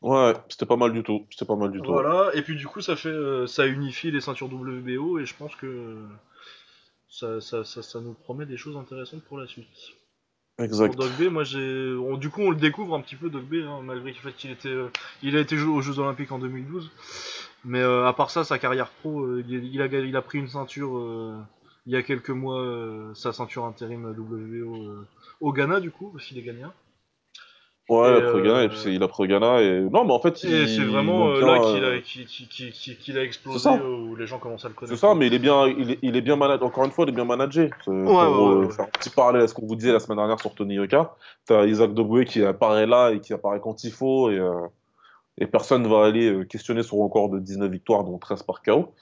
Ouais, 0.02 0.34
c'était 0.48 0.66
pas 0.66 0.78
mal 0.78 0.94
du 0.94 1.04
tout. 1.04 1.26
C'était 1.30 1.46
pas 1.46 1.56
mal 1.56 1.72
du 1.72 1.82
tout. 1.82 1.92
Voilà, 1.92 2.32
et 2.34 2.42
puis 2.42 2.56
du 2.56 2.68
coup, 2.68 2.82
ça 2.82 2.96
fait, 2.96 3.10
euh, 3.10 3.48
ça 3.48 3.66
unifie 3.68 4.12
les 4.12 4.22
ceintures 4.22 4.48
WBO, 4.52 5.20
et 5.20 5.26
je 5.26 5.36
pense 5.36 5.56
que 5.56 5.98
ça, 7.10 7.42
ça, 7.42 7.64
ça, 7.64 7.82
ça 7.82 8.00
nous 8.00 8.14
promet 8.14 8.46
des 8.46 8.58
choses 8.58 8.78
intéressantes 8.78 9.24
pour 9.24 9.38
la 9.38 9.48
suite. 9.48 9.68
Exact. 10.58 10.94
Pour 10.96 11.06
Dog 11.06 11.12
B, 11.20 11.32
moi 11.32 11.44
j'ai, 11.44 11.94
on- 12.00 12.18
du 12.18 12.30
coup, 12.30 12.42
on 12.42 12.52
le 12.52 12.58
découvre 12.58 12.96
un 12.96 13.02
petit 13.02 13.16
peu 13.16 13.30
Dog 13.30 13.44
B, 13.44 13.56
hein, 13.66 13.80
malgré 13.84 14.10
le 14.12 14.16
fait 14.18 14.34
qu'il 14.34 14.52
était, 14.52 14.68
euh, 14.70 14.90
il 15.24 15.36
a 15.38 15.40
été 15.40 15.56
joué 15.58 15.72
aux 15.74 15.82
Jeux 15.82 16.00
Olympiques 16.00 16.32
en 16.32 16.40
2012. 16.40 16.92
Mais 17.66 17.80
euh, 17.80 18.06
à 18.08 18.14
part 18.14 18.30
ça, 18.30 18.44
sa 18.44 18.60
carrière 18.60 18.90
pro, 18.90 19.38
il, 19.40 19.66
il 19.66 19.82
a, 19.82 19.86
il 19.88 20.16
a 20.16 20.22
pris 20.22 20.38
une 20.38 20.48
ceinture 20.48 21.46
il 21.86 21.94
y 21.94 21.96
a 21.96 22.04
quelques 22.04 22.30
mois, 22.30 23.12
sa 23.16 23.34
ceinture 23.34 23.66
intérim 23.66 24.06
WBO 24.06 25.06
au 25.42 25.54
Ghana 25.54 25.80
du 25.80 25.92
coup, 25.92 26.12
parce 26.12 26.26
qu'il 26.26 26.38
est 26.38 26.42
ghanéen. 26.42 26.72
Ouais, 27.90 28.08
Et, 28.08 28.18
il 28.18 28.24
a 28.24 28.28
pris 28.30 28.38
le 28.38 28.44
Ghana, 28.44 28.60
euh, 28.60 28.68
et 28.86 28.94
il 28.94 29.04
a 29.04 29.08
pris 29.08 29.24
le 29.24 29.28
Ghana. 29.28 29.62
Et... 29.62 29.80
Non, 29.82 30.06
mais 30.06 30.14
en 30.14 30.20
fait, 30.20 30.38
c'est 30.38 30.86
vraiment 30.86 31.30
euh, 31.30 31.42
là 31.42 31.60
qu'il 31.60 31.84
euh, 31.84 31.98
a, 31.98 32.96
qu'il 33.02 33.18
a 33.18 33.24
explosé, 33.24 33.70
euh, 33.70 34.10
où 34.10 34.16
les 34.16 34.28
gens 34.28 34.38
commencent 34.38 34.66
à 34.66 34.70
le 34.70 34.76
connaître. 34.76 34.96
C'est 34.96 35.02
ça, 35.02 35.16
mais 35.16 35.28
il 35.28 35.34
est 35.34 35.40
bien, 35.40 35.68
il 35.68 35.92
est, 35.92 36.00
il 36.02 36.16
est 36.16 36.22
bien 36.22 36.36
managé. 36.36 36.64
Encore 36.64 36.86
une 36.86 36.92
fois, 36.92 37.06
il 37.06 37.10
est 37.10 37.16
bien 37.16 37.26
managé. 37.26 37.72
Pour 37.84 37.94
ouais, 37.94 38.04
ouais, 38.04 38.14
euh, 38.14 38.66
ouais. 38.66 38.72
faire 38.72 38.86
un 38.86 38.90
petit 38.90 39.10
parallèle 39.10 39.42
à 39.42 39.48
ce 39.48 39.54
qu'on 39.54 39.66
vous 39.66 39.76
disait 39.76 39.92
la 39.92 40.00
semaine 40.00 40.18
dernière 40.18 40.40
sur 40.40 40.54
Tony 40.54 40.76
Yoka, 40.76 41.16
t'as 41.46 41.66
Isaac 41.66 41.94
Dogboe 41.94 42.26
qui 42.26 42.44
apparaît 42.44 42.86
là 42.86 43.12
et 43.12 43.20
qui 43.20 43.34
apparaît 43.34 43.60
quand 43.60 43.84
il 43.84 43.92
faut, 43.92 44.30
et, 44.30 44.38
euh, 44.38 44.54
et 45.40 45.48
personne 45.48 45.88
va 45.88 46.06
aller 46.06 46.30
euh, 46.32 46.44
questionner 46.44 46.84
son 46.84 46.98
record 46.98 47.30
de 47.30 47.40
19 47.40 47.72
victoires, 47.72 48.04
dont 48.04 48.18
13 48.20 48.44
par 48.44 48.62
KO. 48.62 48.94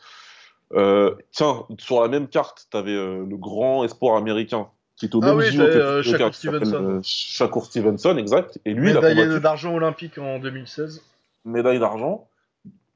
Euh, 0.73 1.15
tiens, 1.31 1.65
sur 1.79 2.01
la 2.01 2.07
même 2.07 2.27
carte, 2.27 2.67
t'avais 2.69 2.91
euh, 2.91 3.25
le 3.25 3.37
grand 3.37 3.83
espoir 3.83 4.17
américain 4.17 4.69
qui 4.97 5.05
est 5.05 5.15
au 5.15 5.19
Ah 5.23 5.27
même 5.27 5.37
oui, 5.37 5.55
que 5.55 5.61
euh, 5.61 6.03
Shakur 6.03 6.35
Stevenson. 6.35 6.83
euh, 6.83 6.99
Shakur 7.03 7.65
Stevenson, 7.65 8.17
exact. 8.17 8.59
Et 8.65 8.73
lui, 8.73 8.89
il 8.89 8.97
a 8.97 9.01
Médaillé 9.01 9.23
combattu 9.23 9.41
d'argent 9.41 9.73
olympique 9.75 10.17
en 10.17 10.39
2016. 10.39 11.01
médaille 11.45 11.79
d'argent 11.79 12.27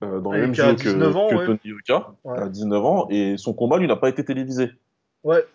euh, 0.04 0.20
dans 0.20 0.32
les 0.34 0.42
mêmes 0.42 0.54
JO 0.56 0.74
19 0.74 1.14
que, 1.14 1.18
ans, 1.18 1.28
que 1.30 1.36
ouais. 1.36 1.46
Tony 1.46 1.60
Yoka, 1.64 2.08
Ouais. 2.24 2.40
à 2.40 2.50
19 2.50 2.84
ans, 2.86 3.08
et 3.10 3.38
son 3.38 3.54
combat, 3.54 3.78
lui, 3.78 3.88
n'a 3.88 3.96
pas 3.96 4.10
été 4.10 4.26
télévisé. 4.26 4.72
Ouais. 5.24 5.46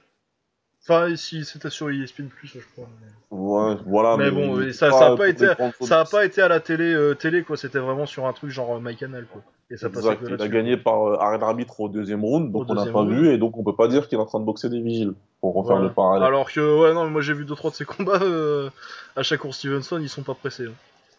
Enfin, 0.83 1.17
si 1.17 1.45
c'était 1.45 1.69
sur 1.71 1.91
ESPN+, 1.91 2.29
je 2.45 2.61
crois. 2.75 2.89
mais- 3.01 3.37
Ouais, 3.37 3.75
voilà, 3.87 4.17
Mais 4.17 4.27
mais, 4.27 4.31
bon, 4.31 4.61
était 4.61 4.73
ça- 4.73 4.93
ça 4.93 5.07
a 5.13 5.17
pas 5.17 5.29
été- 5.29 5.47
Ça 5.47 5.53
a 5.59 5.73
audiences. 5.81 6.11
pas 6.13 6.25
été 6.25 6.41
à 6.43 6.47
la 6.49 6.61
télé, 6.61 6.95
euh, 6.95 7.15
télé 7.15 7.43
quoi. 7.43 7.57
C'était 7.57 7.81
vraiment 7.81 8.07
sur 8.07 8.25
un 8.25 8.33
truc 8.33 8.51
genre 8.51 8.77
euh, 8.77 8.81
MyCanal, 8.81 9.27
quoi. 9.27 9.43
Et 9.69 9.77
ça 9.77 9.91
passait 9.91 10.13
Exact. 10.13 10.29
Il 10.39 10.41
a 10.41 10.47
gagné 10.49 10.77
par 10.77 11.03
euh, 11.09 11.17
arrêt 11.19 11.41
d'arbitre 11.41 11.81
au 11.81 11.89
deuxième 11.89 12.25
round, 12.25 12.53
donc 12.53 12.69
Au 12.69 12.71
on 12.71 12.75
n'a 12.75 12.85
pas 12.87 13.01
round. 13.01 13.11
vu, 13.13 13.31
et 13.31 13.37
donc 13.37 13.59
on 13.59 13.65
peut 13.65 13.75
pas 13.75 13.89
dire 13.89 14.07
qu'il 14.07 14.17
est 14.17 14.21
en 14.21 14.27
train 14.27 14.39
de 14.39 14.45
boxer 14.45 14.69
des 14.69 14.81
vigiles, 14.81 15.15
pour 15.53 15.63
refaire 15.63 15.77
Voilà. 15.77 15.89
le 15.89 15.95
parallèle. 15.95 16.27
Alors 16.27 16.51
que, 16.51 16.61
ouais, 16.81 16.93
non, 16.95 17.09
moi 17.09 17.21
j'ai 17.21 17.35
vu 17.35 17.45
deux 17.45 17.55
trois 17.55 17.71
de 17.71 17.77
ces 17.77 17.85
combats. 17.85 18.21
euh, 18.23 18.69
à 19.15 19.23
chaque 19.23 19.41
cours 19.41 19.55
Stevenson, 19.55 19.99
ils 20.01 20.09
sont 20.09 20.23
pas 20.23 20.35
pressés. 20.35 20.67
hein. 20.67 20.73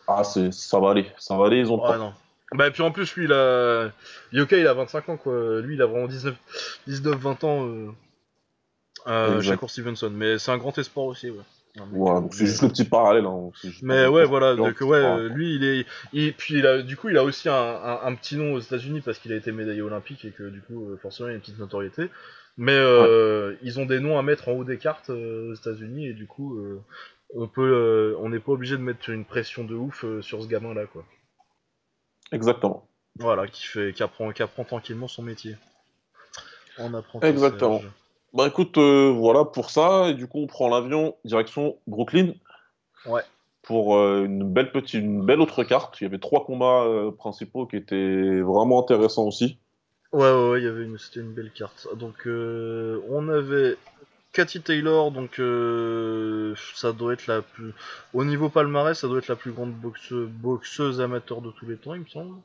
Ah, 0.08 0.24
c'est, 0.24 0.54
ça 0.54 0.80
va 0.80 0.92
aller, 0.92 1.06
ça 1.18 1.38
va 1.38 1.46
aller, 1.48 1.60
ils 1.60 1.72
ont 1.72 1.78
le 1.78 1.84
Ouais, 1.84 1.90
temps. 1.98 1.98
non. 1.98 2.14
Bah, 2.54 2.68
et 2.68 2.72
puis 2.72 2.82
en 2.82 2.92
plus, 2.92 3.14
lui, 3.16 3.26
il 3.26 3.34
a. 3.34 3.90
Yoka, 4.32 4.58
il 4.58 4.68
a 4.68 4.74
25 4.74 5.10
ans, 5.10 5.18
quoi. 5.18 5.60
Lui, 5.62 5.76
il 5.76 5.82
a 5.82 5.86
vraiment 5.86 6.08
19, 6.08 6.36
19 6.88 7.16
20 7.18 7.44
ans. 7.44 7.66
Euh... 7.68 7.88
Euh. 9.08 9.42
Shakur 9.42 9.70
Stevenson. 9.70 10.10
Mais 10.14 10.38
c'est 10.40 10.52
un 10.52 10.58
grand 10.58 10.78
espoir 10.78 11.06
aussi, 11.08 11.30
ouais. 11.30 11.44
Donc 11.94 12.34
c'est 12.34 12.48
juste 12.48 12.64
le 12.64 12.70
petit 12.70 12.86
parallèle. 12.86 13.26
Hein, 13.26 13.52
Mais 13.84 14.08
ouais, 14.08 14.26
voilà, 14.26 14.56
donc 14.56 14.82
ouais, 14.82 14.98
euh, 14.98 15.30
lui, 15.30 15.56
il 15.56 15.64
est, 15.64 15.86
il, 16.12 16.34
puis 16.34 16.56
il 16.58 16.66
a, 16.66 16.82
du 16.82 16.98
coup, 16.98 17.10
il 17.10 17.18
a 17.18 17.24
aussi 17.24 17.50
un, 17.50 17.54
un, 17.54 18.00
un 18.04 18.16
petit 18.16 18.36
nom 18.36 18.54
aux 18.54 18.60
États-Unis 18.60 19.02
parce 19.02 19.20
qu'il 19.20 19.32
a 19.32 19.36
été 19.36 19.52
médaillé 19.52 19.84
olympique 19.84 20.26
et 20.26 20.32
que 20.32 20.50
du 20.50 20.62
coup, 20.62 20.90
euh, 20.90 20.98
forcément, 21.00 21.30
il 21.30 21.34
a 21.34 21.36
une 21.36 21.42
petite 21.42 21.60
notoriété. 21.60 22.10
Mais 22.58 22.74
euh, 22.74 23.56
ils 23.62 23.80
ont 23.80 23.86
des 23.86 24.00
noms 24.00 24.18
à 24.18 24.24
mettre 24.24 24.50
en 24.50 24.54
haut 24.54 24.64
des 24.64 24.80
cartes 24.80 25.12
euh, 25.12 25.52
aux 25.52 25.54
États-Unis 25.54 26.08
et 26.08 26.14
du 26.14 26.26
coup, 26.26 26.58
euh, 26.58 26.82
on 27.36 27.48
peut, 27.48 28.18
on 28.20 28.30
n'est 28.30 28.40
pas 28.40 28.52
obligé 28.52 28.78
de 28.78 28.82
mettre 28.82 29.10
une 29.10 29.26
pression 29.26 29.64
de 29.64 29.76
ouf 29.76 30.06
sur 30.22 30.42
ce 30.42 30.48
gamin-là, 30.48 30.86
quoi. 30.88 31.06
Exactement. 32.32 32.88
Voilà, 33.20 33.48
qui 33.48 33.64
fait, 33.64 33.94
qui 33.94 34.02
apprend, 34.02 34.32
qui 34.32 34.42
apprend 34.42 34.64
tranquillement 34.64 35.08
son 35.08 35.22
métier. 35.22 35.56
En 36.80 36.94
apprend. 36.94 37.20
Exactement. 37.22 37.82
Bah 38.34 38.48
écoute, 38.48 38.78
voilà 38.78 39.46
pour 39.46 39.70
ça, 39.70 40.10
et 40.10 40.14
du 40.14 40.28
coup 40.28 40.40
on 40.40 40.48
prend 40.48 40.68
l'avion 40.68 41.16
direction 41.26 41.78
Brooklyn 41.88 42.34
Ouais. 43.06 43.22
pour 43.62 43.98
une 43.98 44.44
belle 44.44 44.72
petite, 44.72 45.02
une 45.02 45.26
belle 45.26 45.42
autre 45.42 45.64
carte. 45.64 46.00
Il 46.02 46.04
y 46.04 46.08
avait 46.08 46.20
trois 46.20 46.46
combats 46.46 46.86
principaux 47.18 47.66
qui 47.66 47.78
étaient 47.78 48.42
vraiment 48.42 48.82
intéressants 48.82 49.26
aussi. 49.26 49.60
Ouais, 50.14 50.32
ouais, 50.32 50.50
ouais, 50.50 50.62
il 50.62 50.66
y 50.66 50.68
avait 50.68 50.84
une, 50.84 50.98
c'était 50.98 51.20
une 51.20 51.34
belle 51.34 51.52
carte. 51.52 51.88
Donc, 51.96 52.28
euh, 52.28 53.02
on 53.10 53.28
avait 53.30 53.78
Cathy 54.34 54.62
Taylor, 54.62 55.12
donc 55.12 55.40
euh, 55.40 56.54
ça 56.76 56.94
doit 56.94 57.14
être 57.14 57.28
la 57.28 57.42
plus. 57.42 57.74
Au 58.14 58.24
niveau 58.24 58.50
palmarès, 58.50 58.98
ça 58.98 59.08
doit 59.08 59.18
être 59.18 59.28
la 59.28 59.36
plus 59.36 59.52
grande 59.52 59.74
boxeuse, 59.74 60.30
boxeuse 60.30 61.02
amateur 61.02 61.42
de 61.42 61.52
tous 61.52 61.66
les 61.66 61.76
temps, 61.78 61.94
il 61.94 62.02
me 62.02 62.08
semble. 62.08 62.38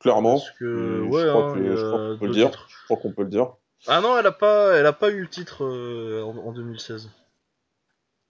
Clairement, 0.00 0.38
Parce 0.38 0.50
que, 0.52 1.04
Et 1.04 1.08
ouais, 1.08 1.22
je 1.22 1.28
crois 1.28 1.50
hein, 1.50 1.54
que- 1.54 1.76
je 1.76 1.86
crois 1.86 1.98
qu'on 1.98 2.18
peut 2.18 2.26
le 2.26 2.32
dire. 2.32 2.50
titres. 2.50 2.66
Je 2.68 2.84
crois 2.86 2.96
qu'on 2.96 3.12
peut 3.12 3.22
le 3.22 3.28
dire. 3.28 3.52
Ah 3.86 4.00
non, 4.00 4.18
elle 4.18 4.26
a 4.26 4.32
pas, 4.32 4.74
elle 4.76 4.86
a 4.86 4.92
pas 4.92 5.10
eu 5.10 5.20
le 5.22 5.28
titre 5.28 5.64
euh, 5.64 6.22
en, 6.22 6.36
en 6.36 6.52
2016. 6.52 7.10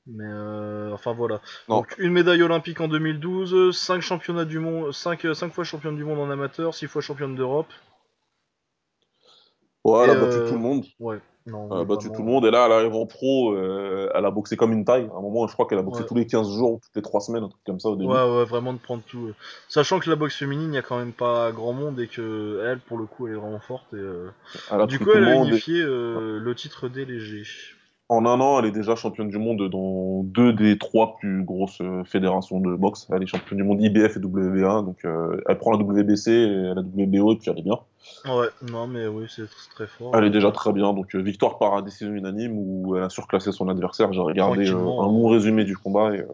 Mais 0.07 0.25
euh, 0.27 0.91
enfin 0.93 1.13
voilà. 1.13 1.41
Non. 1.69 1.77
Donc 1.79 1.95
une 1.99 2.13
médaille 2.13 2.43
olympique 2.43 2.81
en 2.81 2.89
2012, 2.89 3.77
5 3.77 4.01
championnats 4.01 4.45
du 4.45 4.59
monde, 4.59 4.93
5, 4.93 5.27
fois 5.53 5.63
championne 5.65 5.97
du 5.97 6.05
monde 6.05 6.19
en 6.19 6.31
amateur, 6.31 6.75
6 6.75 6.89
fois 6.89 7.03
championne 7.03 7.37
d'Europe. 7.37 7.69
Ouais, 9.85 10.05
elle 10.05 10.11
a 10.11 10.15
battu 10.15 10.39
euh, 10.39 10.47
tout 10.49 10.55
le 10.55 10.61
monde. 10.61 10.85
Ouais. 10.99 11.19
Non, 11.47 11.69
Elle 11.73 11.79
a 11.81 11.85
battu 11.85 12.07
vraiment. 12.09 12.15
tout 12.17 12.23
le 12.23 12.29
monde. 12.33 12.45
Et 12.45 12.51
là, 12.51 12.67
elle 12.67 12.73
arrive 12.73 12.95
en 12.95 13.07
pro. 13.07 13.55
euh, 13.55 14.11
elle 14.15 14.25
a 14.27 14.31
boxé 14.31 14.57
comme 14.57 14.73
une 14.73 14.85
taille. 14.85 15.09
À 15.13 15.17
un 15.19 15.23
moment, 15.23 15.47
je 15.47 15.55
crois 15.55 15.67
qu'elle 15.67 15.79
a 15.79 15.83
boxé 15.83 16.03
Ouais. 16.03 16.07
tous 16.07 16.15
les 16.15 16.27
15 16.27 16.51
jours, 16.51 16.73
ou 16.75 16.81
toutes 16.83 16.95
les 16.95 17.03
3 17.03 17.21
semaines, 17.21 17.45
un 17.45 17.49
truc 17.49 17.63
comme 17.65 17.81
ça 17.81 17.89
au 17.89 17.97
début. 17.97 18.11
Ouais, 18.13 18.23
ouais, 18.37 18.45
vraiment 18.45 18.75
de 18.75 18.79
prendre 18.79 19.03
tout. 19.07 19.29
euh. 19.29 19.35
Sachant 19.69 19.99
que 20.01 20.11
la 20.11 20.17
boxe 20.17 20.37
féminine, 20.37 20.73
il 20.73 20.77
y 20.77 20.79
a 20.79 20.83
quand 20.83 20.99
même 20.99 21.13
pas 21.13 21.51
grand 21.53 21.73
monde 21.73 21.99
et 21.99 22.09
que 22.09 22.63
elle, 22.67 22.79
pour 22.81 22.99
le 22.99 23.07
coup, 23.07 23.27
elle 23.27 23.33
est 23.35 23.37
vraiment 23.39 23.59
forte. 23.61 23.87
Et, 23.95 23.97
euh, 23.97 24.29
Elle 24.71 24.81
a 24.83 24.87
Du 24.87 24.99
coup, 24.99 25.11
elle 25.15 25.21
le 25.25 25.29
a 25.29 25.35
et 25.35 25.39
unifié 25.39 25.83
le 25.83 26.53
titre 26.55 26.89
des 26.89 27.07
légers. 27.07 27.45
En 28.11 28.27
un 28.27 28.41
an, 28.41 28.59
elle 28.59 28.65
est 28.67 28.73
déjà 28.73 28.97
championne 28.97 29.29
du 29.29 29.39
monde 29.39 29.71
dans 29.71 30.25
deux 30.25 30.53
des 30.53 30.77
trois 30.79 31.17
plus 31.19 31.45
grosses 31.45 31.81
euh, 31.81 32.03
fédérations 32.03 32.59
de 32.59 32.75
boxe. 32.75 33.07
Elle 33.13 33.23
est 33.23 33.27
championne 33.29 33.59
du 33.59 33.63
monde 33.63 33.81
IBF 33.81 34.17
et 34.17 34.19
WBA. 34.19 34.83
Donc, 34.83 35.05
euh, 35.05 35.41
elle 35.49 35.57
prend 35.59 35.71
la 35.71 35.79
WBC 35.79 36.29
et 36.33 36.75
la 36.75 36.81
WBO, 36.81 37.35
et 37.35 37.37
puis 37.37 37.53
elle 37.53 37.61
est 37.61 37.63
bien. 37.63 37.79
Ouais, 38.25 38.49
non, 38.69 38.89
mais 38.89 39.07
oui, 39.07 39.27
c'est 39.29 39.45
très 39.77 39.87
fort. 39.87 40.11
Elle 40.17 40.25
est 40.25 40.31
déjà 40.31 40.51
très 40.51 40.73
bien. 40.73 40.93
Donc, 40.93 41.15
euh, 41.15 41.21
victoire 41.21 41.57
par 41.59 41.81
décision 41.85 42.13
unanime 42.13 42.55
où 42.57 42.97
elle 42.97 43.05
a 43.05 43.11
surclassé 43.11 43.53
son 43.53 43.69
adversaire. 43.69 44.13
J'ai 44.13 44.21
regardé 44.21 44.69
euh, 44.69 44.75
un 44.75 44.81
hein. 44.81 45.07
bon 45.07 45.29
résumé 45.29 45.63
du 45.63 45.77
combat 45.77 46.13
et. 46.13 46.25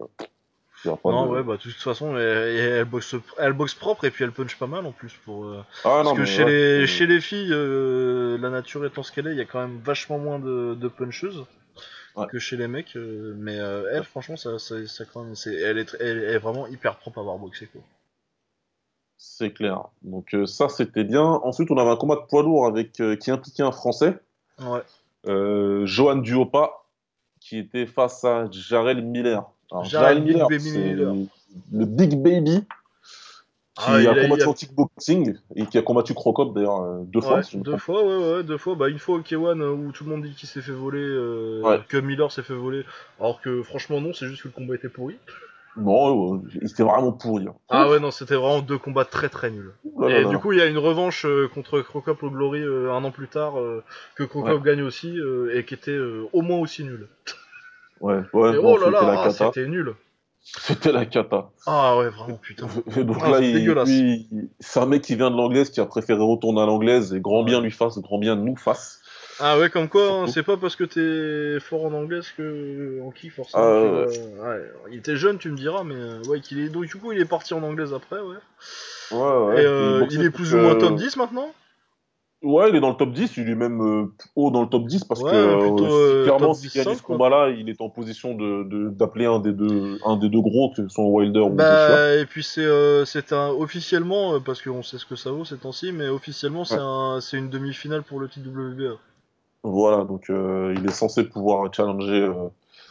Non, 0.83 1.25
de- 1.25 1.31
ouais, 1.31 1.43
bah, 1.43 1.57
de 1.57 1.61
toute 1.61 1.73
façon, 1.73 2.17
elle, 2.17 2.57
elle 2.57 2.85
boxe, 2.85 3.15
elle 3.37 3.53
boxe 3.53 3.75
propre 3.75 4.05
et 4.05 4.09
puis 4.09 4.23
elle 4.23 4.31
punch 4.31 4.57
pas 4.57 4.67
mal 4.67 4.83
en 4.87 4.91
plus. 4.91 5.13
pour. 5.25 5.45
Ah 5.53 5.63
Parce 5.83 6.05
non, 6.05 6.15
que 6.15 6.25
chez, 6.25 6.43
ouais, 6.43 6.79
les, 6.79 6.87
chez 6.87 7.05
les 7.05 7.21
filles, 7.21 7.49
la 7.49 8.49
nature 8.49 8.83
étant 8.83 9.03
ce 9.03 9.11
qu'elle 9.11 9.27
est, 9.27 9.33
il 9.33 9.37
y 9.37 9.41
a 9.41 9.45
quand 9.45 9.59
même 9.59 9.79
vachement 9.83 10.17
moins 10.17 10.39
de, 10.39 10.73
de 10.73 10.87
puncheuses 10.87 11.45
Ouais. 12.17 12.27
que 12.27 12.39
chez 12.39 12.57
les 12.57 12.67
mecs. 12.67 12.95
euh, 12.95 13.33
mais 13.37 13.59
euh, 13.59 13.89
elle, 13.93 14.03
franchement, 14.03 14.35
ça, 14.37 14.57
ça, 14.59 14.85
ça 14.87 15.05
quand 15.05 15.23
même, 15.23 15.35
c'est, 15.35 15.55
elle, 15.55 15.77
est, 15.77 15.95
elle 15.99 16.23
est 16.23 16.37
vraiment 16.39 16.67
hyper 16.67 16.97
propre 16.97 17.19
à 17.19 17.21
avoir 17.21 17.37
boxé. 17.37 17.67
Quoi. 17.67 17.81
c'est 19.17 19.51
clair. 19.51 19.83
Donc, 20.01 20.33
euh, 20.33 20.45
ça, 20.45 20.69
c'était 20.69 21.03
bien. 21.03 21.23
Ensuite, 21.23 21.69
on 21.71 21.77
avait 21.77 21.89
un 21.91 21.95
combat 21.95 22.15
de 22.15 22.21
poids 22.27 22.43
lourd 22.43 22.65
avec, 22.67 22.91
qui 23.19 23.31
impliquait 23.31 23.63
un 23.63 23.71
Français, 23.71 24.19
Ouais. 24.59 24.81
Johan 25.85 26.15
Duopa, 26.17 26.71
qui 27.39 27.57
était 27.59 27.85
face 27.85 28.23
à 28.23 28.47
Jarel 28.51 29.03
Miller. 29.03 29.43
Alors, 29.71 29.83
Jarrell 29.83 30.23
Big 30.23 30.33
Miller, 30.35 30.49
Miller. 30.49 31.13
le 31.73 31.85
Big 31.85 32.15
Baby 32.21 32.63
qui 33.77 33.83
Ah, 33.87 33.93
a 33.93 34.11
a- 34.11 34.21
combattu 34.21 34.43
a- 34.43 34.49
en 34.49 34.53
kickboxing 34.53 35.35
et 35.55 35.65
qui 35.67 35.77
a 35.77 35.81
combattu 35.81 36.13
Crocop 36.13 36.53
d'ailleurs 36.55 36.81
euh, 36.81 36.99
deux 37.05 37.21
fois, 37.21 37.37
Ouais, 37.37 37.43
si 37.43 37.57
deux 37.57 37.77
fois, 37.77 38.03
ouais, 38.03 38.33
ouais, 38.37 38.43
deux 38.43 38.57
fois. 38.57 38.75
Bah, 38.75 38.89
une 38.89 38.97
fois 38.99 39.17
au 39.17 39.21
K1 39.21 39.61
euh, 39.61 39.69
où 39.71 39.91
tout 39.91 40.03
le 40.03 40.09
monde 40.09 40.23
dit 40.23 40.33
qu'il 40.33 40.49
s'est 40.49 40.61
fait 40.61 40.71
voler, 40.71 40.99
euh, 41.01 41.61
Ouais. 41.61 41.79
que 41.87 41.97
Miller 41.97 42.31
s'est 42.31 42.41
fait 42.43 42.55
voler, 42.55 42.83
alors 43.19 43.39
que 43.41 43.61
franchement, 43.63 44.01
non, 44.01 44.13
c'est 44.13 44.27
juste 44.27 44.41
que 44.43 44.47
le 44.47 44.53
combat 44.53 44.75
était 44.75 44.89
pourri. 44.89 45.15
Non, 45.75 46.35
euh, 46.37 46.39
il 46.59 46.67
était 46.71 46.81
vraiment 46.81 47.11
pourri. 47.11 47.45
hein. 47.47 47.53
Ah 47.69 47.87
ouais, 47.87 47.99
non, 47.99 48.09
c'était 48.09 48.33
vraiment 48.35 48.61
deux 48.61 48.79
combats 48.79 49.05
très 49.05 49.29
très 49.29 49.51
nuls. 49.51 49.73
Là 49.99 50.09
Et 50.09 50.23
là 50.23 50.27
du 50.29 50.33
là. 50.33 50.39
coup, 50.39 50.51
il 50.51 50.57
y 50.57 50.61
a 50.61 50.65
une 50.65 50.79
revanche 50.79 51.25
euh, 51.25 51.47
contre 51.53 51.81
Crocop 51.81 52.23
au 52.23 52.31
Glory 52.31 52.61
euh, 52.63 52.91
un 52.91 53.03
an 53.03 53.11
plus 53.11 53.27
tard, 53.27 53.53
que 54.15 54.23
Crocop 54.23 54.63
gagne 54.63 54.81
aussi, 54.81 55.19
et 55.53 55.63
qui 55.65 55.75
était 55.75 55.99
au 56.33 56.41
moins 56.41 56.57
aussi 56.59 56.83
nul. 56.83 57.07
Ouais, 57.99 58.21
ouais, 58.33 58.51
et 58.53 58.55
non, 58.55 58.61
oh 58.73 58.77
là 58.77 58.85
c'était 58.85 58.91
là, 58.91 59.21
ah, 59.23 59.29
c'était 59.31 59.67
nul. 59.67 59.93
C'était 60.59 60.91
la 60.91 61.05
cata. 61.05 61.49
Ah 61.65 61.97
ouais, 61.97 62.09
vraiment, 62.09 62.37
putain. 62.37 62.67
Et 62.97 63.03
donc 63.03 63.17
Ah, 63.21 63.31
là, 63.31 63.37
c'est 63.37 63.51
il, 63.51 64.49
un 64.75 64.85
mec 64.85 65.01
qui 65.01 65.15
vient 65.15 65.29
de 65.29 65.35
l'anglaise, 65.35 65.69
qui 65.69 65.79
a 65.79 65.85
préféré 65.85 66.21
retourner 66.21 66.61
à 66.61 66.65
l'anglaise, 66.65 67.13
et 67.13 67.19
grand 67.19 67.43
bien 67.43 67.61
lui 67.61 67.71
fasse, 67.71 67.99
grand 67.99 68.17
bien 68.17 68.35
nous 68.35 68.55
fasse. 68.55 69.01
Ah 69.39 69.59
ouais, 69.59 69.69
comme 69.69 69.87
quoi, 69.87 70.09
hein, 70.11 70.27
c'est 70.27 70.41
pas 70.41 70.57
parce 70.57 70.75
que 70.75 70.83
t'es 70.83 71.59
fort 71.59 71.85
en 71.85 71.93
anglais 71.93 72.21
que 72.35 72.99
en 73.03 73.11
kick 73.11 73.31
forcément. 73.31 73.63
Ah, 73.63 74.07
ouais. 74.07 74.07
ouais, 74.07 74.71
il 74.91 74.97
était 74.97 75.15
jeune, 75.15 75.37
tu 75.37 75.51
me 75.51 75.57
diras, 75.57 75.83
mais 75.83 75.95
euh, 75.95 76.23
ouais, 76.27 76.39
qu'il 76.41 76.59
est 76.59 76.69
donc 76.69 76.85
du 76.85 76.95
coup 76.95 77.11
il 77.11 77.19
est 77.19 77.25
parti 77.25 77.53
en 77.53 77.61
anglaise 77.61 77.93
après, 77.93 78.19
ouais. 78.19 78.37
Ouais, 79.11 79.19
ouais. 79.19 79.61
Et 79.61 79.65
euh, 79.65 80.07
il 80.09 80.23
est 80.23 80.31
plus 80.31 80.55
ou 80.55 80.57
moins 80.57 80.75
top 80.75 80.95
10 80.95 81.17
maintenant? 81.17 81.53
Ouais, 82.43 82.69
il 82.69 82.75
est 82.75 82.79
dans 82.79 82.89
le 82.91 82.95
top 82.95 83.13
10, 83.13 83.35
il 83.37 83.49
est 83.49 83.55
même 83.55 83.81
euh, 83.81 84.05
haut 84.35 84.51
dans 84.51 84.61
le 84.61 84.69
top 84.69 84.85
10 84.85 85.03
parce 85.05 85.21
Ouais, 85.23 85.31
que 85.31 85.59
plutôt, 85.59 85.91
euh, 85.91 86.21
euh, 86.21 86.23
clairement, 86.25 86.53
s'il 86.53 86.69
10, 86.69 86.75
gagnait 86.77 86.91
5, 86.91 86.97
ce 86.99 87.03
combat-là, 87.03 87.49
il 87.49 87.67
est 87.67 87.81
en 87.81 87.89
position 87.89 88.35
de 88.35 88.63
de- 88.63 88.89
d'appeler 88.89 89.25
un 89.25 89.39
des 89.39 89.53
deux 89.53 89.97
un 90.05 90.17
des 90.17 90.29
deux 90.29 90.41
gros, 90.41 90.69
que 90.69 90.83
ce 90.83 90.87
soit 90.87 91.03
Wilder 91.05 91.39
ou 91.39 91.57
Joshua. 91.57 91.65
Bah 91.89 92.15
et 92.15 92.25
puis 92.27 92.43
c'est 92.43 92.61
euh, 92.63 93.05
c'est 93.05 93.33
un 93.33 93.49
officiellement 93.49 94.39
parce 94.39 94.61
qu'on 94.61 94.83
sait 94.83 94.99
ce 94.99 95.05
que 95.07 95.15
ça 95.15 95.31
vaut 95.31 95.45
ces 95.45 95.57
temps-ci, 95.57 95.91
mais 95.91 96.07
officiellement 96.09 96.63
c'est 96.63 96.75
Ouais. 96.75 96.81
un 96.81 97.19
c'est 97.21 97.37
une 97.37 97.49
demi-finale 97.49 98.03
pour 98.03 98.19
le 98.19 98.29
titre 98.29 98.47
WBA. 98.49 98.97
Voilà, 99.69 100.03
donc 100.03 100.29
euh, 100.29 100.73
il 100.77 100.85
est 100.85 100.93
censé 100.93 101.23
pouvoir 101.23 101.71
challenger 101.73 102.21
euh, 102.23 102.33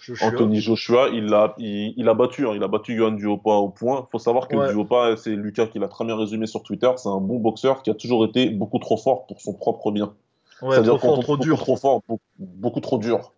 Joshua. 0.02 0.28
Anthony 0.28 0.60
Joshua. 0.60 1.08
Il 1.12 1.26
l'a 1.26 1.54
il, 1.58 1.94
il 1.96 2.08
a 2.08 2.14
battu, 2.14 2.46
hein, 2.46 2.52
il 2.54 2.62
a 2.62 2.68
battu 2.68 2.96
Johan 2.96 3.12
Duopa 3.12 3.50
au 3.50 3.68
point. 3.68 4.06
Faut 4.12 4.18
savoir 4.18 4.48
que 4.48 4.56
Ouais. 4.56 4.68
Duopa, 4.72 5.16
c'est 5.16 5.30
Lucas 5.34 5.66
qui 5.66 5.78
l'a 5.78 5.88
très 5.88 6.04
bien 6.04 6.16
résumé 6.16 6.46
sur 6.46 6.62
Twitter, 6.62 6.90
c'est 6.96 7.08
un 7.08 7.20
bon 7.20 7.38
boxeur 7.38 7.82
qui 7.82 7.90
a 7.90 7.94
toujours 7.94 8.24
été 8.24 8.50
beaucoup 8.50 8.78
trop 8.78 8.96
fort 8.96 9.26
pour 9.26 9.40
son 9.40 9.52
propre 9.52 9.90
bien. 9.90 10.12
Ouais, 10.62 10.70
C'est-à-dire 10.70 10.96
trop 10.98 11.08
fort, 11.08 11.18
trop 11.20 11.32
beaucoup 11.36 11.44
dur. 11.44 11.58
trop 11.58 11.76
fort, 11.76 12.00
beaucoup, 12.08 12.22
beaucoup 12.38 12.80
trop 12.80 12.98
dur. 12.98 13.32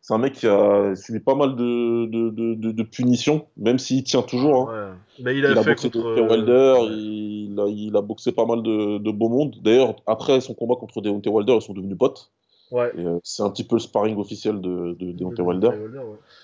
C'est 0.00 0.14
un 0.14 0.18
mec 0.18 0.32
qui 0.32 0.46
a 0.46 0.94
subi 0.96 1.20
pas 1.20 1.34
mal 1.34 1.54
de, 1.54 2.06
de, 2.06 2.30
de, 2.30 2.54
de- 2.54 2.72
de 2.72 2.82
punitions, 2.82 3.44
même 3.58 3.78
s'il 3.78 4.02
tient 4.04 4.22
toujours. 4.22 4.70
hein. 4.70 4.94
Ouais. 5.18 5.24
Bah 5.24 5.32
il 5.32 5.44
a 5.44 5.50
Il 5.50 5.58
a 5.58 5.62
fait 5.62 5.70
boxé 5.72 5.90
contre 5.90 6.06
euh, 6.06 6.28
Wilder, 6.30 6.74
ouais. 6.80 6.86
il, 6.96 7.60
a, 7.60 7.66
il 7.68 7.94
a 7.96 8.00
boxé 8.00 8.32
pas 8.32 8.46
mal 8.46 8.62
de, 8.62 8.96
de 8.98 9.10
beau 9.10 9.28
monde. 9.28 9.56
D'ailleurs, 9.62 9.96
après 10.06 10.40
son 10.40 10.54
combat 10.54 10.76
contre 10.76 11.02
Deontay 11.02 11.28
Wilder, 11.28 11.56
ils 11.56 11.62
sont 11.62 11.74
devenus 11.74 11.98
potes. 11.98 12.30
Ouais. 12.70 12.92
Euh, 12.98 13.18
c'est 13.24 13.42
un 13.42 13.50
petit 13.50 13.64
peu 13.64 13.76
le 13.76 13.80
sparring 13.80 14.18
officiel 14.18 14.60
de, 14.60 14.94
de 14.98 15.12
Deontay 15.12 15.36
De 15.36 15.42
Wilder. 15.42 15.68
ouais. 15.68 15.78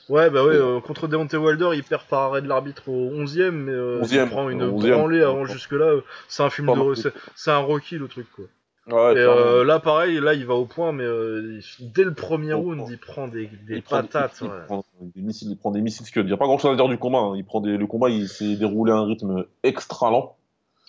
Ouais, 0.09 0.31
bah 0.31 0.45
ouais, 0.45 0.55
euh, 0.55 0.81
contre 0.81 1.07
Deontay 1.07 1.37
Wilder, 1.37 1.71
il 1.75 1.85
perd 1.85 2.03
par 2.09 2.21
arrêt 2.23 2.41
de 2.43 2.49
l'arbitre 2.49 2.89
au 2.89 3.11
11ème, 3.11 3.51
mais 3.51 3.73
euh, 3.73 4.01
11e, 4.03 4.25
il 4.25 4.31
prend 4.31 4.49
une 4.49 4.63
11e. 4.63 4.91
branlée 4.95 5.23
avant 5.23 5.43
Ouais. 5.43 5.53
jusque-là. 5.53 5.97
C'est 6.29 6.43
un 6.43 6.51
film 6.51 6.69
de. 6.75 6.95
C'est 7.37 7.51
un 7.51 7.59
Rocky 7.59 7.99
le 7.99 8.09
truc, 8.09 8.27
quoi. 8.35 8.45
Ouais, 8.87 9.15
Et 9.15 9.19
euh, 9.19 9.65
là, 9.65 9.81
pareil, 9.81 10.21
là, 10.21 10.35
il 10.35 10.45
va 10.45 10.55
au 10.55 10.67
point, 10.67 10.93
mais 10.93 11.05
il- 11.05 11.63
dès 11.95 12.05
le 12.05 12.13
premier 12.13 12.53
Au 12.53 12.61
round, 12.61 12.79
point. 12.81 12.87
il 12.91 12.99
prend 12.99 13.29
des, 13.29 13.47
des 13.67 13.77
il 13.77 13.83
prend, 13.83 13.97
patates. 14.03 14.37
il, 14.43 14.45
il 14.45 14.51
ouais. 14.51 14.57
prend 14.67 14.85
des 15.01 15.23
missiles, 15.23 15.49
il 15.51 15.57
prend 15.57 15.71
des 15.71 15.81
missiles, 15.81 16.05
ce 16.07 16.13
que 16.13 16.21
dire. 16.21 16.37
Pas 16.37 16.45
grand 16.45 16.59
chose 16.59 16.73
à 16.73 16.77
dire 16.77 16.89
du 16.89 16.99
combat. 16.99 17.19
hein. 17.21 17.33
Il 17.37 17.45
prend 17.47 17.61
des, 17.63 17.79
le 17.79 17.87
combat, 17.87 18.11
il 18.11 18.29
s'est 18.29 18.57
déroulé 18.57 18.93
à 18.93 18.97
un 18.97 19.07
rythme 19.07 19.45
extra 19.63 20.11
lent. 20.11 20.37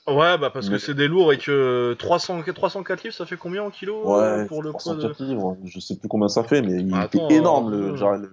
Ouais, 0.07 0.37
bah 0.37 0.51
parce 0.51 0.69
que 0.69 0.77
c'est 0.77 0.93
des 0.93 1.07
lourds 1.07 1.33
et 1.33 1.37
que 1.39 1.95
300, 1.97 2.43
304 2.53 3.03
livres, 3.03 3.15
ça 3.15 3.25
fait 3.25 3.37
combien 3.37 3.63
en 3.63 3.71
kilos 3.71 4.05
euh, 4.05 4.41
Ouais, 4.41 4.45
pour 4.45 4.61
le 4.61 4.71
poids 4.71 4.93
de... 4.93 4.99
304 4.99 5.23
livres. 5.23 5.57
Je 5.63 5.79
sais 5.79 5.95
plus 5.97 6.07
combien 6.07 6.27
ça 6.27 6.43
fait, 6.43 6.61
mais 6.61 6.73
il 6.79 6.91
Bah, 6.91 7.05
était 7.05 7.17
attends, 7.17 7.29
énorme, 7.29 7.73
euh, 7.73 7.77
le, 7.77 7.87
euh. 7.93 7.97
Jarrell, 7.97 8.29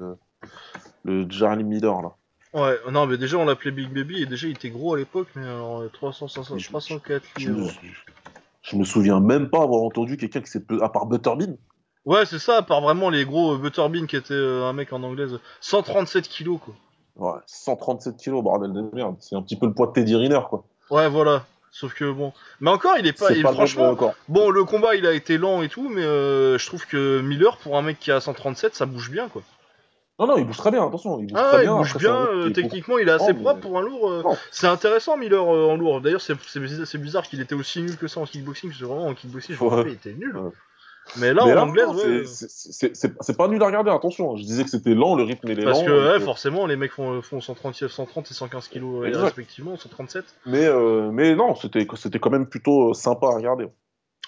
le, 1.05 1.24
le 1.24 1.62
Miller, 1.62 2.03
là. 2.03 2.12
Ouais, 2.53 2.78
non, 2.90 3.07
mais 3.07 3.16
déjà, 3.16 3.39
on 3.39 3.47
l'appelait 3.47 3.70
Big 3.70 3.89
Baby 3.90 4.23
et 4.23 4.27
déjà, 4.27 4.47
il 4.47 4.53
était 4.53 4.69
gros 4.69 4.93
à 4.93 4.99
l'époque, 4.99 5.28
mais 5.35 5.47
alors 5.47 5.81
euh, 5.81 5.90
300, 5.90 6.28
500, 6.28 6.59
Je- 6.59 6.69
304 6.69 7.24
Je 7.39 7.49
me, 7.49 7.55
livres. 7.62 7.73
je 8.61 8.77
me 8.77 8.85
souviens 8.85 9.20
même 9.20 9.49
pas 9.49 9.62
avoir 9.62 9.82
entendu 9.82 10.19
quelqu'un 10.19 10.43
qui 10.43 10.51
s'est. 10.51 10.62
À 10.82 10.90
part 10.90 11.07
Butterbean. 11.07 11.57
Ouais, 12.05 12.27
c'est 12.27 12.39
ça, 12.39 12.59
à 12.59 12.62
part 12.62 12.82
vraiment 12.82 13.09
les 13.09 13.24
gros 13.24 13.55
euh, 13.55 13.59
Butterbean 13.59 14.07
qui 14.07 14.16
était 14.16 14.35
euh, 14.35 14.65
un 14.66 14.74
mec 14.74 14.93
en 14.93 15.03
anglaise. 15.03 15.39
137 15.62 16.28
kilos, 16.28 16.59
quoi. 16.62 16.74
Ouais, 17.16 17.40
137 17.47 18.19
kilos, 18.19 18.43
bordel 18.44 18.74
de 18.74 18.82
merde. 18.93 19.16
C'est 19.20 19.36
un 19.36 19.43
petit 19.43 19.57
peu 19.57 19.65
le 19.66 19.73
poids 19.73 19.86
de 19.86 19.93
Teddy 19.93 20.16
Riner, 20.16 20.40
quoi. 20.51 20.65
Ouais, 20.90 21.09
voilà. 21.09 21.47
Sauf 21.74 21.94
que 21.94 22.11
bon. 22.11 22.32
Mais 22.61 22.70
encore, 22.70 22.97
il 22.99 23.07
est 23.07 23.19
pas. 23.19 23.32
Franchement, 23.53 23.89
encore. 23.89 24.15
bon, 24.28 24.51
le 24.51 24.62
combat, 24.65 24.94
il 24.94 25.07
a 25.07 25.12
été 25.12 25.39
lent 25.39 25.62
et 25.62 25.69
tout, 25.70 25.89
mais 25.89 26.03
euh, 26.05 26.59
je 26.59 26.66
trouve 26.66 26.86
que 26.86 27.20
Miller, 27.23 27.57
pour 27.57 27.78
un 27.78 27.82
mec 27.82 27.99
qui 27.99 28.12
a 28.12 28.20
137, 28.20 28.74
ça 28.74 28.85
bouge 28.86 29.11
bien, 29.11 29.28
quoi. 29.28 29.43
Non, 30.19 30.27
non, 30.27 30.36
il 30.36 30.44
bouge 30.44 30.59
très 30.59 30.70
bien, 30.70 30.86
attention. 30.86 31.19
Il 31.19 31.28
bouge 31.28 31.40
Ah 31.43 31.49
très 31.49 31.62
il 31.62 31.66
bien. 31.69 31.77
bouge 31.78 31.97
bien, 31.97 32.15
euh, 32.27 32.51
techniquement 32.51 32.99
il 32.99 33.09
est 33.09 33.12
assez 33.12 33.32
mais- 33.32 33.40
propre 33.40 33.61
pour 33.61 33.78
un 33.78 33.81
lourd. 33.81 34.11
euh. 34.11 34.23
C'est 34.51 34.66
intéressant 34.66 35.16
Miller 35.16 35.43
euh, 35.43 35.70
en 35.70 35.77
lourd. 35.77 36.03
D'ailleurs 36.03 36.20
c'est 36.20 36.35
c'est 36.47 36.61
bizarre, 36.61 36.86
c'est 36.86 36.99
bizarre 36.99 37.23
qu'il 37.27 37.40
était 37.40 37.55
aussi 37.55 37.81
nul 37.81 37.97
que 37.97 38.07
ça 38.07 38.20
en 38.20 38.27
kickboxing, 38.27 38.69
parce 38.70 38.81
que 38.81 38.85
vraiment 38.85 39.07
en 39.07 39.15
kickboxing 39.15 39.57
je 39.57 39.65
me 39.65 39.69
Ouais. 39.70 39.77
rappelle 39.77 39.93
il 39.93 39.94
était 39.94 40.12
nul. 40.12 40.36
Ouais. 40.36 40.51
Mais 41.16 41.35
là 41.35 41.45
Mais 41.45 41.55
en 41.55 41.62
anglaise 41.69 41.89
ouais. 41.89 42.23
c'est- 42.27 43.37
pas 43.37 43.49
nul 43.49 43.62
à 43.62 43.66
regarder, 43.66 43.91
attention. 43.91 44.37
Je 44.37 44.43
disais 44.45 44.65
que 44.65 44.70
c'était 44.70 44.95
lent, 44.95 45.15
le 45.16 45.24
rythme 45.24 45.49
il 45.51 45.61
est 45.61 45.65
Parce 45.65 45.81
lent. 45.81 45.87
que 45.87 45.91
et 45.91 46.09
ouais, 46.12 46.19
que- 46.19 46.24
forcément 46.24 46.66
les 46.66 46.77
mecs 46.77 46.93
font, 46.93 47.20
font 47.23 47.41
130, 47.41 47.87
130 47.89 48.31
et 48.31 48.35
115 48.35 48.69
kilos 48.69 49.03
euh, 49.03 49.09
Exact. 49.09 49.23
respectivement, 49.24 49.77
137. 49.77 50.24
Mais, 50.47 50.66
euh, 50.66 51.11
mais 51.12 51.35
non, 51.35 51.55
c'était 51.55 51.87
quand 51.87 52.31
même 52.31 52.47
plutôt 52.47 52.91
euh, 52.91 52.95
sympa 52.95 53.27
à 53.27 53.35
regarder. 53.37 53.66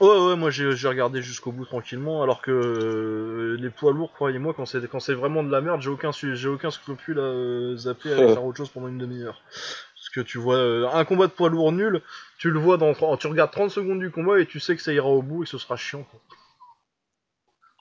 Ouais 0.01 0.09
ouais 0.09 0.35
moi 0.35 0.51
j'ai 0.51 0.89
regardé 0.89 1.23
jusqu'au 1.23 1.53
bout 1.53 1.65
tranquillement 1.67 2.25
alors 2.25 2.43
que 2.43 2.51
euh, 2.51 3.57
les 3.61 3.71
poids 3.71 3.93
lourds 3.93 4.13
croyez-moi 4.13 4.53
quand 4.53 4.67
c'est 4.67 4.85
quand 4.89 4.99
c'est 4.99 5.15
vraiment 5.15 5.45
de 5.45 5.53
la 5.53 5.61
merde 5.61 5.81
j'ai 5.83 5.89
aucun 5.91 6.11
aucun 6.49 6.71
scrupule 6.73 7.21
à 7.21 7.23
euh, 7.23 7.77
zapper 7.77 8.13
à 8.13 8.17
faire 8.35 8.45
autre 8.45 8.57
chose 8.57 8.71
pendant 8.71 8.89
une 8.89 8.99
demi-heure. 8.99 9.41
Parce 9.53 10.09
que 10.13 10.21
tu 10.21 10.39
vois 10.39 10.57
euh, 10.57 10.89
un 10.93 11.05
combat 11.05 11.29
de 11.29 11.33
poids 11.33 11.49
lourd 11.49 11.71
nul, 11.71 12.03
tu 12.39 12.51
le 12.51 12.59
vois 12.59 12.77
dans 12.77 12.93
tu 13.17 13.27
regardes 13.29 13.53
30 13.53 13.71
secondes 13.71 14.01
du 14.01 14.11
combat 14.11 14.41
et 14.41 14.47
tu 14.47 14.59
sais 14.59 14.75
que 14.75 14.83
ça 14.83 14.93
ira 14.93 15.07
au 15.07 15.23
bout 15.23 15.43
et 15.43 15.45
que 15.45 15.51
ce 15.51 15.59
sera 15.59 15.77
chiant. 15.77 16.05
Quoi. 16.11 16.19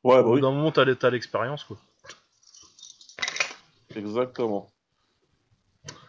Ouais, 0.03 0.17
Au 0.17 0.23
bah 0.23 0.29
oui, 0.31 0.41
d'un 0.41 0.51
moment, 0.51 0.71
t'as 0.71 0.83
l'e- 0.85 0.95
t'as 0.95 1.09
l'expérience, 1.09 1.63
quoi. 1.63 1.77
exactement. 3.95 4.69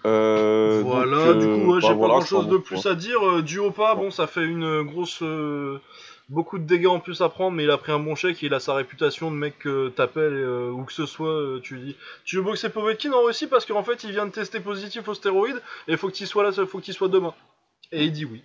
Euh, 0.07 0.83
voilà, 0.85 1.33
donc, 1.33 1.39
du 1.39 1.47
euh, 1.47 1.55
coup, 1.55 1.73
ouais, 1.73 1.81
bah 1.81 1.89
j'ai 1.89 1.95
voilà, 1.95 2.15
pas 2.15 2.19
grand 2.19 2.27
chose 2.27 2.49
de 2.49 2.59
plus 2.59 2.83
point. 2.83 2.93
à 2.93 2.95
dire. 2.95 3.27
Euh, 3.27 3.43
du 3.43 3.59
haut 3.59 3.71
pas, 3.71 3.95
Ouais. 3.95 4.03
bon, 4.03 4.11
ça 4.11 4.27
fait 4.27 4.45
une 4.45 4.83
grosse. 4.83 5.23
euh, 5.23 5.79
beaucoup 6.31 6.59
de 6.59 6.65
dégâts 6.65 6.87
en 6.87 7.01
plus 7.01 7.21
à 7.21 7.29
prendre, 7.29 7.57
mais 7.57 7.65
il 7.65 7.71
a 7.71 7.77
pris 7.79 7.93
un 7.93 7.99
bon 7.99 8.15
chèque 8.15 8.43
et 8.43 8.47
il 8.47 8.55
a 8.55 8.61
sa 8.61 8.75
réputation 8.75 9.31
de 9.31 9.37
mec 9.37 9.59
que 9.59 9.89
t'appelles 9.91 10.33
euh, 10.35 10.71
où 10.71 10.85
que 10.85 10.93
ce 10.93 11.05
soit, 11.07 11.29
euh, 11.29 11.61
tu 11.63 11.79
dis 11.79 11.97
Tu 12.25 12.37
veux 12.37 12.43
boxer 12.43 12.71
Povetkin 12.71 13.13
en 13.13 13.23
Russie 13.25 13.47
parce 13.47 13.67
qu'en 13.67 13.83
fait 13.83 14.05
il 14.05 14.11
vient 14.11 14.25
de 14.27 14.31
tester 14.33 14.61
positif 14.61 15.07
aux 15.07 15.13
stéroïdes 15.15 15.61
et 15.87 15.97
faut 15.99 16.09
que 16.09 16.15
tu 16.15 16.25
sois 16.27 16.43
là, 16.43 16.51
faut 16.67 16.79
que 16.79 16.85
tu 16.85 16.95
sois 16.95 17.09
demain. 17.09 17.35
Et 17.93 18.05
il 18.05 18.13
dit 18.13 18.25
oui. 18.25 18.43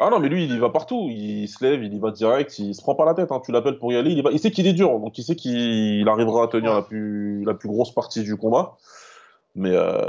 Ah 0.00 0.10
non, 0.10 0.20
mais 0.20 0.28
lui, 0.28 0.44
il 0.44 0.52
y 0.54 0.58
va 0.58 0.70
partout. 0.70 1.08
Il 1.10 1.48
se 1.48 1.64
lève, 1.64 1.82
il 1.82 1.92
y 1.92 1.98
va 1.98 2.10
direct, 2.12 2.58
il 2.58 2.74
se 2.74 2.82
prend 2.82 2.94
pas 2.94 3.04
la 3.04 3.14
tête. 3.14 3.32
hein. 3.32 3.40
Tu 3.44 3.50
l'appelles 3.52 3.78
pour 3.78 3.92
y 3.92 3.96
aller, 3.96 4.10
il, 4.12 4.18
y 4.18 4.22
va. 4.22 4.30
il 4.30 4.38
sait 4.38 4.50
qu'il 4.52 4.66
est 4.66 4.72
dur, 4.72 4.98
donc 5.00 5.18
il 5.18 5.24
sait 5.24 5.34
qu'il 5.36 6.08
arrivera 6.08 6.44
à 6.44 6.48
tenir 6.48 6.72
la, 6.74 6.82
plus, 6.82 7.44
la 7.44 7.54
plus 7.54 7.68
grosse 7.68 7.92
partie 7.92 8.22
du 8.22 8.36
combat. 8.36 8.76
Mais, 9.56 9.72
euh, 9.74 10.08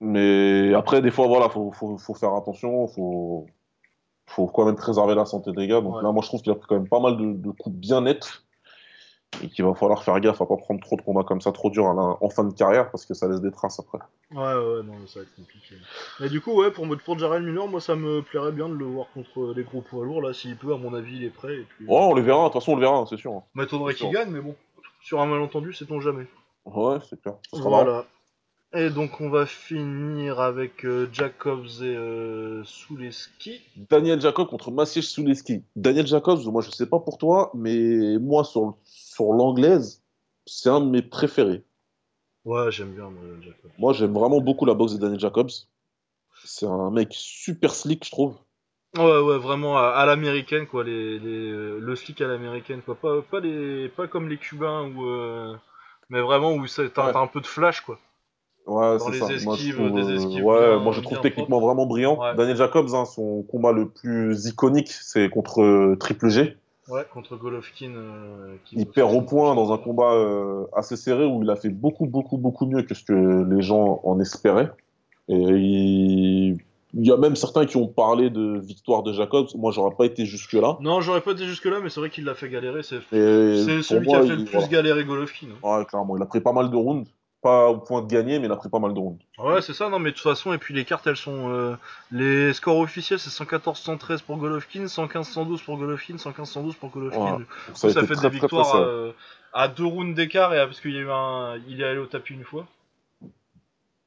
mais 0.00 0.74
après, 0.74 1.02
des 1.02 1.10
fois, 1.10 1.26
voilà, 1.26 1.48
faut, 1.48 1.72
faut, 1.72 1.98
faut 1.98 2.14
faire 2.14 2.34
attention, 2.34 2.86
faut, 2.88 3.46
faut 4.26 4.46
quand 4.46 4.64
même 4.64 4.76
préserver 4.76 5.14
la 5.14 5.26
santé 5.26 5.52
des 5.52 5.66
gars. 5.66 5.80
Donc 5.80 5.96
Ouais. 5.96 6.02
là, 6.02 6.12
moi, 6.12 6.22
je 6.22 6.28
trouve 6.28 6.42
qu'il 6.42 6.52
a 6.52 6.54
pris 6.54 6.66
quand 6.68 6.76
même 6.76 6.88
pas 6.88 7.00
mal 7.00 7.16
de, 7.16 7.32
de 7.34 7.50
coups 7.50 7.74
bien 7.76 8.00
nets 8.02 8.42
et 9.42 9.48
qu'il 9.48 9.64
va 9.64 9.74
falloir 9.74 10.02
faire 10.02 10.18
gaffe 10.20 10.40
à 10.40 10.46
pas 10.46 10.56
prendre 10.56 10.80
trop 10.80 10.96
de 10.96 11.02
combats 11.02 11.22
comme 11.24 11.40
ça 11.40 11.52
trop 11.52 11.70
la- 11.94 12.16
en 12.20 12.28
fin 12.30 12.44
de 12.44 12.52
carrière 12.52 12.90
parce 12.90 13.06
que 13.06 13.14
ça 13.14 13.28
laisse 13.28 13.40
des 13.40 13.50
traces 13.52 13.78
après. 13.80 13.98
Ouais, 14.32 14.38
ouais, 14.38 14.82
non, 14.84 15.06
ça 15.06 15.20
va 15.20 15.22
être 15.24 15.34
compliqué. 15.36 15.76
Mais 16.20 16.28
du 16.28 16.40
coup, 16.40 16.52
ouais, 16.60 16.70
pour, 16.70 16.86
pour 17.04 17.18
Jared 17.18 17.42
Miller, 17.42 17.66
moi 17.68 17.80
ça 17.80 17.96
me 17.96 18.22
plairait 18.22 18.52
bien 18.52 18.68
de 18.68 18.74
le 18.74 18.84
voir 18.86 19.06
contre 19.14 19.54
les 19.54 19.62
gros 19.62 19.80
poids 19.82 20.04
lourds 20.04 20.22
là, 20.22 20.34
s'il 20.34 20.56
peut, 20.56 20.72
à 20.74 20.76
mon 20.76 20.92
avis, 20.94 21.16
il 21.16 21.24
est 21.24 21.30
prêt. 21.30 21.54
Et 21.54 21.66
puis... 21.76 21.86
Ouais, 21.86 21.96
on 21.96 22.14
les 22.14 22.22
verra, 22.22 22.40
de 22.48 22.52
toute 22.52 22.60
façon, 22.60 22.72
on 22.72 22.76
le 22.76 22.80
verra, 22.82 23.04
c'est 23.08 23.16
sûr. 23.16 23.32
hein. 23.32 23.42
Sûr. 23.94 24.08
qu'il 24.08 24.14
gagne, 24.14 24.30
mais 24.30 24.40
bon. 24.40 24.54
Sur 25.02 25.20
un 25.20 25.26
malentendu, 25.26 25.72
sait-on 25.72 26.00
jamais. 26.00 26.26
Ouais, 26.66 26.98
c'est 27.08 27.20
clair. 27.20 27.36
Ça 27.50 27.58
sera 27.58 27.70
marrant. 27.70 27.84
Voilà. 27.84 28.04
Et 28.72 28.88
donc 28.88 29.20
on 29.20 29.30
va 29.30 29.46
finir 29.46 30.38
avec 30.38 30.84
euh, 30.84 31.08
Jacobs 31.12 31.66
et 31.82 31.96
euh, 31.96 32.62
Suleski. 32.62 33.60
Daniel 33.76 34.20
Jacob 34.20 34.46
contre 34.48 34.70
Maciej 34.70 35.02
Suleski. 35.02 35.64
Daniel 35.74 36.06
Jacobs, 36.06 36.44
moi 36.46 36.62
je 36.62 36.70
sais 36.70 36.86
pas 36.86 37.00
pour 37.00 37.18
toi, 37.18 37.50
mais 37.54 38.16
moi 38.20 38.44
sur, 38.44 38.76
sur 39.20 39.32
l'anglaise, 39.34 40.02
c'est 40.46 40.70
un 40.70 40.80
de 40.80 40.86
mes 40.86 41.02
préférés. 41.02 41.62
Ouais, 42.44 42.70
j'aime 42.72 42.92
bien 42.94 43.10
moi, 43.10 43.22
Jacobs. 43.42 43.70
Moi 43.78 43.92
j'aime 43.92 44.14
vraiment 44.14 44.40
beaucoup 44.40 44.64
la 44.64 44.74
boxe 44.74 44.94
de 44.94 44.98
Daniel 44.98 45.20
Jacobs. 45.20 45.50
C'est 46.44 46.66
un 46.66 46.90
mec 46.90 47.08
super 47.12 47.74
slick, 47.74 48.04
je 48.06 48.10
trouve. 48.10 48.36
Ouais, 48.96 49.20
ouais, 49.20 49.38
vraiment 49.38 49.76
à, 49.76 49.88
à 49.90 50.06
l'américaine, 50.06 50.66
quoi, 50.66 50.82
les, 50.82 51.18
les, 51.18 51.50
euh, 51.50 51.78
le 51.78 51.96
slick 51.96 52.20
à 52.22 52.26
l'américaine, 52.26 52.80
quoi. 52.82 52.94
Pas, 52.96 53.22
pas, 53.22 53.40
les, 53.40 53.88
pas 53.90 54.08
comme 54.08 54.28
les 54.28 54.38
Cubains, 54.38 54.90
ou 54.96 55.06
euh, 55.06 55.54
mais 56.08 56.20
vraiment 56.22 56.54
où 56.54 56.66
c'est- 56.66 56.88
t'as 56.90 57.12
Ouais. 57.12 57.16
un 57.16 57.26
peu 57.26 57.40
de 57.40 57.46
flash, 57.46 57.82
quoi. 57.82 57.98
Ouais, 58.66 58.98
c'est 58.98 59.12
ça. 59.12 59.26
Moi, 59.44 59.56
je 59.56 59.62
esquives, 59.62 59.74
trouve, 59.74 59.92
des 59.92 60.08
euh, 60.08 60.16
esquives 60.16 60.44
ouais, 60.44 60.60
bien- 60.60 60.78
moi 60.80 60.92
je 60.92 61.00
trouve 61.02 61.20
techniquement 61.20 61.60
vraiment 61.60 61.86
brillant. 61.86 62.18
Ouais. 62.18 62.34
Daniel 62.36 62.56
Jacobs, 62.56 62.94
hein, 62.94 63.04
son 63.04 63.42
combat 63.42 63.72
le 63.72 63.88
plus 63.90 64.46
iconique, 64.46 64.88
c'est 64.88 65.28
contre 65.28 65.94
Triple 66.00 66.28
G. 66.28 66.56
Ouais, 66.88 67.04
contre 67.12 67.36
Golovkin. 67.36 67.92
euh, 67.94 68.56
qui 68.64 68.76
Il 68.76 68.86
perd 68.86 69.14
au 69.14 69.22
point 69.22 69.54
dans 69.54 69.72
un 69.72 69.78
combat 69.78 70.12
euh, 70.14 70.64
assez 70.74 70.96
serré 70.96 71.24
où 71.24 71.42
il 71.42 71.50
a 71.50 71.56
fait 71.56 71.68
beaucoup, 71.68 72.06
beaucoup, 72.06 72.36
beaucoup 72.38 72.66
mieux 72.66 72.82
que 72.82 72.94
ce 72.94 73.04
que 73.04 73.44
les 73.54 73.62
gens 73.62 74.00
en 74.04 74.18
espéraient. 74.20 74.70
Et 75.28 75.34
il, 75.36 76.58
il 76.94 77.06
y 77.06 77.12
a 77.12 77.16
même 77.16 77.36
certains 77.36 77.66
qui 77.66 77.76
ont 77.76 77.86
parlé 77.86 78.30
de 78.30 78.58
victoire 78.58 79.02
de 79.04 79.12
Jacobs. 79.12 79.46
Moi, 79.54 79.70
j'aurais 79.70 79.94
pas 79.94 80.06
été 80.06 80.24
jusque-là. 80.26 80.78
Non, 80.80 81.00
j'aurais 81.00 81.20
pas 81.20 81.32
été 81.32 81.44
jusque-là, 81.44 81.78
mais 81.80 81.88
c'est 81.90 82.00
vrai 82.00 82.10
qu'il 82.10 82.24
l'a 82.24 82.34
fait 82.34 82.48
galérer. 82.48 82.82
C'est 82.82 83.00
celui 83.12 84.06
moi, 84.06 84.16
qui 84.16 84.16
a 84.16 84.22
fait 84.22 84.26
il- 84.34 84.38
le 84.38 84.44
plus 84.44 84.52
voilà. 84.52 84.68
galérer 84.68 85.04
Golovkin. 85.04 85.46
hein. 85.62 85.78
Ouais, 85.78 85.84
clairement, 85.84 86.16
il 86.16 86.22
a 86.22 86.26
pris 86.26 86.40
pas 86.40 86.52
mal 86.52 86.70
de 86.70 86.76
rounds. 86.76 87.08
Pas 87.42 87.68
au 87.70 87.78
point 87.78 88.02
de 88.02 88.06
gagner, 88.06 88.38
mais 88.38 88.46
il 88.46 88.52
a 88.52 88.56
pris 88.56 88.68
pas 88.68 88.78
mal 88.78 88.92
de 88.92 88.98
rounds. 88.98 89.18
Ouais, 89.38 89.62
c'est 89.62 89.72
ça, 89.72 89.88
non, 89.88 89.98
mais 89.98 90.10
de 90.10 90.14
toute 90.14 90.22
façon, 90.24 90.52
et 90.52 90.58
puis 90.58 90.74
les 90.74 90.84
cartes, 90.84 91.06
elles 91.06 91.16
sont. 91.16 91.50
euh, 91.50 91.74
les 92.12 92.52
scores 92.52 92.78
officiels, 92.78 93.18
c'est 93.18 93.30
114-113 93.30 94.20
pour 94.20 94.36
Golovkin, 94.36 94.84
115-112 94.86 95.62
pour 95.62 95.78
Golovkin, 95.78 96.16
115-112 96.16 96.74
pour 96.74 96.90
Golovkin. 96.90 97.38
Coup, 97.38 97.74
ça 97.74 97.88
fait 97.88 97.94
très, 97.94 98.00
des 98.02 98.06
très, 98.06 98.14
très 98.16 98.28
victoires 98.28 98.74
euh, 98.76 99.12
à 99.54 99.68
deux 99.68 99.86
rounds 99.86 100.14
d'écart, 100.14 100.52
et 100.52 100.58
à- 100.58 100.66
parce 100.66 100.80
qu'il 100.80 100.92
y 100.92 100.98
a 100.98 101.00
eu 101.00 101.10
un. 101.10 101.56
Il 101.66 101.80
est 101.80 101.84
allé 101.84 101.98
au 101.98 102.06
tapis 102.06 102.34
une 102.34 102.44
fois. 102.44 102.66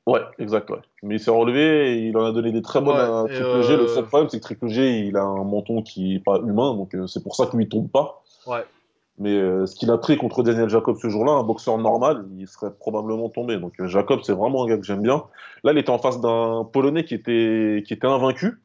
Ouais, 0.05 0.21
exact, 0.37 0.69
ouais. 0.69 0.81
Mais 1.01 1.15
il 1.15 1.19
s'est 1.19 1.31
relevé 1.31 1.93
et 1.93 2.07
il 2.09 2.17
en 2.17 2.25
a 2.25 2.31
donné 2.31 2.51
des 2.51 2.61
très 2.61 2.81
bonnes 2.81 2.97
Ouais, 2.97 3.01
à 3.01 3.23
Triple 3.23 3.61
G. 3.61 3.77
Le 3.77 3.83
euh, 3.83 3.87
seul 3.87 4.05
problème, 4.05 4.29
c'est 4.29 4.37
que 4.37 4.43
Triple 4.43 4.67
G, 4.67 4.99
il 5.07 5.15
a 5.15 5.23
un 5.23 5.43
menton 5.45 5.81
qui 5.81 6.15
est 6.15 6.19
pas 6.23 6.37
humain, 6.39 6.75
donc 6.75 6.95
c'est 7.07 7.23
pour 7.23 7.35
ça 7.35 7.45
que 7.47 7.55
lui, 7.55 7.69
tombe 7.69 7.89
pas. 7.89 8.21
Ouais. 8.45 8.65
Mais 9.23 9.35
euh, 9.37 9.65
ce 9.65 9.75
qu'il 9.75 9.89
a 9.91 9.97
pris 9.97 10.17
contre 10.17 10.43
Daniel 10.43 10.69
Jacob 10.69 10.97
ce 11.01 11.09
jour-là, 11.09 11.33
un 11.33 11.43
boxeur 11.43 11.77
normal, 11.77 12.25
il 12.37 12.47
serait 12.47 12.73
probablement 12.75 13.29
tombé. 13.29 13.57
Donc 13.57 13.79
euh, 13.79 13.87
Jacob, 13.87 14.21
c'est 14.23 14.33
vraiment 14.33 14.63
un 14.65 14.67
gars 14.67 14.77
que 14.77 14.83
j'aime 14.83 15.01
bien. 15.01 15.25
Là, 15.63 15.71
il 15.71 15.77
était 15.77 15.89
en 15.91 15.99
face 15.99 16.19
d'un 16.21 16.65
Polonais 16.71 17.05
qui 17.05 17.15
était, 17.15 17.83
qui 17.87 17.93
était 17.93 18.07
invaincu. 18.07 18.59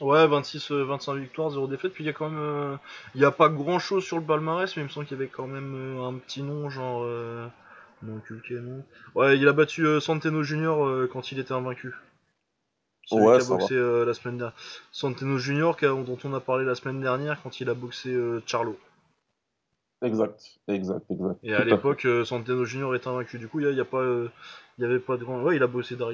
Ouais, 0.00 0.26
26, 0.26 0.70
euh, 0.72 0.84
25 0.84 1.14
victoires, 1.16 1.50
0 1.50 1.66
défaite. 1.66 1.92
Puis 1.92 2.04
il 2.04 2.06
y 2.06 2.10
a 2.10 2.12
quand 2.12 2.28
même. 2.30 2.38
euh, 2.40 2.76
Il 3.14 3.20
y 3.20 3.24
a 3.24 3.30
pas 3.30 3.48
grand 3.48 3.78
chose 3.78 4.04
sur 4.04 4.18
le 4.18 4.24
palmarès, 4.24 4.74
mais 4.76 4.82
il 4.82 4.86
me 4.86 4.90
semble 4.90 5.06
qu'il 5.06 5.16
y 5.18 5.20
avait 5.20 5.28
quand 5.30 5.46
même 5.46 5.74
euh, 5.74 6.08
un 6.08 6.14
petit 6.14 6.42
nom, 6.42 6.70
genre. 6.70 7.02
Euh... 7.04 7.46
Non, 8.02 8.22
non. 8.50 8.84
Ouais, 9.14 9.36
il 9.38 9.46
a 9.48 9.52
battu 9.52 9.84
euh, 9.86 10.00
Santeno 10.00 10.42
Junior 10.42 10.86
euh, 10.86 11.08
quand 11.12 11.32
il 11.32 11.38
était 11.38 11.52
invaincu. 11.52 11.94
Celui 13.04 13.26
Ouais, 13.26 13.36
qui 13.36 13.40
a 13.40 13.44
boxé 13.44 13.74
euh, 13.74 14.06
la 14.06 14.14
semaine 14.14 14.38
dernière. 14.38 14.56
Santeno 14.90 15.36
Junior, 15.38 15.76
dont 15.80 16.18
on 16.24 16.32
a 16.32 16.40
parlé 16.40 16.64
la 16.64 16.74
semaine 16.74 17.00
dernière 17.02 17.42
quand 17.42 17.60
il 17.60 17.68
a 17.68 17.74
boxé 17.74 18.08
euh, 18.10 18.42
Charlo. 18.46 18.78
Exact, 20.02 20.40
exact, 20.68 21.04
exact. 21.10 21.38
Et 21.42 21.52
à 21.54 21.64
l'époque, 21.64 22.04
euh, 22.06 22.24
Santeno 22.24 22.64
Junior 22.64 22.94
était 22.94 23.08
invaincu. 23.08 23.38
Du 23.38 23.48
coup, 23.48 23.60
il 23.60 23.68
n'y 23.68 23.80
a, 23.80 23.84
pas, 23.84 24.00
euh, 24.00 24.28
il 24.78 24.82
y 24.82 24.84
avait 24.84 24.98
pas 24.98 25.16
de 25.18 25.24
grand. 25.24 25.42
Ouais, 25.42 25.56
il 25.56 25.62
a 25.62 25.66
bossé 25.66 25.94
pas- 25.96 26.10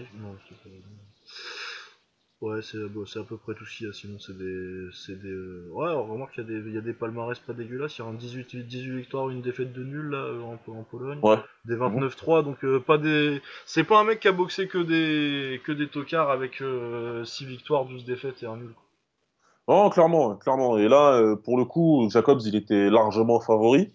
Ouais, 2.43 2.61
c'est 2.61 2.79
bon, 2.91 3.05
à 3.05 3.23
peu 3.25 3.39
près 3.39 3.55
tout 3.55 3.65
ce 3.65 3.79
qu'il 3.79 3.87
y 3.87 3.91
a. 3.91 3.93
Sinon, 3.95 4.19
c'est 4.19 4.37
des. 4.37 4.89
C'est 4.93 5.19
des 5.23 5.31
euh, 5.31 5.69
Ouais, 5.73 5.87
alors, 5.89 6.07
remarque 6.07 6.35
qu'il 6.35 6.43
y, 6.45 6.47
a 6.47 6.51
des- 6.61 6.69
il 6.69 6.75
y 6.75 6.79
a 6.79 6.83
des 6.83 6.93
palmarès 6.93 7.39
pas 7.39 7.55
dégueulasses. 7.55 7.97
Il 7.97 8.03
y 8.03 8.05
a 8.05 8.09
un 8.09 8.13
18, 8.13 8.57
18 8.57 8.97
victoires, 8.99 9.31
une 9.31 9.41
défaite 9.41 9.73
de 9.73 9.83
nul 9.83 10.11
là, 10.11 10.19
euh, 10.19 10.43
en, 10.43 10.59
en 10.73 10.83
Pologne. 10.83 11.19
Ouais. 11.23 11.39
Des 11.65 11.77
29-3, 11.77 12.43
donc 12.45 12.63
euh, 12.65 12.79
pas 12.79 12.99
des. 12.99 13.41
C'est 13.65 13.85
pas 13.85 13.99
un 14.01 14.05
mec 14.05 14.21
qui 14.21 14.29
a 14.29 14.33
boxé 14.33 14.69
que 14.69 14.79
des, 14.79 15.61
que 15.65 15.73
des 15.73 15.89
tocards 15.89 16.31
avec 16.31 16.61
euh, 16.61 17.25
6 17.25 17.47
victoires, 17.47 17.87
12 17.87 18.05
défaites 18.05 18.43
et 18.43 18.47
un 18.47 18.57
nul. 18.59 18.75
Non, 19.69 19.91
clairement, 19.91 20.37
clairement. 20.37 20.79
Et 20.79 20.89
là, 20.89 21.15
euh, 21.15 21.37
pour 21.37 21.57
le 21.57 21.65
coup, 21.65 22.09
Jacobs, 22.11 22.41
il 22.45 22.55
était 22.55 22.89
largement 22.89 23.41
favori. 23.41 23.93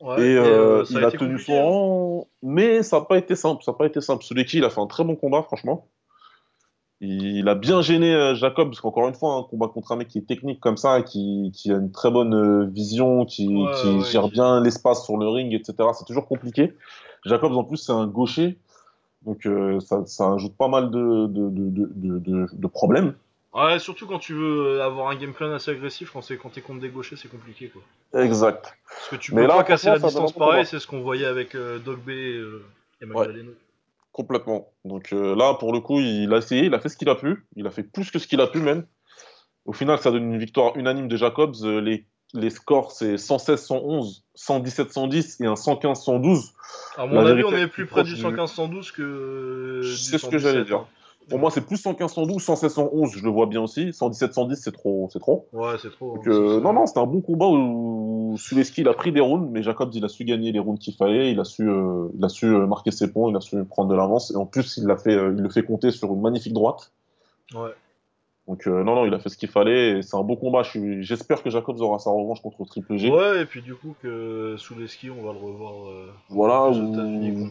Ouais, 0.00 0.20
Et, 0.20 0.36
euh, 0.36 0.80
euh, 0.80 0.84
il 0.90 1.04
a 1.04 1.12
tenu 1.12 1.38
son 1.38 1.52
hein. 1.52 1.62
rang, 1.62 2.28
mais 2.42 2.82
ça 2.82 2.98
n'a 2.98 3.04
pas 3.04 3.18
été 3.18 3.36
simple. 3.36 3.62
Ça 3.62 3.70
n'a 3.70 3.78
pas 3.78 3.86
été 3.86 4.00
simple. 4.00 4.24
Il 4.30 4.64
a 4.64 4.70
fait 4.70 4.80
un 4.80 4.86
très 4.86 5.04
bon 5.04 5.14
combat, 5.14 5.42
franchement. 5.42 5.86
Il 7.04 7.48
a 7.48 7.56
bien 7.56 7.82
gêné 7.82 8.34
Jacob, 8.36 8.68
parce 8.68 8.80
qu'encore 8.80 9.08
une 9.08 9.14
fois, 9.14 9.34
un 9.34 9.42
combat 9.42 9.66
contre 9.66 9.90
un 9.90 9.96
mec 9.96 10.06
qui 10.06 10.18
est 10.18 10.26
technique 10.26 10.60
comme 10.60 10.76
ça, 10.76 11.02
qui, 11.02 11.50
qui 11.52 11.72
a 11.72 11.76
une 11.76 11.90
très 11.90 12.12
bonne 12.12 12.70
vision, 12.70 13.24
qui, 13.24 13.48
Ouais, 13.48 13.72
qui 13.80 13.88
ouais, 13.88 14.04
gère 14.04 14.28
bien 14.28 14.60
l'espace 14.60 15.04
sur 15.04 15.16
le 15.16 15.28
ring, 15.28 15.52
etc. 15.52 15.88
C'est 15.94 16.04
toujours 16.04 16.28
compliqué. 16.28 16.74
Jacobs, 17.24 17.56
en 17.56 17.64
plus, 17.64 17.78
c'est 17.78 17.92
un 17.92 18.06
gaucher, 18.06 18.56
donc 19.24 19.46
euh, 19.46 19.80
ça, 19.80 20.04
ça 20.06 20.32
ajoute 20.32 20.56
pas 20.56 20.68
mal 20.68 20.90
de 20.92 22.66
problèmes. 22.68 23.14
Ouais, 23.54 23.78
surtout 23.78 24.06
quand 24.06 24.18
tu 24.18 24.32
veux 24.32 24.80
avoir 24.80 25.08
un 25.10 25.14
game 25.16 25.34
plan 25.34 25.52
assez 25.52 25.70
agressif, 25.72 26.10
quand 26.12 26.22
t'es 26.22 26.36
contre 26.62 26.80
des 26.80 26.88
gauchers, 26.88 27.16
c'est 27.16 27.28
compliqué 27.28 27.68
quoi. 27.70 27.82
Exact. 28.22 28.74
Parce 28.88 29.08
que 29.10 29.16
tu 29.16 29.34
Mais 29.34 29.42
peux 29.42 29.48
là, 29.48 29.56
pas 29.56 29.64
casser 29.64 29.88
la 29.88 29.98
distance 29.98 30.32
pareil, 30.32 30.64
c'est 30.64 30.78
ce 30.78 30.86
qu'on 30.86 31.00
voyait 31.02 31.26
avec 31.26 31.54
euh, 31.54 31.78
Dog 31.78 31.98
B 32.00 32.10
et, 32.10 32.36
euh, 32.36 32.64
et 33.02 33.04
Ouais. 33.04 33.26
Magdaleno. 33.26 33.52
Complètement. 34.12 34.68
Donc 34.86 35.12
euh, 35.12 35.34
là, 35.36 35.54
pour 35.54 35.72
le 35.72 35.80
coup, 35.80 36.00
il 36.00 36.32
a 36.32 36.38
essayé, 36.38 36.64
il 36.64 36.74
a 36.74 36.78
fait 36.78 36.88
ce 36.88 36.96
qu'il 36.96 37.08
a 37.10 37.14
pu, 37.14 37.44
il 37.56 37.66
a 37.66 37.70
fait 37.70 37.82
plus 37.82 38.10
que 38.10 38.18
ce 38.18 38.26
qu'il 38.26 38.40
a 38.40 38.46
pu 38.46 38.58
même. 38.60 38.86
Au 39.66 39.72
final, 39.72 39.98
ça 39.98 40.10
donne 40.10 40.32
une 40.32 40.38
victoire 40.38 40.76
unanime 40.76 41.08
de 41.08 41.16
Jacobs. 41.16 41.54
Euh, 41.62 41.80
les, 41.80 42.06
les 42.34 42.50
scores, 42.50 42.92
c'est 42.92 43.14
116-111, 43.16 44.22
117-110 44.36 45.42
et 45.42 45.46
un 45.46 45.54
115-112. 45.54 46.52
À 46.96 47.06
mon 47.06 47.16
La 47.16 47.20
avis, 47.30 47.42
vérité 47.42 47.54
on 47.54 47.58
est 47.58 47.68
plus 47.68 47.86
près 47.86 48.02
du 48.02 48.14
du- 48.14 48.22
115-112 48.22 48.92
que 48.92 49.02
euh, 49.02 49.82
C'est 49.82 50.18
ce 50.18 50.26
que 50.26 50.38
j'allais 50.38 50.64
117, 50.64 50.66
dire. 50.66 50.86
Pour 51.32 51.40
moi, 51.40 51.50
c'est 51.50 51.66
plus 51.66 51.82
115-112, 51.82 52.44
116-111, 52.44 53.16
je 53.16 53.24
le 53.24 53.30
vois 53.30 53.46
bien 53.46 53.62
aussi. 53.62 53.86
117-110, 53.90 54.54
c'est 54.56 54.70
trop, 54.72 55.08
c'est 55.12 55.18
trop. 55.18 55.48
Ouais, 55.52 55.74
c'est 55.80 55.90
trop. 55.90 56.14
Donc, 56.16 56.26
hein, 56.26 56.30
euh, 56.30 56.60
non, 56.60 56.72
non, 56.74 56.84
c'était 56.86 57.00
un 57.00 57.06
bon 57.06 57.22
combat 57.22 57.46
où 57.48 58.36
Suleski, 58.38 58.82
il 58.82 58.88
a 58.88 58.92
pris 58.94 59.12
des 59.12 59.20
rounds, 59.20 59.48
mais 59.50 59.62
Jacobs, 59.62 59.90
il 59.94 60.04
a 60.04 60.08
su 60.08 60.24
gagner 60.24 60.52
les 60.52 60.58
rounds 60.58 60.78
qu'il 60.78 60.94
fallait, 60.94 61.32
il 61.32 61.40
a 61.40 61.44
su, 61.44 61.68
euh, 61.68 62.08
il 62.16 62.24
a 62.24 62.28
su 62.28 62.46
euh, 62.46 62.66
marquer 62.66 62.90
ses 62.90 63.10
points, 63.10 63.30
il 63.30 63.36
a 63.36 63.40
su 63.40 63.64
prendre 63.64 63.90
de 63.90 63.94
l'avance, 63.96 64.30
et 64.30 64.36
en 64.36 64.46
plus, 64.46 64.76
il 64.76 64.84
l'a 64.86 64.96
fait, 64.96 65.14
il 65.14 65.18
le 65.42 65.48
fait 65.48 65.64
compter 65.64 65.90
sur 65.90 66.12
une 66.12 66.20
magnifique 66.20 66.52
droite. 66.52 66.92
Ouais. 67.54 67.70
Donc, 68.48 68.66
euh, 68.66 68.82
non, 68.82 68.96
non, 68.96 69.06
il 69.06 69.14
a 69.14 69.20
fait 69.20 69.28
ce 69.28 69.36
qu'il 69.38 69.48
fallait, 69.48 70.02
c'est 70.02 70.16
un 70.16 70.22
beau 70.22 70.34
combat. 70.36 70.64
Je 70.64 71.00
J'espère 71.00 71.42
que 71.44 71.48
Jacobs 71.48 71.80
aura 71.80 71.98
sa 72.00 72.10
revanche 72.10 72.42
contre 72.42 72.64
Triple 72.64 72.96
G. 72.96 73.08
Ouais, 73.08 73.42
et 73.42 73.46
puis 73.46 73.62
du 73.62 73.74
coup, 73.74 73.94
que 74.02 74.56
sous 74.58 74.76
les 74.76 74.88
skis, 74.88 75.10
on 75.10 75.24
va 75.24 75.32
le 75.32 75.38
revoir. 75.38 75.72
euh, 75.88 76.10
Voilà, 76.28 76.68
ou 76.70 76.92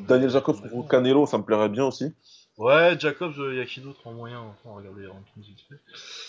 Daniel 0.08 0.30
Jacobs 0.30 0.58
contre. 0.70 0.90
Canelo, 0.90 1.26
ça 1.26 1.38
me 1.38 1.44
plairait 1.44 1.70
bien 1.70 1.86
aussi. 1.86 2.14
Ouais, 2.62 2.96
Jacobs, 3.00 3.34
il 3.52 3.56
y 3.58 3.60
a 3.60 3.66
qui 3.66 3.82
d'autre 3.82 4.00
en 4.06 4.12
moyen? 4.12 4.40
On 4.66 4.70
va 4.70 4.76
regarder 4.78 5.02
les 5.02 5.08
rankings 5.08 5.24
vite 5.44 5.62
fait. 5.68 5.80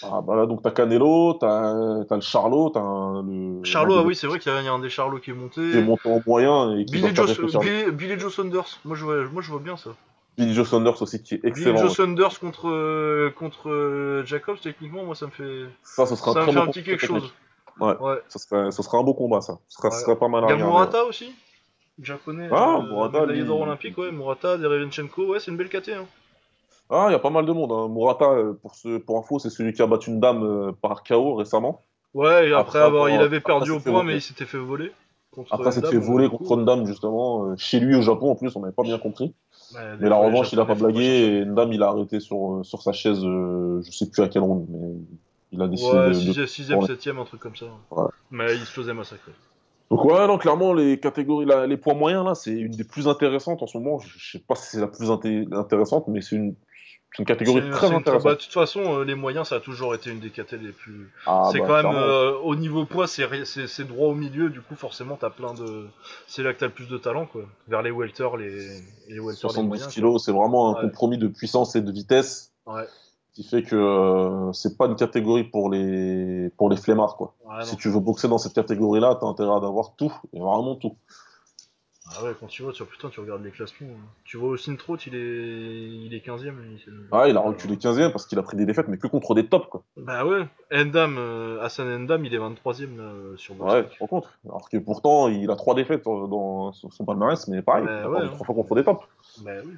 Ah, 0.02 0.22
bah 0.22 0.34
là, 0.34 0.46
donc 0.46 0.62
t'as 0.62 0.70
Canelo, 0.70 1.34
t'as 1.34 2.04
t'as 2.09 2.14
le 2.14 2.20
Charlot, 2.22 2.70
t'as 2.70 2.80
le. 2.80 3.62
Charlot, 3.64 3.98
ah 3.98 4.02
oui, 4.02 4.14
c'est 4.16 4.26
vrai 4.26 4.38
qu'il 4.38 4.50
y 4.50 4.54
a 4.54 4.72
un 4.72 4.78
des 4.78 4.88
Charlots 4.88 5.18
qui 5.18 5.30
est 5.30 5.34
monté. 5.34 5.60
qui 5.60 5.76
est 5.76 5.82
monté 5.82 6.09
en 6.10 6.22
moyen 6.26 6.74
et 6.78 6.86
qui 6.86 6.92
Billy 6.94 7.14
Joe. 7.14 7.38
Billy, 7.60 7.90
Billy 7.92 8.18
Joe 8.18 8.34
Saunders, 8.34 8.78
moi 8.86 8.96
je, 8.96 9.04
vois, 9.04 9.24
moi 9.26 9.42
je 9.42 9.50
vois 9.50 9.60
bien 9.60 9.76
ça. 9.76 9.90
Billy 10.38 10.54
Joe 10.54 10.66
Saunders 10.66 11.02
aussi 11.02 11.22
qui 11.22 11.34
est 11.34 11.38
Billy 11.38 11.50
excellent. 11.50 11.76
Joe 11.76 11.88
ouais. 11.90 11.94
Saunders 11.96 12.40
contre, 12.40 12.68
euh, 12.70 13.30
contre 13.38 13.68
euh, 13.68 14.24
Jacobs, 14.24 14.59
techniquement, 14.59 15.04
moi 15.04 15.14
ça 15.14 15.26
me 15.26 15.32
fait, 15.32 15.66
Ça, 15.82 16.06
ce 16.06 16.16
sera 16.16 16.32
ça 16.32 16.38
un 16.38 16.42
me 16.42 16.46
très 16.46 16.52
fait 16.54 16.59
bon 16.60 16.64
un 16.64 16.70
petit 16.72 16.82
quelque 16.82 17.00
technique. 17.02 17.20
chose. 17.20 17.32
Ouais, 17.78 17.94
Ouais. 18.00 18.16
ça 18.28 18.38
serait, 18.38 18.70
ça 18.70 18.82
serait 18.82 18.96
un 18.96 19.02
beau 19.02 19.12
combat, 19.12 19.42
ça. 19.42 19.59
Serait, 19.68 19.90
ce 19.90 20.09
Ouais. 20.09 20.16
pas 20.16 20.28
mal 20.28 20.44
à 20.44 20.46
Il 20.46 20.50
y 20.59 20.62
a. 20.62 20.64
Murata 20.64 21.04
aussi, 21.04 21.34
japonais, 22.00 22.48
Ah, 22.50 22.78
euh, 22.78 22.82
Murata, 22.88 23.20
médaillé 23.20 23.40
lui, 23.40 23.46
d'or 23.48 23.60
olympique, 23.60 23.98
ouais, 23.98 24.10
Murata, 24.12 24.56
Derevenchenko, 24.56 25.26
ouais, 25.26 25.40
c'est 25.40 25.50
une 25.50 25.59
belle 25.59 25.68
KT. 25.68 25.90
Hein. 25.90 26.06
Ah, 26.93 27.06
il 27.09 27.12
y 27.12 27.14
a 27.14 27.19
pas 27.19 27.31
mal 27.31 27.47
de 27.47 27.52
monde. 27.52 27.73
Hein. 27.73 27.89
Murata, 27.89 28.27
euh, 28.31 28.52
pour, 28.52 28.74
ce, 28.74 28.98
pour 28.98 29.19
info, 29.19 29.39
c'est 29.39 29.48
celui 29.48 29.73
qui 29.73 29.81
a 29.81 29.86
battu 29.86 30.10
une 30.10 30.20
dame 30.20 30.43
euh, 30.44 30.73
par 30.73 31.02
KO 31.02 31.35
récemment. 31.35 31.81
Ouais, 32.12 32.48
et 32.48 32.52
après, 32.52 32.78
Après 32.78 32.78
avoir, 32.81 33.09
il 33.09 33.19
avait 33.20 33.40
perdu 33.40 33.70
au 33.70 33.81
point, 33.81 34.05
mais 34.05 34.16
il 34.16 34.20
s'était 34.20 34.44
fait 34.44 34.59
voler. 34.59 34.93
Contre 35.31 35.55
Après, 35.55 35.73
s'être 35.73 35.89
Ndam, 35.89 35.93
fait 35.93 36.06
voler 36.06 36.24
du 36.28 36.36
contre 36.36 36.44
coup. 36.44 36.60
Ndam, 36.60 36.86
justement, 36.86 37.47
euh, 37.47 37.55
chez 37.56 37.81
lui 37.81 37.97
au 37.97 38.02
Japon 38.02 38.32
en 38.32 38.35
plus, 38.35 38.55
on 38.55 38.60
n'avait 38.60 38.74
pas 38.74 38.82
bien 38.82 38.98
compris. 38.98 39.35
Ouais, 39.74 39.81
Mais 39.98 40.10
la 40.10 40.16
revanche, 40.16 40.52
il 40.52 40.60
a 40.60 40.66
pas 40.66 40.74
blagué 40.74 41.39
et 41.39 41.44
Ndam, 41.47 41.73
il 41.73 41.82
a 41.82 41.89
arrêté 41.89 42.20
sur, 42.20 42.56
euh, 42.56 42.62
sur 42.62 42.82
sa 42.82 42.93
chaise, 42.93 43.24
euh, 43.24 43.81
je 43.82 43.90
sais 43.90 44.10
plus 44.10 44.23
à 44.23 44.28
quelle 44.28 44.43
ronde, 44.43 44.66
mais 44.69 44.93
il 45.52 45.62
a 45.62 45.69
décidé 45.69 45.97
Ouais, 45.97 46.09
de, 46.09 46.12
6ème, 46.12 46.35
de 46.35 46.47
6ème, 46.47 46.73
tourner. 46.73 46.86
7ème, 46.89 47.19
un 47.19 47.24
truc 47.24 47.40
comme 47.40 47.56
ça. 47.56 47.64
Ouais. 47.90 48.05
Mais 48.31 48.55
il 48.55 48.60
se 48.60 48.73
faisait 48.73 48.93
massacrer. 48.93 49.32
Donc 49.90 50.05
ouais, 50.05 50.27
non, 50.27 50.36
clairement, 50.36 50.74
les 50.74 51.01
catégories, 51.01 51.47
les 51.66 51.77
poids 51.78 51.94
moyens, 51.94 52.24
là, 52.27 52.35
c'est 52.35 52.52
une 52.52 52.73
des 52.73 52.85
plus 52.85 53.09
intéressantes 53.09 53.62
en 53.62 53.66
ce 53.66 53.78
moment. 53.78 53.98
Je, 53.98 54.32
sais 54.32 54.39
pas 54.39 54.55
si 54.55 54.66
c'est 54.70 54.81
la 54.81 54.86
plus 54.89 55.10
inté- 55.10 55.55
intéressante, 55.55 56.09
mais 56.09 56.20
c'est 56.20 56.36
une, 56.36 56.55
une 57.18 57.24
catégorie 57.26 57.62
C'est- 57.62 57.70
très 57.70 57.86
c'est 57.89 57.93
une- 57.93 57.98
intéressante. 57.98 58.24
bah, 58.24 58.34
de 58.34 58.40
toute 58.40 58.52
façon, 58.52 58.98
euh, 59.01 59.05
les 59.05 59.14
moyens, 59.14 59.48
ça 59.48 59.56
a 59.56 59.60
toujours 59.60 59.94
été 59.94 60.10
une 60.10 60.20
des 60.20 60.30
KT 60.30 60.52
les 60.52 60.72
plus. 60.72 61.10
Ah, 61.26 61.48
c'est 61.52 61.59
bah, 61.60 61.66
quand 61.82 61.89
même 61.90 61.97
euh, 61.97 62.32
au 62.43 62.56
niveau 62.56 62.84
poids, 62.86 63.06
c'est 63.06 63.26
c'est 63.44 63.66
c'est 63.66 63.84
droit 63.84 64.09
au 64.09 64.14
milieu. 64.14 64.48
Du 64.51 64.60
coup, 64.62 64.74
forcément, 64.76 65.16
t'as 65.20 65.30
plein 65.30 65.52
de. 65.55 65.86
C'est 66.26 66.43
là 66.43 66.52
que 66.55 66.59
t'as 66.60 66.66
le 66.66 66.72
plus 66.72 66.89
de 66.89 66.97
talent, 66.98 67.26
quoi. 67.26 67.43
Vers 67.68 67.82
les 67.82 67.90
welter, 67.90 68.28
les, 68.39 68.80
les 69.09 69.20
welter, 69.20 69.30
les 69.30 69.36
70 69.36 69.68
moyens. 69.68 69.89
kilos, 69.93 70.24
c'est 70.24 70.32
vraiment 70.32 70.70
un 70.70 70.74
Ouais. 70.82 70.89
compromis 70.89 71.18
de 71.18 71.28
puissance 71.28 71.76
et 71.76 71.80
de 71.82 71.93
vitesse. 71.93 72.52
Ouais. 72.66 72.84
qui 73.34 73.44
fait 73.44 73.62
que 73.62 73.74
euh, 73.74 74.52
c'est 74.52 74.76
pas 74.76 74.84
une 74.84 74.94
catégorie 74.94 75.44
pour 75.44 75.70
les, 75.70 76.51
pour 76.59 76.68
les 76.68 76.76
flemmards, 76.76 77.16
quoi. 77.16 77.32
Ouais, 77.47 77.64
si 77.64 77.76
tu 77.78 77.89
veux 77.89 77.98
boxer 77.98 78.28
dans 78.28 78.36
cette 78.36 78.52
catégorie-là, 78.52 79.16
t'as 79.18 79.26
intérêt 79.26 79.59
d'avoir 79.59 79.94
tout, 79.97 80.12
et 80.34 80.39
vraiment 80.39 80.76
tout. 80.76 80.97
Ah 82.18 82.24
ouais, 82.24 82.32
quand 82.39 82.47
tu 82.47 82.62
vois, 82.62 82.72
tu, 82.72 82.84
putain, 82.84 83.09
tu 83.10 83.20
regardes 83.20 83.43
les 83.44 83.51
classements. 83.51 83.89
hein. 83.90 84.06
Tu 84.24 84.36
vois 84.36 84.51
aussi 84.51 84.74
Trout, 84.76 85.06
il 85.06 85.14
est, 85.14 85.89
il 86.06 86.12
est 86.14 86.20
15ème. 86.20 86.60
lui, 86.60 86.80
c'est- 86.84 86.90
Ah, 87.10 87.28
il 87.28 87.36
a 87.36 87.40
reculé 87.40 87.76
15e 87.78 88.10
parce 88.12 88.26
qu'il 88.26 88.39
a 88.39 88.43
pris 88.43 88.56
des 88.56 88.66
défaites, 88.66 88.89
mais 88.89 88.98
que 88.98 89.06
contre 89.06 89.34
des 89.34 89.47
tops, 89.47 89.66
quoi. 89.68 89.82
Bah 89.97 90.24
ouais, 90.26 90.47
Endam, 90.72 91.16
euh, 91.18 91.60
Hassan 91.62 91.86
Endam, 91.89 92.24
il 92.24 92.34
est 92.34 92.39
23ème 92.39 92.97
là, 92.97 93.05
euh, 93.05 93.36
sur 93.36 93.59
Ouais, 93.60 93.89
tu 93.89 93.94
te 93.94 93.98
rends 94.01 94.06
compte. 94.09 94.28
Alors 94.44 94.68
que 94.68 94.76
pourtant, 94.78 95.28
il 95.28 95.51
a 95.51 95.56
trois 95.56 95.74
défaites 95.74 96.05
dans, 96.05 96.26
dans 96.28 96.72
son 96.72 97.05
palmarès, 97.05 97.47
mais 97.48 97.62
pareil, 97.62 97.84
Bah 97.86 97.93
il 98.01 98.05
a 98.05 98.09
ouais, 98.09 98.12
perdu 98.14 98.26
hein. 98.28 98.32
trois 98.34 98.47
fois 98.47 98.55
contre 98.55 98.74
des 98.74 98.84
tops. 98.84 99.05
Bah 99.44 99.52
oui. 99.64 99.72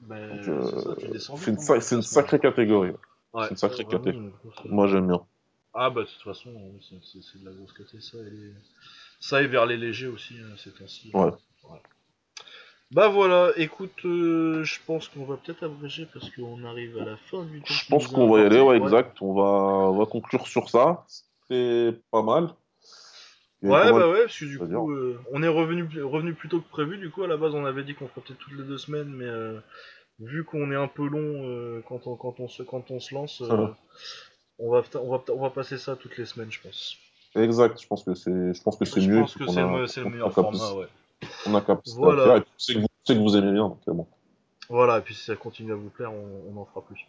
Bah, 0.00 0.16
Donc, 0.28 0.40
c'est 0.44 0.50
euh, 0.50 0.82
ça, 0.82 0.94
tu 1.00 1.08
descends 1.08 1.36
c'est 1.36 1.50
une, 1.50 1.56
vite, 1.56 1.64
sa- 1.64 1.72
dans 1.72 1.74
le 1.76 1.80
c'est 1.80 1.94
une 1.96 2.00
classement. 2.02 2.20
sacrée 2.22 2.38
catégorie. 2.38 2.90
Ouais, 2.90 3.42
c'est 3.44 3.50
une 3.50 3.56
sacrée 3.56 3.84
vraiment 3.84 3.98
caté. 4.04 4.10
une 4.16 4.30
grosse- 4.30 4.64
Moi, 4.66 4.86
j'aime 4.86 5.06
bien. 5.08 5.20
Ah 5.74 5.90
bah 5.90 6.02
de 6.02 6.06
toute 6.06 6.22
façon, 6.22 6.50
c'est- 6.80 6.94
c'est 7.02 7.22
c'est 7.22 7.40
de 7.40 7.44
la 7.44 7.52
grosse 7.52 7.72
côté 7.72 8.00
ça. 8.00 8.18
Et 8.18 8.30
les- 8.30 8.52
Ça 9.20 9.42
et 9.42 9.48
vers 9.48 9.66
les 9.66 9.76
légers 9.76 10.06
aussi, 10.06 10.34
hein, 10.38 10.54
ces 10.56 10.70
temps-ci. 10.70 11.10
Ouais. 11.12 11.30
Bah 12.90 13.08
voilà, 13.08 13.52
écoute, 13.56 13.92
euh, 14.06 14.64
je 14.64 14.78
pense 14.86 15.08
qu'on 15.08 15.26
va 15.26 15.36
peut-être 15.36 15.62
abréger 15.62 16.06
parce 16.10 16.30
qu'on 16.30 16.64
arrive 16.64 16.98
à 16.98 17.04
la 17.04 17.16
fin 17.18 17.44
du 17.44 17.60
temps. 17.60 17.66
Je 17.74 17.86
pense 17.86 18.06
qu'on 18.06 18.30
va 18.30 18.40
y 18.40 18.44
aller, 18.44 18.60
ouais, 18.60 18.78
exact. 18.78 19.20
On 19.20 19.34
va, 19.34 19.42
on 19.90 19.98
va 19.98 20.06
conclure 20.06 20.46
sur 20.46 20.70
ça. 20.70 21.04
C'est 21.50 21.94
pas 22.10 22.22
mal. 22.22 22.44
Ouais, 23.60 23.70
mal 23.70 23.92
bah 23.92 24.08
ouais, 24.08 24.20
parce 24.22 24.38
que 24.38 24.44
du 24.46 24.58
coup, 24.58 24.90
euh, 24.90 25.20
on 25.32 25.42
est 25.42 25.48
revenu, 25.48 25.86
revenu 26.02 26.32
plus 26.32 26.48
tôt 26.48 26.60
que 26.60 26.68
prévu. 26.70 26.96
Du 26.96 27.10
coup, 27.10 27.22
à 27.24 27.26
la 27.26 27.36
base, 27.36 27.54
on 27.54 27.66
avait 27.66 27.84
dit 27.84 27.94
qu'on 27.94 28.08
ferait 28.08 28.22
peut-être 28.22 28.38
toutes 28.38 28.56
les 28.56 28.64
deux 28.64 28.78
semaines, 28.78 29.08
mais 29.10 29.26
euh, 29.26 29.60
vu 30.20 30.44
qu'on 30.44 30.70
est 30.72 30.76
un 30.76 30.88
peu 30.88 31.06
long 31.06 31.82
quand, 31.88 32.06
on, 32.06 32.16
quand, 32.16 32.40
on 32.40 32.48
se, 32.48 32.62
quand 32.62 32.90
on 32.90 33.00
se 33.00 33.14
lance, 33.14 33.42
on, 33.42 34.70
va, 34.70 34.82
on, 34.94 35.10
va, 35.10 35.22
on 35.28 35.42
va 35.42 35.50
passer 35.50 35.76
ça 35.76 35.94
toutes 35.94 36.16
les 36.16 36.24
semaines, 36.24 36.50
je 36.50 36.60
pense. 36.62 36.96
Exact. 37.34 37.78
Je 37.82 37.86
pense 37.86 38.02
que 38.02 38.14
c'est, 38.14 38.54
je 38.54 38.62
pense 38.62 38.78
que 38.78 38.86
c'est 38.86 39.02
Je 39.02 39.10
mieux. 39.10 39.20
pense 39.20 39.34
que 39.34 39.46
c'est 39.46 39.60
le, 39.60 40.04
le 40.04 40.10
meilleur 40.10 40.32
format, 40.32 40.72
ouais. 40.72 40.86
On 41.46 41.54
a 41.54 41.60
capacité 41.60 41.98
Voilà. 42.00 42.22
à 42.22 42.26
faire. 42.26 42.36
Et 42.36 42.40
puis, 42.42 42.50
sais 42.58 42.74
que 42.74 42.78
vous, 43.20 43.32
que 43.32 43.36
aimez 43.36 43.52
bien. 43.52 43.68
Donc, 43.68 43.80
euh, 43.88 43.92
bon. 43.92 44.06
Voilà, 44.70 44.98
et 44.98 45.00
puis 45.00 45.14
si 45.14 45.24
ça 45.24 45.34
continue 45.36 45.72
à 45.72 45.76
vous 45.76 45.88
plaire, 45.88 46.12
on, 46.12 46.52
on 46.54 46.60
en 46.60 46.64
fera 46.66 46.82
plus. 46.82 47.00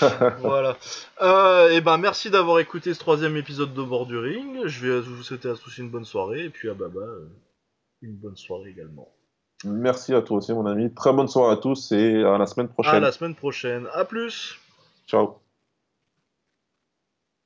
voilà. 0.40 0.76
Euh, 1.22 1.70
et 1.70 1.80
ben 1.80 1.98
merci 1.98 2.30
d'avoir 2.30 2.58
écouté 2.58 2.94
ce 2.94 2.98
troisième 2.98 3.36
épisode 3.36 3.74
de 3.74 3.82
Bord 3.82 4.06
du 4.06 4.16
Ring. 4.18 4.66
Je 4.66 4.86
vais 4.86 5.00
vous 5.00 5.22
souhaiter 5.22 5.48
à 5.50 5.54
tous 5.54 5.76
une 5.78 5.90
bonne 5.90 6.04
soirée, 6.06 6.44
et 6.46 6.50
puis 6.50 6.68
à 6.70 6.74
Baba 6.74 7.00
euh, 7.00 7.28
une 8.02 8.16
bonne 8.16 8.36
soirée 8.36 8.70
également. 8.70 9.08
Merci 9.64 10.14
à 10.14 10.22
toi 10.22 10.38
aussi, 10.38 10.52
mon 10.52 10.66
ami. 10.66 10.92
Très 10.92 11.12
bonne 11.12 11.28
soirée 11.28 11.52
à 11.52 11.56
tous 11.56 11.92
et 11.92 12.22
à 12.24 12.38
la 12.38 12.46
semaine 12.46 12.66
À 12.66 12.72
prochaine. 12.72 13.02
la 13.02 13.12
semaine 13.12 13.34
prochaine. 13.34 13.86
À 13.94 14.04
plus 14.04 14.58
Ciao. 15.06 15.36